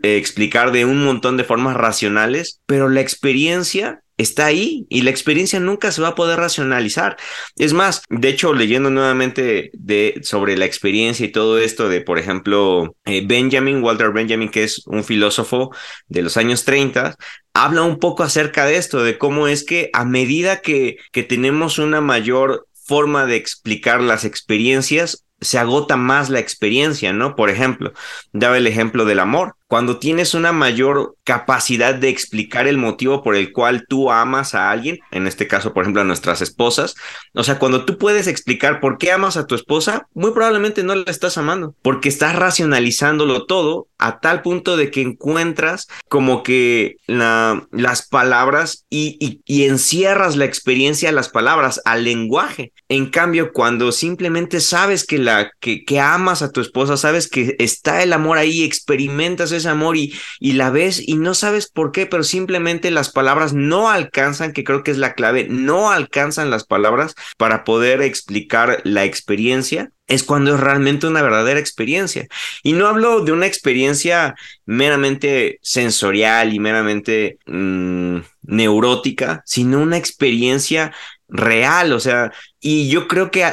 explicar 0.02 0.70
de 0.70 0.84
un 0.84 1.02
montón 1.02 1.38
de 1.38 1.44
formas 1.44 1.74
racionales, 1.74 2.60
pero 2.66 2.90
la 2.90 3.00
experiencia 3.00 4.02
está 4.16 4.46
ahí 4.46 4.86
y 4.88 5.02
la 5.02 5.10
experiencia 5.10 5.60
nunca 5.60 5.90
se 5.92 6.02
va 6.02 6.08
a 6.08 6.14
poder 6.14 6.38
racionalizar. 6.38 7.16
Es 7.56 7.72
más, 7.72 8.02
de 8.08 8.28
hecho, 8.28 8.52
leyendo 8.52 8.90
nuevamente 8.90 9.70
de, 9.74 10.20
sobre 10.22 10.56
la 10.56 10.64
experiencia 10.64 11.26
y 11.26 11.32
todo 11.32 11.58
esto 11.58 11.88
de, 11.88 12.00
por 12.00 12.18
ejemplo, 12.18 12.96
eh, 13.04 13.22
Benjamin, 13.26 13.82
Walter 13.82 14.12
Benjamin, 14.12 14.50
que 14.50 14.64
es 14.64 14.86
un 14.86 15.04
filósofo 15.04 15.70
de 16.08 16.22
los 16.22 16.36
años 16.36 16.64
30, 16.64 17.16
habla 17.54 17.82
un 17.82 17.98
poco 17.98 18.22
acerca 18.22 18.66
de 18.66 18.76
esto, 18.76 19.02
de 19.02 19.18
cómo 19.18 19.48
es 19.48 19.64
que 19.64 19.90
a 19.92 20.04
medida 20.04 20.60
que, 20.60 20.96
que 21.12 21.22
tenemos 21.22 21.78
una 21.78 22.00
mayor 22.00 22.66
forma 22.86 23.26
de 23.26 23.36
explicar 23.36 24.00
las 24.00 24.24
experiencias, 24.24 25.24
se 25.40 25.58
agota 25.58 25.96
más 25.96 26.30
la 26.30 26.38
experiencia, 26.38 27.12
¿no? 27.12 27.36
Por 27.36 27.50
ejemplo, 27.50 27.92
daba 28.32 28.56
el 28.56 28.66
ejemplo 28.66 29.04
del 29.04 29.20
amor 29.20 29.56
cuando 29.66 29.98
tienes 29.98 30.34
una 30.34 30.52
mayor 30.52 31.16
capacidad 31.24 31.94
de 31.94 32.08
explicar 32.08 32.66
el 32.66 32.76
motivo 32.76 33.22
por 33.22 33.34
el 33.34 33.52
cual 33.52 33.86
tú 33.88 34.10
amas 34.10 34.54
a 34.54 34.70
alguien, 34.70 34.98
en 35.10 35.26
este 35.26 35.48
caso, 35.48 35.72
por 35.72 35.84
ejemplo, 35.84 36.02
a 36.02 36.04
nuestras 36.04 36.42
esposas, 36.42 36.94
o 37.32 37.42
sea, 37.42 37.58
cuando 37.58 37.84
tú 37.84 37.96
puedes 37.96 38.26
explicar 38.26 38.80
por 38.80 38.98
qué 38.98 39.12
amas 39.12 39.36
a 39.36 39.46
tu 39.46 39.54
esposa, 39.54 40.06
muy 40.12 40.32
probablemente 40.32 40.82
no 40.82 40.94
la 40.94 41.10
estás 41.10 41.38
amando, 41.38 41.74
porque 41.82 42.08
estás 42.08 42.36
racionalizándolo 42.36 43.46
todo 43.46 43.88
a 43.98 44.20
tal 44.20 44.42
punto 44.42 44.76
de 44.76 44.90
que 44.90 45.00
encuentras 45.00 45.88
como 46.08 46.42
que 46.42 46.96
la, 47.06 47.66
las 47.72 48.06
palabras 48.06 48.84
y, 48.90 49.40
y, 49.46 49.64
encierras 49.64 50.36
la 50.36 50.44
experiencia 50.44 51.08
a 51.08 51.12
las 51.12 51.30
palabras, 51.30 51.80
al 51.86 52.04
lenguaje. 52.04 52.72
En 52.88 53.06
cambio, 53.06 53.52
cuando 53.52 53.92
simplemente 53.92 54.60
sabes 54.60 55.06
que, 55.06 55.18
la, 55.18 55.50
que, 55.58 55.84
que 55.84 56.00
amas 56.00 56.42
a 56.42 56.50
tu 56.52 56.60
esposa, 56.60 56.98
sabes 56.98 57.28
que 57.28 57.56
está 57.58 58.02
el 58.02 58.12
amor 58.12 58.36
ahí, 58.36 58.62
experimentas 58.62 59.52
ese 59.56 59.68
amor 59.68 59.96
y, 59.96 60.14
y 60.40 60.52
la 60.52 60.70
ves 60.70 61.02
y 61.06 61.16
no 61.16 61.34
sabes 61.34 61.68
por 61.68 61.92
qué, 61.92 62.06
pero 62.06 62.22
simplemente 62.22 62.90
las 62.90 63.10
palabras 63.10 63.52
no 63.52 63.90
alcanzan, 63.90 64.52
que 64.52 64.64
creo 64.64 64.82
que 64.82 64.90
es 64.90 64.98
la 64.98 65.14
clave, 65.14 65.46
no 65.48 65.90
alcanzan 65.90 66.50
las 66.50 66.64
palabras 66.64 67.14
para 67.36 67.64
poder 67.64 68.02
explicar 68.02 68.80
la 68.84 69.04
experiencia 69.04 69.90
es 70.06 70.22
cuando 70.22 70.54
es 70.54 70.60
realmente 70.60 71.06
una 71.06 71.22
verdadera 71.22 71.60
experiencia. 71.60 72.26
Y 72.62 72.72
no 72.72 72.88
hablo 72.88 73.24
de 73.24 73.32
una 73.32 73.46
experiencia 73.46 74.34
meramente 74.66 75.58
sensorial 75.62 76.52
y 76.52 76.58
meramente 76.58 77.38
mm, 77.46 78.18
neurótica, 78.42 79.42
sino 79.46 79.80
una 79.80 79.96
experiencia 79.96 80.92
real. 81.28 81.92
O 81.92 82.00
sea, 82.00 82.32
y 82.60 82.88
yo 82.88 83.08
creo 83.08 83.30
que 83.30 83.44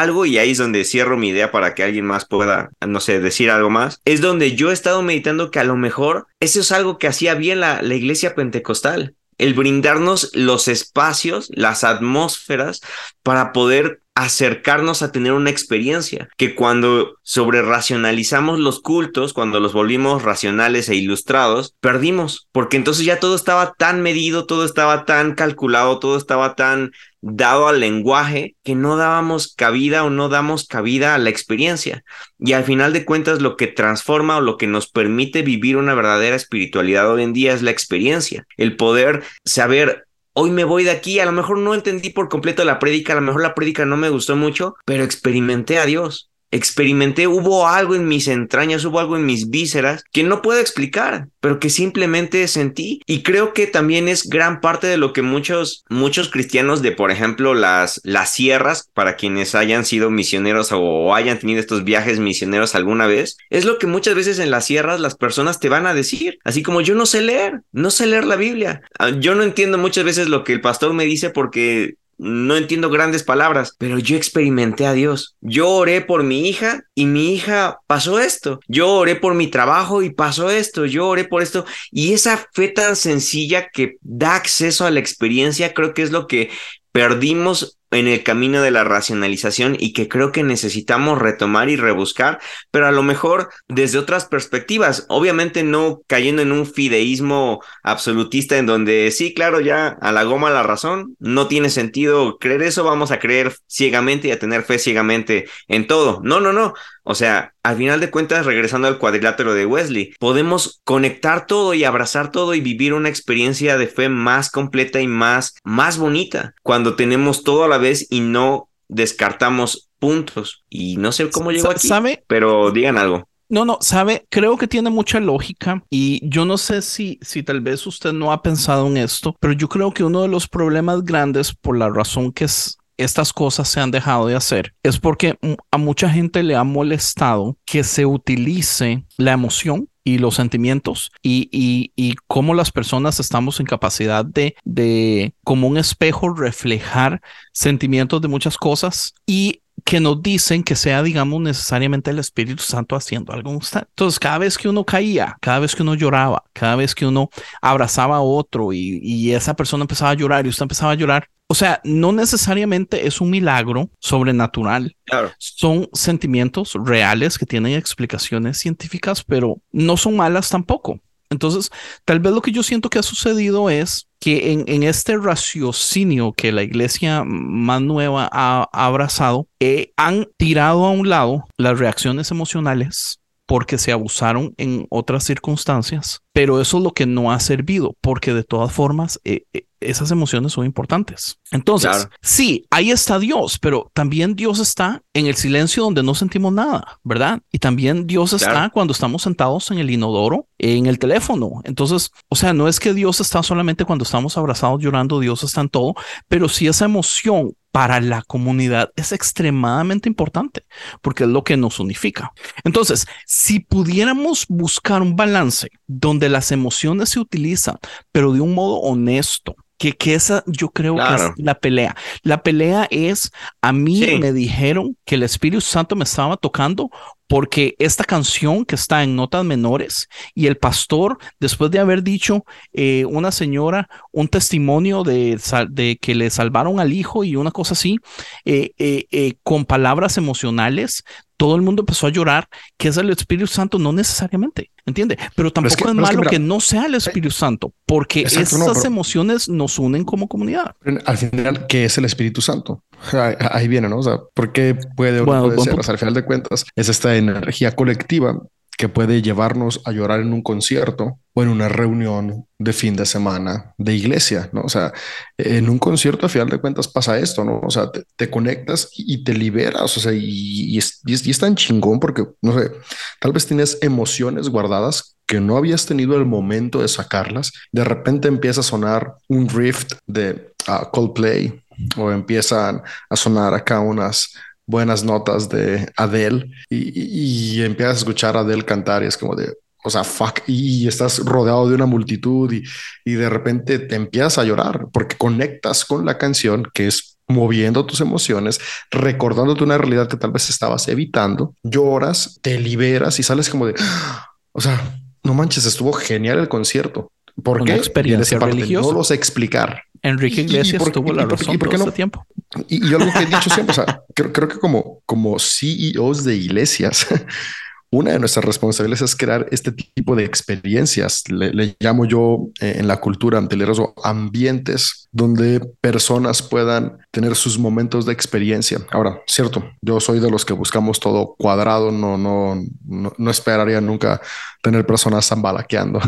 algo, 0.00 0.26
y 0.26 0.38
ahí 0.38 0.50
es 0.50 0.58
donde 0.58 0.84
cierro 0.84 1.16
mi 1.16 1.28
idea 1.28 1.50
para 1.50 1.74
que 1.74 1.82
alguien 1.82 2.04
más 2.04 2.26
pueda, 2.26 2.70
no 2.86 3.00
sé, 3.00 3.20
decir 3.20 3.50
algo 3.50 3.70
más, 3.70 4.00
es 4.04 4.20
donde 4.20 4.54
yo 4.54 4.70
he 4.70 4.74
estado 4.74 5.02
meditando 5.02 5.50
que 5.50 5.60
a 5.60 5.64
lo 5.64 5.76
mejor 5.76 6.26
eso 6.40 6.60
es 6.60 6.72
algo 6.72 6.98
que 6.98 7.08
hacía 7.08 7.34
bien 7.34 7.60
la, 7.60 7.82
la 7.82 7.94
iglesia 7.94 8.34
pentecostal, 8.34 9.14
el 9.38 9.54
brindarnos 9.54 10.30
los 10.34 10.68
espacios, 10.68 11.50
las 11.54 11.84
atmósferas 11.84 12.80
para 13.22 13.52
poder 13.52 14.00
acercarnos 14.14 15.02
a 15.02 15.10
tener 15.10 15.32
una 15.32 15.50
experiencia, 15.50 16.28
que 16.36 16.54
cuando 16.54 17.18
sobre 17.22 17.62
racionalizamos 17.62 18.60
los 18.60 18.80
cultos, 18.80 19.32
cuando 19.32 19.58
los 19.58 19.72
volvimos 19.72 20.22
racionales 20.22 20.88
e 20.88 20.94
ilustrados, 20.94 21.74
perdimos, 21.80 22.48
porque 22.52 22.76
entonces 22.76 23.04
ya 23.04 23.18
todo 23.18 23.34
estaba 23.34 23.74
tan 23.76 24.02
medido, 24.02 24.46
todo 24.46 24.64
estaba 24.64 25.04
tan 25.04 25.34
calculado, 25.34 25.98
todo 25.98 26.16
estaba 26.16 26.54
tan 26.54 26.92
dado 27.26 27.68
al 27.68 27.80
lenguaje 27.80 28.54
que 28.62 28.74
no 28.74 28.96
dábamos 28.96 29.54
cabida 29.54 30.04
o 30.04 30.10
no 30.10 30.28
damos 30.28 30.68
cabida 30.68 31.14
a 31.14 31.18
la 31.18 31.30
experiencia. 31.30 32.04
Y 32.38 32.52
al 32.52 32.64
final 32.64 32.92
de 32.92 33.04
cuentas 33.06 33.40
lo 33.40 33.56
que 33.56 33.66
transforma 33.66 34.36
o 34.36 34.42
lo 34.42 34.58
que 34.58 34.66
nos 34.66 34.88
permite 34.88 35.42
vivir 35.42 35.76
una 35.76 35.94
verdadera 35.94 36.36
espiritualidad 36.36 37.10
hoy 37.10 37.22
en 37.22 37.32
día 37.32 37.54
es 37.54 37.62
la 37.62 37.70
experiencia, 37.70 38.46
el 38.58 38.76
poder 38.76 39.24
saber 39.44 40.06
hoy 40.34 40.50
me 40.50 40.64
voy 40.64 40.84
de 40.84 40.90
aquí, 40.90 41.20
a 41.20 41.24
lo 41.24 41.32
mejor 41.32 41.58
no 41.58 41.74
entendí 41.74 42.10
por 42.10 42.28
completo 42.28 42.64
la 42.64 42.78
prédica, 42.78 43.12
a 43.12 43.16
lo 43.16 43.22
mejor 43.22 43.42
la 43.42 43.54
prédica 43.54 43.86
no 43.86 43.96
me 43.96 44.10
gustó 44.10 44.36
mucho, 44.36 44.74
pero 44.84 45.04
experimenté 45.04 45.78
a 45.78 45.86
Dios 45.86 46.30
experimenté, 46.54 47.26
hubo 47.26 47.66
algo 47.66 47.94
en 47.94 48.06
mis 48.06 48.28
entrañas, 48.28 48.84
hubo 48.84 49.00
algo 49.00 49.16
en 49.16 49.26
mis 49.26 49.50
vísceras 49.50 50.04
que 50.12 50.22
no 50.22 50.40
puedo 50.40 50.60
explicar, 50.60 51.28
pero 51.40 51.58
que 51.58 51.68
simplemente 51.68 52.46
sentí. 52.48 53.00
Y 53.06 53.22
creo 53.22 53.52
que 53.52 53.66
también 53.66 54.08
es 54.08 54.28
gran 54.28 54.60
parte 54.60 54.86
de 54.86 54.96
lo 54.96 55.12
que 55.12 55.22
muchos, 55.22 55.84
muchos 55.88 56.30
cristianos 56.30 56.80
de, 56.80 56.92
por 56.92 57.10
ejemplo, 57.10 57.54
las, 57.54 58.00
las 58.04 58.30
sierras, 58.32 58.88
para 58.94 59.16
quienes 59.16 59.54
hayan 59.54 59.84
sido 59.84 60.10
misioneros 60.10 60.70
o 60.72 61.14
hayan 61.14 61.38
tenido 61.38 61.60
estos 61.60 61.84
viajes 61.84 62.20
misioneros 62.20 62.74
alguna 62.74 63.06
vez, 63.06 63.36
es 63.50 63.64
lo 63.64 63.78
que 63.78 63.86
muchas 63.86 64.14
veces 64.14 64.38
en 64.38 64.50
las 64.50 64.66
sierras 64.66 65.00
las 65.00 65.16
personas 65.16 65.58
te 65.58 65.68
van 65.68 65.86
a 65.86 65.94
decir, 65.94 66.38
así 66.44 66.62
como 66.62 66.80
yo 66.80 66.94
no 66.94 67.06
sé 67.06 67.20
leer, 67.20 67.62
no 67.72 67.90
sé 67.90 68.06
leer 68.06 68.24
la 68.24 68.36
Biblia. 68.36 68.82
Ah, 68.98 69.10
yo 69.10 69.34
no 69.34 69.42
entiendo 69.42 69.76
muchas 69.76 70.04
veces 70.04 70.28
lo 70.28 70.44
que 70.44 70.52
el 70.52 70.60
pastor 70.60 70.94
me 70.94 71.04
dice 71.04 71.30
porque 71.30 71.96
no 72.18 72.56
entiendo 72.56 72.90
grandes 72.90 73.22
palabras, 73.22 73.74
pero 73.78 73.98
yo 73.98 74.16
experimenté 74.16 74.86
a 74.86 74.92
Dios. 74.92 75.36
Yo 75.40 75.68
oré 75.68 76.00
por 76.00 76.22
mi 76.22 76.48
hija 76.48 76.82
y 76.94 77.06
mi 77.06 77.34
hija 77.34 77.78
pasó 77.86 78.18
esto. 78.18 78.60
Yo 78.68 78.92
oré 78.92 79.16
por 79.16 79.34
mi 79.34 79.48
trabajo 79.48 80.02
y 80.02 80.10
pasó 80.10 80.50
esto. 80.50 80.86
Yo 80.86 81.08
oré 81.08 81.24
por 81.24 81.42
esto. 81.42 81.64
Y 81.90 82.12
esa 82.12 82.48
fe 82.52 82.68
tan 82.68 82.96
sencilla 82.96 83.68
que 83.70 83.96
da 84.00 84.36
acceso 84.36 84.86
a 84.86 84.90
la 84.90 85.00
experiencia, 85.00 85.74
creo 85.74 85.94
que 85.94 86.02
es 86.02 86.10
lo 86.10 86.26
que 86.26 86.50
perdimos 86.92 87.78
en 87.94 88.08
el 88.08 88.22
camino 88.22 88.62
de 88.62 88.70
la 88.70 88.84
racionalización 88.84 89.76
y 89.78 89.92
que 89.92 90.08
creo 90.08 90.32
que 90.32 90.42
necesitamos 90.42 91.18
retomar 91.18 91.68
y 91.68 91.76
rebuscar, 91.76 92.40
pero 92.70 92.86
a 92.86 92.92
lo 92.92 93.02
mejor 93.02 93.48
desde 93.68 93.98
otras 93.98 94.26
perspectivas, 94.26 95.06
obviamente 95.08 95.62
no 95.62 96.02
cayendo 96.06 96.42
en 96.42 96.52
un 96.52 96.66
fideísmo 96.66 97.62
absolutista 97.82 98.58
en 98.58 98.66
donde 98.66 99.10
sí, 99.10 99.34
claro, 99.34 99.60
ya 99.60 99.88
a 100.00 100.12
la 100.12 100.24
goma 100.24 100.50
la 100.50 100.62
razón, 100.62 101.16
no 101.18 101.48
tiene 101.48 101.70
sentido 101.70 102.38
creer 102.38 102.62
eso, 102.62 102.84
vamos 102.84 103.10
a 103.10 103.18
creer 103.18 103.56
ciegamente 103.66 104.28
y 104.28 104.30
a 104.32 104.38
tener 104.38 104.62
fe 104.64 104.78
ciegamente 104.78 105.46
en 105.68 105.86
todo. 105.86 106.20
No, 106.22 106.40
no, 106.40 106.52
no. 106.52 106.74
O 107.04 107.14
sea, 107.14 107.54
al 107.62 107.76
final 107.76 108.00
de 108.00 108.10
cuentas, 108.10 108.46
regresando 108.46 108.88
al 108.88 108.98
cuadrilátero 108.98 109.54
de 109.54 109.66
Wesley, 109.66 110.14
podemos 110.18 110.80
conectar 110.84 111.46
todo 111.46 111.74
y 111.74 111.84
abrazar 111.84 112.32
todo 112.32 112.54
y 112.54 112.60
vivir 112.60 112.94
una 112.94 113.10
experiencia 113.10 113.76
de 113.76 113.86
fe 113.86 114.08
más 114.08 114.50
completa 114.50 115.00
y 115.00 115.06
más, 115.06 115.54
más 115.64 115.98
bonita 115.98 116.54
cuando 116.62 116.96
tenemos 116.96 117.44
todo 117.44 117.64
a 117.64 117.68
la 117.68 117.78
vez 117.78 118.06
y 118.10 118.20
no 118.20 118.68
descartamos 118.88 119.90
puntos. 119.98 120.64
Y 120.70 120.96
no 120.96 121.12
sé 121.12 121.30
cómo 121.30 121.52
llegó 121.52 121.70
aquí, 121.70 121.86
¿sabe? 121.86 122.24
pero 122.26 122.70
digan 122.70 122.96
algo. 122.96 123.28
No, 123.50 123.66
no, 123.66 123.78
sabe, 123.82 124.26
creo 124.30 124.56
que 124.56 124.66
tiene 124.66 124.88
mucha 124.88 125.20
lógica 125.20 125.84
y 125.90 126.26
yo 126.26 126.46
no 126.46 126.56
sé 126.56 126.80
si, 126.80 127.18
si 127.20 127.42
tal 127.42 127.60
vez 127.60 127.86
usted 127.86 128.12
no 128.12 128.32
ha 128.32 128.42
pensado 128.42 128.86
en 128.86 128.96
esto, 128.96 129.36
pero 129.38 129.52
yo 129.52 129.68
creo 129.68 129.92
que 129.92 130.02
uno 130.02 130.22
de 130.22 130.28
los 130.28 130.48
problemas 130.48 131.04
grandes 131.04 131.54
por 131.54 131.76
la 131.76 131.90
razón 131.90 132.32
que 132.32 132.46
es 132.46 132.78
estas 132.96 133.32
cosas 133.32 133.68
se 133.68 133.80
han 133.80 133.90
dejado 133.90 134.26
de 134.26 134.36
hacer 134.36 134.74
es 134.82 134.98
porque 134.98 135.38
a 135.70 135.78
mucha 135.78 136.08
gente 136.08 136.42
le 136.42 136.56
ha 136.56 136.64
molestado 136.64 137.56
que 137.64 137.84
se 137.84 138.06
utilice 138.06 139.04
la 139.16 139.32
emoción 139.32 139.88
y 140.04 140.18
los 140.18 140.34
sentimientos 140.34 141.10
y, 141.22 141.48
y, 141.50 141.92
y 141.96 142.14
cómo 142.26 142.54
las 142.54 142.70
personas 142.70 143.18
estamos 143.20 143.58
en 143.58 143.66
capacidad 143.66 144.24
de, 144.24 144.54
de, 144.64 145.34
como 145.42 145.66
un 145.66 145.78
espejo, 145.78 146.28
reflejar 146.28 147.22
sentimientos 147.52 148.20
de 148.20 148.28
muchas 148.28 148.58
cosas 148.58 149.14
y 149.26 149.62
que 149.84 150.00
nos 150.00 150.22
dicen 150.22 150.62
que 150.62 150.76
sea, 150.76 151.02
digamos, 151.02 151.40
necesariamente 151.40 152.10
el 152.10 152.18
Espíritu 152.18 152.62
Santo 152.62 152.96
haciendo 152.96 153.32
algo. 153.32 153.50
Entonces, 153.50 154.18
cada 154.18 154.38
vez 154.38 154.56
que 154.56 154.68
uno 154.68 154.84
caía, 154.84 155.36
cada 155.40 155.58
vez 155.58 155.74
que 155.74 155.82
uno 155.82 155.94
lloraba, 155.94 156.44
cada 156.52 156.76
vez 156.76 156.94
que 156.94 157.06
uno 157.06 157.28
abrazaba 157.60 158.16
a 158.16 158.22
otro 158.22 158.72
y, 158.72 159.00
y 159.02 159.32
esa 159.32 159.54
persona 159.54 159.84
empezaba 159.84 160.12
a 160.12 160.14
llorar 160.14 160.46
y 160.46 160.50
usted 160.50 160.62
empezaba 160.62 160.92
a 160.92 160.96
llorar, 160.96 161.28
o 161.46 161.54
sea, 161.54 161.80
no 161.84 162.12
necesariamente 162.12 163.06
es 163.06 163.20
un 163.20 163.30
milagro 163.30 163.90
sobrenatural. 164.00 164.96
Son 165.38 165.88
sentimientos 165.92 166.74
reales 166.74 167.38
que 167.38 167.46
tienen 167.46 167.74
explicaciones 167.74 168.58
científicas, 168.58 169.22
pero 169.22 169.58
no 169.70 169.96
son 169.96 170.16
malas 170.16 170.48
tampoco. 170.48 171.00
Entonces, 171.30 171.70
tal 172.04 172.20
vez 172.20 172.32
lo 172.32 172.42
que 172.42 172.52
yo 172.52 172.62
siento 172.62 172.88
que 172.88 172.98
ha 172.98 173.02
sucedido 173.02 173.68
es 173.68 174.08
que 174.20 174.52
en, 174.52 174.82
este 174.82 175.16
raciocinio 175.18 176.32
que 176.32 176.52
la 176.52 176.62
iglesia 176.62 177.24
más 177.24 177.82
nueva 177.82 178.28
ha, 178.32 178.68
abrazado, 178.72 179.48
eh, 179.60 179.92
han 179.96 180.28
tirado 180.38 180.86
a 180.86 180.90
un 180.90 181.08
lado 181.08 181.44
las 181.58 181.78
reacciones 181.78 182.30
emocionales 182.30 183.20
porque 183.46 183.76
se 183.76 183.92
abusaron 183.92 184.54
en 184.56 184.86
otras 184.88 185.24
circunstancias, 185.24 186.22
pero 186.32 186.60
eso 186.60 186.78
es 186.78 186.84
lo 186.84 186.92
que 186.92 187.04
no 187.04 187.30
ha 187.30 187.40
servido, 187.40 187.94
porque 188.00 188.32
de 188.32 188.44
todas 188.44 188.72
formas 188.72 189.20
eh, 189.24 189.44
eh, 189.52 189.66
esas 189.90 190.10
emociones 190.10 190.52
son 190.52 190.64
importantes. 190.64 191.38
Entonces, 191.50 192.08
sí, 192.22 192.66
ahí 192.70 192.90
está 192.90 193.18
Dios, 193.18 193.58
pero 193.58 193.90
también 193.94 194.34
Dios 194.34 194.58
está 194.58 195.02
en 195.12 195.26
el 195.26 195.34
silencio 195.34 195.84
donde 195.84 196.02
no 196.02 196.14
sentimos 196.14 196.52
nada, 196.52 196.98
¿verdad? 197.02 197.40
Y 197.52 197.58
también 197.58 198.06
Dios 198.06 198.32
está 198.32 198.70
cuando 198.70 198.92
estamos 198.92 199.22
sentados 199.22 199.70
en 199.70 199.78
el 199.78 199.90
inodoro, 199.90 200.48
en 200.58 200.86
el 200.86 200.98
teléfono. 200.98 201.60
Entonces, 201.64 202.10
o 202.28 202.36
sea, 202.36 202.52
no 202.52 202.68
es 202.68 202.80
que 202.80 202.94
Dios 202.94 203.20
está 203.20 203.42
solamente 203.42 203.84
cuando 203.84 204.04
estamos 204.04 204.36
abrazados 204.36 204.82
llorando, 204.82 205.20
Dios 205.20 205.42
está 205.42 205.60
en 205.60 205.68
todo, 205.68 205.94
pero 206.28 206.48
sí 206.48 206.66
esa 206.66 206.84
emoción 206.84 207.54
para 207.74 208.00
la 208.00 208.22
comunidad 208.22 208.92
es 208.94 209.10
extremadamente 209.10 210.08
importante 210.08 210.64
porque 211.02 211.24
es 211.24 211.30
lo 211.30 211.42
que 211.42 211.56
nos 211.56 211.80
unifica. 211.80 212.32
Entonces, 212.62 213.04
si 213.26 213.58
pudiéramos 213.58 214.46
buscar 214.48 215.02
un 215.02 215.16
balance 215.16 215.70
donde 215.88 216.28
las 216.28 216.52
emociones 216.52 217.08
se 217.08 217.18
utilizan, 217.18 217.78
pero 218.12 218.32
de 218.32 218.40
un 218.40 218.54
modo 218.54 218.76
honesto, 218.76 219.56
que, 219.78 219.92
que 219.92 220.14
esa 220.14 220.42
yo 220.46 220.70
creo 220.70 220.96
que 220.96 221.14
es 221.14 221.30
la 221.36 221.54
pelea. 221.54 221.96
La 222.22 222.42
pelea 222.42 222.86
es, 222.90 223.30
a 223.60 223.72
mí 223.72 224.18
me 224.20 224.32
dijeron 224.32 224.96
que 225.04 225.16
el 225.16 225.22
Espíritu 225.22 225.60
Santo 225.60 225.96
me 225.96 226.04
estaba 226.04 226.36
tocando 226.36 226.90
porque 227.26 227.74
esta 227.78 228.04
canción 228.04 228.64
que 228.64 228.74
está 228.74 229.02
en 229.02 229.16
notas 229.16 229.44
menores 229.44 230.08
y 230.34 230.46
el 230.46 230.56
pastor, 230.56 231.18
después 231.40 231.70
de 231.70 231.78
haber 231.78 232.02
dicho 232.02 232.44
eh, 232.72 233.04
una 233.06 233.32
señora 233.32 233.88
un 234.12 234.28
testimonio 234.28 235.02
de, 235.02 235.40
de, 235.70 235.98
que 236.00 236.14
le 236.14 236.30
salvaron 236.30 236.80
al 236.80 236.92
hijo 236.92 237.24
y 237.24 237.36
una 237.36 237.50
cosa 237.50 237.74
así, 237.74 237.98
eh, 238.44 238.72
eh, 238.78 239.34
con 239.42 239.64
palabras 239.64 240.18
emocionales, 240.18 241.02
todo 241.36 241.56
el 241.56 241.62
mundo 241.62 241.82
empezó 241.82 242.06
a 242.06 242.10
llorar, 242.10 242.48
que 242.76 242.88
es 242.88 242.96
el 242.96 243.10
Espíritu 243.10 243.46
Santo, 243.46 243.78
no 243.78 243.92
necesariamente, 243.92 244.70
¿entiende? 244.86 245.18
Pero 245.34 245.52
tampoco 245.52 245.88
es, 245.88 245.94
malo 245.94 246.22
que, 246.22 246.38
no 246.38 246.60
sea 246.60 246.86
el 246.86 246.94
Espíritu 246.94 247.30
Santo, 247.30 247.72
porque 247.86 248.22
esas 248.22 248.84
emociones 248.84 249.48
nos 249.48 249.78
unen 249.78 250.04
como 250.04 250.28
comunidad. 250.28 250.74
Al 251.04 251.16
final, 251.16 251.66
¿qué 251.66 251.84
es 251.84 251.98
el 251.98 252.04
Espíritu 252.04 252.40
Santo? 252.40 252.82
Ahí 253.50 253.68
viene, 253.68 253.88
¿no? 253.88 253.98
O 253.98 254.02
sea, 254.02 254.18
¿por 254.34 254.52
qué 254.52 254.76
puede 254.96 255.20
o 255.20 255.26
no 255.26 255.42
puede 255.44 255.60
ser? 255.60 255.78
O 255.78 255.82
sea, 255.82 255.92
al 255.92 255.98
final 255.98 256.14
de 256.14 256.24
cuentas, 256.24 256.64
es 256.76 256.88
esta 256.88 257.16
energía 257.16 257.72
colectiva 257.72 258.40
que 258.76 258.88
puede 258.88 259.22
llevarnos 259.22 259.80
a 259.84 259.92
llorar 259.92 260.20
en 260.20 260.32
un 260.32 260.42
concierto 260.42 261.18
o 261.32 261.42
en 261.42 261.48
una 261.48 261.68
reunión 261.68 262.46
de 262.58 262.72
fin 262.72 262.96
de 262.96 263.06
semana 263.06 263.74
de 263.78 263.94
iglesia, 263.94 264.48
¿no? 264.52 264.62
O 264.62 264.68
sea, 264.68 264.92
en 265.38 265.68
un 265.68 265.78
concierto 265.78 266.26
a 266.26 266.28
final 266.28 266.48
de 266.48 266.60
cuentas 266.60 266.88
pasa 266.88 267.18
esto, 267.18 267.44
¿no? 267.44 267.60
O 267.60 267.70
sea, 267.70 267.90
te, 268.16 268.30
conectas 268.30 268.88
y 268.96 269.22
te 269.22 269.34
liberas, 269.34 269.96
o 269.96 270.00
sea, 270.00 270.12
y, 270.12 270.76
es, 270.78 271.00
y, 271.04 271.30
es, 271.30 271.38
tan 271.38 271.54
chingón 271.56 272.00
porque, 272.00 272.24
no 272.42 272.58
sé, 272.58 272.72
tal 273.20 273.32
vez 273.32 273.46
tienes 273.46 273.78
emociones 273.82 274.48
guardadas 274.48 275.16
que 275.26 275.40
no 275.40 275.56
habías 275.56 275.86
tenido 275.86 276.16
el 276.16 276.24
momento 276.24 276.80
de 276.80 276.88
sacarlas, 276.88 277.52
de 277.72 277.84
repente 277.84 278.28
empieza 278.28 278.60
a 278.60 278.64
sonar 278.64 279.14
un 279.28 279.48
riff 279.48 279.84
de 280.06 280.52
uh, 280.68 280.90
Coldplay 280.90 281.62
o 281.96 282.10
empiezan 282.10 282.82
a 283.10 283.16
sonar 283.16 283.54
acá 283.54 283.80
unas 283.80 284.34
buenas 284.66 285.04
notas 285.04 285.48
de 285.48 285.90
Adele 285.96 286.50
y, 286.68 287.58
y, 287.58 287.62
empiezas 287.62 287.96
a 287.96 287.98
escuchar 287.98 288.36
a 288.36 288.40
Adele 288.40 288.64
cantar 288.64 289.02
y 289.02 289.06
es 289.06 289.16
como 289.16 289.34
de, 289.34 289.52
o 289.84 289.90
sea, 289.90 290.04
fuck, 290.04 290.40
y 290.46 290.88
estás 290.88 291.18
rodeado 291.18 291.68
de 291.68 291.74
una 291.74 291.86
multitud 291.86 292.50
y, 292.52 292.62
y 293.04 293.12
de 293.14 293.28
repente 293.28 293.78
te 293.78 293.94
empiezas 293.94 294.38
a 294.38 294.44
llorar 294.44 294.86
porque 294.92 295.16
conectas 295.16 295.84
con 295.84 296.06
la 296.06 296.18
canción 296.18 296.66
que 296.72 296.86
es 296.86 297.18
moviendo 297.28 297.86
tus 297.86 298.00
emociones, 298.00 298.60
recordándote 298.90 299.64
una 299.64 299.78
realidad 299.78 300.08
que 300.08 300.16
tal 300.16 300.32
vez 300.32 300.50
estabas 300.50 300.88
evitando, 300.88 301.54
lloras, 301.62 302.38
te 302.42 302.58
liberas 302.58 303.18
y 303.18 303.22
sales 303.22 303.48
como 303.48 303.66
de, 303.66 303.74
o 304.52 304.60
sea, 304.60 305.00
no 305.22 305.34
manches, 305.34 305.64
estuvo 305.64 305.92
genial 305.92 306.38
el 306.38 306.48
concierto. 306.48 307.10
¿Por 307.42 307.64
qué? 307.64 307.74
experiencia 307.74 308.38
religiosa. 308.38 308.88
No 308.88 308.94
lo 308.94 309.04
sé 309.04 309.14
explicar. 309.14 309.82
Enrique 310.02 310.42
Iglesias 310.42 310.82
y 310.86 310.90
tuvo 310.90 311.12
la 311.12 311.24
razón 311.24 311.58
por, 311.58 311.68
qué 311.70 311.78
no? 311.78 311.90
tiempo. 311.90 312.26
Y, 312.68 312.86
yo 312.88 312.98
algo 312.98 313.10
que 313.12 313.20
he 313.20 313.26
dicho 313.26 313.48
siempre, 313.48 313.72
o 313.72 313.74
sea, 313.74 314.02
creo, 314.14 314.32
creo 314.32 314.48
que 314.48 314.58
como, 314.58 315.00
como 315.06 315.38
CEOs 315.38 316.24
de 316.24 316.36
iglesias, 316.36 317.06
una 317.90 318.12
de 318.12 318.18
nuestras 318.18 318.44
responsabilidades 318.44 319.02
es 319.10 319.16
crear 319.16 319.46
este 319.50 319.72
tipo 319.72 320.14
de 320.14 320.24
experiencias. 320.24 321.22
Le, 321.30 321.76
llamo 321.80 322.04
yo 322.04 322.48
eh, 322.60 322.74
en 322.76 322.86
la 322.86 323.00
cultura 323.00 323.38
ante 323.38 323.56
liderazgo 323.56 323.94
ambientes 324.04 325.03
donde 325.14 325.60
personas 325.80 326.42
puedan 326.42 326.98
tener 327.12 327.36
sus 327.36 327.56
momentos 327.56 328.04
de 328.04 328.12
experiencia. 328.12 328.80
Ahora, 328.90 329.20
cierto, 329.28 329.64
yo 329.80 330.00
soy 330.00 330.18
de 330.18 330.28
los 330.28 330.44
que 330.44 330.52
buscamos 330.52 330.98
todo 330.98 331.36
cuadrado, 331.38 331.92
no, 331.92 332.18
no, 332.18 332.60
no, 332.84 333.30
esperaría 333.30 333.80
nunca 333.80 334.20
tener 334.60 334.84
personas 334.84 335.28
zambalaqueando, 335.28 336.00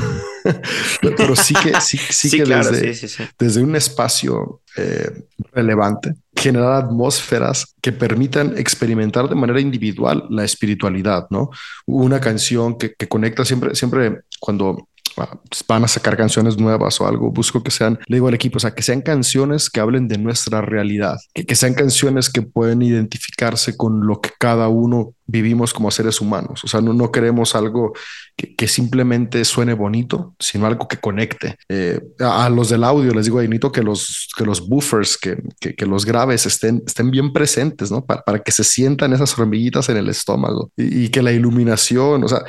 pero 1.00 1.36
sí 1.36 1.54
que, 1.54 1.80
sí, 1.80 1.98
sí 2.10 2.30
que 2.36 2.44
desde, 2.44 3.28
desde 3.38 3.62
un 3.62 3.76
espacio 3.76 4.60
eh, 4.76 5.24
relevante 5.52 6.14
generar 6.34 6.72
atmósferas 6.72 7.76
que 7.80 7.92
permitan 7.92 8.58
experimentar 8.58 9.28
de 9.28 9.36
manera 9.36 9.60
individual 9.60 10.26
la 10.30 10.44
espiritualidad, 10.44 11.28
¿no? 11.30 11.50
Una 11.86 12.20
canción 12.20 12.76
que, 12.76 12.92
que 12.94 13.06
conecta 13.06 13.44
siempre, 13.44 13.76
siempre 13.76 14.22
cuando 14.40 14.88
van 15.68 15.84
a 15.84 15.88
sacar 15.88 16.16
canciones 16.16 16.58
nuevas 16.58 17.00
o 17.00 17.06
algo, 17.06 17.30
busco 17.30 17.62
que 17.62 17.70
sean, 17.70 17.98
le 18.06 18.16
digo 18.16 18.28
al 18.28 18.34
equipo, 18.34 18.56
o 18.56 18.60
sea, 18.60 18.74
que 18.74 18.82
sean 18.82 19.02
canciones 19.02 19.70
que 19.70 19.80
hablen 19.80 20.08
de 20.08 20.18
nuestra 20.18 20.60
realidad, 20.60 21.18
que, 21.34 21.44
que 21.44 21.56
sean 21.56 21.74
canciones 21.74 22.30
que 22.30 22.42
pueden 22.42 22.82
identificarse 22.82 23.76
con 23.76 24.06
lo 24.06 24.20
que 24.20 24.30
cada 24.38 24.68
uno 24.68 25.14
vivimos 25.26 25.72
como 25.72 25.90
seres 25.90 26.20
humanos. 26.20 26.62
O 26.64 26.68
sea, 26.68 26.80
no, 26.80 26.92
no 26.92 27.10
queremos 27.10 27.54
algo 27.54 27.92
que, 28.36 28.68
simplemente 28.68 29.44
suene 29.44 29.74
bonito, 29.74 30.34
sino 30.38 30.66
algo 30.66 30.88
que 30.88 30.98
conecte. 30.98 31.56
Eh, 31.68 32.00
a, 32.20 32.48
los 32.48 32.68
del 32.68 32.84
audio 32.84 33.12
les 33.12 33.24
digo, 33.26 33.40
necesito 33.40 33.72
que 33.72 33.82
los, 33.82 34.28
que 34.36 34.44
los 34.44 34.68
buffers, 34.68 35.16
que, 35.16 35.42
que, 35.60 35.74
que, 35.74 35.86
los 35.86 36.04
graves 36.04 36.46
estén, 36.46 36.82
estén 36.86 37.10
bien 37.10 37.32
presentes, 37.32 37.90
¿no? 37.90 38.04
Para, 38.04 38.22
para 38.22 38.38
que 38.40 38.52
se 38.52 38.64
sientan 38.64 39.12
esas 39.12 39.36
hormiguitas 39.38 39.88
en 39.88 39.96
el 39.96 40.08
estómago 40.08 40.70
y, 40.76 41.04
y 41.04 41.08
que 41.08 41.22
la 41.22 41.32
iluminación, 41.32 42.24
o 42.24 42.28
sea, 42.28 42.42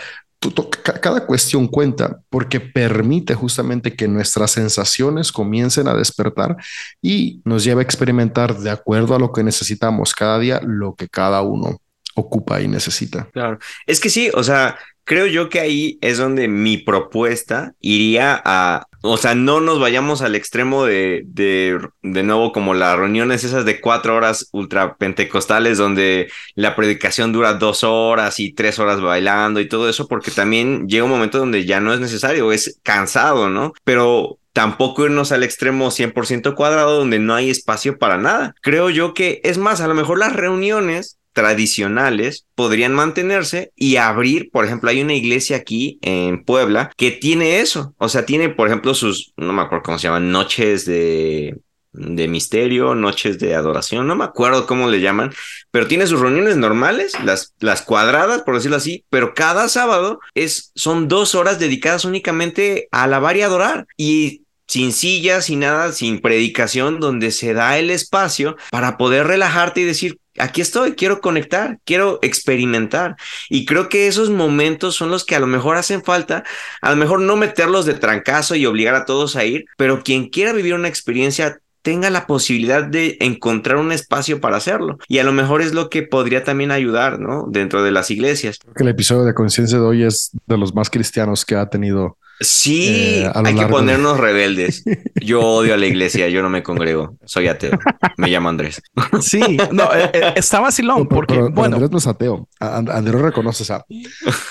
cada 1.02 1.26
cuestión 1.26 1.68
cuenta 1.68 2.20
porque 2.30 2.60
permite 2.60 3.34
justamente 3.34 3.96
que 3.96 4.08
nuestras 4.08 4.52
sensaciones 4.52 5.32
comiencen 5.32 5.88
a 5.88 5.96
despertar 5.96 6.56
y 7.02 7.42
nos 7.44 7.64
lleva 7.64 7.82
a 7.82 7.84
experimentar 7.84 8.58
de 8.58 8.70
acuerdo 8.70 9.16
a 9.16 9.20
lo 9.20 9.32
que 9.32 9.44
necesitamos 9.44 10.14
cada 10.14 10.40
día, 10.40 10.62
lo 10.64 10.96
que 10.96 11.08
cada 11.08 11.42
uno 11.42 11.82
ocupa 12.16 12.62
y 12.62 12.68
necesita. 12.68 13.30
Claro, 13.32 13.60
es 13.86 14.00
que 14.00 14.10
sí, 14.10 14.30
o 14.34 14.44
sea, 14.44 14.78
creo 15.08 15.26
yo 15.26 15.48
que 15.48 15.62
ahí 15.62 15.98
es 16.02 16.18
donde 16.18 16.50
mi 16.50 16.78
propuesta 16.78 17.74
iría 17.80 18.40
a, 18.44 18.88
o 19.02 19.16
sea, 19.16 19.36
no 19.36 19.62
nos 19.62 19.80
vayamos 19.80 20.22
al 20.22 20.36
extremo 20.36 20.84
de, 20.86 21.24
de, 21.26 21.80
de 22.04 22.24
nuevo 22.24 22.52
como 22.52 22.74
las 22.74 23.00
reuniones 23.00 23.46
esas 23.46 23.64
de 23.64 23.80
cuatro 23.80 24.18
horas 24.18 24.50
ultra 24.52 24.98
pentecostales 24.98 25.78
donde 25.78 26.30
la 26.56 26.76
predicación 26.76 27.32
dura 27.32 27.54
dos 27.54 27.86
horas 27.86 28.42
y 28.42 28.52
tres 28.54 28.80
horas 28.80 29.00
bailando 29.00 29.62
y 29.62 29.70
todo 29.70 29.88
eso, 29.88 30.10
porque 30.10 30.30
también 30.30 30.90
llega 30.90 31.06
un 31.06 31.10
momento 31.10 31.38
donde 31.38 31.66
ya 31.66 31.80
no 31.80 31.94
es 31.94 32.02
necesario, 32.02 32.52
es 32.52 32.78
cansado, 32.84 33.50
¿no? 33.50 33.72
Pero 33.86 34.40
tampoco 34.52 35.06
irnos 35.06 35.32
al 35.32 35.44
extremo 35.44 35.90
100% 35.90 36.54
cuadrado 36.54 36.98
donde 36.98 37.20
no 37.20 37.34
hay 37.34 37.50
espacio 37.50 37.98
para 37.98 38.18
nada. 38.18 38.56
Creo 38.62 38.90
yo 38.90 39.14
que 39.14 39.40
es 39.46 39.58
más, 39.58 39.80
a 39.80 39.88
lo 39.88 39.94
mejor 39.94 40.20
las 40.20 40.36
reuniones 40.36 41.17
tradicionales 41.38 42.48
podrían 42.56 42.96
mantenerse 42.96 43.72
y 43.76 43.98
abrir, 43.98 44.50
por 44.50 44.66
ejemplo, 44.66 44.90
hay 44.90 45.04
una 45.04 45.14
iglesia 45.14 45.58
aquí 45.58 46.00
en 46.02 46.44
Puebla 46.44 46.90
que 46.98 47.12
tiene 47.12 47.60
eso, 47.60 47.94
o 48.00 48.10
sea, 48.10 48.26
tiene, 48.26 48.50
por 48.50 48.68
ejemplo, 48.68 48.96
sus, 48.96 49.34
no 49.38 49.54
me 49.54 49.62
acuerdo 49.62 49.84
cómo 49.84 50.00
se 50.00 50.08
llaman, 50.08 50.32
noches 50.32 50.88
de, 50.88 51.60
de 51.92 52.28
misterio, 52.28 52.96
noches 52.96 53.38
de 53.38 53.54
adoración, 53.54 54.08
no 54.08 54.16
me 54.16 54.24
acuerdo 54.24 54.66
cómo 54.66 54.90
le 54.90 55.00
llaman, 55.00 55.32
pero 55.70 55.86
tiene 55.86 56.08
sus 56.08 56.22
reuniones 56.22 56.58
normales, 56.58 57.14
las, 57.24 57.54
las 57.60 57.84
cuadradas, 57.84 58.42
por 58.42 58.56
decirlo 58.56 58.78
así, 58.78 59.06
pero 59.12 59.36
cada 59.36 59.70
sábado 59.70 60.20
es, 60.34 60.72
son 60.74 61.08
dos 61.08 61.36
horas 61.36 61.60
dedicadas 61.60 62.04
únicamente 62.04 62.88
a 62.92 63.04
alabar 63.04 63.38
y 63.38 63.44
adorar. 63.44 63.86
Y 63.96 64.42
sin 64.68 64.92
sillas, 64.92 65.46
sin 65.46 65.62
nada, 65.62 65.92
sin 65.92 66.20
predicación, 66.20 67.00
donde 67.00 67.32
se 67.32 67.54
da 67.54 67.78
el 67.78 67.90
espacio 67.90 68.58
para 68.70 68.98
poder 68.98 69.28
relajarte 69.28 69.82
y 69.82 69.86
decir, 69.86 70.20
aquí 70.38 70.62
estoy, 70.62 70.94
quiero 70.94 71.22
conectar, 71.22 71.80
quiero 71.86 72.20
experimentar. 72.22 73.16
Y 73.50 73.66
creo 73.66 73.90
que 73.90 74.08
esos 74.08 74.30
momentos 74.30 74.96
son 74.96 75.10
los 75.10 75.26
que 75.26 75.36
a 75.36 75.40
lo 75.40 75.48
mejor 75.48 75.78
hacen 75.78 76.04
falta, 76.04 76.44
a 76.82 76.92
lo 76.92 76.98
mejor 76.98 77.22
no 77.22 77.38
meterlos 77.38 77.86
de 77.86 77.94
trancazo 77.94 78.56
y 78.56 78.66
obligar 78.66 78.96
a 78.96 79.06
todos 79.06 79.36
a 79.36 79.46
ir, 79.46 79.66
pero 79.78 80.04
quien 80.04 80.30
quiera 80.30 80.54
vivir 80.54 80.74
una 80.74 80.88
experiencia 80.88 81.60
tenga 81.82 82.10
la 82.10 82.28
posibilidad 82.28 82.84
de 82.84 83.16
encontrar 83.22 83.78
un 83.78 83.94
espacio 83.94 84.42
para 84.42 84.58
hacerlo. 84.58 84.98
Y 85.08 85.20
a 85.20 85.24
lo 85.24 85.32
mejor 85.32 85.62
es 85.62 85.74
lo 85.74 85.90
que 85.90 86.04
podría 86.04 86.44
también 86.44 86.72
ayudar, 86.72 87.18
¿no? 87.18 87.46
Dentro 87.50 87.82
de 87.82 87.92
las 87.92 88.12
iglesias. 88.12 88.60
Creo 88.60 88.74
que 88.74 88.84
el 88.84 88.90
episodio 88.90 89.24
de 89.24 89.34
conciencia 89.34 89.78
de 89.78 89.86
hoy 89.86 90.04
es 90.04 90.32
de 90.48 90.58
los 90.58 90.76
más 90.76 90.90
cristianos 90.90 91.46
que 91.46 91.56
ha 91.56 91.70
tenido 91.70 92.18
Sí, 92.40 93.24
eh, 93.24 93.32
hay 93.34 93.56
que 93.56 93.66
ponernos 93.66 94.18
de... 94.18 94.22
rebeldes. 94.22 94.84
Yo 95.16 95.42
odio 95.42 95.74
a 95.74 95.78
la 95.78 95.88
iglesia, 95.88 96.30
yo 96.30 96.42
no 96.42 96.50
me 96.50 96.62
congrego, 96.64 97.18
soy 97.26 97.48
ateo. 97.48 97.78
Me 98.18 98.30
llamo 98.30 98.50
Andrés. 98.50 98.82
Sí, 99.22 99.58
no, 99.72 99.94
eh, 99.94 100.12
eh, 100.14 100.34
está 100.36 100.60
vacilón 100.60 101.00
no, 101.00 101.10
porque, 101.10 101.34
pero, 101.34 101.46
pero 101.48 101.56
bueno. 101.56 101.76
Andrés 101.76 101.92
no 101.92 101.98
es 101.98 102.08
ateo. 102.08 102.48
And 102.60 102.90
Andrés 102.90 103.22
reconoce, 103.22 103.64
o 103.64 103.66
sea, 103.66 103.86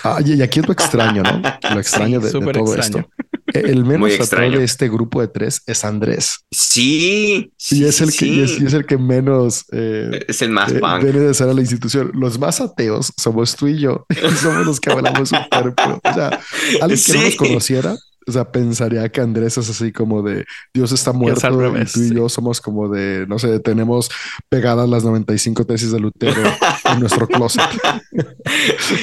ah, 0.04 0.20
y 0.24 0.42
aquí 0.42 0.60
es 0.60 0.66
lo 0.66 0.72
extraño, 0.72 1.22
¿no? 1.22 1.40
Lo 1.72 1.80
extraño 1.80 2.20
sí, 2.20 2.26
de, 2.26 2.44
de, 2.44 2.52
todo 2.52 2.74
extraño. 2.74 3.06
esto. 3.06 3.15
El 3.64 3.84
menos 3.84 4.20
ateo 4.20 4.58
de 4.58 4.64
este 4.64 4.88
grupo 4.88 5.20
de 5.20 5.28
tres 5.28 5.62
es 5.66 5.84
Andrés. 5.84 6.40
Sí. 6.50 7.52
sí 7.56 7.80
y 7.80 7.84
es 7.84 8.00
el 8.00 8.10
sí. 8.10 8.18
que 8.18 8.26
y 8.26 8.40
es, 8.40 8.60
y 8.60 8.66
es, 8.66 8.74
el 8.74 8.86
que 8.86 8.98
menos 8.98 9.64
eh, 9.72 10.24
es 10.28 10.42
el 10.42 10.50
más 10.50 10.72
punk. 10.72 11.02
Viene 11.02 11.20
de 11.20 11.34
ser 11.34 11.48
a 11.48 11.54
la 11.54 11.60
institución. 11.60 12.10
Los 12.14 12.38
más 12.38 12.60
ateos 12.60 13.12
somos 13.16 13.56
tú 13.56 13.68
y 13.68 13.78
yo. 13.78 14.06
somos 14.40 14.66
los 14.66 14.80
que 14.80 14.90
hablamos 14.90 15.32
un 15.32 15.38
cuerpo. 15.50 16.00
O 16.02 16.14
sea, 16.14 16.40
alguien 16.80 17.00
que 17.04 17.12
no 17.12 17.22
nos 17.22 17.36
conociera 17.36 17.96
o 18.28 18.32
sea, 18.32 18.51
pensaría 18.51 19.09
que 19.09 19.20
Andrés 19.20 19.57
es 19.57 19.70
así 19.70 19.93
como 19.93 20.23
de 20.23 20.44
Dios 20.74 20.90
está 20.90 21.12
muerto 21.12 21.48
y 21.77 21.85
tú 21.85 22.03
y 22.03 22.15
yo 22.15 22.28
somos 22.28 22.61
como 22.61 22.89
de, 22.89 23.24
no 23.28 23.39
sé, 23.39 23.61
tenemos 23.61 24.11
pegadas 24.48 24.89
las 24.89 25.05
95 25.05 25.65
tesis 25.65 25.93
de 25.93 26.01
Lutero 26.01 26.43
en 26.85 27.01
nuestro 27.01 27.28
closet. 27.28 27.62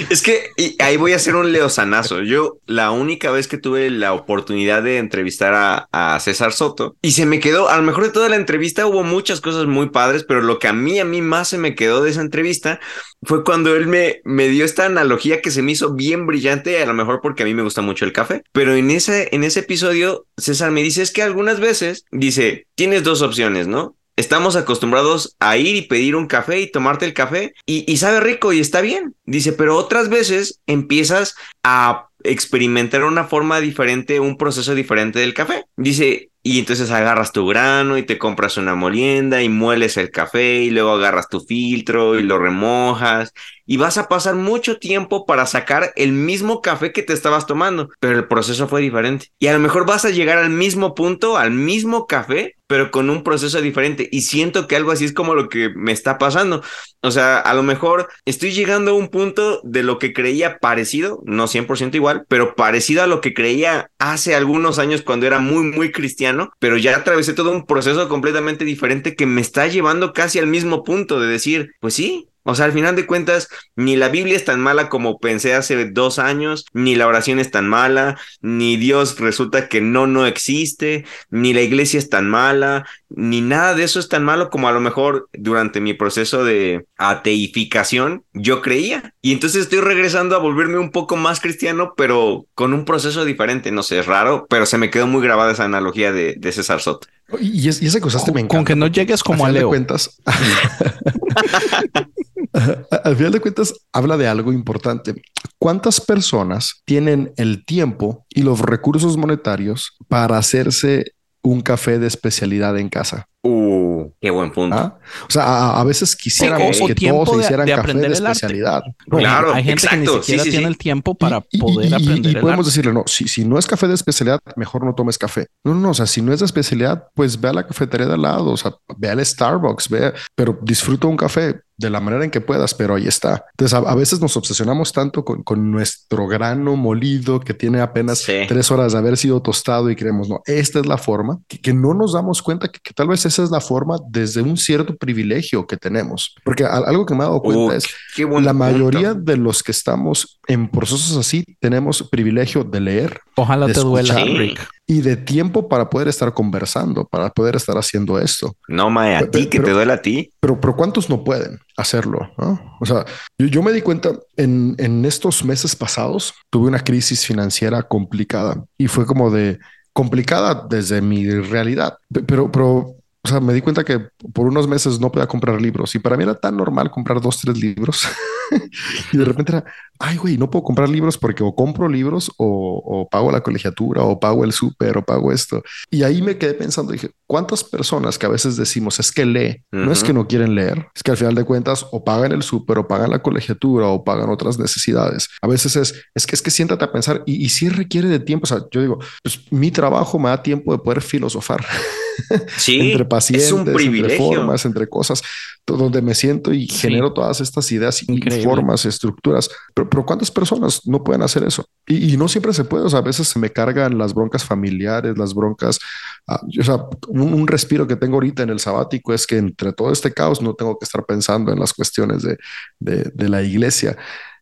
Es 0.10 0.22
que 0.22 0.50
ahí 0.80 0.98
voy 0.98 1.14
a 1.14 1.18
hacer 1.18 1.36
un 1.36 1.54
leosanazo. 1.54 2.22
Yo 2.22 2.58
la 2.66 2.92
única 2.92 3.32
vez 3.32 3.48
que 3.48 3.58
tuve 3.58 3.90
la 3.90 4.14
oportunidad 4.14 4.84
de 4.84 4.98
entrevistar 4.98 5.54
a, 5.54 5.88
a, 5.92 6.20
César 6.20 6.52
Soto 6.52 6.96
y 7.02 7.12
se 7.12 7.26
me 7.26 7.40
quedó, 7.40 7.70
a 7.70 7.78
lo 7.78 7.84
mejor 7.84 8.04
de 8.04 8.12
toda 8.12 8.28
la 8.28 8.36
entrevista 8.36 8.86
hubo 8.86 9.04
muchas 9.04 9.40
cosas 9.40 9.68
muy 9.68 9.90
padres, 9.90 10.26
pero 10.28 10.42
lo 10.42 10.60
que 10.60 10.68
a 10.68 10.74
mí, 10.74 11.00
a 11.00 11.06
mí 11.06 11.22
más 11.22 11.48
se 11.48 11.58
me 11.58 11.76
quedó 11.76 12.04
de 12.04 12.12
esa 12.12 12.22
entrevista 12.22 12.82
fue 13.26 13.44
cuando 13.44 13.76
él 13.76 13.88
me, 13.88 14.22
me 14.24 14.48
dio 14.48 14.66
esta 14.66 14.86
analogía 14.86 15.42
que 15.42 15.52
se 15.52 15.62
me 15.62 15.72
hizo 15.72 15.94
bien 15.94 16.26
brillante, 16.26 16.82
a 16.82 16.86
lo 16.86 16.94
mejor 16.94 17.22
porque 17.22 17.44
a 17.44 17.46
mí 17.46 17.54
me 17.54 17.64
gusta 17.64 17.82
mucho 17.82 18.06
el 18.06 18.14
café, 18.14 18.44
pero 18.52 18.76
en 18.76 18.92
ese, 18.92 19.30
en 19.32 19.44
ese 19.44 19.62
episodio 19.62 20.26
César 20.38 20.72
me 20.72 20.84
dice 20.84 21.02
es 21.02 21.12
que 21.12 21.24
algunas 21.24 21.60
veces, 21.60 22.06
dice, 22.12 22.68
tienes 22.76 23.04
dos 23.04 23.22
opciones, 23.22 23.68
¿no? 23.68 23.96
Estamos 24.16 24.56
acostumbrados 24.56 25.36
a 25.40 25.58
ir 25.58 25.76
y 25.76 25.82
pedir 25.84 26.16
un 26.16 26.28
café 26.28 26.60
y 26.60 26.72
tomarte 26.72 27.06
el 27.06 27.16
café 27.16 27.54
y, 27.66 27.92
y 27.92 27.98
sabe 27.98 28.20
rico 28.20 28.54
y 28.54 28.60
está 28.60 28.82
bien. 28.82 29.16
Dice, 29.26 29.54
pero 29.54 29.76
otras 29.76 30.08
veces 30.08 30.60
empiezas 30.68 31.34
a 31.64 32.10
experimentar 32.24 33.04
una 33.04 33.26
forma 33.26 33.60
diferente, 33.60 34.20
un 34.20 34.38
proceso 34.38 34.76
diferente 34.76 35.20
del 35.20 35.34
café. 35.34 35.66
Dice, 35.76 36.30
y 36.46 36.60
entonces 36.60 36.92
agarras 36.92 37.32
tu 37.32 37.48
grano 37.48 37.98
y 37.98 38.04
te 38.04 38.18
compras 38.18 38.58
una 38.58 38.76
molienda 38.76 39.42
y 39.42 39.50
mueles 39.50 39.96
el 39.96 40.12
café 40.12 40.58
y 40.58 40.72
luego 40.72 40.92
agarras 40.92 41.30
tu 41.30 41.40
filtro 41.40 42.20
y 42.20 42.24
lo 42.24 42.38
remojas 42.38 43.32
y 43.66 43.78
vas 43.78 43.98
a 43.98 44.10
pasar 44.10 44.36
mucho 44.36 44.78
tiempo 44.78 45.26
para 45.26 45.46
sacar 45.46 45.94
el 45.96 46.12
mismo 46.12 46.62
café 46.62 46.92
que 46.92 47.02
te 47.04 47.14
estabas 47.14 47.48
tomando, 47.48 47.90
pero 48.00 48.18
el 48.18 48.28
proceso 48.28 48.68
fue 48.68 48.82
diferente. 48.82 49.28
Y 49.40 49.48
a 49.48 49.54
lo 49.54 49.60
mejor 49.60 49.86
vas 49.86 50.04
a 50.04 50.10
llegar 50.10 50.38
al 50.38 50.50
mismo 50.50 50.94
punto, 50.96 51.38
al 51.38 51.52
mismo 51.52 52.06
café, 52.06 52.58
pero 52.68 52.92
con 52.92 53.10
un 53.10 53.24
proceso 53.24 53.62
diferente. 53.62 54.10
Y 54.12 54.24
siento 54.24 54.68
que 54.68 54.76
algo 54.76 54.92
así 54.92 55.06
es 55.06 55.14
como 55.14 55.36
lo 55.36 55.48
que 55.48 55.70
me 55.70 55.94
está 55.94 56.18
pasando. 56.18 56.62
O 57.06 57.12
sea, 57.12 57.38
a 57.38 57.54
lo 57.54 57.64
mejor 57.64 58.08
estoy 58.24 58.54
llegando 58.54 58.92
a 58.92 58.94
un 58.94 59.10
punto 59.10 59.60
de 59.66 59.84
lo 59.84 60.00
que 60.00 60.14
creía 60.14 60.60
parecido, 60.60 61.22
no 61.26 61.48
100% 61.48 61.96
igual, 61.96 62.26
pero 62.30 62.56
parecido 62.56 63.04
a 63.04 63.08
lo 63.08 63.20
que 63.20 63.34
creía 63.34 63.92
hace 64.00 64.36
algunos 64.36 64.80
años 64.80 65.02
cuando 65.02 65.28
era 65.28 65.40
muy, 65.40 65.64
muy 65.64 65.92
cristiano, 65.92 66.54
pero 66.60 66.78
ya 66.78 66.96
atravesé 66.96 67.34
todo 67.34 67.52
un 67.52 67.66
proceso 67.66 68.08
completamente 68.08 68.64
diferente 68.64 69.18
que 69.18 69.26
me 69.26 69.42
está 69.42 69.68
llevando 69.68 70.14
casi 70.14 70.40
al 70.40 70.48
mismo 70.48 70.86
punto 70.86 71.20
de 71.20 71.28
decir, 71.28 71.72
pues 71.82 71.94
sí, 71.94 72.30
o 72.46 72.56
sea, 72.56 72.66
al 72.66 72.74
final 72.74 72.96
de 72.98 73.06
cuentas, 73.06 73.48
ni 73.78 73.96
la 73.96 74.10
Biblia 74.10 74.36
es 74.36 74.44
tan 74.44 74.60
mala 74.60 74.90
como 74.90 75.18
pensé 75.20 75.54
hace 75.54 75.86
dos 75.90 76.20
años, 76.20 76.66
ni 76.74 76.96
la 76.96 77.08
oración 77.08 77.40
es 77.40 77.52
tan 77.52 77.70
mala, 77.70 78.18
ni 78.42 78.76
Dios 78.76 79.18
resulta 79.20 79.70
que 79.70 79.80
no, 79.80 80.08
no 80.08 80.26
existe, 80.28 81.06
ni 81.30 81.54
la 81.54 81.62
iglesia 81.62 82.00
es 82.00 82.10
tan 82.10 82.30
mala, 82.30 82.86
ni 83.16 83.42
nada 83.42 83.76
de 83.76 83.84
eso 83.84 84.00
es 84.00 84.10
tan 84.10 84.24
malo 84.24 84.50
como 84.50 84.68
a 84.68 84.72
lo 84.72 84.80
mejor 84.80 85.30
durante 85.34 85.80
mi 85.80 85.94
proceso 85.94 86.44
de 86.44 86.86
ateificación 86.98 88.24
yo 88.34 88.62
creía. 88.62 89.14
Y 89.22 89.34
entonces 89.34 89.64
estoy 89.64 89.82
regresando 89.82 90.36
a 90.36 90.40
volverme 90.40 90.80
un 90.80 90.92
poco 90.92 91.16
más 91.16 91.40
cristiano, 91.40 91.94
pero 91.96 92.46
con 92.56 92.74
un 92.74 92.86
proceso 92.86 93.24
diferente. 93.24 93.72
No 93.72 93.84
sé, 93.84 94.00
es 94.00 94.08
raro, 94.08 94.48
pero 94.50 94.66
se 94.66 94.78
me 94.78 94.90
quedó 94.90 95.08
muy 95.08 95.22
grabada 95.22 95.52
esa 95.52 95.66
analogía 95.66 96.12
de, 96.12 96.36
de 96.38 96.52
César 96.52 96.82
Soto. 96.82 97.08
Y, 97.40 97.70
es, 97.70 97.82
y 97.82 97.88
esa 97.88 98.00
cosa 98.00 98.20
con, 98.20 98.34
me 98.34 98.42
encanta. 98.42 98.58
Con 98.58 98.66
que 98.66 98.76
no 98.76 98.88
llegues 98.88 99.24
como 99.24 99.46
a 99.46 99.52
Leo. 99.52 99.62
De 99.62 99.68
cuentas, 99.68 100.20
al 103.04 103.16
final 103.16 103.32
de 103.32 103.40
cuentas, 103.40 103.74
habla 103.92 104.18
de 104.18 104.28
algo 104.28 104.52
importante. 104.52 105.22
¿Cuántas 105.60 106.02
personas 106.02 106.82
tienen 106.86 107.32
el 107.38 107.66
tiempo 107.66 108.26
y 108.30 108.42
los 108.42 108.60
recursos 108.60 109.18
monetarios 109.18 109.98
para 110.08 110.38
hacerse 110.38 111.14
un 111.44 111.62
café 111.62 112.00
de 112.00 112.08
especialidad 112.08 112.78
en 112.78 112.90
casa? 112.90 113.28
Uh, 113.46 114.06
qué 114.22 114.30
buen 114.30 114.52
punto. 114.54 114.76
¿Ah? 114.78 114.98
O 115.28 115.30
sea, 115.30 115.44
a, 115.44 115.82
a 115.82 115.84
veces 115.84 116.16
quisiéramos 116.16 116.80
que 116.80 116.96
todos 116.96 117.38
de- 117.38 117.44
hicieran 117.44 117.66
de 117.66 117.76
café 117.76 117.94
de 117.94 118.08
especialidad. 118.08 118.84
Claro, 119.10 119.54
hay 119.54 119.64
gente 119.66 119.82
que 119.82 119.86
exacto, 119.96 120.16
ni 120.18 120.22
siquiera 120.24 120.44
sí, 120.44 120.50
sí, 120.50 120.56
tiene 120.56 120.66
sí. 120.68 120.72
el 120.72 120.78
tiempo 120.78 121.16
para 121.16 121.44
Y- 121.52 121.58
y- 121.58 121.60
poder 121.60 121.90
y- 121.92 121.94
aprender 121.94 122.32
Y, 122.32 122.36
el 122.36 122.42
podemos 122.42 122.66
arte. 122.66 122.70
decirle, 122.70 122.94
no, 122.94 123.04
si, 123.06 123.28
si 123.28 123.44
no 123.44 123.60
es 123.60 123.68
café 123.68 123.90
de 123.90 123.96
especialidad, 123.96 124.40
mejor 124.56 124.86
no 124.86 124.96
tomes 124.96 125.18
café. 125.18 125.48
No, 125.66 125.74
no, 125.74 125.82
no, 125.82 125.90
o 125.90 125.94
sea, 125.94 126.06
si 126.08 126.22
no 126.22 126.32
es 126.32 126.40
de 126.40 126.46
especialidad, 126.46 127.08
pues 127.14 127.40
ve 127.42 127.50
a 127.50 127.54
la 127.54 127.68
cafetería 127.68 128.08
de 128.08 128.14
al 128.14 128.22
lado, 128.22 128.52
o 128.52 128.58
sea, 128.58 128.74
ve 128.98 129.10
al 129.10 129.24
Starbucks, 129.26 129.90
ve, 129.90 130.14
pero 130.36 130.58
disfruta 130.62 131.08
un 131.08 131.18
café 131.18 131.60
de 131.78 131.90
la 131.90 132.00
manera 132.00 132.24
en 132.24 132.32
que 132.32 132.42
puedas, 132.42 132.74
pero 132.74 132.96
ahí 132.96 133.08
está. 133.08 133.46
Entonces, 133.52 133.74
a, 133.74 133.80
a 133.90 133.96
veces 133.96 134.20
nos 134.22 134.38
obsesionamos 134.38 134.92
tanto 134.94 135.26
con, 135.26 135.44
con 135.44 135.72
nuestro 135.72 136.28
grano 136.28 136.76
molido 136.76 137.40
que 137.40 137.54
tiene 137.54 137.82
apenas 137.82 138.20
Sí. 138.20 138.34
tres 138.48 138.70
horas 138.72 138.94
de 138.94 139.00
haber 139.00 139.18
sido 139.18 139.42
tostado 139.42 139.90
y 139.90 139.96
creemos, 139.96 140.30
no, 140.30 140.42
esta 140.46 140.80
es 140.80 140.86
la 140.86 140.98
forma, 140.98 141.40
que, 141.48 141.60
que 141.60 141.74
no 141.74 141.94
nos 141.94 142.14
damos 142.14 142.42
cuenta 142.42 142.68
que, 142.68 142.80
que 142.82 142.94
tal 142.94 143.08
vez 143.08 143.26
esa 143.26 143.44
es 143.44 143.50
la 143.52 143.60
forma 143.62 143.98
desde 144.10 144.42
un 144.42 144.56
cierto 144.58 144.96
privilegio 144.96 145.66
que 145.66 145.78
tenemos. 145.78 146.36
Porque 146.44 146.64
a- 146.64 146.78
algo 146.78 147.06
que 147.06 147.14
me 147.16 147.22
he 147.22 147.28
dado 147.28 147.42
cuenta 147.42 147.54
Uh, 147.54 147.72
es 147.72 147.86
qué 148.16 148.26
buen 148.26 148.46
la 148.46 148.52
punto. 148.52 148.66
mayoría 148.66 149.14
de 149.14 149.38
los 149.38 149.64
que 149.64 149.72
estamos 149.72 150.40
en 150.48 150.70
procesos 150.70 151.16
así 151.18 151.44
tenemos 151.60 152.04
privilegio 152.10 152.64
de 152.64 152.80
leer 152.82 153.20
Ojalá 153.36 153.68
de 153.68 153.74
te 153.74 153.80
duela, 153.80 154.14
escuchar. 154.16 154.38
Rick. 154.38 154.68
Y 154.86 155.02
de 155.02 155.16
tiempo 155.16 155.70
para 155.70 155.90
poder 155.90 156.08
estar 156.10 156.34
conversando, 156.34 157.06
para 157.06 157.30
poder 157.30 157.56
estar 157.56 157.78
haciendo 157.78 158.20
esto. 158.20 158.54
No, 158.68 158.90
mae, 158.90 159.16
a 159.16 159.30
ti, 159.32 159.46
que 159.48 159.58
pero- 159.60 159.66
te 159.66 159.72
duele 159.72 159.94
a 159.94 160.02
ti. 160.02 160.30
Pero, 160.42 160.60
pero 160.60 160.76
¿cuántos 160.76 161.10
no 161.10 161.24
pueden 161.24 161.58
hacerlo? 161.78 162.30
no? 162.38 162.60
O 162.82 162.86
sea, 162.86 163.06
yo, 163.40 163.48
yo 163.48 163.64
me 163.64 163.72
di 163.72 163.82
cuenta 163.82 164.12
en, 164.36 164.76
en 164.78 165.06
estos 165.06 165.46
meses 165.46 165.76
pasados, 165.76 166.34
tuve 166.50 166.68
una 166.68 166.84
crisis 166.84 167.26
financiera 167.26 167.82
complicada 167.84 168.62
y 168.78 168.88
fue 168.88 169.06
como 169.06 169.32
de 169.32 169.58
complicada 169.94 170.66
desde 170.70 171.02
mi 171.02 171.30
realidad, 171.30 171.96
Pe- 172.12 172.24
pero, 172.24 172.52
pero, 172.52 172.96
o 173.26 173.30
sea, 173.30 173.40
me 173.40 173.54
di 173.54 173.62
cuenta 173.62 173.86
que 173.86 174.10
por 174.34 174.48
unos 174.48 174.68
meses 174.68 175.00
no 175.00 175.10
podía 175.10 175.28
comprar 175.28 175.62
libros 175.62 175.96
y 175.96 176.00
para 176.00 176.18
mí 176.18 176.24
era 176.24 176.36
tan 176.36 176.58
normal 176.58 176.92
comprar 176.92 177.22
dos, 177.22 177.40
tres 177.40 177.58
libros 177.58 178.06
y 179.14 179.18
de 179.18 179.24
repente 179.24 179.54
era, 179.54 179.64
ay, 179.98 180.18
güey, 180.18 180.38
no 180.38 180.50
puedo 180.50 180.64
comprar 180.64 180.90
libros 180.90 181.18
porque 181.18 181.42
o 181.42 181.56
compro 181.56 181.88
libros 181.88 182.30
o, 182.36 182.82
o 182.86 183.08
pago 183.08 183.32
la 183.32 183.40
colegiatura 183.40 184.04
o 184.04 184.20
pago 184.20 184.44
el 184.44 184.52
súper 184.52 184.98
o 184.98 185.06
pago 185.06 185.32
esto. 185.32 185.64
Y 185.90 186.04
ahí 186.04 186.22
me 186.22 186.38
quedé 186.38 186.54
pensando, 186.54 186.92
dije, 186.92 187.12
¿cuántas 187.26 187.64
personas 187.64 188.18
que 188.18 188.26
a 188.26 188.30
veces 188.30 188.58
decimos 188.58 189.00
es 189.00 189.10
que 189.14 189.26
lee, 189.26 189.64
no 189.72 189.94
es 189.94 190.04
que 190.04 190.12
no 190.12 190.28
quieren 190.28 190.54
leer, 190.54 190.88
es 190.94 191.02
que 191.02 191.12
al 191.12 191.18
final 191.18 191.36
de 191.36 191.46
cuentas 191.46 191.86
o 191.94 192.04
pagan 192.04 192.34
el 192.34 192.44
súper 192.44 192.78
o 192.78 192.90
pagan 192.90 193.10
la 193.10 193.22
colegiatura 193.22 193.88
o 193.88 194.04
pagan 194.04 194.30
otras 194.32 194.60
necesidades. 194.60 195.30
A 195.42 195.48
veces 195.48 195.78
es, 195.78 195.96
es 196.14 196.28
que 196.28 196.36
es 196.36 196.42
que 196.42 196.52
siéntate 196.52 196.84
a 196.84 196.92
pensar 196.92 197.24
y, 197.26 197.46
y 197.46 197.48
si 197.48 197.70
requiere 197.70 198.10
de 198.10 198.20
tiempo, 198.20 198.44
o 198.44 198.48
sea, 198.48 198.66
yo 198.70 198.82
digo, 198.82 199.00
pues 199.24 199.40
mi 199.50 199.72
trabajo 199.72 200.20
me 200.20 200.28
da 200.28 200.44
tiempo 200.44 200.74
de 200.74 200.80
poder 200.80 201.02
filosofar 201.02 201.66
Sí, 202.58 202.80
entre 202.92 203.06
pacientes, 203.06 203.48
es 203.48 203.52
un 203.54 203.60
entre 203.60 203.74
privilegio. 203.76 204.18
formas, 204.26 204.66
entre 204.66 204.88
cosas, 204.88 205.22
donde 205.66 206.02
me 206.02 206.14
siento 206.16 206.54
y 206.54 206.68
Sí. 206.68 206.78
genero 206.88 207.14
todas 207.14 207.40
estas 207.42 207.72
ideas 207.72 208.04
y 208.04 208.12
Increíble. 208.12 208.44
formas, 208.44 208.86
estructuras. 208.86 209.50
Pero, 209.74 209.90
pero 209.90 210.06
¿cuántas 210.06 210.30
personas 210.32 210.86
no 210.86 211.04
pueden 211.04 211.22
hacer 211.22 211.44
eso? 211.44 211.66
Y, 211.88 212.14
y 212.14 212.18
no 212.18 212.28
siempre 212.28 212.54
se 212.54 212.64
puede, 212.66 212.86
o 212.86 212.90
sea, 212.90 213.00
a 213.00 213.04
veces 213.04 213.28
se 213.28 213.40
me 213.40 213.50
cargan 213.52 213.98
las 213.98 214.14
broncas 214.14 214.44
familiares, 214.44 215.18
las 215.18 215.34
broncas, 215.34 215.80
ah, 216.28 216.42
o 216.60 216.64
sea, 216.64 216.78
un, 217.08 217.34
un 217.34 217.48
respiro 217.48 217.88
que 217.88 217.96
tengo 217.96 218.16
ahorita 218.16 218.44
en 218.44 218.50
el 218.50 218.60
sabático 218.60 219.14
es 219.14 219.26
que 219.28 219.38
entre 219.38 219.74
todo 219.74 219.92
este 219.92 220.12
caos 220.14 220.42
no 220.42 220.54
tengo 220.54 220.78
que 220.78 220.86
estar 220.86 221.06
pensando 221.06 221.52
en 221.52 221.60
las 221.60 221.74
cuestiones 221.74 222.24
de, 222.24 222.38
de, 222.80 223.12
de 223.14 223.30
la 223.30 223.42
iglesia. 223.42 223.98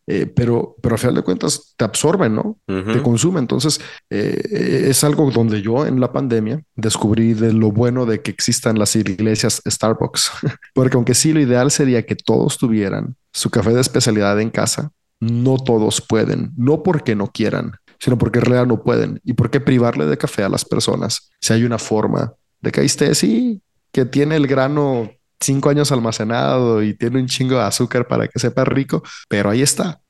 Eh, 0.06 0.26
pero, 0.26 0.76
pero 0.82 0.96
al 0.96 0.98
final 0.98 1.14
de 1.14 1.22
cuentas 1.22 1.74
te 1.76 1.84
absorben, 1.84 2.34
¿no? 2.34 2.58
Te 2.66 3.02
consume. 3.02 3.38
Entonces, 3.38 3.80
eh, 4.10 4.86
es 4.88 5.04
algo 5.04 5.30
donde 5.30 5.62
yo 5.62 5.86
en 5.86 6.00
la 6.00 6.12
pandemia 6.12 6.62
descubrí 6.74 7.34
de 7.34 7.52
lo 7.52 7.70
bueno 7.70 8.04
de 8.04 8.20
que 8.20 8.32
existan 8.32 8.78
las 8.78 8.96
iglesias 8.96 9.62
Starbucks, 9.66 10.32
porque 10.74 10.96
aunque 10.96 11.14
sí 11.14 11.32
lo 11.32 11.40
ideal 11.40 11.70
sería 11.70 12.04
que 12.04 12.16
todos 12.16 12.58
tuvieran 12.58 13.16
su 13.32 13.50
café 13.50 13.70
de 13.70 13.80
especialidad 13.80 14.40
en 14.40 14.50
casa, 14.50 14.90
no 15.20 15.56
todos 15.56 16.00
pueden, 16.00 16.52
no 16.56 16.82
porque 16.82 17.14
no 17.14 17.28
quieran, 17.28 17.72
sino 18.00 18.18
porque 18.18 18.40
en 18.40 18.46
realidad 18.46 18.66
no 18.66 18.82
pueden. 18.82 19.20
¿Y 19.24 19.34
por 19.34 19.50
qué 19.50 19.60
privarle 19.60 20.06
de 20.06 20.18
café 20.18 20.42
a 20.42 20.48
las 20.48 20.64
personas 20.64 21.30
si 21.40 21.52
hay 21.52 21.62
una 21.62 21.78
forma 21.78 22.34
de 22.60 22.72
que 22.72 22.80
ahí 22.80 22.86
esté, 22.86 23.14
sí, 23.14 23.62
que 23.92 24.04
tiene 24.04 24.34
el 24.34 24.48
grano 24.48 25.10
cinco 25.42 25.68
años 25.70 25.92
almacenado 25.92 26.82
y 26.82 26.94
tiene 26.94 27.20
un 27.20 27.26
chingo 27.26 27.56
de 27.56 27.62
azúcar 27.62 28.06
para 28.06 28.28
que 28.28 28.38
sepa 28.38 28.64
rico, 28.64 29.02
pero 29.28 29.50
ahí 29.50 29.62
está. 29.62 30.00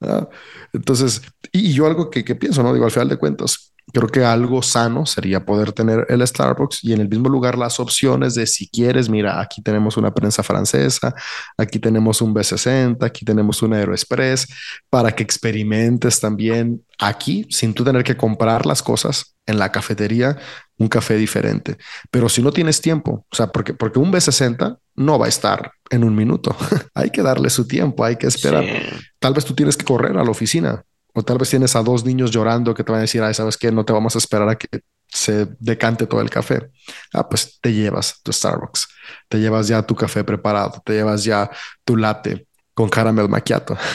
Entonces, 0.72 1.22
y, 1.52 1.70
y 1.70 1.72
yo 1.74 1.86
algo 1.86 2.10
que, 2.10 2.24
que 2.24 2.34
pienso, 2.34 2.62
¿no? 2.62 2.72
Digo, 2.72 2.84
al 2.84 2.90
final 2.90 3.09
de 3.09 3.16
cuentas, 3.16 3.72
creo 3.92 4.09
que 4.09 4.24
algo 4.24 4.62
sano 4.62 5.06
sería 5.06 5.44
poder 5.44 5.72
tener 5.72 6.06
el 6.09 6.26
Starbucks 6.26 6.84
y 6.84 6.92
en 6.92 7.00
el 7.00 7.09
mismo 7.09 7.28
lugar 7.28 7.59
las 7.59 7.80
opciones 7.80 8.34
de 8.34 8.46
si 8.46 8.68
quieres, 8.68 9.09
mira, 9.09 9.40
aquí 9.40 9.62
tenemos 9.62 9.96
una 9.96 10.14
prensa 10.14 10.42
francesa, 10.42 11.14
aquí 11.56 11.78
tenemos 11.78 12.20
un 12.22 12.34
B60, 12.34 13.04
aquí 13.04 13.24
tenemos 13.24 13.62
un 13.62 13.74
Aeroexpress, 13.74 14.48
para 14.88 15.12
que 15.12 15.22
experimentes 15.22 16.20
también 16.20 16.84
aquí 16.98 17.46
sin 17.50 17.74
tú 17.74 17.84
tener 17.84 18.04
que 18.04 18.16
comprar 18.16 18.66
las 18.66 18.82
cosas 18.82 19.36
en 19.46 19.59
la 19.59 19.72
cafetería, 19.72 20.38
un 20.78 20.88
café 20.88 21.16
diferente. 21.16 21.76
Pero 22.10 22.28
si 22.28 22.42
no 22.42 22.52
tienes 22.52 22.80
tiempo, 22.80 23.26
o 23.30 23.36
sea, 23.36 23.48
porque, 23.48 23.74
porque 23.74 23.98
un 23.98 24.12
B60 24.12 24.78
no 24.94 25.18
va 25.18 25.26
a 25.26 25.28
estar 25.28 25.72
en 25.90 26.04
un 26.04 26.14
minuto, 26.14 26.56
hay 26.94 27.10
que 27.10 27.22
darle 27.22 27.50
su 27.50 27.66
tiempo, 27.66 28.04
hay 28.04 28.16
que 28.16 28.28
esperar. 28.28 28.64
Sí. 28.64 28.96
Tal 29.18 29.34
vez 29.34 29.44
tú 29.44 29.54
tienes 29.54 29.76
que 29.76 29.84
correr 29.84 30.16
a 30.16 30.24
la 30.24 30.30
oficina 30.30 30.84
o 31.14 31.22
tal 31.22 31.39
vez 31.39 31.51
tienes 31.51 31.74
a 31.76 31.82
dos 31.82 32.05
niños 32.05 32.30
llorando 32.30 32.74
que 32.74 32.84
te 32.84 32.93
van 32.93 33.01
a 33.01 33.02
decir, 33.02 33.22
ay, 33.22 33.34
sabes 33.34 33.56
qué, 33.56 33.70
no 33.72 33.84
te 33.84 33.93
vamos 33.93 34.14
a 34.14 34.18
esperar 34.18 34.48
a 34.48 34.56
que 34.56 34.68
se 35.09 35.47
decante 35.59 36.06
todo 36.06 36.20
el 36.22 36.30
café. 36.30 36.70
Ah, 37.12 37.28
pues 37.28 37.59
te 37.60 37.72
llevas 37.72 38.20
tu 38.22 38.32
Starbucks, 38.32 38.89
te 39.28 39.39
llevas 39.39 39.68
ya 39.68 39.82
tu 39.82 39.94
café 39.94 40.24
preparado, 40.24 40.82
te 40.84 40.94
llevas 40.94 41.22
ya 41.24 41.51
tu 41.84 41.97
latte 41.97 42.47
con 42.74 42.89
caramel 42.89 43.28
macchiato. 43.28 43.76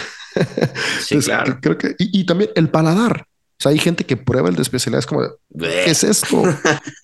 Sí, 1.02 1.16
Entonces, 1.16 1.26
claro. 1.26 1.54
cre- 1.54 1.60
creo 1.62 1.78
que, 1.80 1.88
y, 1.98 2.20
y 2.22 2.26
también 2.26 2.52
el 2.56 2.70
paladar. 2.70 3.22
O 3.22 3.64
sea, 3.64 3.72
hay 3.72 3.80
gente 3.80 4.06
que 4.06 4.18
prueba 4.18 4.50
el 4.50 4.56
de 4.56 4.62
especialidad, 4.62 5.00
es 5.00 5.08
como, 5.08 5.24
de, 5.24 5.30
¿qué 5.84 5.90
es 5.90 6.04
esto? 6.04 6.44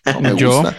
No 0.05 0.21
me 0.21 0.35
Yo. 0.37 0.51
gusta. 0.61 0.77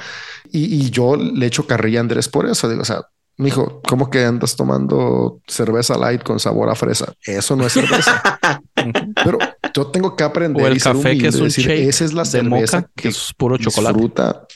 Y, 0.52 0.84
y 0.86 0.90
yo 0.90 1.16
le 1.16 1.46
echo 1.46 1.66
carrilla 1.66 1.98
a 1.98 2.02
Andrés 2.02 2.28
por 2.28 2.46
eso. 2.48 2.68
Digo, 2.68 2.82
o 2.82 2.84
sea, 2.84 3.02
mijo, 3.38 3.82
¿cómo 3.88 4.08
que 4.08 4.24
andas 4.24 4.54
tomando 4.54 5.40
cerveza 5.48 5.98
light 5.98 6.22
con 6.22 6.38
sabor 6.38 6.70
a 6.70 6.76
fresa? 6.76 7.12
Eso 7.26 7.56
no 7.56 7.66
es 7.66 7.72
cerveza. 7.72 8.22
Pero 9.24 9.38
yo 9.74 9.86
tengo 9.88 10.14
que 10.16 10.24
aprender 10.24 10.64
O 10.64 10.66
el 10.68 10.76
y 10.76 10.80
ser 10.80 10.92
café 10.92 11.18
que 11.18 11.28
es 11.28 11.34
humilde, 11.34 11.38
un 11.38 11.44
decir, 11.44 11.66
shake 11.66 11.88
esa 11.88 12.04
es 12.04 12.12
la 12.12 12.24
cerveza 12.24 12.78
moca, 12.80 12.90
que 12.96 13.08
es 13.08 13.32
puro 13.36 13.56
chocolate. 13.56 13.94
disfruta. 13.94 14.46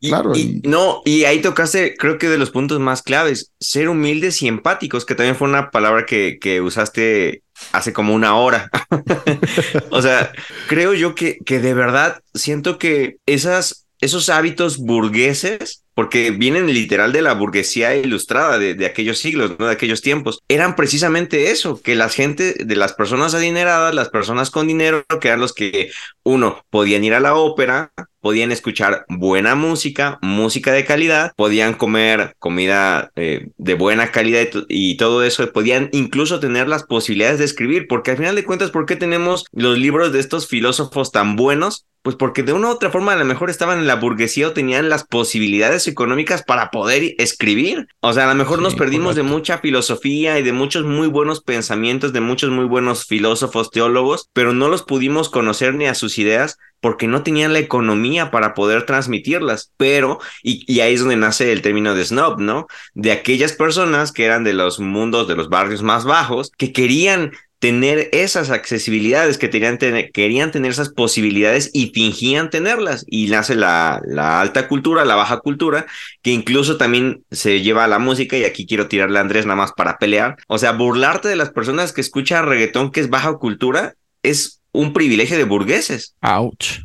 Y- 0.00 0.08
Claro, 0.08 0.32
y- 0.34 0.40
y- 0.40 0.68
no, 0.68 1.02
y 1.04 1.24
ahí 1.24 1.40
tocaste, 1.40 1.96
creo 1.96 2.18
que 2.18 2.28
de 2.28 2.38
los 2.38 2.50
puntos 2.50 2.78
más 2.80 3.02
claves, 3.02 3.52
ser 3.60 3.88
humildes 3.88 4.42
y 4.42 4.48
empáticos, 4.48 5.04
que 5.04 5.14
también 5.14 5.36
fue 5.36 5.48
una 5.48 5.70
palabra 5.70 6.06
que, 6.06 6.38
que 6.40 6.60
usaste 6.60 7.42
hace 7.72 7.92
como 7.92 8.14
una 8.14 8.36
hora. 8.36 8.70
o 9.90 10.02
sea, 10.02 10.32
creo 10.68 10.94
yo 10.94 11.14
que, 11.14 11.38
que 11.44 11.60
de 11.60 11.74
verdad 11.74 12.20
siento 12.34 12.78
que 12.78 13.16
esas, 13.26 13.86
esos 14.00 14.28
hábitos 14.28 14.78
burgueses, 14.78 15.82
porque 15.98 16.30
vienen 16.30 16.72
literal 16.72 17.12
de 17.12 17.22
la 17.22 17.34
burguesía 17.34 17.96
ilustrada 17.96 18.56
de, 18.56 18.86
aquellos 18.86 19.18
siglos, 19.18 19.56
¿no? 19.58 19.66
De 19.66 19.72
aquellos 19.72 20.00
tiempos, 20.00 20.38
eran 20.46 20.76
precisamente 20.76 21.50
eso, 21.50 21.82
que 21.82 21.96
la 21.96 22.08
gente, 22.08 22.54
de 22.54 22.76
las 22.76 22.92
personas 22.92 23.34
adineradas, 23.34 23.92
las 23.96 24.08
personas 24.08 24.52
con 24.52 24.68
dinero, 24.68 25.04
que 25.20 25.26
eran 25.26 25.40
los 25.40 25.52
que, 25.52 25.90
uno, 26.22 26.64
podían 26.70 27.02
ir 27.02 27.14
a 27.14 27.20
la 27.20 27.34
ópera, 27.34 27.90
podían 28.20 28.52
escuchar 28.52 29.06
buena 29.08 29.56
música, 29.56 30.20
música 30.22 30.70
de 30.70 30.84
calidad, 30.84 31.32
podían 31.34 31.74
comer 31.74 32.36
comida 32.38 33.10
eh, 33.16 33.48
de 33.56 33.74
buena 33.74 34.12
calidad 34.12 34.46
y, 34.68 34.92
y 34.92 34.96
todo 34.98 35.24
eso, 35.24 35.52
podían 35.52 35.88
incluso 35.90 36.38
tener 36.38 36.68
las 36.68 36.84
posibilidades 36.84 37.40
de 37.40 37.44
escribir, 37.44 37.88
porque 37.88 38.12
al 38.12 38.18
final 38.18 38.36
de 38.36 38.44
cuentas, 38.44 38.70
¿por 38.70 38.86
qué 38.86 38.94
tenemos 38.94 39.46
los 39.50 39.76
libros 39.76 40.12
de 40.12 40.20
estos 40.20 40.46
filósofos 40.46 41.10
tan 41.10 41.34
buenos? 41.34 41.86
Pues 42.08 42.16
porque 42.16 42.42
de 42.42 42.54
una 42.54 42.68
u 42.68 42.70
otra 42.70 42.88
forma 42.88 43.12
a 43.12 43.16
lo 43.16 43.26
mejor 43.26 43.50
estaban 43.50 43.80
en 43.80 43.86
la 43.86 43.96
burguesía 43.96 44.48
o 44.48 44.52
tenían 44.54 44.88
las 44.88 45.04
posibilidades 45.04 45.86
económicas 45.88 46.42
para 46.42 46.70
poder 46.70 47.14
escribir. 47.18 47.86
O 48.00 48.14
sea, 48.14 48.24
a 48.24 48.28
lo 48.28 48.34
mejor 48.34 48.60
Sí, 48.60 48.64
nos 48.64 48.74
perdimos 48.76 49.14
de 49.14 49.22
mucha 49.22 49.58
filosofía 49.58 50.38
y 50.38 50.42
de 50.42 50.54
muchos 50.54 50.86
muy 50.86 51.06
buenos 51.08 51.42
pensamientos, 51.42 52.14
de 52.14 52.22
muchos 52.22 52.48
muy 52.48 52.64
buenos 52.64 53.04
filósofos, 53.04 53.70
teólogos, 53.70 54.30
pero 54.32 54.54
no 54.54 54.68
los 54.68 54.84
pudimos 54.84 55.28
conocer 55.28 55.74
ni 55.74 55.84
a 55.84 55.92
sus 55.92 56.18
ideas 56.18 56.56
porque 56.80 57.08
no 57.08 57.22
tenían 57.22 57.52
la 57.52 57.58
economía 57.58 58.30
para 58.30 58.54
poder 58.54 58.86
transmitirlas. 58.86 59.74
Pero, 59.76 60.18
y, 60.42 60.64
y 60.66 60.80
ahí 60.80 60.94
es 60.94 61.00
donde 61.00 61.16
nace 61.16 61.52
el 61.52 61.60
término 61.60 61.94
de 61.94 62.06
snob, 62.06 62.40
¿no? 62.40 62.68
De 62.94 63.12
aquellas 63.12 63.52
personas 63.52 64.12
que 64.12 64.24
eran 64.24 64.44
de 64.44 64.54
los 64.54 64.80
mundos, 64.80 65.28
de 65.28 65.36
los 65.36 65.50
barrios 65.50 65.82
más 65.82 66.06
bajos, 66.06 66.52
que 66.56 66.72
querían 66.72 67.32
tener 67.58 68.08
esas 68.12 68.50
accesibilidades, 68.50 69.36
que 69.38 69.48
tenían 69.48 69.78
tener- 69.78 70.12
querían 70.12 70.50
tener 70.52 70.70
esas 70.70 70.90
posibilidades 70.90 71.70
y 71.72 71.90
fingían 71.90 72.50
tenerlas. 72.50 73.04
Y 73.08 73.26
nace 73.26 73.54
la, 73.56 74.00
la 74.06 74.40
alta 74.40 74.68
cultura, 74.68 75.04
la 75.04 75.16
baja 75.16 75.38
cultura, 75.40 75.86
que 76.22 76.30
incluso 76.30 76.76
también 76.76 77.24
se 77.30 77.60
lleva 77.62 77.84
a 77.84 77.88
la 77.88 77.98
música, 77.98 78.36
y 78.38 78.44
aquí 78.44 78.66
quiero 78.66 78.86
tirarle 78.88 79.18
a 79.18 79.22
Andrés 79.22 79.44
nada 79.46 79.56
más 79.56 79.72
para 79.72 79.98
pelear. 79.98 80.36
O 80.46 80.58
sea, 80.58 80.72
burlarte 80.72 81.28
de 81.28 81.36
las 81.36 81.50
personas 81.50 81.92
que 81.92 82.00
escuchan 82.00 82.46
reggaetón, 82.46 82.92
que 82.92 83.00
es 83.00 83.10
baja 83.10 83.34
cultura, 83.34 83.94
es 84.22 84.60
un 84.70 84.92
privilegio 84.92 85.36
de 85.36 85.44
burgueses. 85.44 86.14
Ouch. 86.20 86.80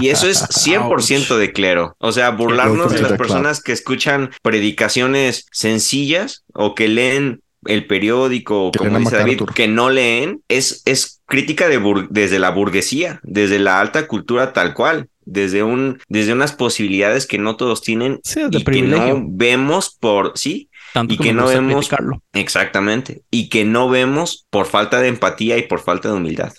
Y 0.00 0.08
eso 0.10 0.28
es 0.28 0.42
100% 0.50 1.36
de 1.38 1.52
clero. 1.52 1.96
O 1.98 2.12
sea, 2.12 2.30
burlarnos 2.30 2.92
de 2.92 3.00
las 3.00 3.12
personas 3.14 3.62
que 3.62 3.72
escuchan 3.72 4.30
predicaciones 4.42 5.46
sencillas 5.52 6.44
o 6.54 6.74
que 6.74 6.88
leen 6.88 7.40
el 7.66 7.86
periódico, 7.86 8.72
como 8.76 8.98
dice 8.98 9.16
David, 9.16 9.42
que 9.54 9.68
no 9.68 9.90
leen, 9.90 10.42
es, 10.48 10.82
es 10.84 11.22
crítica 11.26 11.68
de 11.68 11.80
desde 12.10 12.38
la 12.38 12.50
burguesía, 12.50 13.20
desde 13.22 13.58
la 13.58 13.80
alta 13.80 14.06
cultura 14.06 14.52
tal 14.52 14.74
cual, 14.74 15.08
desde 15.24 15.62
un, 15.62 16.00
desde 16.08 16.32
unas 16.32 16.52
posibilidades 16.52 17.26
que 17.26 17.38
no 17.38 17.56
todos 17.56 17.80
tienen 17.80 18.20
y 18.50 18.64
que 18.64 18.82
no 18.82 19.24
vemos 19.28 19.96
por, 19.98 20.32
sí, 20.36 20.68
y 21.08 21.16
que 21.16 21.32
no 21.32 21.46
vemos 21.46 21.90
exactamente 22.32 23.22
y 23.30 23.48
que 23.48 23.64
no 23.64 23.88
vemos 23.88 24.46
por 24.50 24.66
falta 24.66 25.00
de 25.00 25.08
empatía 25.08 25.56
y 25.58 25.62
por 25.62 25.80
falta 25.80 26.08
de 26.08 26.14
humildad. 26.14 26.52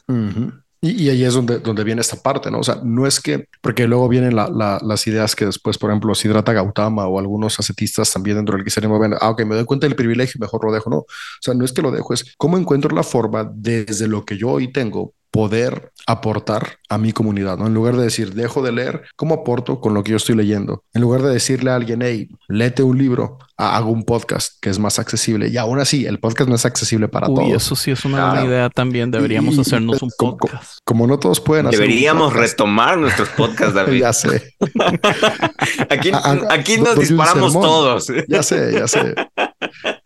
Y, 0.85 1.07
ahí 1.07 1.23
es 1.23 1.33
donde, 1.33 1.59
donde 1.59 1.85
viene 1.85 2.01
esta 2.01 2.17
parte, 2.17 2.51
¿no? 2.51 2.59
O 2.59 2.63
sea, 2.63 2.81
no 2.83 3.07
es 3.07 3.21
que, 3.21 3.47
porque 3.61 3.87
luego 3.87 4.09
vienen 4.09 4.35
las 4.35 5.07
ideas 5.07 5.33
que 5.33 5.45
después, 5.45 5.77
por 5.77 5.89
ejemplo, 5.89 6.13
Siddhartha 6.13 6.51
Gautama 6.51 7.07
o 7.07 7.19
algunos 7.19 7.57
ascetistas 7.57 8.11
también 8.11 8.35
dentro 8.35 8.57
del 8.57 8.65
cristianismo 8.65 8.99
ven, 8.99 9.13
ah, 9.17 9.29
ok, 9.29 9.45
me 9.45 9.55
doy 9.55 9.63
cuenta 9.63 9.87
del 9.87 9.95
privilegio, 9.95 10.41
mejor 10.41 10.65
lo 10.65 10.73
dejo, 10.73 10.89
no. 10.89 10.97
O 10.97 11.07
sea, 11.39 11.53
no 11.53 11.63
es 11.63 11.71
que 11.71 11.81
lo 11.81 11.89
dejo, 11.89 12.13
es 12.13 12.35
cómo 12.37 12.57
encuentro 12.57 12.93
la 12.93 13.03
forma 13.03 13.49
desde 13.55 14.09
lo 14.09 14.25
que 14.25 14.37
yo 14.37 14.49
hoy 14.49 14.73
tengo 14.73 15.13
poder 15.33 15.91
aportar 16.05 16.77
a 16.89 16.99
mi 16.99 17.11
comunidad, 17.11 17.57
¿no? 17.57 17.65
En 17.65 17.73
lugar 17.73 17.97
de 17.97 18.03
decir, 18.03 18.35
dejo 18.35 18.61
de 18.61 18.71
leer, 18.71 19.01
¿cómo 19.15 19.33
aporto 19.33 19.81
con 19.81 19.95
lo 19.95 20.03
que 20.03 20.11
yo 20.11 20.17
estoy 20.17 20.35
leyendo? 20.35 20.83
En 20.93 21.01
lugar 21.01 21.23
de 21.23 21.33
decirle 21.33 21.71
a 21.71 21.75
alguien, 21.75 22.03
hey, 22.03 22.29
léete 22.47 22.83
un 22.83 22.99
libro, 22.99 23.39
hago 23.57 23.89
un 23.89 24.03
podcast 24.03 24.59
que 24.61 24.69
es 24.69 24.77
más 24.77 24.99
accesible. 24.99 25.47
Y 25.47 25.57
aún 25.57 25.79
así, 25.79 26.05
el 26.05 26.19
podcast 26.19 26.47
no 26.47 26.55
es 26.55 26.67
accesible 26.67 27.07
para 27.07 27.29
Uy, 27.29 27.35
todos. 27.35 27.63
Eso 27.63 27.75
sí 27.75 27.89
es 27.89 28.05
una 28.05 28.27
buena 28.27 28.45
idea 28.45 28.69
también. 28.69 29.09
Deberíamos 29.09 29.57
hacernos 29.57 30.03
un 30.03 30.11
podcast. 30.15 30.77
Como, 30.83 31.07
no 31.07 31.17
todos 31.17 31.41
pueden 31.41 31.65
hacer 31.65 31.79
Deberíamos 31.79 32.31
retomar 32.33 32.99
nuestros 32.99 33.29
podcasts, 33.29 33.73
David. 33.73 34.01
ya 34.01 34.13
sé. 34.13 34.53
aquí, 35.89 36.11
aquí 36.51 36.77
nos 36.77 36.99
disparamos 36.99 37.53
todos. 37.53 38.07
ya 38.27 38.43
sé, 38.43 38.73
ya 38.73 38.87
sé. 38.87 39.15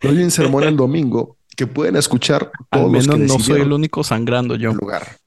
Doy 0.00 0.22
un 0.22 0.30
sermón 0.30 0.64
el 0.64 0.76
domingo 0.76 1.37
que 1.58 1.66
pueden 1.66 1.96
escuchar 1.96 2.52
todos 2.70 2.84
Al 2.84 2.92
menos 2.92 3.18
no 3.18 3.38
soy 3.40 3.62
el 3.62 3.72
único 3.72 4.04
sangrando 4.04 4.54
yo. 4.54 4.72
Lugar. 4.74 5.18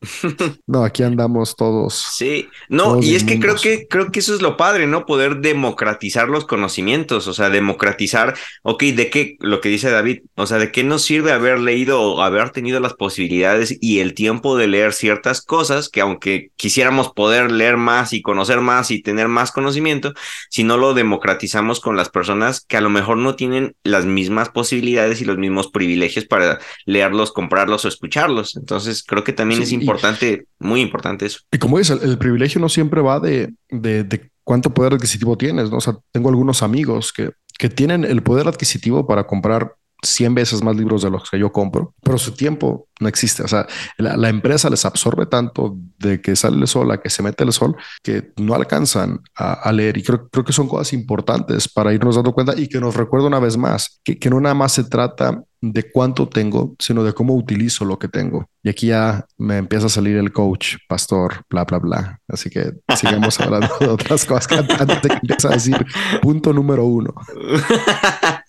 no, 0.66 0.86
aquí 0.86 1.04
andamos 1.04 1.58
todos. 1.58 1.94
Sí, 1.94 2.48
no, 2.70 3.04
y 3.04 3.16
es 3.16 3.26
que 3.26 3.38
creo 3.38 3.58
que 3.58 3.86
creo 3.90 4.14
que 4.14 4.22
eso 4.22 4.34
es 4.34 4.42
lo 4.42 4.56
padre, 4.56 4.88
¿no? 4.88 5.06
Poder 5.06 5.42
democratizar 5.42 6.30
los 6.30 6.46
conocimientos, 6.46 7.28
o 7.28 7.34
sea, 7.34 7.50
democratizar, 7.50 8.34
ok, 8.64 8.82
de 8.82 9.10
qué, 9.10 9.36
lo 9.42 9.60
que 9.60 9.68
dice 9.68 9.92
David, 9.92 10.20
o 10.36 10.48
sea, 10.48 10.58
de 10.58 10.72
qué 10.72 10.86
nos 10.86 11.02
sirve 11.02 11.34
haber 11.34 11.60
leído 11.60 12.02
o 12.02 12.22
haber 12.22 12.52
tenido 12.52 12.80
las 12.80 12.94
posibilidades 12.94 13.78
y 13.82 14.00
el 14.00 14.14
tiempo 14.14 14.56
de 14.56 14.68
leer 14.68 14.94
ciertas 14.94 15.42
cosas 15.42 15.90
que 15.90 16.00
aunque 16.00 16.52
quisiéramos 16.56 17.12
poder 17.12 17.52
leer 17.52 17.76
más 17.76 18.14
y 18.14 18.22
conocer 18.22 18.62
más 18.62 18.90
y 18.90 19.02
tener 19.02 19.28
más 19.28 19.52
conocimiento, 19.52 20.14
si 20.50 20.64
no 20.64 20.78
lo 20.78 20.94
democratizamos 20.94 21.82
con 21.82 21.98
las 21.98 22.08
personas 22.08 22.62
que 22.66 22.78
a 22.78 22.82
lo 22.82 22.90
mejor 22.90 23.18
no 23.18 23.36
tienen 23.36 23.76
las 23.84 24.06
mismas 24.06 24.48
posibilidades 24.48 25.20
y 25.20 25.26
los 25.26 25.38
mismos 25.38 25.70
privilegios 25.70 26.21
para 26.26 26.60
leerlos, 26.86 27.32
comprarlos 27.32 27.86
o 27.86 27.88
escucharlos. 27.88 28.56
Entonces, 28.56 29.04
creo 29.04 29.24
que 29.24 29.34
también 29.34 29.62
es 29.62 29.72
importante, 29.72 30.46
muy 30.60 30.82
importante 30.82 31.26
eso. 31.26 31.40
Y 31.52 31.58
como 31.58 31.78
dices, 31.78 32.02
el, 32.02 32.18
privilegio 32.18 32.62
no 32.62 32.70
siempre 32.70 33.02
va 33.02 33.20
de, 33.20 33.54
de, 33.70 34.32
cuánto 34.44 34.74
poder 34.74 34.94
adquisitivo 34.94 35.38
tienes, 35.38 35.70
¿no? 35.72 35.78
O 35.78 35.82
sea, 35.82 35.98
tengo 36.12 36.30
algunos 36.30 36.64
amigos 36.64 37.14
que, 37.14 37.32
que 37.58 37.70
tienen 37.70 38.04
el 38.04 38.24
poder 38.24 38.48
adquisitivo 38.48 39.08
para 39.08 39.26
comprar 39.28 39.76
100 40.02 40.36
veces 40.36 40.64
más 40.64 40.76
libros 40.76 41.02
de 41.02 41.10
los 41.10 41.30
que 41.30 41.40
yo 41.40 41.52
compro, 41.52 41.94
pero 42.02 42.18
su 42.18 42.34
tiempo 42.34 42.88
no 43.00 43.08
existe. 43.08 43.44
O 43.44 43.48
sea, 43.48 43.68
la, 43.98 44.30
empresa 44.30 44.70
les 44.70 44.86
absorbe 44.86 45.26
tanto 45.26 45.78
de 45.98 46.22
que 46.22 46.36
sale 46.36 46.58
el 46.58 46.68
sol 46.68 46.92
a 46.92 47.02
que 47.02 47.10
se 47.10 47.24
mete 47.24 47.44
el 47.44 47.52
sol 47.52 47.76
que 48.02 48.32
no 48.38 48.54
alcanzan 48.54 49.22
a, 49.36 49.72
leer. 49.72 49.98
Y 49.98 50.04
creo, 50.04 50.30
creo, 50.30 50.46
que 50.46 50.54
son 50.54 50.68
cosas 50.68 50.94
importantes 50.94 51.68
para 51.68 51.94
irnos 51.94 52.16
dando 52.16 52.34
cuenta 52.34 52.54
y 52.58 52.68
que 52.68 52.80
nos 52.80 52.96
recuerda 52.96 53.28
una 53.28 53.40
vez 53.40 53.58
más 53.58 54.00
que, 54.04 54.18
que 54.18 54.30
no 54.30 54.40
nada 54.40 54.56
más 54.56 54.72
se 54.74 54.84
trata 54.84 55.44
de 55.62 55.92
cuánto 55.92 56.28
tengo, 56.28 56.76
sino 56.80 57.04
de 57.04 57.14
cómo 57.14 57.36
utilizo 57.36 57.86
lo 57.86 58.00
que 58.00 58.08
tengo. 58.08 58.50
Y 58.64 58.70
aquí 58.70 58.88
ya 58.88 59.26
me 59.38 59.58
empieza 59.58 59.86
a 59.86 59.90
salir 59.90 60.18
el 60.18 60.34
coach, 60.34 60.78
pastor, 60.88 61.44
bla, 61.50 61.66
bla, 61.66 61.78
bla. 61.78 62.20
Así 62.28 62.50
que 62.50 62.74
sigamos 62.96 63.40
hablando 63.40 63.70
de 63.80 63.88
otras 63.88 64.26
cosas 64.26 64.48
que 64.48 64.56
antes 64.56 65.02
de 65.02 65.10
que 65.10 65.16
empiece 65.16 65.48
a 65.48 65.52
decir 65.52 65.86
punto 66.22 66.52
número 66.52 66.86
uno. 66.86 67.14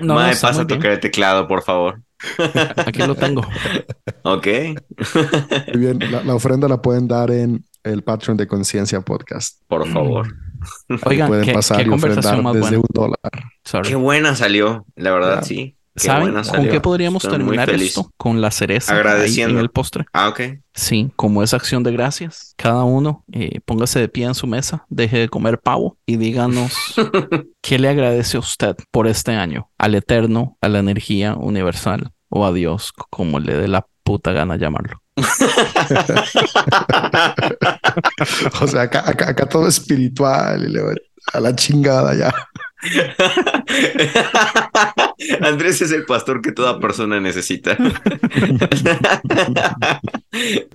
No, 0.00 0.14
Mae, 0.14 0.36
pasa 0.36 0.62
a 0.62 0.66
tocar 0.66 0.92
el 0.92 1.00
teclado, 1.00 1.46
por 1.46 1.62
favor. 1.62 2.00
Aquí 2.86 3.00
lo 3.00 3.14
tengo. 3.14 3.42
ok. 4.22 4.46
Muy 5.72 5.80
bien, 5.80 5.98
la, 6.10 6.34
ofrenda 6.34 6.68
la 6.68 6.80
pueden 6.80 7.08
dar 7.08 7.30
en 7.30 7.64
el 7.82 8.02
Patreon 8.02 8.36
de 8.36 8.46
Conciencia 8.46 9.00
Podcast. 9.00 9.60
Por 9.68 9.86
favor. 9.88 10.34
Oigan, 11.04 11.28
pueden 11.28 11.52
pasar 11.52 11.86
y 11.86 11.90
ofrendar 11.90 12.42
desde 12.52 12.78
un 12.78 12.86
dólar. 12.92 13.18
Qué 13.84 13.94
buena 13.94 14.34
salió, 14.34 14.84
la 14.96 15.12
verdad, 15.12 15.44
sí. 15.44 15.76
¿Saben 15.96 16.34
con 16.34 16.68
qué 16.68 16.80
podríamos 16.80 17.22
terminar 17.22 17.70
esto? 17.70 18.12
Con 18.16 18.40
la 18.40 18.50
cereza 18.50 18.94
Agradeciendo. 18.94 19.58
en 19.58 19.60
el 19.60 19.70
postre. 19.70 20.04
Ah, 20.12 20.28
ok. 20.28 20.40
Sí, 20.74 21.10
como 21.16 21.42
es 21.42 21.54
acción 21.54 21.82
de 21.82 21.92
gracias. 21.92 22.54
Cada 22.56 22.84
uno 22.84 23.24
eh, 23.32 23.60
póngase 23.64 23.98
de 23.98 24.08
pie 24.08 24.26
en 24.26 24.34
su 24.34 24.46
mesa, 24.46 24.84
deje 24.90 25.18
de 25.18 25.28
comer 25.28 25.58
pavo 25.58 25.96
y 26.04 26.16
díganos 26.16 26.72
qué 27.62 27.78
le 27.78 27.88
agradece 27.88 28.36
a 28.36 28.40
usted 28.40 28.76
por 28.90 29.06
este 29.06 29.32
año, 29.32 29.70
al 29.78 29.94
Eterno, 29.94 30.58
a 30.60 30.68
la 30.68 30.80
energía 30.80 31.34
universal 31.34 32.12
o 32.28 32.44
a 32.44 32.52
Dios, 32.52 32.92
como 32.92 33.40
le 33.40 33.56
dé 33.56 33.68
la 33.68 33.86
puta 34.02 34.32
gana 34.32 34.56
llamarlo. 34.56 35.02
o 38.60 38.66
sea, 38.66 38.82
acá, 38.82 39.04
acá, 39.08 39.48
todo 39.48 39.66
espiritual 39.66 40.62
y 40.62 40.68
le 40.68 40.82
a 41.32 41.40
la 41.40 41.56
chingada 41.56 42.14
ya. 42.14 42.34
Andrés 45.40 45.80
es 45.80 45.92
el 45.92 46.04
pastor 46.04 46.42
que 46.42 46.52
toda 46.52 46.78
persona 46.78 47.20
necesita. 47.20 47.76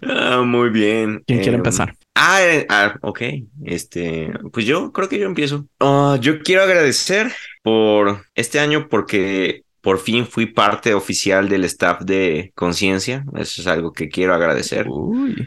Ah, 0.02 0.42
muy 0.44 0.70
bien. 0.70 1.24
¿Quién 1.28 1.40
quiere 1.40 1.54
em, 1.54 1.60
empezar? 1.60 1.96
Ah, 2.16 2.44
eh, 2.44 2.66
ah, 2.70 2.96
ok. 3.02 3.22
Este, 3.64 4.32
pues 4.52 4.66
yo 4.66 4.92
creo 4.92 5.08
que 5.08 5.20
yo 5.20 5.26
empiezo. 5.26 5.68
Ah, 5.80 6.18
yo 6.20 6.42
quiero 6.42 6.64
agradecer 6.64 7.32
por 7.62 8.26
este 8.34 8.60
año 8.60 8.88
porque 8.90 9.64
por 9.82 10.00
fin 10.00 10.26
fui 10.26 10.48
parte 10.48 10.94
oficial 10.94 11.50
del 11.50 11.64
staff 11.66 12.02
de 12.02 12.52
Conciencia. 12.56 13.26
Eso 13.36 13.62
es 13.62 13.68
algo 13.68 13.94
que 13.94 14.10
quiero 14.10 14.34
agradecer. 14.34 14.88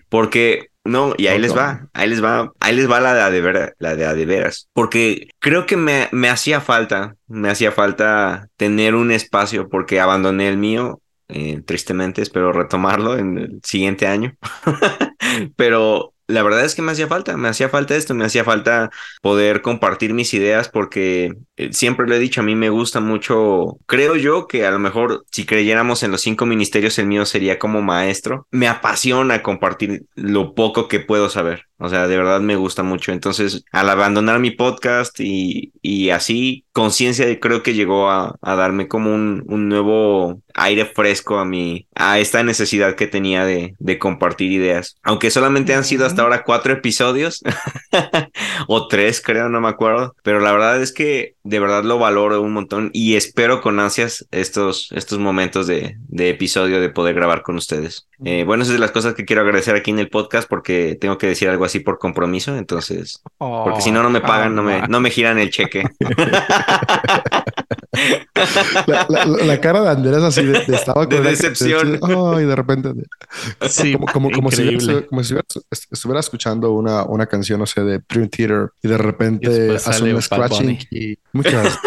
Porque 0.09 0.71
no, 0.85 1.15
y 1.17 1.27
ahí 1.27 1.39
les 1.39 1.57
va, 1.57 1.89
ahí 1.93 2.09
les 2.09 2.23
va, 2.23 2.53
ahí 2.61 2.77
les 2.77 2.91
va 2.91 3.01
la 3.01 3.31
de, 3.31 3.41
de 3.41 3.73
la 3.79 3.97
de, 3.97 4.15
de 4.15 4.27
veras, 4.27 4.69
porque 4.73 5.29
creo 5.39 5.67
que 5.67 5.77
me, 5.77 6.09
me 6.13 6.29
hacía 6.29 6.61
falta, 6.61 7.17
me 7.27 7.51
hacía 7.51 7.73
falta 7.73 8.49
tener 8.57 8.95
un 8.95 9.11
espacio 9.11 9.69
porque 9.69 10.01
abandoné 10.01 10.49
el 10.49 10.59
mío, 10.59 11.01
eh, 11.29 11.63
tristemente 11.67 12.23
espero 12.23 12.53
retomarlo 12.53 13.17
en 13.17 13.39
el 13.39 13.61
siguiente 13.63 14.07
año, 14.07 14.37
pero 15.57 16.14
la 16.27 16.43
verdad 16.43 16.65
es 16.65 16.75
que 16.75 16.83
me 16.83 16.93
hacía 16.93 17.07
falta, 17.07 17.37
me 17.37 17.49
hacía 17.49 17.69
falta 17.69 17.97
esto, 17.97 18.15
me 18.15 18.25
hacía 18.25 18.45
falta 18.45 18.91
poder 19.23 19.63
compartir 19.63 20.15
mis 20.15 20.33
ideas 20.35 20.69
porque 20.69 21.35
eh, 21.57 21.73
siempre 21.73 22.07
lo 22.07 22.15
he 22.15 22.19
dicho, 22.19 22.41
a 22.41 22.45
mí 22.45 22.55
me 22.55 22.71
gusta 22.71 23.01
mucho, 23.01 23.79
creo 23.87 24.17
yo 24.17 24.47
que 24.47 24.67
a 24.67 24.71
lo 24.71 24.79
mejor 24.79 25.25
si 25.31 25.45
creyéramos 25.47 26.03
en 26.03 26.11
los 26.11 26.23
cinco 26.23 26.47
ministerios, 26.47 26.99
el 26.99 27.07
mío 27.07 27.27
sería 27.27 27.59
como 27.59 27.83
maestro, 27.83 28.47
me 28.51 28.69
apasiona 28.69 29.43
compartir 29.43 30.05
lo 30.15 30.55
poco 30.55 30.89
que 30.89 31.01
puedo 31.01 31.29
saber. 31.29 31.67
O 31.79 31.89
sea, 31.89 32.07
de 32.07 32.17
verdad 32.17 32.41
me 32.41 32.57
gusta 32.57 32.83
mucho. 32.83 33.13
Entonces, 33.13 33.65
al 33.73 33.91
abandonar 33.91 34.39
mi 34.39 34.53
podcast 34.53 35.19
y, 35.19 35.73
y 35.83 36.11
así, 36.11 36.65
conciencia 36.73 37.39
creo 37.41 37.63
que 37.63 37.75
llegó 37.75 38.11
a, 38.11 38.37
a 38.41 38.55
darme 38.55 38.89
como 38.89 39.13
un, 39.13 39.45
un, 39.47 39.69
nuevo 39.69 40.41
aire 40.55 40.87
fresco 40.87 41.39
a 41.39 41.45
mi, 41.45 41.89
a 41.95 42.19
esta 42.19 42.43
necesidad 42.43 42.95
que 42.95 43.07
tenía 43.07 43.45
de, 43.45 43.75
de 43.79 43.99
compartir 43.99 44.53
ideas. 44.53 44.97
Aunque 45.03 45.31
solamente 45.31 45.75
han 45.75 45.85
sido 45.85 46.07
hasta 46.07 46.23
ahora 46.23 46.45
cuatro 46.45 46.73
episodios 46.73 47.43
o 48.69 48.89
tres, 48.89 49.21
creo, 49.21 49.49
no 49.49 49.61
me 49.61 49.69
acuerdo. 49.69 50.15
Pero 50.23 50.41
la 50.41 50.53
verdad 50.53 50.81
es 50.81 50.93
que 50.93 51.35
de 51.43 51.61
verdad 51.61 51.85
lo 51.85 51.99
valoro 51.99 52.41
un 52.41 52.53
montón 52.53 52.91
y 52.93 53.17
espero 53.17 53.61
con 53.61 53.81
ansias 53.81 54.27
estos, 54.31 54.91
estos 54.93 55.19
momentos 55.19 55.67
de, 55.67 55.97
de 56.09 56.31
episodio 56.31 56.81
de 56.81 56.89
poder 56.89 57.15
grabar 57.15 57.43
con 57.43 57.57
ustedes. 57.57 58.09
Eh, 58.25 58.45
bueno, 58.45 58.63
esas 58.63 58.73
es 58.73 58.81
de 58.81 58.81
las 58.81 58.93
cosas 58.93 59.15
que 59.15 59.25
quiero 59.25 59.43
agradecer 59.43 59.75
aquí 59.75 59.91
en 59.91 59.99
el 59.99 60.09
podcast 60.09 60.49
porque 60.49 60.97
tengo 61.01 61.19
que 61.19 61.27
decir 61.27 61.49
algo 61.49 61.64
así 61.65 61.81
por 61.81 61.99
compromiso, 61.99 62.57
entonces, 62.57 63.23
porque 63.39 63.81
si 63.81 63.91
no, 63.91 64.03
no 64.03 64.11
me 64.11 64.21
pagan, 64.21 64.55
no 64.55 64.63
me, 64.63 64.87
no 64.89 65.01
me 65.01 65.11
giran 65.11 65.39
el 65.39 65.51
cheque. 65.51 65.85
La, 69.47 69.61
cara 69.61 69.83
de 69.83 69.91
Andrés 69.91 70.23
así 70.23 70.45
de, 70.45 70.59
estaba 70.59 71.07
con 71.07 71.09
de 71.09 71.21
decepción. 71.21 72.01
y 72.41 72.45
de 72.45 72.57
repente, 72.57 72.93
sí, 73.69 73.97
como, 74.13 74.31
como, 74.31 74.51
si, 74.51 74.77
estuviera, 75.91 76.21
escuchando 76.21 76.73
una, 76.73 77.05
una 77.05 77.27
canción, 77.27 77.63
o 77.63 77.67
sea, 77.67 77.85
de 77.85 78.01
Dream 78.09 78.29
Theater 78.29 78.71
y 78.83 78.89
de 78.89 78.99
repente 78.99 79.77
hace 79.77 80.13
un 80.13 80.21
scratching 80.21 80.79
y 80.91 81.17
muchas 81.33 81.79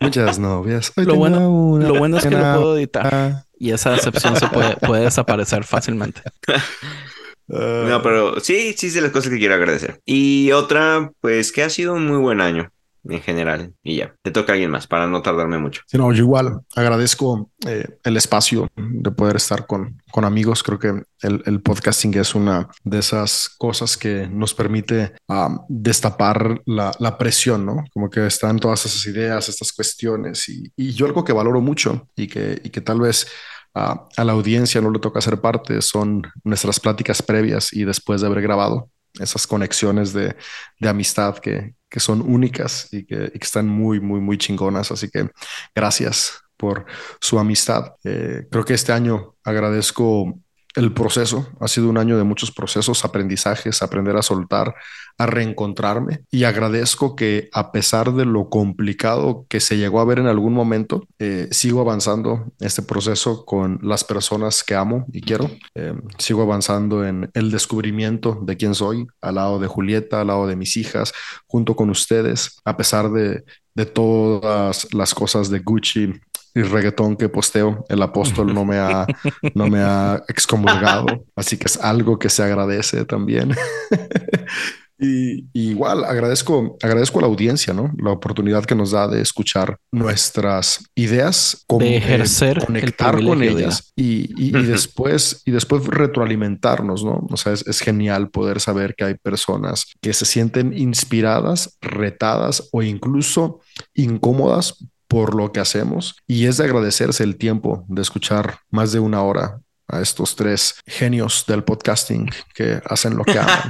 Muchas 0.00 0.38
novias. 0.38 0.92
lo, 0.96 1.16
bueno, 1.16 1.78
lo 1.78 1.94
bueno 1.98 2.18
es 2.18 2.24
que 2.24 2.30
lo 2.30 2.38
puedo 2.38 2.76
editar. 2.76 3.44
Y 3.58 3.70
esa 3.70 3.90
decepción 3.90 4.36
se 4.36 4.48
puede, 4.48 4.76
puede 4.76 5.04
desaparecer 5.04 5.64
fácilmente. 5.64 6.22
No, 7.48 8.02
pero 8.02 8.40
sí, 8.40 8.74
sí, 8.76 8.86
es 8.86 8.94
de 8.94 9.00
las 9.02 9.10
cosas 9.10 9.30
que 9.30 9.38
quiero 9.38 9.54
agradecer. 9.54 10.00
Y 10.04 10.52
otra, 10.52 11.12
pues 11.20 11.52
que 11.52 11.62
ha 11.62 11.70
sido 11.70 11.94
un 11.94 12.06
muy 12.06 12.18
buen 12.18 12.40
año 12.40 12.70
en 13.04 13.20
general. 13.20 13.74
Y 13.82 13.96
ya, 13.96 14.14
te 14.22 14.30
toca 14.30 14.52
a 14.52 14.54
alguien 14.54 14.70
más 14.70 14.86
para 14.86 15.06
no 15.06 15.22
tardarme 15.22 15.58
mucho. 15.58 15.82
Sí, 15.86 15.98
no, 15.98 16.12
yo 16.12 16.22
igual 16.22 16.60
agradezco 16.74 17.50
eh, 17.66 17.98
el 18.04 18.16
espacio 18.16 18.68
de 18.76 19.10
poder 19.10 19.36
estar 19.36 19.66
con, 19.66 20.00
con 20.10 20.24
amigos. 20.24 20.62
Creo 20.62 20.78
que 20.78 21.02
el, 21.20 21.42
el, 21.44 21.60
podcasting 21.60 22.14
es 22.14 22.34
una 22.34 22.68
de 22.84 22.98
esas 22.98 23.48
cosas 23.58 23.96
que 23.96 24.28
nos 24.28 24.54
permite 24.54 25.14
um, 25.28 25.60
destapar 25.68 26.62
la, 26.66 26.92
la, 26.98 27.18
presión, 27.18 27.66
¿no? 27.66 27.84
Como 27.92 28.10
que 28.10 28.26
están 28.26 28.58
todas 28.58 28.86
esas 28.86 29.04
ideas, 29.06 29.48
estas 29.48 29.72
cuestiones. 29.72 30.48
Y, 30.48 30.72
y 30.76 30.92
yo 30.92 31.06
algo 31.06 31.24
que 31.24 31.32
valoro 31.32 31.60
mucho 31.60 32.08
y 32.16 32.28
que, 32.28 32.60
y 32.62 32.70
que 32.70 32.80
tal 32.80 33.00
vez 33.00 33.26
a, 33.74 34.06
la 34.16 34.32
audiencia 34.32 34.80
no 34.80 34.90
le 34.90 34.98
toca 34.98 35.20
ser 35.20 35.40
parte 35.40 35.80
son 35.80 36.22
nuestras 36.44 36.78
pláticas 36.78 37.22
previas 37.22 37.72
y 37.72 37.84
después 37.84 38.20
de 38.20 38.26
haber 38.26 38.42
grabado 38.42 38.90
esas 39.18 39.46
conexiones 39.46 40.12
de, 40.12 40.36
amistad 40.82 41.38
que, 41.38 41.74
son 41.96 42.22
únicas 42.22 42.88
y 42.92 43.04
que, 43.04 43.30
y 43.34 43.38
que, 43.38 43.44
están 43.44 43.68
muy, 43.68 44.00
muy, 44.00 44.20
muy 44.20 44.38
chingonas. 44.38 44.90
Así 44.90 45.10
que 45.10 45.28
gracias 45.74 46.40
por 46.56 46.86
su 47.20 47.38
amistad. 47.38 47.94
Eh, 48.04 48.46
creo 48.50 48.64
que 48.64 48.74
este 48.74 48.92
año 48.92 49.34
agradezco 49.44 50.40
el 50.74 50.92
proceso. 50.92 51.48
Ha 51.60 51.68
sido 51.68 51.88
un 51.88 51.98
año 51.98 52.16
de 52.16 52.24
muchos 52.24 52.50
procesos, 52.50 53.04
aprendizajes, 53.04 53.82
aprender 53.82 54.16
a 54.16 54.22
soltar, 54.22 54.74
a 55.18 55.26
reencontrarme 55.26 56.20
y 56.30 56.44
agradezco 56.44 57.14
que 57.14 57.48
a 57.52 57.72
pesar 57.72 58.12
de 58.12 58.24
lo 58.24 58.48
complicado 58.48 59.46
que 59.48 59.60
se 59.60 59.76
llegó 59.76 60.00
a 60.00 60.04
ver 60.04 60.18
en 60.18 60.26
algún 60.26 60.54
momento, 60.54 61.06
eh, 61.18 61.48
sigo 61.50 61.80
avanzando 61.80 62.52
este 62.60 62.82
proceso 62.82 63.44
con 63.44 63.78
las 63.82 64.04
personas 64.04 64.64
que 64.64 64.74
amo 64.74 65.04
y 65.12 65.20
quiero. 65.20 65.50
Eh, 65.74 65.94
sigo 66.18 66.42
avanzando 66.42 67.06
en 67.06 67.30
el 67.34 67.50
descubrimiento 67.50 68.38
de 68.42 68.56
quién 68.56 68.74
soy, 68.74 69.06
al 69.20 69.34
lado 69.36 69.58
de 69.58 69.66
Julieta, 69.66 70.20
al 70.20 70.28
lado 70.28 70.46
de 70.46 70.56
mis 70.56 70.76
hijas, 70.76 71.12
junto 71.46 71.76
con 71.76 71.90
ustedes, 71.90 72.60
a 72.64 72.76
pesar 72.76 73.10
de, 73.10 73.44
de 73.74 73.86
todas 73.86 74.92
las 74.92 75.14
cosas 75.14 75.50
de 75.50 75.60
Gucci 75.60 76.12
y 76.54 76.62
reggaetón 76.62 77.16
que 77.16 77.28
posteo, 77.28 77.84
el 77.88 78.02
apóstol 78.02 78.52
no 78.54 78.64
me 78.64 78.76
ha, 78.76 79.06
no 79.54 79.68
me 79.68 79.80
ha 79.80 80.22
excomulgado, 80.28 81.06
así 81.36 81.56
que 81.56 81.66
es 81.66 81.78
algo 81.78 82.18
que 82.18 82.28
se 82.28 82.42
agradece 82.42 83.04
también. 83.04 83.54
Y, 85.02 85.48
y, 85.52 85.70
igual 85.70 86.04
agradezco, 86.04 86.76
agradezco 86.80 87.18
a 87.18 87.22
la 87.22 87.28
audiencia, 87.28 87.74
¿no? 87.74 87.92
La 87.98 88.12
oportunidad 88.12 88.64
que 88.64 88.76
nos 88.76 88.92
da 88.92 89.08
de 89.08 89.20
escuchar 89.20 89.76
nuestras 89.90 90.84
ideas, 90.94 91.64
con, 91.66 91.80
de 91.80 91.96
ejercer, 91.96 92.58
eh, 92.58 92.66
conectar 92.66 93.20
con 93.20 93.42
ellas 93.42 93.92
y, 93.96 94.30
y, 94.40 94.56
y, 94.56 94.62
después, 94.62 95.42
y 95.44 95.50
después 95.50 95.84
retroalimentarnos, 95.86 97.04
¿no? 97.04 97.26
O 97.28 97.36
sea, 97.36 97.52
es, 97.52 97.66
es, 97.66 97.80
genial 97.80 98.30
poder 98.30 98.60
saber 98.60 98.94
que 98.94 99.02
hay 99.02 99.14
personas 99.14 99.86
que 100.00 100.12
se 100.12 100.24
sienten 100.24 100.72
inspiradas, 100.72 101.78
retadas 101.80 102.68
o 102.70 102.84
incluso 102.84 103.58
incómodas 103.94 104.76
por 105.12 105.34
lo 105.34 105.52
que 105.52 105.60
hacemos 105.60 106.16
y 106.26 106.46
es 106.46 106.56
de 106.56 106.64
agradecerse 106.64 107.22
el 107.22 107.36
tiempo 107.36 107.84
de 107.86 108.00
escuchar 108.00 108.60
más 108.70 108.92
de 108.92 108.98
una 108.98 109.20
hora 109.20 109.60
a 109.86 110.00
estos 110.00 110.34
tres 110.36 110.76
genios 110.86 111.44
del 111.46 111.64
podcasting 111.64 112.30
que 112.54 112.80
hacen 112.86 113.14
lo 113.18 113.22
que 113.24 113.38
aman. 113.38 113.60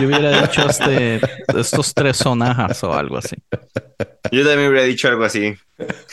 Yo 0.00 0.06
hubiera 0.06 0.40
dicho 0.40 0.66
este, 0.66 1.20
estos 1.54 1.92
tres 1.92 2.16
sonajas 2.16 2.82
o 2.84 2.94
algo 2.94 3.18
así. 3.18 3.36
Yo 4.30 4.46
también 4.46 4.70
hubiera 4.70 4.84
dicho 4.84 5.08
algo 5.08 5.24
así. 5.24 5.54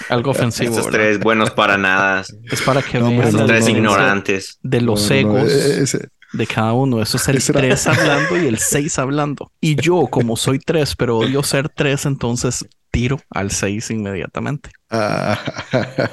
Algo 0.10 0.32
ofensivo. 0.32 0.72
Estos 0.78 0.92
tres 0.92 1.22
buenos 1.22 1.52
para 1.52 1.78
nada. 1.78 2.26
Es 2.52 2.62
para 2.64 2.82
que 2.82 3.00
no, 3.00 3.12
vean 3.12 3.32
no, 3.32 3.46
tres 3.46 3.70
ignorantes. 3.70 4.60
De 4.62 4.82
los 4.82 5.04
No, 5.04 5.08
no, 5.08 5.38
egos 5.40 5.54
ese- 5.54 6.10
de 6.34 6.48
cada 6.48 6.74
uno. 6.74 7.02
Eso 7.02 7.18
es 7.18 7.28
el 7.28 7.38
Ese 7.38 7.52
era- 7.52 7.62
3 7.62 7.88
hablando 7.88 8.38
y 8.42 8.48
el 8.48 8.58
6 8.60 9.00
hablando. 9.00 9.52
Y 9.62 9.76
yo, 9.76 10.08
como 10.08 10.36
soy 10.38 10.60
3, 10.60 10.96
pero 10.96 11.18
odio 11.20 11.44
ser 11.44 11.70
3, 11.70 12.06
entonces 12.06 12.68
tiro 12.92 13.20
al 13.30 13.52
6 13.52 13.92
inmediatamente. 13.92 14.72
Ah, 14.90 15.40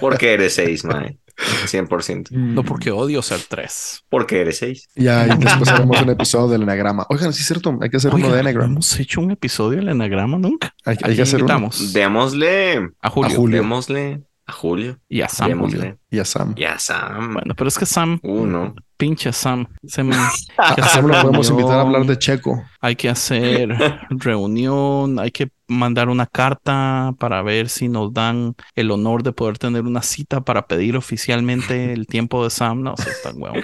Porque 0.01 0.35
eres 0.35 0.55
seis, 0.55 0.85
man. 0.85 1.19
100%. 1.67 2.31
No 2.31 2.63
porque 2.65 2.91
odio 2.91 3.21
ser 3.21 3.41
3. 3.47 4.05
Porque 4.09 4.41
eres 4.41 4.59
seis. 4.59 4.89
Ya, 4.95 5.27
y 5.27 5.37
después 5.39 5.69
haremos 5.69 6.01
un 6.01 6.09
episodio 6.11 6.49
del 6.49 6.63
enagrama. 6.63 7.07
Oigan, 7.11 7.33
sí 7.35 7.43
es 7.43 7.47
cierto, 7.47 7.77
hay 7.81 7.91
que 7.91 7.99
hacer 7.99 8.15
uno 8.15 8.29
de 8.29 8.33
no 8.35 8.39
enagrama. 8.39 8.73
hemos 8.73 8.99
hecho 8.99 9.21
un 9.21 9.31
episodio 9.33 9.79
del 9.81 9.89
enagrama 9.91 10.39
nunca. 10.39 10.75
Hay, 10.85 10.97
que 10.97 11.05
hacer 11.23 11.43
uno. 11.43 11.55
invitamos 11.55 11.93
Démosle. 11.93 12.91
a 13.03 13.11
Julio, 13.11 13.31
a 13.33 13.37
Julio. 13.37 13.57
Démosle 13.63 14.23
a 14.47 14.53
Julio. 14.53 14.99
y 15.09 15.21
a 15.21 15.29
Sam. 15.29 15.49
Démosle. 15.49 15.99
Y 16.11 16.19
a 16.21 16.25
Sam. 16.25 16.55
Y 16.57 16.65
a 16.65 16.79
Sam. 16.79 17.35
Bueno, 17.35 17.55
pero 17.55 17.69
es 17.69 17.79
que 17.79 17.85
Sam, 17.87 18.19
Uno. 18.23 18.75
Pinche 18.97 19.33
Sam, 19.33 19.67
se 19.87 20.03
me, 20.03 20.17
hay 20.59 20.75
que 20.75 20.81
A 20.81 20.85
hacer 20.85 21.03
Sam 21.03 21.07
lo 21.07 21.15
podemos 21.21 21.49
reunión, 21.49 21.51
invitar 21.51 21.79
a 21.79 21.83
hablar 21.83 22.07
de 22.07 22.19
Checo. 22.19 22.63
Hay 22.81 22.97
que 22.97 23.09
hacer 23.09 23.77
reunión, 24.11 25.19
hay 25.19 25.31
que 25.31 25.51
mandar 25.69 26.09
una 26.09 26.27
carta 26.27 27.15
para 27.19 27.43
ver 27.43 27.69
si 27.69 27.89
nos 27.89 28.13
dan 28.13 28.55
el 28.75 28.91
honor 28.91 29.23
de 29.23 29.33
poder 29.33 29.59
tener 29.59 29.83
una 29.83 30.03
cita 30.03 30.41
para 30.43 30.67
pedir 30.67 30.97
oficialmente 30.97 31.93
el 31.93 32.07
tiempo 32.07 32.45
de 32.45 32.51
Sam. 32.51 32.83
No, 32.83 32.97
sé, 32.97 33.11
está 33.11 33.33
huevo. 33.35 33.57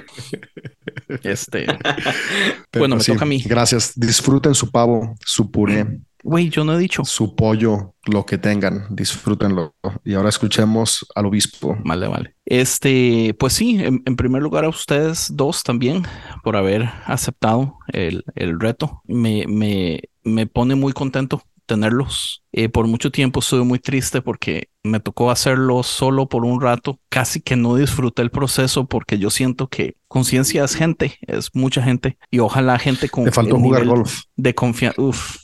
Este, 1.22 1.66
Pero 2.70 2.80
Bueno, 2.80 2.96
me 2.96 3.02
sí, 3.02 3.12
toca 3.12 3.24
a 3.24 3.28
mí. 3.28 3.42
Gracias. 3.44 3.92
Disfruten 3.96 4.54
su 4.54 4.70
pavo, 4.70 5.14
su 5.24 5.50
puré, 5.50 6.00
güey, 6.22 6.48
yo 6.48 6.64
no 6.64 6.74
he 6.74 6.78
dicho. 6.78 7.04
su 7.04 7.34
pollo, 7.34 7.94
lo 8.06 8.24
que 8.26 8.38
tengan. 8.38 8.86
Disfrútenlo. 8.90 9.74
Y 10.04 10.14
ahora 10.14 10.28
escuchemos 10.28 11.06
al 11.14 11.26
obispo. 11.26 11.76
Vale, 11.84 12.08
vale. 12.08 12.36
Este, 12.44 13.34
pues 13.38 13.52
sí, 13.52 13.78
en, 13.82 14.02
en 14.04 14.16
primer 14.16 14.42
lugar 14.42 14.64
a 14.64 14.68
ustedes 14.68 15.34
dos 15.34 15.62
también 15.62 16.04
por 16.42 16.56
haber 16.56 16.90
aceptado 17.06 17.78
el, 17.88 18.24
el 18.34 18.58
reto. 18.58 19.02
Me, 19.06 19.46
me, 19.46 20.00
me 20.24 20.46
pone 20.46 20.74
muy 20.74 20.92
contento 20.92 21.42
tenerlos. 21.72 22.42
Eh, 22.52 22.68
por 22.68 22.86
mucho 22.86 23.10
tiempo 23.10 23.40
estuve 23.40 23.64
muy 23.64 23.78
triste 23.78 24.20
porque 24.20 24.68
me 24.82 25.00
tocó 25.00 25.30
hacerlo 25.30 25.82
solo 25.82 26.28
por 26.28 26.44
un 26.44 26.60
rato. 26.60 26.98
Casi 27.08 27.40
que 27.40 27.56
no 27.56 27.76
disfruté 27.76 28.20
el 28.20 28.30
proceso 28.30 28.84
porque 28.84 29.18
yo 29.18 29.30
siento 29.30 29.68
que 29.68 29.96
conciencia 30.06 30.64
es 30.64 30.74
gente, 30.74 31.18
es 31.22 31.48
mucha 31.54 31.82
gente 31.82 32.18
y 32.30 32.40
ojalá 32.40 32.78
gente 32.78 33.08
con 33.08 33.24
Te 33.24 33.32
faltó 33.32 33.56
el 33.56 33.62
jugar 33.62 33.82
nivel 33.84 34.00
golf. 34.00 34.24
de 34.36 34.54
confianza, 34.54 35.00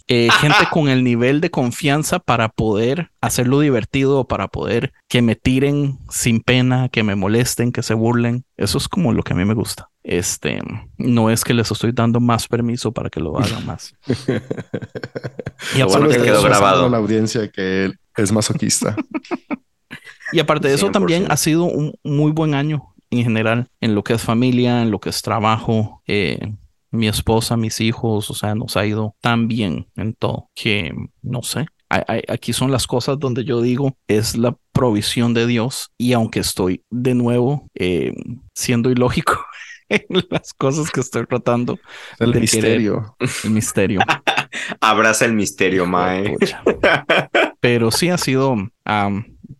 gente 0.07 0.59
con 0.71 0.91
el 0.91 1.03
nivel 1.03 1.41
de 1.41 1.51
confianza 1.51 2.19
para 2.19 2.51
poder 2.51 3.11
hacerlo 3.23 3.61
divertido, 3.61 4.27
para 4.27 4.49
poder 4.49 4.93
que 5.09 5.23
me 5.23 5.35
tiren 5.35 5.99
sin 6.11 6.41
pena, 6.41 6.91
que 6.91 7.03
me 7.03 7.15
molesten, 7.15 7.73
que 7.73 7.83
se 7.83 7.95
burlen. 7.95 8.45
Eso 8.59 8.77
es 8.77 8.87
como 8.87 9.15
lo 9.15 9.23
que 9.23 9.33
a 9.33 9.37
mí 9.37 9.47
me 9.47 9.55
gusta. 9.55 9.89
Este, 10.09 10.59
no 10.97 11.29
es 11.29 11.45
que 11.45 11.53
les 11.53 11.71
estoy 11.71 11.93
dando 11.93 12.19
más 12.19 12.49
permiso 12.49 12.93
para 12.93 13.11
que 13.11 13.21
lo 13.21 13.39
hagan 13.39 13.67
más. 13.67 13.95
Y 15.75 15.79
Lo 15.81 15.87
bueno 15.87 16.07
aparte, 16.07 16.15
que 16.15 16.21
de 16.21 16.25
quedó 16.25 16.39
eso, 16.39 16.49
grabado. 16.49 16.89
la 16.89 16.97
audiencia 16.97 17.49
que 17.51 17.85
él 17.85 17.99
es 18.17 18.33
masoquista. 18.33 18.97
y 20.33 20.41
aparte 20.41 20.69
de 20.69 20.75
eso, 20.75 20.89
100%. 20.89 20.93
también 20.93 21.27
ha 21.31 21.37
sido 21.37 21.65
un 21.65 21.93
muy 22.03 22.33
buen 22.33 22.55
año 22.55 22.95
en 23.11 23.23
general, 23.23 23.69
en 23.83 23.95
lo 23.95 24.03
que 24.03 24.15
es 24.15 24.23
familia, 24.23 24.81
en 24.81 24.91
lo 24.91 24.99
que 24.99 25.11
es 25.11 25.21
trabajo, 25.21 26.03
eh, 26.07 26.55
mi 26.91 27.07
esposa, 27.07 27.59
mis 27.59 27.79
hijos, 27.83 28.31
o 28.31 28.35
sea, 28.35 28.55
nos 28.55 28.79
ha 28.79 28.87
ido 28.87 29.15
tan 29.21 29.47
bien 29.47 29.89
en 29.95 30.15
todo 30.15 30.49
que 30.55 30.95
no 31.21 31.43
sé. 31.43 31.67
Aquí 31.91 32.53
son 32.53 32.71
las 32.71 32.87
cosas 32.87 33.19
donde 33.19 33.45
yo 33.45 33.63
digo 33.63 33.97
es 34.09 34.37
la 34.37 34.55
provisión 34.73 35.33
de 35.33 35.47
Dios 35.47 35.91
y 35.97 36.13
aunque 36.13 36.41
estoy 36.41 36.83
de 36.91 37.15
nuevo 37.15 37.67
eh, 37.75 38.13
siendo 38.55 38.91
ilógico 38.91 39.39
las 40.31 40.53
cosas 40.55 40.91
que 40.91 41.01
estoy 41.01 41.27
tratando, 41.27 41.79
El 42.19 42.33
De 42.33 42.41
misterio. 42.41 43.17
el 43.45 43.51
misterio. 43.51 44.01
Abraza 44.81 45.25
el 45.25 45.35
misterio, 45.35 45.87
Mae. 45.87 46.37
Pero 47.61 47.91
sí 47.91 48.09
ha 48.09 48.19
sido 48.19 48.57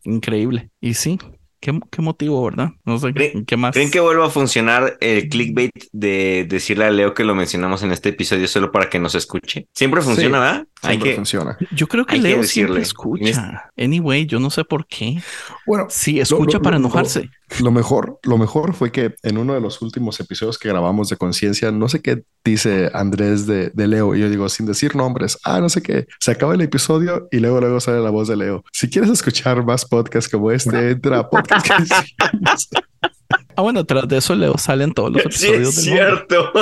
increíble. 0.05 0.71
Y 0.81 0.95
sí, 0.95 1.19
qué, 1.61 1.79
qué 1.91 2.03
motivo, 2.03 2.45
¿verdad? 2.45 2.71
No 2.85 2.99
sé, 2.99 3.09
¿Creen- 3.09 3.45
¿qué 3.47 3.57
más? 3.57 3.75
¿Creen 3.75 3.91
que 3.91 4.01
vuelva 4.01 4.27
a 4.27 4.31
funcionar 4.31 4.97
el 5.01 5.29
clickbait 5.29 5.71
de 5.93 6.47
decirle 6.49 6.85
a 6.87 6.91
Leo 6.91 7.15
que 7.15 7.25
lo 7.25 7.35
mencionamos 7.35 7.83
en 7.83 7.93
este 7.93 8.11
episodio 8.11 8.47
solo 8.49 8.71
para 8.73 8.89
que 8.89 8.99
nos 8.99 9.15
escuche? 9.15 9.67
Siempre 9.75 10.01
funciona, 10.03 10.39
Sí, 10.39 10.43
¿verdad? 10.43 10.67
Hay 10.83 10.91
Siempre 10.91 11.11
que. 11.11 11.17
funciona. 11.17 11.59
Yo 11.73 11.89
creo 11.89 12.07
que 12.07 12.15
hay 12.15 12.23
que 12.23 12.29
Leo 12.29 12.43
siempre 12.45 12.83
escucha. 12.83 13.71
Anyway, 13.77 14.27
yo 14.27 14.39
no 14.39 14.49
sé 14.49 14.65
por 14.65 14.87
qué. 14.87 15.21
Bueno, 15.67 15.87
Sí, 15.91 16.21
escucha 16.21 16.59
lo- 16.59 16.63
para 16.63 16.79
lo- 16.79 16.87
enojarse. 16.87 17.31
Lo 17.61 17.71
mejor, 17.73 18.21
lo 18.23 18.39
mejor 18.39 18.75
fue 18.75 18.93
que 18.93 19.15
en 19.25 19.39
uno 19.39 19.55
de 19.55 19.61
los 19.61 19.83
últimos 19.83 20.21
episodios 20.21 20.57
que 20.59 20.69
grabamos 20.69 21.09
de 21.09 21.17
conciencia, 21.17 21.73
no 21.73 21.89
sé 21.89 22.01
qué 22.01 22.23
dice 22.45 22.91
Andrés 22.95 23.47
de, 23.47 23.71
de 23.71 23.87
Leo, 23.89 24.15
y 24.15 24.21
yo 24.21 24.31
digo, 24.31 24.49
sin 24.49 24.67
decir 24.67 24.95
nombres, 24.95 25.39
ah, 25.45 25.59
no 25.61 25.69
sé 25.69 25.83
qué, 25.83 26.07
se 26.21 26.31
acaba 26.31 26.55
el 26.55 26.61
episodio 26.61 27.27
y 27.33 27.39
luego 27.41 27.61
luego 27.61 27.81
sale 27.81 28.01
la 28.01 28.11
voz 28.11 28.29
de 28.29 28.37
Leo. 28.37 28.63
Si 28.73 28.89
quieres 28.89 29.11
escuchar 29.11 29.65
más 29.65 29.85
podcasts 29.85 30.31
como 30.31 30.53
este, 30.53 30.91
entra 30.91 31.19
a 31.21 31.29
podcast. 31.29 31.65
Ah, 33.57 33.63
bueno, 33.63 33.85
tras 33.85 34.07
de 34.07 34.19
eso 34.19 34.37
Leo 34.37 34.57
salen 34.57 34.93
todos 34.93 35.11
los 35.13 35.23
Sí, 35.35 35.49
episodios 35.49 35.79
es 35.79 35.85
del 35.85 35.95
mundo. 35.95 36.07
cierto. 36.29 36.53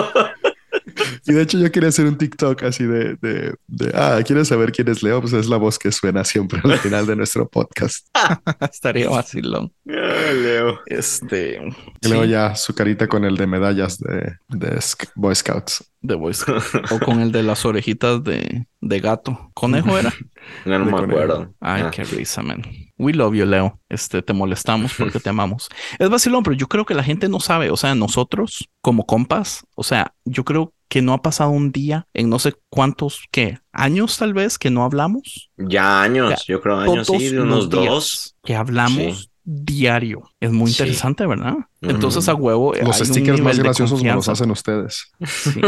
Y 1.27 1.33
de 1.33 1.43
hecho 1.43 1.59
yo 1.59 1.71
quería 1.73 1.89
hacer 1.89 2.07
un 2.07 2.17
TikTok 2.17 2.63
así 2.65 2.85
de, 2.85 3.17
de, 3.21 3.55
de, 3.67 3.93
ah, 3.95 4.21
¿quieres 4.25 4.49
saber 4.49 4.73
quién 4.73 4.89
es 4.89 5.03
Leo? 5.03 5.21
Pues 5.21 5.33
es 5.33 5.49
la 5.49 5.57
voz 5.57 5.79
que 5.79 5.91
suena 5.93 6.25
siempre 6.25 6.61
al 6.65 6.79
final 6.79 7.07
de 7.07 7.17
nuestro 7.17 7.49
podcast. 7.49 8.07
Estaría 8.73 9.09
vacilón. 9.09 9.73
Ah, 9.89 10.33
Leo. 10.33 10.81
Este. 10.87 11.61
Y 12.01 12.09
luego 12.09 12.25
sí, 12.25 12.31
ya 12.31 12.55
su 12.55 12.75
carita 12.75 13.09
con 13.09 13.25
el 13.25 13.37
de 13.37 13.47
medallas 13.47 13.99
de, 13.99 14.37
de 14.49 14.79
Boy 15.15 15.35
Scouts. 15.35 15.85
de 16.01 16.15
Boy 16.15 16.35
Scout. 16.35 16.63
O 16.91 16.99
con 17.01 17.21
el 17.21 17.33
de 17.33 17.43
las 17.43 17.65
orejitas 17.65 18.23
de, 18.23 18.67
de 18.81 19.01
gato. 19.01 19.51
¿Conejo 19.55 19.99
era? 19.99 20.13
No, 20.65 20.79
no 20.79 20.85
me 20.85 20.97
acuerdo. 20.97 21.53
Ay, 21.61 21.83
Ah. 21.87 21.91
qué 21.91 22.05
risa, 22.05 22.41
man. 22.41 22.63
We 22.99 23.13
love 23.13 23.35
you, 23.35 23.45
Leo. 23.45 23.79
Este, 23.89 24.23
te 24.23 24.33
molestamos 24.33 24.95
porque 24.97 25.21
te 25.21 25.29
amamos. 25.31 25.69
Es 25.99 26.09
vacilón, 26.09 26.43
pero 26.43 26.57
yo 26.57 26.67
creo 26.69 26.85
que 26.87 26.95
la 26.95 27.03
gente 27.03 27.29
no 27.29 27.41
sabe. 27.41 27.71
O 27.71 27.77
sea, 27.77 27.95
nosotros, 27.95 28.69
como 28.81 29.05
compas, 29.07 29.67
o 29.75 29.83
sea, 29.85 30.15
yo 30.25 30.45
creo 30.45 30.73
que 30.89 31.03
no 31.03 31.13
ha 31.13 31.21
pasado 31.21 31.51
un 31.51 31.73
día 31.73 32.07
en 32.15 32.31
no 32.31 32.39
sé 32.39 32.55
cuántos, 32.71 33.25
¿qué? 33.33 33.59
Años 33.73 34.17
tal 34.19 34.33
vez 34.35 34.59
que 34.59 34.71
no 34.71 34.85
hablamos. 34.85 35.51
Ya 35.57 36.03
años, 36.03 36.45
yo 36.47 36.61
creo 36.61 36.79
años, 36.79 37.07
sí, 37.09 37.37
unos 37.37 37.69
dos. 37.69 38.37
que 38.45 38.55
hablamos 38.55 39.19
Sí. 39.19 39.31
diario. 39.45 40.31
Es 40.41 40.53
muy 40.53 40.71
Sí. 40.71 40.83
interesante, 40.83 41.27
¿verdad? 41.27 41.57
Entonces, 41.83 42.29
a 42.29 42.35
huevo. 42.35 42.73
Los 42.75 42.97
hay 42.97 43.01
un 43.03 43.07
stickers 43.15 43.41
más 43.41 43.59
graciosos 43.59 44.03
me 44.03 44.13
los 44.13 44.29
hacen 44.29 44.51
ustedes. 44.51 45.13
Sí. 45.25 45.61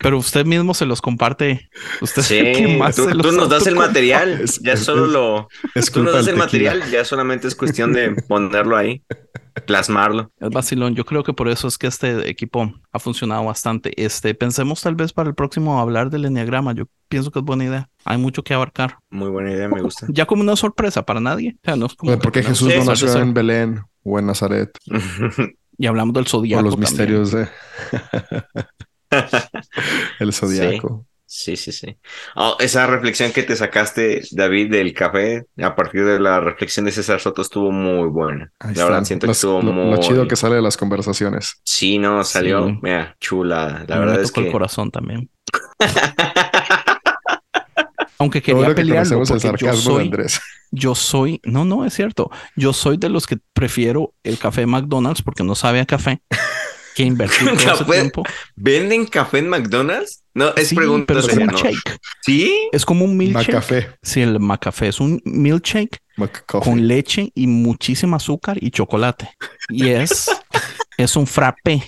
Pero 0.00 0.18
usted 0.18 0.46
mismo 0.46 0.72
se 0.74 0.86
los 0.86 1.00
comparte. 1.02 1.68
Usted 2.00 2.22
es 2.22 2.28
Sí, 2.28 2.36
el 2.38 2.56
que 2.56 2.76
más 2.78 2.96
tú, 2.96 3.04
se 3.04 3.10
tú 3.12 3.18
los 3.18 3.34
nos 3.34 3.48
das 3.48 3.66
el 3.66 3.74
material, 3.76 4.30
Es- 4.42 4.60
ya 4.60 4.74
es- 4.74 4.84
solo 4.84 5.06
es- 5.06 5.12
lo... 5.12 5.48
Es 5.74 5.90
Tú 5.90 6.02
nos 6.02 6.12
das 6.12 6.26
el 6.28 6.34
tequila. 6.34 6.44
material, 6.44 6.90
ya 6.90 7.04
solamente 7.04 7.48
es 7.48 7.54
cuestión 7.56 7.92
de 7.92 8.10
ponerlo 8.28 8.76
ahí, 8.76 9.02
plasmarlo. 9.66 10.30
Es 10.40 10.50
vacilón. 10.50 10.94
Yo 10.94 11.04
creo 11.04 11.22
que 11.22 11.32
por 11.32 11.48
eso 11.48 11.68
es 11.68 11.76
que 11.78 11.86
este 11.88 12.28
equipo 12.30 12.72
ha 12.92 12.98
funcionado 12.98 13.44
bastante. 13.44 13.92
Este, 14.02 14.34
pensemos 14.34 14.80
tal 14.80 14.94
vez 14.94 15.12
para 15.12 15.28
el 15.28 15.34
próximo 15.34 15.80
hablar 15.80 16.10
del 16.10 16.24
enneagrama. 16.24 16.72
Yo 16.72 16.84
pienso 17.08 17.30
que 17.30 17.40
es 17.40 17.44
buena 17.44 17.64
idea. 17.64 17.88
Hay 18.04 18.18
mucho 18.18 18.42
que 18.42 18.54
abarcar. 18.54 18.98
Muy 19.10 19.28
buena 19.30 19.50
idea, 19.52 19.68
me 19.68 19.82
gusta. 19.82 20.06
Ya 20.08 20.24
como 20.26 20.42
una 20.42 20.56
sorpresa 20.56 21.04
para 21.04 21.20
nadie. 21.20 21.56
O 21.56 21.64
sea, 21.64 21.76
no 21.76 21.86
es 21.86 21.94
como 21.94 22.10
Oye, 22.12 22.18
que 22.18 22.22
¿Por 22.22 22.32
qué 22.32 22.40
tenemos 22.40 22.58
Jesús 22.60 22.74
no 22.78 22.84
nació 22.90 23.20
en 23.22 23.34
Belén 23.34 23.82
o 24.04 24.18
en 24.18 24.26
Nazaret? 24.26 24.70
Y 25.78 25.86
hablamos 25.86 26.12
del 26.14 26.26
O 26.26 26.28
zodiaco. 26.28 26.62
los 26.62 26.74
también. 26.74 26.90
misterios 26.90 27.32
de 27.32 27.48
el 30.20 30.32
zodiaco. 30.32 31.06
Sí, 31.26 31.56
sí, 31.56 31.72
sí. 31.72 31.96
Oh, 32.36 32.56
esa 32.60 32.86
reflexión 32.86 33.32
que 33.32 33.42
te 33.42 33.56
sacaste, 33.56 34.20
David, 34.32 34.70
del 34.70 34.92
café, 34.92 35.46
a 35.62 35.74
partir 35.74 36.04
de 36.04 36.20
la 36.20 36.40
reflexión 36.40 36.84
de 36.84 36.92
César 36.92 37.20
Soto, 37.20 37.40
estuvo 37.40 37.72
muy 37.72 38.06
buena. 38.08 38.52
Ahí 38.60 38.74
la 38.74 38.84
verdad, 38.84 38.98
están. 38.98 39.06
siento 39.06 39.26
que 39.26 39.32
estuvo 39.32 39.62
lo, 39.62 39.72
muy... 39.72 39.90
lo 39.92 39.96
chido 39.96 40.28
que 40.28 40.36
sale 40.36 40.56
de 40.56 40.62
las 40.62 40.76
conversaciones. 40.76 41.54
Sí, 41.64 41.98
no, 41.98 42.22
salió, 42.22 42.66
Sí. 42.68 42.78
mira, 42.82 43.16
chula. 43.18 43.84
La 43.88 43.98
verdad 43.98 44.16
me 44.16 44.22
es 44.22 44.28
tocó 44.28 44.42
que... 44.42 44.46
el 44.48 44.52
corazón 44.52 44.90
tambibién. 44.90 45.30
Aunque 48.22 48.40
quería 48.42 48.68
que 48.68 48.74
pelearlo 48.74 49.22
el 49.22 49.28
porque 49.28 49.66
yo 49.66 49.70
de 49.72 49.76
soy, 49.76 50.04
Andrés. 50.04 50.40
yo 50.70 50.94
soy, 50.94 51.40
no, 51.44 51.64
no, 51.64 51.84
es 51.84 51.92
cierto. 51.94 52.30
Yo 52.56 52.72
soy 52.72 52.96
de 52.96 53.08
los 53.08 53.26
que 53.26 53.38
prefiero 53.52 54.14
el 54.22 54.38
café 54.38 54.64
McDonald's 54.66 55.22
porque 55.22 55.42
no 55.44 55.54
sabe 55.54 55.80
a 55.80 55.86
café 55.86 56.22
que 56.94 57.02
invertir 57.04 57.46
todo 57.48 57.54
ese 57.56 57.66
Café- 57.84 57.92
tiempo. 57.92 58.22
¿Venden 58.56 59.06
café 59.06 59.38
en 59.38 59.48
McDonald's? 59.48 60.22
No, 60.34 60.54
es 60.54 60.68
Sí, 60.68 60.76
pregunta 60.76 61.04
pero 61.08 61.20
es 61.20 61.28
como 61.28 61.42
un 61.42 61.46
¿no? 61.48 61.58
shake. 61.58 61.98
¿Sí? 62.22 62.68
Es 62.72 62.84
como 62.86 63.04
un 63.04 63.16
milkshake. 63.18 63.48
Macafé. 63.48 63.90
Sí, 64.02 64.20
el 64.22 64.40
macafé 64.40 64.88
es 64.88 64.98
un 65.00 65.20
milkshake 65.26 65.98
con 66.46 66.86
leche 66.88 67.30
y 67.34 67.46
muchísima 67.46 68.16
azúcar 68.16 68.56
y 68.62 68.70
chocolate. 68.70 69.28
Y 69.68 69.88
es, 69.88 70.30
es 70.96 71.16
un 71.16 71.26
frappé. 71.26 71.82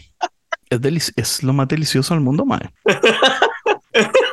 Es, 0.69 0.81
delici- 0.81 1.13
es 1.17 1.43
lo 1.43 1.53
más 1.55 1.69
delicioso 1.69 2.13
del 2.15 2.23
mundo, 2.23 2.45
mae. 2.45 2.71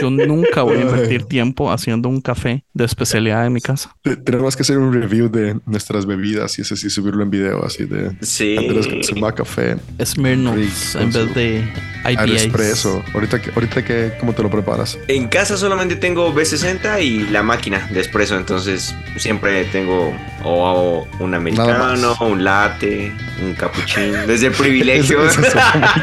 Yo 0.00 0.10
nunca 0.10 0.62
voy 0.62 0.78
a 0.78 0.80
invertir 0.82 1.24
tiempo 1.24 1.70
haciendo 1.72 2.08
un 2.08 2.20
café 2.20 2.64
de 2.72 2.84
especialidad 2.84 3.46
en 3.46 3.52
mi 3.52 3.60
casa. 3.60 3.94
Te- 4.02 4.16
Tenemos 4.16 4.54
que 4.56 4.62
hacer 4.62 4.78
un 4.78 4.92
review 4.92 5.28
de 5.28 5.58
nuestras 5.66 6.06
bebidas 6.06 6.58
y 6.58 6.62
ese 6.62 6.76
sí 6.76 6.88
subirlo 6.90 7.22
en 7.22 7.30
video 7.30 7.64
así 7.64 7.84
de 7.84 8.12
Sí. 8.20 8.56
Andrés 8.56 8.86
con 8.86 9.02
su 9.02 9.16
macafé, 9.16 9.76
Smirnoff 10.04 10.96
en 10.96 11.12
vez 11.12 11.34
de 11.34 11.64
IPAs. 12.04 12.18
Aeroespresso. 12.18 13.02
Ahorita 13.14 13.40
que, 13.40 13.50
ahorita 13.50 13.84
que, 13.84 14.12
¿cómo 14.20 14.32
te 14.32 14.42
lo 14.42 14.50
preparas? 14.50 14.98
En 15.08 15.28
casa 15.28 15.56
solamente 15.56 15.96
tengo 15.96 16.32
B60 16.34 17.02
y 17.02 17.28
la 17.30 17.42
máquina 17.42 17.88
de 17.92 18.00
espresso, 18.00 18.36
entonces 18.36 18.94
siempre 19.16 19.64
tengo 19.66 20.12
o 20.44 20.68
hago 20.68 21.06
un 21.20 21.34
americano, 21.34 22.16
un 22.20 22.42
latte, 22.44 23.12
un 23.44 23.54
cappuccino, 23.54 24.26
desde 24.26 24.46
el 24.48 24.52
privilegio. 24.58 25.24
Eso- 25.24 25.40
eso 25.42 25.50
suena 25.50 25.94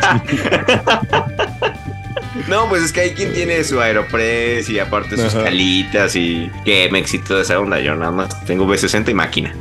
no, 2.48 2.70
pues 2.70 2.84
es 2.84 2.92
que 2.94 3.02
hay 3.02 3.12
quien 3.12 3.34
tiene 3.34 3.64
su 3.64 3.80
Aeropress 3.80 4.70
y 4.70 4.80
aparte 4.80 5.18
sus 5.18 5.34
Ajá. 5.36 5.46
calitas 5.46 6.16
y 6.16 6.50
que 6.66 6.90
me 6.92 7.00
excitó 7.00 7.36
de 7.36 7.42
esa 7.44 7.60
onda. 7.60 7.80
Yo 7.80 7.96
nada 7.96 8.12
más 8.12 8.46
tengo 8.46 8.66
B60 8.66 9.10
y 9.10 9.14
máquina. 9.14 9.56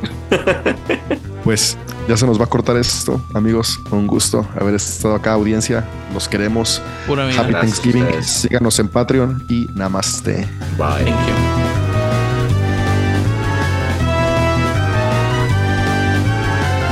Pues 1.45 1.79
ya 2.09 2.17
se 2.17 2.27
nos 2.27 2.39
va 2.39 2.45
a 2.45 2.49
cortar 2.49 2.77
esto, 2.77 3.25
amigos. 3.33 3.81
Un 3.91 4.07
gusto 4.07 4.47
haber 4.61 4.75
estado 4.75 5.15
acá, 5.15 5.33
audiencia. 5.33 5.89
Los 6.13 6.29
queremos. 6.29 6.83
Pura. 7.07 7.25
Happy 7.25 7.53
Gracias 7.53 7.81
Thanksgiving. 7.81 8.23
Síganos 8.23 8.79
en 8.79 8.89
Patreon 8.89 9.47
y 9.49 9.69
namaste. 9.75 10.47
Bye. 10.77 11.05
Thank 11.05 11.29
you. 11.29 11.35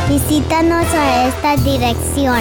Visítanos 0.08 0.86
a 0.94 1.28
esta 1.28 1.56
dirección 1.56 2.40